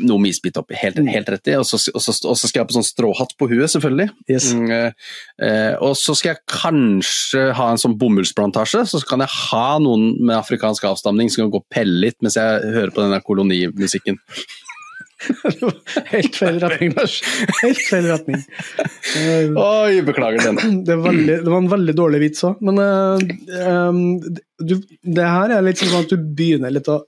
Noe 0.02 0.24
med 0.24 0.32
isbit 0.32 0.56
oppi, 0.56 0.76
helt, 0.80 1.00
helt 1.12 1.30
rett 1.34 1.50
i. 1.52 1.56
Og 1.60 1.66
så, 1.68 1.76
skal 1.80 2.46
jeg 2.48 2.62
ha 2.62 2.68
på 2.68 2.78
sånn 2.78 2.88
stråhatt 2.88 3.34
på 3.40 3.50
huet, 3.52 3.68
selvfølgelig. 3.74 4.08
Yes. 4.32 4.52
Mm, 4.56 4.72
uh, 4.72 5.74
og 5.84 5.98
så 6.00 6.16
skal 6.16 6.34
jeg 6.34 6.44
kanskje 6.52 7.50
ha 7.58 7.68
en 7.74 7.82
sånn 7.82 7.98
bomullsplantasje, 8.00 8.86
så 8.88 9.02
kan 9.08 9.24
jeg 9.24 9.36
ha 9.52 9.66
noen 9.84 10.14
med 10.20 10.38
afrikansk 10.38 10.88
avstamning 10.88 11.32
som 11.32 11.46
kan 11.46 11.56
gå 11.56 11.64
og 11.64 11.68
pelle 11.72 12.00
litt 12.08 12.20
mens 12.24 12.40
jeg 12.40 12.76
hører 12.76 12.96
på 12.96 13.04
denne 13.04 13.20
kolonimusikken. 13.24 14.20
Helt 16.12 16.38
feil 16.38 16.58
retning, 16.62 16.96
Lars. 16.98 17.20
Helt 17.62 17.84
feil 17.86 18.08
retning. 18.10 18.42
Oi, 19.60 20.02
beklager 20.08 20.50
den. 20.50 20.82
Det, 20.88 20.98
veldig, 21.04 21.38
det, 21.44 21.50
var 21.50 21.62
en 21.62 21.72
veldig 21.72 21.96
dårlig 21.98 22.24
vits 22.26 22.46
òg, 22.48 22.62
men 22.66 22.82
uh, 22.82 24.26
du, 24.62 24.76
det 24.80 25.28
her 25.28 25.56
er 25.56 25.66
litt 25.66 25.82
sånn 25.82 26.02
at 26.02 26.12
du 26.12 26.18
begynner 26.20 26.74
litt 26.74 26.90
å 26.92 27.02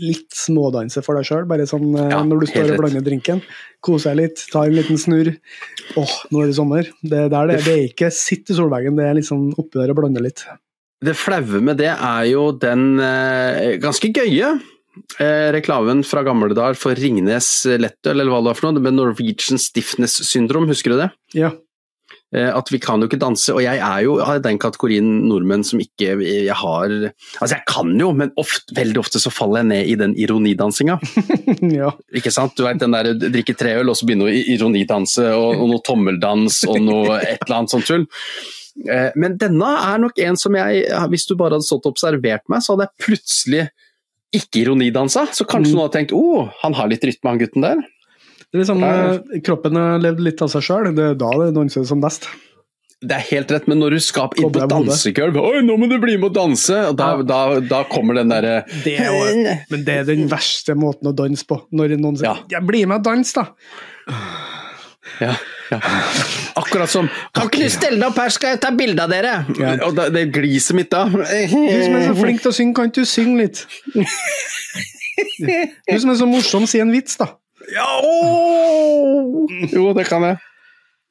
litt 0.00 0.32
smådanse 0.32 1.02
for 1.04 1.18
deg 1.18 1.26
sjøl, 1.28 1.44
bare 1.50 1.66
sånn 1.68 1.90
uh, 1.92 2.06
ja, 2.08 2.22
når 2.24 2.42
du 2.42 2.48
står 2.48 2.72
og 2.72 2.80
blander 2.80 3.04
drinken. 3.04 3.42
Kose 3.84 4.14
deg 4.14 4.22
litt, 4.22 4.46
ta 4.52 4.64
en 4.64 4.76
liten 4.76 5.00
snurr. 5.00 5.34
Åh, 5.92 6.00
oh, 6.00 6.16
nå 6.32 6.44
er 6.44 6.50
det 6.50 6.56
sommer. 6.56 6.88
Det, 7.02 7.26
der, 7.32 7.52
det, 7.52 7.60
det 7.66 7.76
er 7.76 7.86
ikke 7.90 8.10
sitt 8.14 8.50
i 8.52 8.56
solveggen, 8.56 8.96
det 8.96 9.08
er 9.08 9.18
liksom 9.20 9.50
oppi 9.60 9.80
der 9.80 9.92
og 9.92 10.00
blande 10.00 10.24
litt. 10.24 10.46
Det 11.00 11.16
flaue 11.16 11.62
med 11.64 11.80
det 11.80 11.92
er 11.94 12.24
jo 12.28 12.50
den 12.60 13.00
uh, 13.00 13.76
ganske 13.80 14.12
gøye 14.12 14.54
eh, 15.18 15.48
reklamen 15.54 16.04
fra 16.06 16.24
gamle 16.26 16.54
dager 16.56 16.78
for 16.78 16.98
Ringnes 16.98 17.50
lettøl, 17.80 18.18
eller 18.18 18.32
hva 18.32 18.42
det 18.42 18.52
var 18.52 18.60
for 18.60 18.70
noe, 18.70 18.84
med 18.84 18.98
Norwegian 18.98 19.60
stiffness 19.60 20.20
syndrom, 20.28 20.68
husker 20.70 20.94
du 20.94 21.02
det? 21.02 21.10
Ja. 21.38 21.54
Eh, 22.30 22.46
at 22.54 22.68
vi 22.70 22.78
kan 22.78 23.02
jo 23.02 23.08
ikke 23.08 23.18
danse, 23.18 23.50
og 23.50 23.58
jeg 23.64 23.80
er 23.82 24.04
jo 24.06 24.12
av 24.22 24.38
den 24.44 24.58
kategorien 24.62 25.06
nordmenn 25.26 25.64
som 25.66 25.80
ikke 25.82 26.12
jeg 26.22 26.54
har 26.54 26.92
Altså 26.92 27.56
jeg 27.56 27.64
kan 27.66 27.90
jo, 27.98 28.12
men 28.14 28.30
ofte, 28.38 28.70
veldig 28.76 29.00
ofte 29.02 29.18
så 29.18 29.32
faller 29.34 29.64
jeg 29.64 29.70
ned 29.72 29.90
i 29.90 29.96
den 29.98 30.14
ironidansinga. 30.14 31.00
ja. 31.80 31.90
Ikke 32.14 32.30
sant? 32.34 32.54
Du 32.54 32.62
vet 32.68 32.78
den 32.78 32.94
der 32.94 33.10
drikke 33.18 33.56
tre 33.58 33.74
øl 33.80 33.90
og 33.90 33.98
så 33.98 34.06
begynne 34.06 34.30
å 34.30 34.38
ironidanse, 34.54 35.26
og, 35.34 35.58
og 35.58 35.74
noe 35.74 35.84
tommeldans 35.86 36.62
og 36.70 36.78
noe 36.86 37.18
et 37.18 37.42
eller 37.48 37.58
annet 37.58 37.74
sånt 37.74 37.90
tull. 37.90 38.06
Eh, 38.86 39.10
men 39.18 39.34
denne 39.40 39.74
er 39.90 39.98
nok 40.06 40.22
en 40.22 40.38
som 40.38 40.54
jeg, 40.54 40.86
hvis 41.10 41.26
du 41.26 41.34
bare 41.34 41.58
hadde 41.58 41.66
stått 41.66 41.88
og 41.88 41.96
observert 41.96 42.46
meg, 42.46 42.62
så 42.62 42.76
hadde 42.76 42.86
jeg 42.86 43.08
plutselig 43.08 43.66
ikke 44.36 44.62
ironidansa, 44.64 45.26
så 45.34 45.46
kanskje 45.48 45.72
mm. 45.72 45.78
noen 45.78 45.86
har 45.88 45.94
tenkt 45.96 46.14
å, 46.14 46.20
oh, 46.20 46.52
han 46.62 46.76
har 46.78 46.90
litt 46.90 47.06
rytme, 47.06 47.32
han 47.32 47.40
gutten 47.40 47.66
der. 47.66 47.82
Det 48.50 48.58
er 48.58 48.62
liksom, 48.62 48.84
er... 48.86 49.18
Kroppen 49.46 49.78
har 49.78 49.98
levd 50.02 50.22
litt 50.26 50.40
av 50.42 50.52
seg 50.52 50.64
sjøl, 50.66 50.92
det 50.94 51.12
er 51.12 51.18
da 51.18 51.32
det 51.42 51.50
danser 51.56 51.86
som 51.86 52.02
best. 52.02 52.28
Det 53.00 53.16
er 53.16 53.22
helt 53.30 53.52
rett, 53.54 53.68
men 53.70 53.78
når 53.80 53.94
du 53.96 54.02
skal 54.04 54.34
inn 54.36 54.50
på 54.52 54.66
dansegulv 54.68 55.38
Oi, 55.40 55.62
nå 55.64 55.78
må 55.80 55.86
du 55.88 55.94
bli 56.02 56.18
med 56.18 56.28
og 56.28 56.34
danse! 56.36 56.76
Og 56.90 56.98
da, 57.00 57.14
ja. 57.16 57.24
da, 57.24 57.38
da 57.64 57.78
kommer 57.88 58.18
den 58.18 58.28
derre 58.28 58.58
Men 59.72 59.86
det 59.86 59.94
er 60.02 60.10
den 60.10 60.26
verste 60.28 60.76
måten 60.76 61.08
å 61.08 61.14
danse 61.16 61.46
på. 61.48 61.62
Når 61.72 61.96
noen 61.96 62.18
sier 62.20 62.28
ja. 62.28 62.34
ja, 62.52 62.60
'bli 62.60 62.84
med 62.90 63.00
og 63.00 63.06
dans', 63.08 63.32
da. 63.38 63.46
Ja, 65.20 65.32
ja. 65.70 65.78
Akkurat 66.58 66.90
som 66.90 67.08
'Kan 67.34 67.48
ikke 67.48 67.62
du 67.62 67.70
stelle 67.70 67.98
deg 68.00 68.08
opp 68.08 68.18
her, 68.18 68.28
skal 68.28 68.54
jeg 68.54 68.60
ta 68.60 68.70
bilde 68.70 69.02
av 69.02 69.10
dere?' 69.10 69.46
Ja. 69.58 69.76
Og 69.86 69.94
da, 69.96 70.08
det 70.10 70.32
gliset 70.34 70.76
mitt 70.76 70.90
da 70.90 71.04
Du 71.06 71.22
som 71.22 71.96
er 71.96 72.06
så 72.08 72.14
flink 72.22 72.42
til 72.42 72.50
å 72.50 72.56
synge, 72.56 72.74
kan 72.74 72.90
ikke 72.90 73.04
du 73.04 73.08
synge 73.08 73.36
litt? 73.44 73.66
Du 75.88 75.98
som 76.00 76.10
er 76.10 76.16
så 76.18 76.26
morsom, 76.28 76.66
si 76.66 76.80
en 76.80 76.92
vits, 76.92 77.16
da. 77.20 77.32
Ja! 77.70 77.88
Jo, 79.70 79.92
det 79.94 80.06
kan 80.08 80.24
jeg. 80.26 80.40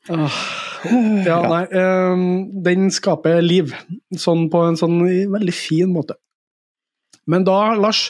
Ja, 0.10 1.38
nei 1.44 1.66
um, 1.76 2.24
Den 2.66 2.88
skaper 2.94 3.44
liv, 3.44 3.76
sånn 4.18 4.48
på 4.50 4.64
en 4.66 4.80
sånn 4.80 4.98
veldig 5.34 5.54
fin 5.54 5.92
måte. 5.94 6.18
Men 7.30 7.46
da, 7.46 7.76
Lars, 7.78 8.08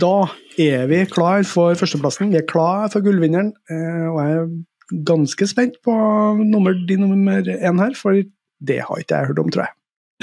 da 0.00 0.30
er 0.56 0.86
vi 0.88 1.02
klar 1.10 1.44
for 1.44 1.76
førsteplassen. 1.76 2.30
Vi 2.32 2.40
er 2.40 2.46
klar 2.48 2.88
for 2.92 3.04
gullvinneren. 3.04 3.52
Uh, 3.68 4.06
og 4.14 4.20
jeg 4.22 4.46
ganske 4.90 5.48
spent 5.48 5.80
på 5.84 5.94
nummer, 6.42 6.76
din 6.88 7.02
nummer 7.04 7.42
én 7.42 7.82
her, 7.82 7.96
for 7.98 8.22
det 8.66 8.78
har 8.84 9.02
ikke 9.02 9.18
jeg 9.18 9.32
hørt 9.32 9.42
om, 9.42 9.50
tror 9.52 9.66
jeg. 9.66 9.74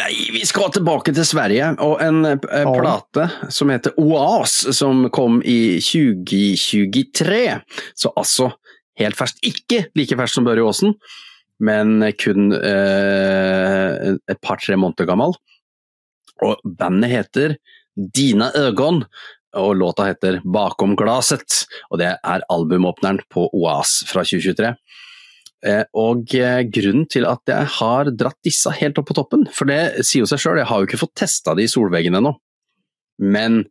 Nei, 0.02 0.14
vi 0.34 0.42
skal 0.50 0.72
tilbake 0.74 1.14
til 1.14 1.26
Sverige 1.28 1.68
og 1.86 2.00
en 2.02 2.26
eh, 2.26 2.40
plate 2.66 3.28
som 3.54 3.70
heter 3.70 3.94
Oas, 4.02 4.56
som 4.74 5.06
kom 5.14 5.38
i 5.46 5.78
2023. 5.86 7.44
Så 7.94 8.10
altså 8.18 8.50
helt 8.98 9.20
ferskt. 9.20 9.44
Ikke 9.46 9.84
like 9.98 10.18
ferskt 10.18 10.40
som 10.40 10.48
Børre 10.48 10.66
Aasen, 10.66 10.96
men 11.62 12.02
kun 12.18 12.56
eh, 12.58 14.18
et 14.18 14.42
par-tre 14.42 14.80
måneder 14.82 15.10
gammel. 15.12 15.38
Og 16.42 16.58
bandet 16.66 17.14
heter 17.14 17.56
Dina 17.94 18.50
Øgon, 18.58 19.04
og 19.60 19.76
låta 19.78 20.08
heter 20.10 20.42
'Bakom 20.44 20.96
glaset', 20.96 21.66
og 21.92 22.00
det 22.00 22.18
er 22.18 22.46
albumåpneren 22.50 23.20
på 23.30 23.50
Oas 23.54 24.04
fra 24.08 24.24
2023. 24.24 24.76
Eh, 25.64 25.84
og 25.96 26.34
eh, 26.36 26.64
grunnen 26.68 27.06
til 27.08 27.26
at 27.26 27.40
jeg 27.48 27.70
har 27.78 28.12
dratt 28.12 28.40
disse 28.44 28.72
helt 28.82 28.98
opp 29.00 29.08
på 29.08 29.16
toppen, 29.16 29.46
for 29.48 29.70
det 29.70 30.04
sier 30.04 30.26
jo 30.26 30.28
seg 30.28 30.42
sjøl, 30.44 30.60
jeg 30.60 30.68
har 30.68 30.82
jo 30.82 30.90
ikke 30.90 31.00
fått 31.06 31.16
testa 31.16 31.56
de 31.56 31.64
i 31.64 31.72
solveggen 31.72 32.20
ennå, 32.20 32.34
men 33.24 33.64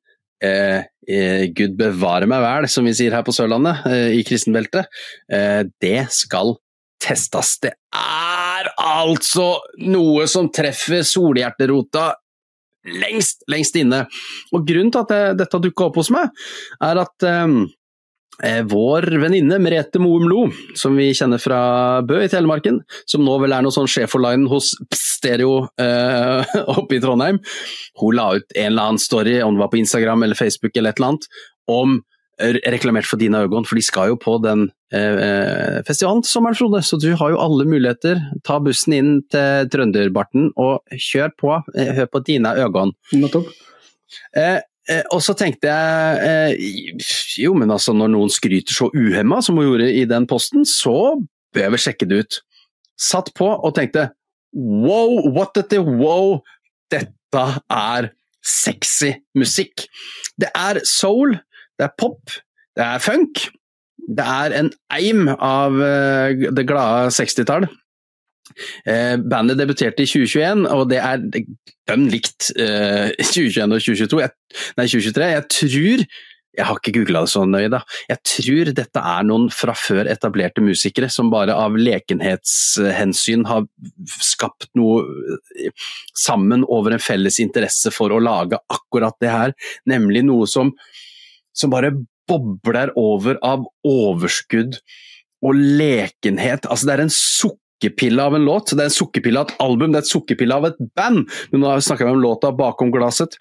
eh, 0.43 0.89
eh, 1.05 1.45
gud 1.53 1.77
bevare 1.77 2.29
meg 2.31 2.41
vel, 2.41 2.69
som 2.73 2.89
vi 2.89 2.95
sier 2.97 3.13
her 3.13 3.27
på 3.27 3.35
Sørlandet, 3.37 3.85
eh, 3.91 4.17
i 4.17 4.25
kristenbeltet, 4.25 4.89
eh, 5.29 5.63
det 5.85 6.07
skal 6.17 6.57
testes. 7.03 7.59
Det 7.61 7.75
er 7.99 8.71
altså 8.79 9.57
noe 9.85 10.27
som 10.31 10.49
treffer 10.55 11.05
solhjerterota 11.07 12.13
lengst, 12.87 13.45
lengst 13.51 13.77
inne. 13.79 14.05
Og 14.53 14.67
Grunnen 14.67 14.93
til 14.93 15.05
at 15.05 15.13
det, 15.13 15.23
dette 15.45 15.63
dukka 15.63 15.89
opp 15.89 16.01
hos 16.01 16.11
meg, 16.15 16.33
er 16.83 17.03
at 17.03 17.29
um, 17.45 17.63
vår 18.67 19.07
venninne 19.23 19.59
Merete 19.63 20.01
Moum 20.03 20.25
Lo, 20.31 20.47
som 20.79 20.97
vi 20.99 21.11
kjenner 21.15 21.39
fra 21.43 21.61
Bø 22.07 22.23
i 22.25 22.31
Telemarken, 22.33 22.81
som 23.07 23.23
nå 23.23 23.37
vel 23.43 23.55
er 23.55 23.63
noe 23.63 23.75
sånn 23.75 23.91
sjef 23.91 24.15
for 24.15 24.25
hos 24.51 24.73
Stereo 24.97 25.69
eh, 25.79 26.55
oppe 26.79 26.97
i 26.97 27.03
Trondheim, 27.03 27.39
hun 28.01 28.17
la 28.19 28.33
ut 28.39 28.57
en 28.57 28.73
eller 28.73 28.89
annen 28.89 29.03
story, 29.03 29.37
om 29.45 29.55
det 29.55 29.63
var 29.63 29.71
på 29.71 29.79
Instagram 29.83 30.25
eller 30.27 30.39
Facebook 30.39 30.75
eller 30.75 30.91
et 30.91 30.99
eller 30.99 31.13
annet, 31.13 31.29
om 31.71 32.01
reklamert 32.73 33.07
for 33.09 33.21
dine 33.21 33.45
øyne, 33.45 33.65
for 33.69 33.79
de 33.79 33.85
skal 33.85 34.13
jo 34.13 34.19
på 34.21 34.37
den 34.45 34.67
eh, 34.95 35.81
festivalen 35.87 36.23
sommeren, 36.27 36.59
Frode. 36.59 36.83
Så 36.85 36.99
du 37.01 37.13
har 37.19 37.33
jo 37.33 37.41
alle 37.41 37.67
muligheter. 37.69 38.21
Ta 38.47 38.59
bussen 38.63 38.97
inn 38.97 39.13
til 39.33 39.71
Trønderbarten 39.73 40.51
og 40.61 40.83
kjør 40.93 41.35
på. 41.39 41.57
Eh, 41.77 41.93
hør 41.99 42.11
på 42.13 42.23
dine. 42.27 42.55
Nettopp. 43.13 43.51
Eh, 44.37 44.61
eh, 44.89 45.05
og 45.13 45.23
så 45.25 45.35
tenkte 45.39 45.71
jeg 45.71 46.57
eh, 46.57 47.05
jo, 47.43 47.55
men 47.59 47.73
altså 47.73 47.95
når 47.97 48.13
noen 48.15 48.33
skryter 48.33 48.77
så 48.77 48.91
uhemma 48.93 49.41
som 49.45 49.61
hun 49.61 49.71
gjorde 49.71 49.93
i 49.93 50.07
den 50.09 50.29
posten, 50.31 50.67
så 50.69 51.17
bør 51.53 51.67
jeg 51.67 51.75
vel 51.77 51.85
sjekke 51.87 52.09
det 52.11 52.25
ut. 52.25 52.41
Satt 53.01 53.33
på 53.37 53.49
og 53.53 53.77
tenkte 53.77 54.11
wow, 54.53 55.31
what 55.33 55.57
at 55.57 55.71
the 55.73 55.81
wow, 55.81 56.43
dette 56.93 57.47
er 57.73 58.13
sexy 58.43 59.15
musikk. 59.39 59.87
Det 60.41 60.51
er 60.57 60.83
soul, 60.89 61.37
det 61.79 61.89
er 61.89 61.95
pop, 61.99 62.35
det 62.77 62.87
er 62.87 63.03
funk. 63.03 63.47
Det 64.03 64.25
er 64.27 64.57
en 64.59 64.73
eim 64.93 65.29
av 65.33 65.79
uh, 65.79 66.51
det 66.57 66.67
glade 66.69 67.13
60-tall. 67.15 67.69
Uh, 68.89 69.17
bandet 69.23 69.61
debuterte 69.61 70.05
i 70.05 70.11
2021, 70.11 70.67
og 70.75 70.89
det 70.91 70.99
er 71.01 71.23
dønn 71.89 72.09
likt 72.13 72.51
uh, 72.59 73.09
2021 73.23 73.65
og 73.69 73.87
2022. 73.87 74.23
Jeg, 74.25 74.37
nei, 74.81 74.89
2023. 74.91 75.31
Jeg 75.37 75.49
tror 75.59 76.07
jeg 76.53 76.69
har 76.69 76.77
ikke 76.77 76.93
googla 76.99 77.23
det 77.25 77.33
så 77.33 77.47
nøye, 77.49 77.69
da. 77.73 77.81
Jeg 78.11 78.21
tror 78.29 78.71
dette 78.77 79.03
er 79.13 79.25
noen 79.25 79.47
fra 79.55 79.73
før 79.79 80.09
etablerte 80.13 80.61
musikere 80.65 81.09
som 81.13 81.31
bare 81.33 81.55
av 81.57 81.79
lekenhetshensyn 81.81 83.47
har 83.49 83.65
skapt 84.21 84.69
noe 84.77 85.01
sammen 86.19 86.67
over 86.69 86.93
en 86.93 87.03
felles 87.03 87.41
interesse 87.41 87.93
for 87.95 88.13
å 88.13 88.21
lage 88.21 88.61
akkurat 88.69 89.17
det 89.25 89.33
her, 89.33 89.57
nemlig 89.89 90.27
noe 90.29 90.51
som, 90.51 90.75
som 91.57 91.73
bare 91.73 91.93
bobler 92.31 92.93
over 92.99 93.41
av 93.45 93.67
overskudd 93.89 94.79
og 95.43 95.59
lekenhet. 95.59 96.69
Altså, 96.71 96.89
det 96.89 96.95
er 96.95 97.05
en 97.07 97.15
sukkerpille 97.15 98.23
av 98.23 98.37
en 98.39 98.47
låt, 98.47 98.75
det 98.77 98.85
er 98.85 98.93
en 98.93 98.95
sukkerpille 98.95 99.43
av 99.43 99.51
et 99.51 99.65
album, 99.65 99.93
det 99.93 100.03
er 100.03 100.07
et 100.07 100.13
sukkerpille 100.13 100.59
av 100.59 100.71
et 100.71 100.81
band. 100.97 101.27
Men 101.53 101.65
nå 101.65 101.75
snakker 101.83 102.07
vi 102.07 102.15
om 102.15 102.23
låta 102.23 102.53
'Bakom 102.55 102.93
glasset'. 102.95 103.39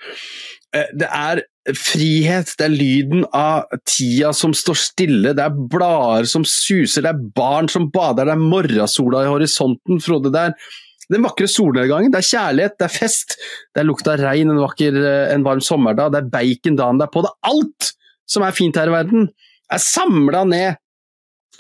Eh, 0.74 0.88
det 0.96 1.08
er 1.12 1.44
frihet, 1.78 2.56
det 2.58 2.66
er 2.66 2.74
lyden 2.74 3.26
av 3.38 3.68
tida 3.86 4.32
som 4.34 4.54
står 4.54 4.78
stille, 4.80 5.34
det 5.38 5.44
er 5.44 5.50
blader 5.70 6.26
som 6.26 6.46
suser, 6.48 7.04
det 7.04 7.12
er 7.12 7.26
barn 7.36 7.70
som 7.70 7.92
bader, 7.94 8.26
det 8.26 8.34
er 8.34 8.42
morgensola 8.42 9.26
i 9.26 9.30
horisonten, 9.30 10.02
Frode. 10.02 10.32
Det 10.34 10.42
er 10.42 10.56
den 11.12 11.26
vakre 11.28 11.46
solnedgangen, 11.52 12.12
det 12.12 12.22
er 12.22 12.30
kjærlighet, 12.32 12.78
det 12.80 12.88
er 12.88 12.96
fest, 12.96 13.36
det 13.76 13.84
er 13.84 13.90
lukta 13.90 14.16
av 14.16 14.24
regn 14.24 14.50
en, 14.50 14.64
vakker, 14.64 14.96
eh, 14.96 15.34
en 15.36 15.44
varm 15.46 15.62
sommerdag, 15.62 16.14
det 16.14 16.24
er 16.24 16.32
bacon 16.34 16.80
dagen 16.80 17.02
derpå. 17.04 17.26
Det 17.26 17.30
er 17.30 17.52
alt 17.52 17.92
som 18.30 18.46
er 18.46 18.56
fint 18.56 18.78
her 18.80 18.92
i 18.92 18.96
verden, 18.96 19.30
er 19.72 19.84
samla 19.84 20.46
ned 20.48 20.80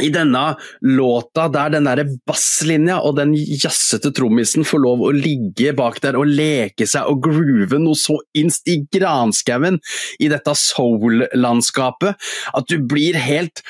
i 0.02 0.10
denne 0.10 0.56
låta 0.82 1.48
der 1.52 1.74
den 1.76 1.88
der 1.90 2.04
basslinja 2.28 3.02
og 3.06 3.18
den 3.20 3.34
jazzete 3.36 4.14
trommisen 4.16 4.66
får 4.68 4.84
lov 4.86 5.04
å 5.04 5.12
ligge 5.16 5.74
bak 5.78 6.00
der 6.04 6.18
og 6.20 6.32
leke 6.32 6.88
seg 6.90 7.10
og 7.12 7.22
groove 7.28 7.80
noe 7.82 8.00
så 8.00 8.16
inst 8.38 8.72
i 8.72 8.80
granskauen 8.88 9.82
i 10.20 10.30
dette 10.32 10.56
soul-landskapet 10.58 12.32
at 12.56 12.72
du 12.72 12.80
blir 12.80 13.20
helt 13.20 13.64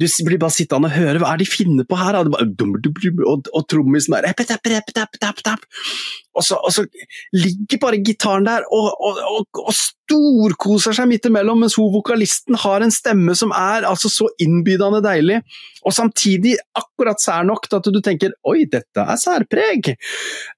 du 0.00 0.08
blir 0.26 0.40
bare 0.40 0.52
sittende 0.52 0.90
og 0.90 0.96
høre 0.96 1.20
hva 1.22 1.32
er 1.32 1.40
de 1.40 1.48
finner 1.48 1.86
på 1.88 1.96
her, 1.96 2.18
og, 2.20 2.34
og 2.36 3.62
trommisen 3.70 4.12
bare 4.12 4.34
og 6.36 6.44
så, 6.44 6.58
og 6.60 6.72
så, 6.74 6.84
ligger 7.34 7.80
bare 7.82 8.00
gitaren 8.04 8.46
der 8.46 8.66
og, 8.72 8.92
og, 9.00 9.48
og, 9.62 9.72
storkoser 9.76 10.94
seg 10.94 11.08
midt 11.10 11.26
imellom, 11.26 11.64
mens 11.64 11.74
hun 11.80 11.90
vokalisten 11.94 12.58
har 12.62 12.84
en 12.84 12.94
stemme 12.94 13.34
som 13.38 13.50
er 13.56 13.88
altså 13.88 14.10
så 14.12 14.28
innbydende 14.42 15.00
deilig, 15.02 15.40
og 15.82 15.96
samtidig 15.96 16.54
akkurat 16.78 17.22
sær 17.22 17.46
nok 17.48 17.66
til 17.66 17.80
at 17.80 17.90
du 17.90 18.00
tenker 18.04 18.36
oi, 18.46 18.68
dette 18.70 19.02
er 19.02 19.18
særpreg. 19.20 19.94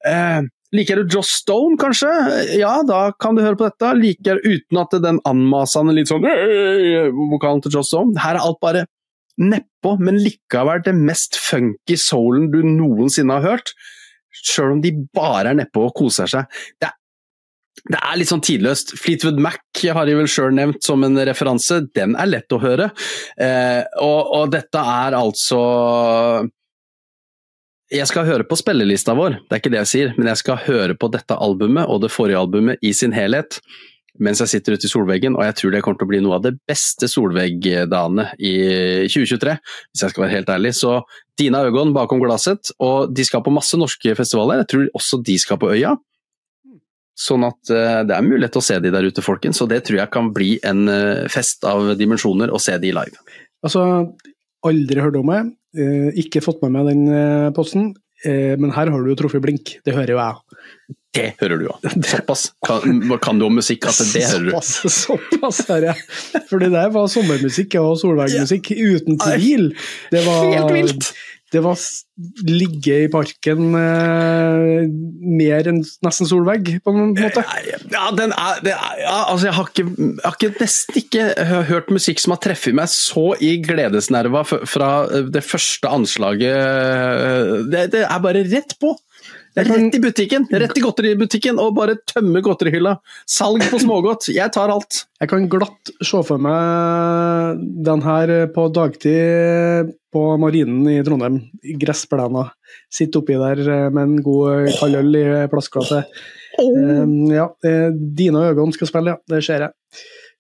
Eh, 0.05 0.41
Liker 0.77 1.01
du 1.01 1.15
Joss 1.17 1.31
Stone, 1.41 1.79
kanskje? 1.81 2.11
Ja, 2.59 2.83
da 2.85 3.07
kan 3.17 3.37
du 3.37 3.41
høre 3.41 3.57
på 3.57 3.65
dette. 3.71 3.89
Liker 3.97 4.37
uten 4.45 4.81
at 4.83 4.93
den 5.01 5.21
anmasende 5.29 5.95
litt 5.97 6.11
sånn 6.11 6.27
vokalen 7.33 7.63
til 7.65 7.79
Joss 7.79 7.89
Stone. 7.89 8.19
Her 8.21 8.37
er 8.37 8.45
alt 8.45 8.61
bare 8.61 8.85
nedpå, 9.41 9.95
men 10.03 10.19
likevel 10.21 10.83
det 10.85 10.93
mest 10.99 11.39
funky 11.41 11.97
soulen 11.97 12.51
du 12.53 12.61
noensinne 12.67 13.39
har 13.39 13.55
hørt. 13.55 13.73
Sjøl 14.43 14.77
om 14.77 14.85
de 14.85 14.95
bare 15.15 15.53
er 15.53 15.61
nedpå 15.63 15.89
og 15.89 15.95
koser 15.99 16.31
seg. 16.31 16.61
Det 16.81 16.91
er, 16.91 16.97
det 17.89 18.03
er 18.03 18.19
litt 18.21 18.31
sånn 18.31 18.45
tidløst. 18.45 18.95
Fleetwood 19.01 19.41
Mac 19.43 19.83
har 19.95 20.09
de 20.09 20.17
vel 20.19 20.31
sjøl 20.31 20.55
nevnt 20.57 20.85
som 20.85 21.05
en 21.07 21.19
referanse. 21.29 21.81
Den 21.97 22.17
er 22.19 22.31
lett 22.31 22.55
å 22.55 22.61
høre. 22.63 22.91
Eh, 23.41 23.83
og, 24.03 24.33
og 24.41 24.55
dette 24.55 24.83
er 25.03 25.19
altså 25.19 25.63
jeg 27.89 28.05
skal 28.11 28.27
høre 28.29 28.45
på 28.45 28.57
spillelista 28.61 29.15
vår, 29.17 29.39
det 29.49 29.55
er 29.55 29.61
ikke 29.63 29.71
det 29.73 29.79
jeg 29.79 29.89
sier, 29.89 30.11
men 30.19 30.29
jeg 30.29 30.43
skal 30.43 30.59
høre 30.67 30.97
på 30.99 31.09
dette 31.09 31.37
albumet 31.41 31.89
og 31.89 32.03
det 32.03 32.11
forrige 32.13 32.43
albumet 32.43 32.83
i 32.85 32.91
sin 32.93 33.15
helhet 33.17 33.57
mens 34.25 34.43
jeg 34.43 34.51
sitter 34.53 34.77
ute 34.77 34.89
i 34.89 34.91
solveggen, 34.91 35.37
og 35.39 35.45
jeg 35.47 35.57
tror 35.59 35.75
det 35.75 35.83
kommer 35.85 36.01
til 36.01 36.09
å 36.09 36.13
bli 36.13 36.21
noe 36.25 36.39
av 36.39 36.45
det 36.45 36.55
beste 36.69 37.09
solveggdagene 37.11 38.29
i 38.39 38.55
2023, 39.11 39.57
hvis 39.93 40.05
jeg 40.05 40.15
skal 40.15 40.25
være 40.25 40.35
helt 40.35 40.53
ærlig. 40.55 40.75
Så 40.79 40.99
Dina 41.39 41.63
Øgon 41.67 41.95
bakom 41.97 42.23
glasset, 42.23 42.73
og 42.83 43.15
de 43.15 43.27
skal 43.27 43.45
på 43.47 43.55
masse 43.55 43.79
norske 43.79 44.15
festivaler. 44.19 44.63
Jeg 44.65 44.71
tror 44.73 44.87
også 44.99 45.21
de 45.27 45.39
skal 45.41 45.61
på 45.63 45.71
Øya. 45.75 45.95
Sånn 47.19 47.43
at 47.49 47.71
uh, 47.75 48.03
det 48.07 48.15
er 48.15 48.27
mulighet 48.27 48.55
til 48.55 48.63
å 48.63 48.69
se 48.69 48.79
de 48.83 48.93
der 48.95 49.07
ute, 49.11 49.25
folkens. 49.27 49.59
Og 49.65 49.71
det 49.73 49.83
tror 49.87 50.01
jeg 50.01 50.15
kan 50.15 50.33
bli 50.35 50.53
en 50.67 50.85
uh, 50.87 51.27
fest 51.31 51.67
av 51.67 51.95
dimensjoner 51.99 52.53
å 52.55 52.61
se 52.63 52.77
de 52.79 52.93
live. 52.95 53.39
Altså, 53.67 53.83
aldri 54.67 55.03
hørt 55.03 55.19
om 55.19 55.33
det. 55.35 55.41
Uh, 55.79 56.11
ikke 56.23 56.45
fått 56.45 56.63
med 56.63 56.77
meg 56.77 56.93
den 56.93 57.55
posten. 57.57 57.95
men 58.19 58.73
her 58.75 58.89
har 58.91 59.03
du 59.03 59.13
jo 59.13 59.15
truffet 59.15 59.39
blink, 59.39 59.77
det 59.87 59.93
hører 59.95 60.11
jo 60.11 60.17
jeg. 60.19 60.95
Det 61.17 61.31
hører 61.41 61.63
du 61.63 61.69
òg. 61.73 61.87
Såpass 62.05 62.51
kan, 62.67 63.01
kan, 63.25 63.41
du 63.41 63.47
om 63.49 63.57
musikk 63.59 63.89
at 63.89 63.97
det 64.13 64.27
hører 64.29 64.51
du. 64.51 64.53
Såpass, 64.53 65.07
såpass 65.07 65.63
hører 65.71 65.91
jeg. 65.93 66.45
For 66.51 66.61
det 66.61 66.71
der 66.75 66.93
var 66.95 67.09
sommermusikk 67.13 67.79
og 67.81 67.97
solvegmusikk 68.03 68.75
uten 68.77 69.19
tvil. 69.25 69.73
Det 70.13 70.23
var, 70.27 70.47
Helt 70.53 70.77
vilt! 70.77 71.11
Det 71.49 71.63
var 71.65 71.81
ligge 72.45 72.97
i 73.07 73.09
parken 73.09 73.71
eh, 73.79 74.83
mer 75.39 75.71
enn 75.71 75.79
nesten 76.05 76.29
solvegg, 76.29 76.75
på 76.85 76.93
en 76.93 77.15
måte. 77.15 77.41
Ja, 77.89 78.11
den 78.13 78.35
er, 78.37 78.61
er 78.69 79.01
ja, 79.01 79.15
altså 79.31 79.49
jeg 79.49 79.57
har, 79.57 79.71
ikke, 79.73 79.87
jeg 79.97 80.27
har 80.27 80.37
ikke, 80.37 80.51
nesten 80.61 81.01
ikke 81.01 81.49
hørt 81.71 81.89
musikk 81.95 82.21
som 82.21 82.37
har 82.37 82.43
treffet 82.45 82.77
meg 82.77 82.93
så 82.93 83.31
i 83.41 83.55
gledesnerva 83.65 84.45
fra 84.45 84.91
det 85.25 85.45
første 85.47 85.89
anslaget. 85.89 87.65
Det, 87.73 87.87
det 87.97 88.05
er 88.05 88.25
bare 88.29 88.45
rett 88.53 88.77
på! 88.83 88.93
Rett 89.59 89.95
i 89.95 90.01
butikken, 90.01 90.47
rett 90.51 90.77
i 90.79 90.83
godteributikken 90.83 91.59
og 91.59 91.75
bare 91.79 91.97
tømme 92.07 92.43
godterihylla. 92.45 92.95
Salg 93.27 93.65
på 93.73 93.81
smågodt, 93.83 94.29
jeg 94.31 94.53
tar 94.55 94.71
alt. 94.71 95.05
Jeg 95.19 95.33
kan 95.33 95.49
glatt 95.51 95.91
se 95.99 96.21
for 96.27 96.43
meg 96.43 97.63
den 97.87 98.05
her 98.05 98.35
på 98.55 98.69
dagtid 98.75 99.95
på 100.15 100.23
Marinen 100.41 100.87
i 100.93 101.01
Trondheim, 101.05 101.41
i 101.67 101.75
gressplena. 101.81 102.47
Sitte 102.93 103.21
oppi 103.21 103.39
der 103.41 103.91
med 103.91 104.03
en 104.05 104.21
god 104.25 104.71
kald 104.79 105.01
øl 105.01 105.19
i 105.19 105.25
plastglasset. 105.51 106.07
Oh. 106.59 106.79
Um, 106.79 107.27
ja, 107.31 107.49
eh, 107.67 107.91
dine 107.93 108.49
øyne 108.51 108.73
skal 108.75 108.91
spille, 108.91 109.15
ja. 109.15 109.23
Det 109.31 109.43
ser 109.47 109.67
jeg. 109.67 109.75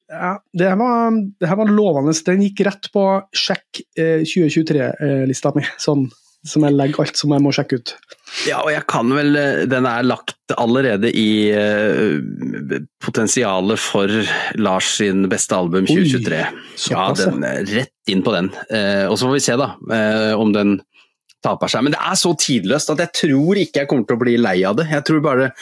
Ja, 0.08 0.38
det 0.56 0.70
her, 0.70 0.78
var, 0.80 1.12
det 1.12 1.50
her 1.50 1.58
var 1.60 1.68
lovende. 1.68 2.14
Den 2.26 2.46
gikk 2.46 2.62
rett 2.66 2.88
på 2.94 3.04
sjekk 3.36 3.82
eh, 3.98 4.24
2023-lista 4.24 5.52
mi. 5.56 5.66
Sånn 5.82 6.06
som 6.48 6.64
jeg 6.66 6.76
legger 6.76 7.04
alt 7.04 7.20
som 7.20 7.34
jeg 7.34 7.44
må 7.44 7.52
sjekke 7.54 7.78
ut. 7.78 7.94
Ja, 8.44 8.58
og 8.60 8.68
jeg 8.74 8.84
kan 8.90 9.08
vel 9.16 9.32
Den 9.70 9.86
er 9.88 10.04
lagt 10.04 10.52
allerede 10.52 11.08
i 11.16 11.48
uh, 11.52 12.18
potensialet 13.04 13.80
for 13.80 14.12
Lars 14.60 14.90
sin 14.98 15.26
beste 15.32 15.56
album 15.56 15.88
2023. 15.88 16.42
Oi, 16.42 16.92
ja, 16.92 17.06
den, 17.16 17.48
rett 17.72 18.12
inn 18.12 18.24
på 18.24 18.34
den. 18.36 18.52
Uh, 18.68 19.06
og 19.08 19.16
så 19.16 19.28
får 19.28 19.36
vi 19.36 19.44
se, 19.48 19.58
da, 19.60 19.72
uh, 19.92 20.34
om 20.40 20.52
den 20.56 20.78
taper 21.44 21.72
seg. 21.72 21.86
Men 21.86 21.96
det 21.96 22.02
er 22.04 22.20
så 22.20 22.34
tidløst 22.36 22.94
at 22.94 23.04
jeg 23.06 23.14
tror 23.22 23.62
ikke 23.62 23.84
jeg 23.84 23.90
kommer 23.90 24.08
til 24.08 24.18
å 24.18 24.24
bli 24.24 24.38
lei 24.40 24.58
av 24.68 24.76
det. 24.80 24.88
Jeg 24.92 25.08
tror 25.08 25.24
bare 25.24 25.52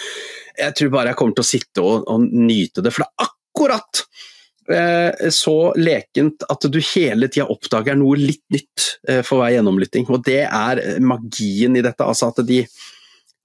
jeg, 0.56 0.72
tror 0.78 0.94
bare 0.94 1.12
jeg 1.12 1.20
kommer 1.20 1.36
til 1.38 1.46
å 1.46 1.50
sitte 1.54 1.84
og, 1.84 2.06
og 2.10 2.24
nyte 2.26 2.82
det, 2.82 2.94
for 2.94 3.04
det 3.04 3.10
er 3.12 3.30
akkurat 3.30 4.06
Eh, 4.06 4.35
så 4.66 5.54
lekent 5.78 6.42
at 6.50 6.66
du 6.72 6.78
hele 6.94 7.28
tida 7.30 7.46
oppdager 7.52 7.96
noe 7.98 8.18
litt 8.18 8.42
nytt 8.52 8.86
eh, 9.08 9.22
for 9.26 9.40
hver 9.40 9.54
gjennomlytting. 9.56 10.08
Og 10.10 10.24
det 10.26 10.42
er 10.46 10.82
eh, 10.82 11.00
magien 11.02 11.76
i 11.78 11.84
dette. 11.84 12.04
altså 12.04 12.32
at 12.32 12.42
de 12.46 12.64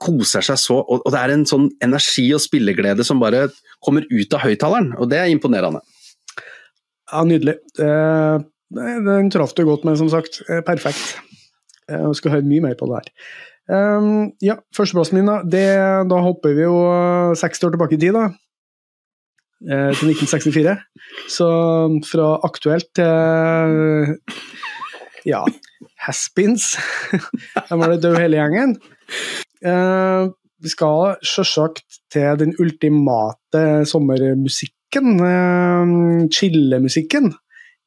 koser 0.02 0.42
seg 0.42 0.58
så, 0.58 0.80
og 0.82 1.06
det 1.14 1.20
er 1.20 1.36
en 1.36 1.46
sånn 1.46 1.68
energi 1.86 2.26
og 2.34 2.42
spilleglede 2.42 3.06
som 3.06 3.22
bare 3.22 3.50
kommer 3.86 4.08
ut 4.10 4.34
av 4.34 4.42
høyttaleren, 4.48 4.96
og 4.98 5.12
det 5.12 5.20
er 5.22 5.30
imponerende. 5.30 5.84
Ja, 7.12 7.22
nydelig. 7.28 7.60
Den 7.78 9.30
traff 9.30 9.54
du 9.54 9.62
godt 9.68 9.86
med, 9.86 10.00
som 10.00 10.10
sagt. 10.10 10.40
Perfekt. 10.66 11.20
Jeg 11.92 12.18
skal 12.18 12.38
høre 12.38 12.48
mye 12.50 12.66
mer 12.66 12.78
på 12.80 12.90
det 12.90 13.04
her. 13.04 13.14
Um, 13.72 14.32
ja, 14.44 14.58
Førsteplassen 14.76 15.20
min, 15.20 15.30
da. 15.30 15.42
Det, 15.46 15.68
da 16.10 16.22
hopper 16.26 16.56
vi 16.58 16.66
jo 16.66 16.78
60 17.38 17.68
år 17.68 17.76
tilbake 17.76 17.96
i 17.96 18.02
tid. 18.02 18.18
da. 18.18 18.32
Eh, 19.62 19.94
til 19.94 20.10
1964. 20.10 20.78
Så 21.30 21.48
fra 22.10 22.28
aktuelt 22.48 22.88
til 22.98 24.16
ja, 25.30 25.44
Haspins. 26.02 26.80
De 27.70 27.78
var 27.78 27.94
det 27.94 28.02
døde 28.02 28.24
hele 28.24 28.40
gjengen. 28.40 28.74
Eh, 29.62 30.32
vi 30.62 30.70
skal 30.74 31.22
sjølsagt 31.22 32.02
til 32.14 32.40
den 32.42 32.56
ultimate 32.58 33.86
sommermusikken. 33.86 35.22
Eh, 35.30 35.94
chillemusikken. 36.34 37.30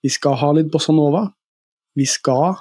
Vi 0.03 0.15
skal 0.15 0.39
ha 0.39 0.53
litt 0.55 0.71
bossa 0.71 0.95
nova. 0.95 1.27
Vi 1.99 2.07
skal 2.07 2.55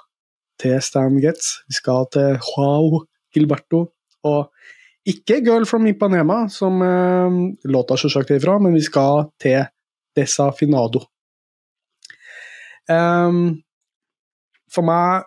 til 0.62 0.82
Stan 0.82 1.22
Getz. 1.22 1.60
Vi 1.70 1.78
skal 1.78 2.10
til 2.14 2.40
Joao 2.42 3.04
Gilberto. 3.34 3.92
Og 4.26 4.50
ikke 5.06 5.42
'Girl 5.44 5.66
from 5.66 5.88
Ipanema', 5.88 6.48
som 6.50 6.82
eh, 6.82 7.38
låta 7.66 7.98
selvsagt 7.98 8.32
er 8.32 8.40
ifra, 8.40 8.60
men 8.60 8.74
vi 8.74 8.82
skal 8.82 9.30
til 9.42 9.66
Desafinado. 10.16 11.04
Um, 12.90 13.64
for 14.72 14.84
meg 14.84 15.24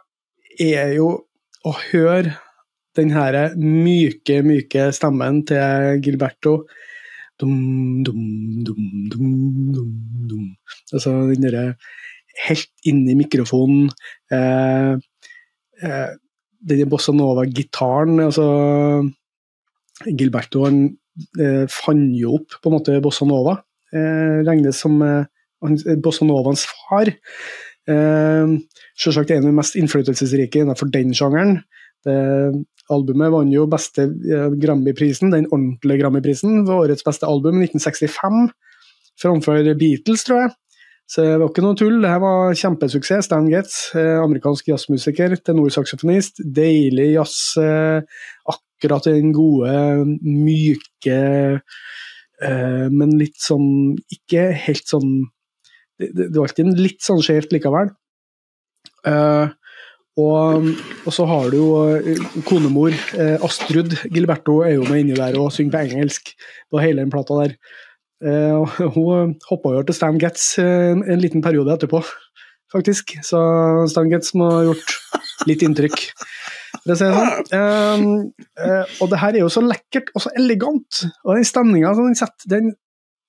er 0.61 0.93
jo 0.97 1.09
å 1.65 1.73
høre 1.91 2.37
den 2.97 3.11
her 3.13 3.57
myke, 3.57 4.43
myke 4.45 4.91
stemmen 4.97 5.43
til 5.49 6.01
Gilberto 6.05 6.61
dum, 7.41 8.05
dum, 8.05 9.09
dum, 9.11 9.33
dum. 10.29 10.45
Altså 10.93 11.13
den 11.31 11.45
derre 11.45 11.67
helt 12.47 12.89
inni 12.89 13.17
mikrofonen. 13.19 13.91
Eh, 14.33 14.97
eh, 15.83 16.09
den 16.67 16.91
bossa 16.91 17.13
nova-gitaren 17.15 18.21
altså 18.25 18.47
Gilberto 20.05 20.67
han 20.67 20.83
eh, 21.41 21.65
fant 21.73 22.13
jo 22.19 22.37
opp 22.41 22.59
på 22.61 22.71
en 22.71 22.77
måte 22.77 22.99
bossa 23.05 23.29
nova. 23.29 23.59
Eh, 23.95 24.43
regnes 24.47 24.83
som 24.85 24.99
eh, 25.05 25.25
bossa 26.03 26.27
Novas 26.29 26.67
far. 26.69 27.13
Eh, 27.87 28.57
selvsagt 28.99 29.33
en 29.33 29.47
av 29.47 29.51
de 29.51 29.57
mest 29.57 29.79
innflytelsesrike 29.79 30.65
innenfor 30.65 30.91
den 30.93 31.15
sjangeren. 31.17 31.61
Det, 32.07 32.17
albumet 32.93 33.33
vant 33.35 33.55
jo 33.55 33.65
beste 33.71 34.07
eh, 34.07 34.53
Grammy-prisen, 34.63 35.33
den 35.35 35.49
ordentlige 35.51 36.05
Grammy-prisen, 36.05 36.63
ved 36.67 36.75
årets 36.77 37.07
beste 37.07 37.27
album 37.27 37.59
i 37.61 37.67
1965, 37.71 38.47
framfor 39.23 39.73
Beatles, 39.81 40.27
tror 40.27 40.45
jeg. 40.45 40.55
Så 41.07 41.23
det 41.23 41.37
var 41.39 41.51
ikke 41.53 41.63
noe 41.63 41.79
tull, 41.79 42.01
det 42.03 42.11
her 42.11 42.23
var 42.23 42.57
kjempesuksess. 42.59 43.29
Stan 43.29 43.47
Getz, 43.51 43.75
eh, 43.95 44.17
amerikansk 44.19 44.73
jazzmusiker, 44.73 45.37
tenorsaksofonist, 45.47 46.43
deilig 46.43 47.13
jazz. 47.13 47.37
Eh, 47.63 48.03
akkurat 48.77 49.09
den 49.09 49.33
gode, 49.37 49.73
myke, 50.23 51.21
eh, 52.45 52.87
men 52.93 53.17
litt 53.17 53.39
sånn 53.41 53.97
Ikke 54.13 54.51
helt 54.53 54.85
sånn 54.85 55.15
Det, 55.97 56.11
det 56.13 56.35
var 56.37 56.51
alltid 56.51 56.77
litt 56.77 57.01
sånn 57.01 57.23
skjevt 57.25 57.55
likevel. 57.57 57.89
Eh, 59.09 59.55
og, 60.17 60.69
og, 61.05 61.11
så 61.13 61.27
har 61.29 61.51
du 61.53 61.57
jo 61.59 61.71
eh, 61.93 62.21
konemor 62.49 62.95
eh, 63.21 63.37
Astrud 63.45 63.99
Gilberto 64.09 64.63
er 64.65 64.79
jo 64.79 64.87
med 64.89 65.03
inni 65.03 65.17
der 65.19 65.37
og 65.37 65.51
synger 65.53 65.75
på 65.75 65.83
engelsk 65.85 66.31
på 66.73 66.81
hele 66.81 67.05
den 67.05 67.13
plata 67.13 67.37
der. 67.43 67.57
Eh, 68.25 68.77
hun 68.97 69.35
hoppa 69.51 69.75
jo 69.77 69.83
til 69.85 69.99
Stan 69.99 70.21
Getz 70.21 70.55
en, 70.63 71.05
en 71.05 71.21
liten 71.21 71.45
periode 71.45 71.75
etterpå, 71.77 72.01
faktisk. 72.73 73.19
Så 73.25 73.41
Stan 73.93 74.09
Getz 74.13 74.33
må 74.37 74.49
ha 74.55 74.65
gjort 74.71 74.97
litt 75.51 75.65
inntrykk. 75.67 76.09
For 76.87 76.95
å 76.95 76.99
si 76.99 77.07
det 77.07 77.15
sånn. 77.19 78.11
Eh, 78.63 78.97
og 79.03 79.11
det 79.11 79.21
her 79.21 79.35
er 79.35 79.43
jo 79.43 79.53
så 79.53 79.63
lekkert 79.65 80.13
og 80.15 80.23
så 80.23 80.33
elegant. 80.39 81.03
Og 81.27 81.35
den 81.35 81.49
stemninga 81.49 81.95
som 81.99 82.07
den 82.07 82.19
setter, 82.19 82.51
den 82.53 82.75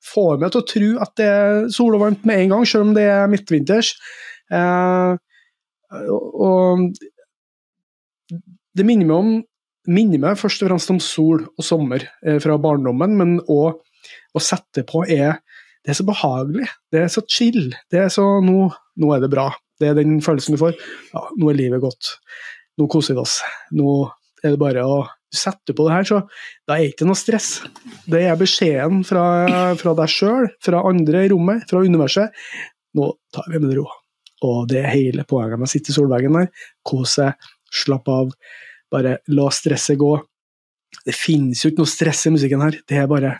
får 0.05 0.37
meg 0.41 0.53
til 0.53 0.61
å 0.61 0.67
tro 0.69 0.89
at 1.03 1.13
det 1.19 1.27
er 1.27 1.67
sol 1.73 1.97
og 1.97 2.03
varmt 2.05 2.25
med 2.27 2.43
en 2.43 2.53
gang, 2.53 2.67
selv 2.69 2.87
om 2.87 2.93
det 2.95 3.07
er 3.09 3.29
midtvinters. 3.31 3.95
Uh, 4.53 5.17
og 5.91 6.85
det 8.77 8.85
minner 8.85 9.09
meg, 9.09 9.17
om, 9.17 9.33
minner 9.89 10.21
meg 10.21 10.39
først 10.39 10.63
og 10.63 10.69
fremst 10.69 10.93
om 10.93 11.01
sol 11.03 11.43
og 11.47 11.65
sommer 11.65 12.05
eh, 12.21 12.37
fra 12.43 12.59
barndommen, 12.61 13.15
men 13.17 13.37
òg 13.41 13.81
å 14.37 14.43
sette 14.43 14.85
på 14.87 15.03
er 15.09 15.39
det 15.83 15.93
er 15.93 15.97
så 16.01 16.05
behagelig, 16.07 16.67
det 16.91 16.99
er 16.99 17.11
så 17.11 17.23
chill. 17.31 17.71
det 17.91 18.01
er 18.03 18.09
så, 18.11 18.25
nå, 18.43 18.67
nå 18.99 19.11
er 19.15 19.21
det 19.23 19.31
bra. 19.31 19.45
Det 19.79 19.87
er 19.87 19.95
den 19.95 20.17
følelsen 20.25 20.57
du 20.57 20.59
får. 20.59 20.73
Ja, 21.13 21.21
nå 21.39 21.51
er 21.51 21.55
livet 21.55 21.79
godt. 21.79 22.09
Nå 22.77 22.87
koser 22.91 23.17
vi 23.17 23.23
oss. 23.23 23.39
Nå 23.75 23.99
er 24.43 24.53
det 24.53 24.61
bare 24.61 24.85
å 24.85 25.01
sette 25.33 25.73
på 25.75 25.87
det 25.87 25.95
her, 25.95 26.07
så 26.07 26.19
da 26.67 26.77
er 26.77 26.85
det 26.85 26.93
ikke 26.93 27.07
noe 27.09 27.19
stress. 27.19 27.49
Det 28.07 28.21
er 28.29 28.39
beskjeden 28.39 29.03
fra, 29.07 29.23
fra 29.79 29.93
deg 29.97 30.11
sjøl, 30.11 30.49
fra 30.63 30.83
andre 30.87 31.25
i 31.25 31.31
rommet, 31.33 31.65
fra 31.69 31.81
universet. 31.83 32.35
Nå 32.97 33.11
tar 33.33 33.49
vi 33.51 33.61
med 33.63 33.75
ro. 33.79 33.87
Og 34.47 34.67
det 34.69 34.83
er 34.83 34.93
hele 34.93 35.25
poenget 35.27 35.57
med 35.57 35.67
å 35.67 35.71
sitte 35.71 35.91
i 35.91 35.97
solveggen 35.97 36.37
der. 36.37 36.49
Kose 36.85 37.31
deg, 37.31 37.51
slapp 37.73 38.07
av. 38.13 38.31
Bare 38.93 39.17
la 39.35 39.49
stresset 39.51 39.99
gå. 39.99 40.13
Det 41.03 41.15
finnes 41.15 41.59
jo 41.63 41.71
ikke 41.71 41.83
noe 41.83 41.91
stress 41.91 42.21
i 42.29 42.31
musikken 42.31 42.63
her. 42.63 42.77
Det 42.87 43.01
er 43.01 43.09
bare. 43.11 43.33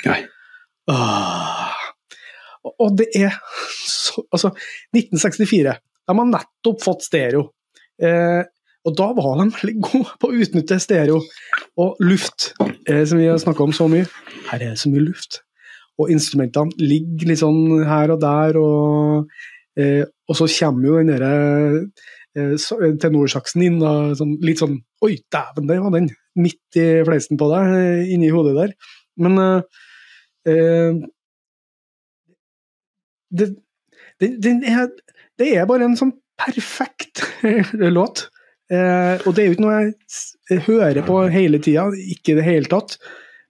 Og 2.67 2.97
det 2.99 3.07
er 3.15 3.37
så 3.87 4.25
Altså, 4.33 4.49
1964. 4.95 5.77
De 6.07 6.15
har 6.17 6.27
nettopp 6.27 6.81
fått 6.83 7.05
stereo. 7.05 7.43
Eh, 8.01 8.41
og 8.87 8.95
da 8.95 9.09
var 9.17 9.41
de 9.41 9.49
veldig 9.51 9.75
gode 9.83 10.15
på 10.21 10.29
å 10.29 10.37
utnytte 10.43 10.79
stereo 10.79 11.19
og 11.83 11.99
luft, 12.03 12.53
eh, 12.87 13.03
som 13.03 13.19
vi 13.19 13.27
har 13.27 13.41
snakka 13.41 13.67
om 13.67 13.75
så 13.75 13.89
mye. 13.91 14.07
Her 14.47 14.61
er 14.61 14.71
det 14.71 14.81
så 14.81 14.91
mye 14.93 15.03
luft. 15.03 15.41
Og 15.97 16.11
instrumentene 16.13 16.71
ligger 16.79 17.31
litt 17.31 17.41
sånn 17.41 17.83
her 17.89 18.13
og 18.13 18.21
der, 18.21 18.59
og 18.61 19.29
Eh, 19.77 20.05
og 20.27 20.37
så 20.39 20.47
kommer 20.49 20.87
jo 20.89 20.97
den 20.97 21.11
derre 21.11 21.33
eh, 22.37 22.53
eh, 22.55 22.93
tenorsaksen 23.01 23.65
inn, 23.67 23.77
da, 23.81 23.91
sånn, 24.17 24.37
litt 24.45 24.63
sånn 24.63 24.79
Oi, 25.05 25.19
dæven, 25.29 25.67
der 25.69 25.83
var 25.83 25.93
den! 25.93 26.09
Midt 26.37 26.77
i 26.77 26.85
fleisen 27.05 27.37
på 27.37 27.49
deg, 27.51 27.75
eh, 27.77 28.09
inni 28.15 28.31
hodet 28.33 28.55
der. 28.57 28.73
Men 29.21 29.37
eh, 29.41 30.97
det, 33.29 33.47
det, 34.17 34.31
det, 34.41 34.55
er, 34.71 34.89
det, 35.37 35.51
er, 35.51 35.69
bare 35.69 35.85
en 35.85 35.97
sånn 35.99 36.15
perfekt 36.41 37.21
låt. 37.97 38.25
Eh, 38.73 39.23
og 39.23 39.31
det 39.35 39.43
er 39.43 39.47
jo 39.47 39.55
ikke 39.55 39.63
noe 39.63 39.77
jeg 40.51 40.65
hører 40.65 41.05
på 41.07 41.21
hele 41.31 41.59
tida, 41.63 41.87
ikke 41.95 42.33
i 42.33 42.37
det 42.39 42.45
hele 42.47 42.71
tatt. 42.71 42.97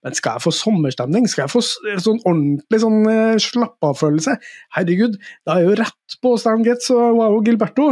Men 0.06 0.14
skal 0.16 0.38
jeg 0.38 0.46
få 0.46 0.54
sommerstemning, 0.54 1.26
skal 1.28 1.48
jeg 1.48 1.52
få 1.52 1.62
sånn 1.66 2.22
ordentlig 2.22 2.80
sånn 2.84 3.00
eh, 3.10 3.40
slapp-av-følelse 3.42 4.36
Herregud, 4.78 5.18
da 5.44 5.56
er 5.56 5.64
jeg 5.64 5.72
jo 5.72 5.80
rett 5.82 6.18
på 6.24 6.36
Stan 6.40 6.62
Getz 6.66 6.92
og 6.94 7.18
Wow 7.18 7.40
Gilberto. 7.46 7.90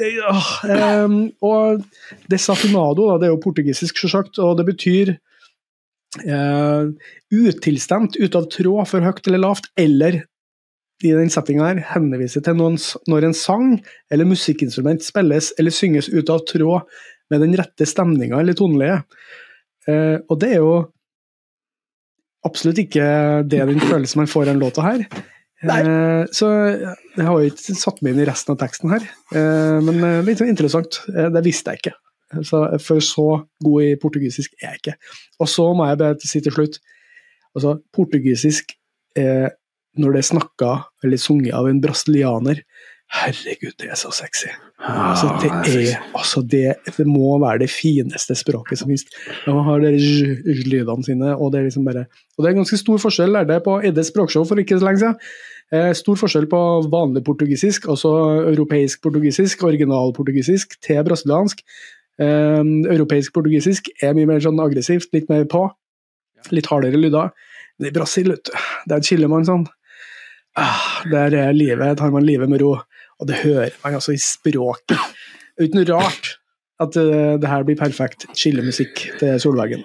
Ja, 0.00 0.36
eh, 0.70 1.16
og 1.44 1.82
desafinado, 2.30 3.10
da, 3.10 3.18
det 3.18 3.28
er 3.28 3.34
jo 3.34 3.42
portugisisk, 3.42 3.98
selvsagt, 3.98 4.38
og 4.40 4.56
det 4.60 4.68
betyr 4.70 5.16
uh, 6.24 6.90
utilstemt, 7.30 8.16
ute 8.18 8.40
av 8.40 8.48
tråd, 8.50 8.86
for 8.88 9.04
høyt 9.04 9.26
eller 9.28 9.44
lavt, 9.44 9.68
eller 9.78 10.22
i 11.06 11.12
den 11.16 11.32
settinga 11.32 11.66
her 11.68 11.80
henviser 11.94 12.44
til 12.44 12.58
noen, 12.58 12.76
når 13.08 13.28
en 13.28 13.36
sang 13.36 13.66
eller 14.12 14.28
musikkinstrument 14.28 15.04
spilles 15.04 15.50
eller 15.58 15.74
synges 15.74 16.10
ut 16.12 16.32
av 16.32 16.44
tråd 16.48 16.88
med 17.30 17.44
den 17.44 17.56
rette 17.58 17.86
stemninga 17.88 18.40
eller 18.40 18.56
toneleiet. 18.58 19.20
Eh, 19.88 20.18
og 20.28 20.40
det 20.42 20.54
er 20.54 20.60
jo 20.60 20.74
absolutt 22.46 22.80
ikke 22.82 23.06
det 23.48 23.62
den 23.68 23.82
følelsen 23.82 24.22
man 24.22 24.30
får 24.30 24.46
i 24.46 24.50
den 24.52 24.62
låta 24.62 24.84
her. 24.84 25.04
Eh, 25.60 26.22
så 26.32 26.50
jeg 26.50 27.26
har 27.26 27.34
jo 27.34 27.50
ikke 27.50 27.76
satt 27.76 28.00
meg 28.00 28.14
inn 28.14 28.22
i 28.24 28.28
resten 28.28 28.54
av 28.54 28.60
teksten 28.62 28.92
her, 28.94 29.04
eh, 29.36 29.76
men 29.84 30.00
eh, 30.06 30.22
litt 30.26 30.40
sånn 30.40 30.52
interessant. 30.52 31.02
Eh, 31.12 31.28
det 31.32 31.44
visste 31.46 31.74
jeg 31.74 31.84
ikke. 31.84 31.96
Så, 32.46 32.62
for 32.78 33.02
så 33.02 33.26
god 33.64 33.84
i 33.88 33.96
portugisisk 33.98 34.52
er 34.60 34.68
jeg 34.68 34.80
ikke. 34.80 34.92
Og 35.42 35.48
så 35.50 35.64
må 35.74 35.88
jeg 35.88 35.98
bare 35.98 36.28
si 36.30 36.42
til 36.44 36.54
slutt 36.54 36.78
altså 37.58 37.80
Portugisisk, 37.90 38.76
når 39.98 40.14
det 40.14 40.22
er 40.22 40.30
snakka 40.30 40.70
eller 41.04 41.20
sunget 41.20 41.56
av 41.56 41.68
en 41.70 41.80
brasilianer, 41.82 42.62
Herregud, 43.10 43.72
det 43.82 43.88
er 43.90 43.98
så 43.98 44.12
sexy. 44.14 44.52
Altså, 44.78 45.32
det, 45.42 45.48
er, 45.50 45.96
altså 46.14 46.44
det, 46.46 46.76
det, 46.86 47.06
må 47.10 47.32
være 47.42 47.64
det 47.64 47.70
fineste 47.72 48.36
språket 48.38 48.78
som 48.78 48.92
fins. 48.92 49.02
De 49.42 49.54
har 49.66 49.82
de 49.82 49.90
lydene 50.70 51.02
sine, 51.04 51.32
og 51.34 51.50
det 51.50 51.58
er 51.58 51.66
liksom 51.66 51.88
bare 51.88 52.04
Og 52.38 52.44
det 52.44 52.52
er 52.52 52.60
ganske 52.60 52.78
stor 52.78 53.00
forskjell, 53.02 53.34
lærte 53.34 53.56
jeg 53.56 53.64
på 53.66 53.74
Eddes 53.88 54.12
språkshow 54.12 54.46
for 54.46 54.62
ikke 54.62 54.78
så 54.78 54.86
lenge 54.86 55.02
siden. 55.02 55.18
Eh, 55.74 55.90
stor 55.98 56.22
forskjell 56.22 56.46
på 56.50 56.60
vanlig 56.92 57.24
portugisisk, 57.26 57.90
altså 57.90 58.14
europeisk 58.52 59.02
portugisisk, 59.02 59.66
original 59.66 60.14
portugisisk, 60.14 60.78
til 60.86 61.02
brasiliansk. 61.10 61.66
Eh, 62.22 62.62
europeisk 62.94 63.34
portugisisk 63.34 63.90
er 63.98 64.14
mye 64.14 64.30
mer 64.30 64.46
sånn 64.46 64.62
aggressivt, 64.62 65.10
litt 65.18 65.26
mer 65.30 65.50
på. 65.50 65.66
Litt 66.54 66.70
hardere 66.70 67.02
lyder. 67.02 67.34
Men 67.78 67.90
i 67.90 67.94
Brasil, 67.98 68.30
vet 68.30 68.46
du, 68.46 68.54
der 68.94 69.02
chiller 69.02 69.34
man 69.34 69.50
sånn. 69.50 69.66
Ah, 70.60 71.00
der 71.10 71.36
er 71.46 71.56
livet, 71.56 71.96
tar 71.98 72.12
man 72.12 72.26
livet 72.26 72.50
med 72.50 72.62
ro. 72.62 72.74
Og 73.20 73.28
det 73.28 73.40
hører 73.42 73.72
man 73.84 73.96
altså 73.98 74.14
i 74.16 74.20
språket. 74.20 75.00
Uten 75.60 75.84
rart 75.88 76.36
at 76.80 76.96
uh, 76.96 77.36
det 77.40 77.48
her 77.48 77.64
blir 77.68 77.78
perfekt 77.80 78.28
chillemusikk 78.36 79.02
til 79.20 79.40
Solveggen. 79.42 79.84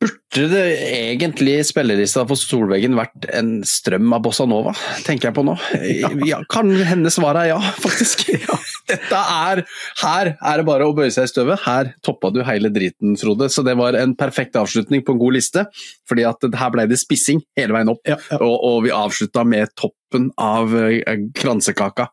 Burde 0.00 0.46
det 0.52 0.64
egentlig 0.86 1.56
spillelista 1.66 2.22
for 2.28 2.38
Solveggen 2.38 2.94
vært 2.98 3.26
en 3.34 3.56
strøm 3.66 4.14
av 4.14 4.22
bossa 4.24 4.46
nova, 4.48 4.74
tenker 5.06 5.30
jeg 5.30 5.36
på 5.36 5.46
nå. 5.46 5.56
Ja. 6.04 6.10
Ja, 6.26 6.40
kan 6.50 6.70
hende 6.86 7.12
svaret 7.14 7.46
er 7.46 7.54
ja, 7.56 7.60
faktisk. 7.82 8.28
Ja. 8.46 8.58
Dette 8.90 9.18
er 9.18 9.62
Her 10.00 10.30
er 10.34 10.60
det 10.60 10.66
bare 10.68 10.86
å 10.88 10.94
bøye 10.96 11.12
seg 11.14 11.28
i 11.28 11.30
støvet. 11.30 11.62
Her 11.64 11.92
toppa 12.04 12.30
du 12.34 12.42
hele 12.46 12.70
driten, 12.74 13.16
Frode. 13.20 13.48
Så 13.52 13.64
det 13.66 13.76
var 13.80 13.96
en 13.98 14.14
perfekt 14.18 14.58
avslutning 14.60 15.04
på 15.04 15.14
en 15.14 15.22
god 15.22 15.36
liste. 15.38 15.66
fordi 16.08 16.26
at 16.28 16.44
her 16.60 16.72
ble 16.74 16.86
det 16.90 16.98
spissing 17.00 17.40
hele 17.56 17.76
veien 17.76 17.92
opp, 17.92 18.02
og, 18.40 18.54
og, 18.54 18.82
vi 18.84 18.92
avslutta 18.94 19.44
med 19.48 19.72
toppen 19.78 20.30
av 20.40 20.74
uh, 20.74 21.14
kransekaka. 21.34 22.08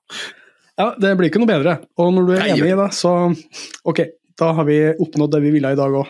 Ja, 0.79 0.93
det 0.97 1.13
blir 1.17 1.29
ikke 1.29 1.41
noe 1.43 1.51
bedre. 1.51 1.77
Og 1.99 2.13
når 2.15 2.27
du 2.27 2.33
er 2.35 2.47
enig 2.53 2.71
i 2.71 2.79
det, 2.79 2.89
så 2.95 3.13
ok, 3.83 4.05
da 4.39 4.53
har 4.57 4.67
vi 4.69 4.79
oppnådd 4.95 5.35
det 5.35 5.43
vi 5.43 5.53
ville 5.57 5.73
i 5.73 5.79
dag 5.79 5.99
òg. 6.01 6.09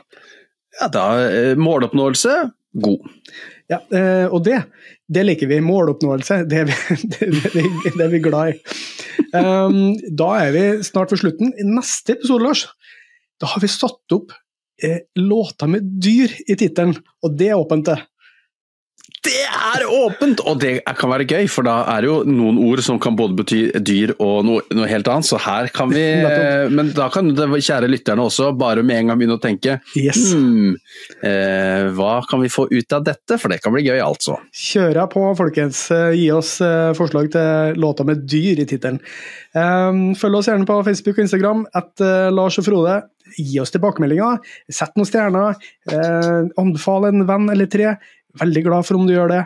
Ja, 0.80 0.88
da 0.94 1.06
eh, 1.26 1.58
Måloppnåelse 1.60 2.38
god. 2.72 3.10
Ja, 3.72 3.80
eh, 3.96 4.26
og 4.28 4.44
det, 4.44 4.58
det 5.08 5.24
liker 5.24 5.48
vi. 5.48 5.62
Måloppnåelse, 5.64 6.42
det 6.50 6.64
er 6.64 6.70
vi, 6.70 6.78
det, 7.14 7.32
det, 7.54 7.66
det 7.96 8.06
er 8.06 8.12
vi 8.12 8.24
glad 8.24 8.54
i. 8.54 8.78
Um, 9.32 9.96
da 10.18 10.30
er 10.42 10.56
vi 10.56 10.64
snart 10.84 11.14
ved 11.14 11.22
slutten. 11.24 11.54
I 11.56 11.68
neste 11.68 12.18
episode, 12.18 12.44
Lars, 12.44 12.66
da 13.40 13.50
har 13.54 13.64
vi 13.64 13.72
satt 13.72 14.16
opp 14.18 14.36
eh, 14.84 15.00
låter 15.20 15.72
med 15.72 15.88
dyr 16.04 16.34
i 16.48 16.58
tittelen, 16.60 16.98
og 17.24 17.38
det 17.40 17.52
er 17.52 17.62
åpent, 17.62 17.88
det. 17.88 18.00
Det 19.22 19.44
er 19.46 19.84
åpent! 19.86 20.40
Og 20.50 20.58
det 20.62 20.80
kan 20.98 21.12
være 21.12 21.28
gøy, 21.30 21.46
for 21.52 21.66
da 21.68 21.82
er 21.94 22.02
det 22.02 22.10
jo 22.10 22.16
noen 22.26 22.58
ord 22.62 22.82
som 22.82 22.98
kan 23.02 23.14
både 23.18 23.36
bety 23.38 23.60
dyr 23.78 24.16
og 24.16 24.48
noe, 24.48 24.64
noe 24.74 24.88
helt 24.90 25.10
annet. 25.12 25.28
Så 25.30 25.38
her 25.42 25.70
kan 25.74 25.92
vi 25.94 26.02
Men 26.76 26.90
da 26.98 27.06
kan 27.14 27.30
det 27.38 27.46
kjære 27.62 27.90
lytterne 27.92 28.26
også 28.26 28.50
bare 28.58 28.82
med 28.86 28.98
en 28.98 29.12
gang 29.12 29.20
begynne 29.22 29.38
å 29.38 29.42
tenke 29.44 29.78
yes. 30.00 30.32
hmm, 30.34 30.74
eh, 31.28 31.92
Hva 31.94 32.16
kan 32.30 32.42
vi 32.42 32.50
få 32.50 32.66
ut 32.72 32.98
av 32.98 33.06
dette? 33.06 33.38
For 33.38 33.54
det 33.54 33.60
kan 33.62 33.76
bli 33.76 33.86
gøy, 33.86 34.00
altså. 34.02 34.40
Kjøra 34.58 35.06
på, 35.12 35.24
folkens. 35.38 35.84
Gi 36.18 36.26
oss 36.34 36.56
eh, 36.66 36.90
forslag 36.98 37.30
til 37.36 37.78
låter 37.82 38.08
med 38.10 38.26
dyr 38.26 38.64
i 38.64 38.66
tittelen. 38.66 38.98
Um, 39.54 40.14
følg 40.16 40.40
oss 40.40 40.48
gjerne 40.48 40.66
på 40.66 40.80
Facebook 40.88 41.18
og 41.20 41.26
Instagram 41.28 41.66
at 41.78 42.02
Lars 42.34 42.58
og 42.62 42.66
Frode. 42.66 43.02
Gi 43.38 43.60
oss 43.62 43.72
tilbakemeldinger. 43.76 44.42
Sett 44.72 44.98
noen 44.98 45.08
stjerner. 45.08 45.60
Anbefal 46.60 47.12
en 47.12 47.28
venn 47.30 47.52
eller 47.54 47.70
tre. 47.72 47.94
Veldig 48.40 48.64
glad 48.68 48.88
for 48.88 49.00
om 49.00 49.08
du 49.08 49.16
gjør 49.16 49.34
det. 49.34 49.42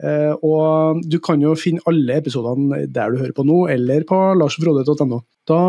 Uh, 0.00 0.32
og 0.46 1.02
du 1.12 1.18
kan 1.20 1.42
jo 1.44 1.52
finne 1.60 1.84
alle 1.90 2.20
episodene 2.22 2.86
der 2.88 3.12
du 3.12 3.20
hører 3.20 3.36
på 3.36 3.44
nå, 3.44 3.66
eller 3.74 4.06
på 4.08 4.20
larsfrode.no. 4.40 5.20
Da 5.50 5.60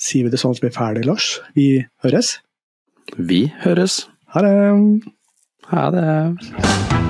sier 0.00 0.26
vi 0.26 0.34
det 0.34 0.42
sånn 0.42 0.56
som 0.56 0.66
vi 0.66 0.72
er 0.72 0.76
ferdig, 0.76 1.06
Lars. 1.08 1.30
Vi 1.56 1.68
høres. 2.04 2.36
Vi 3.16 3.46
høres. 3.64 4.04
Ha 4.34 4.44
det. 4.44 4.54
Ha 5.70 5.88
det. 5.94 7.03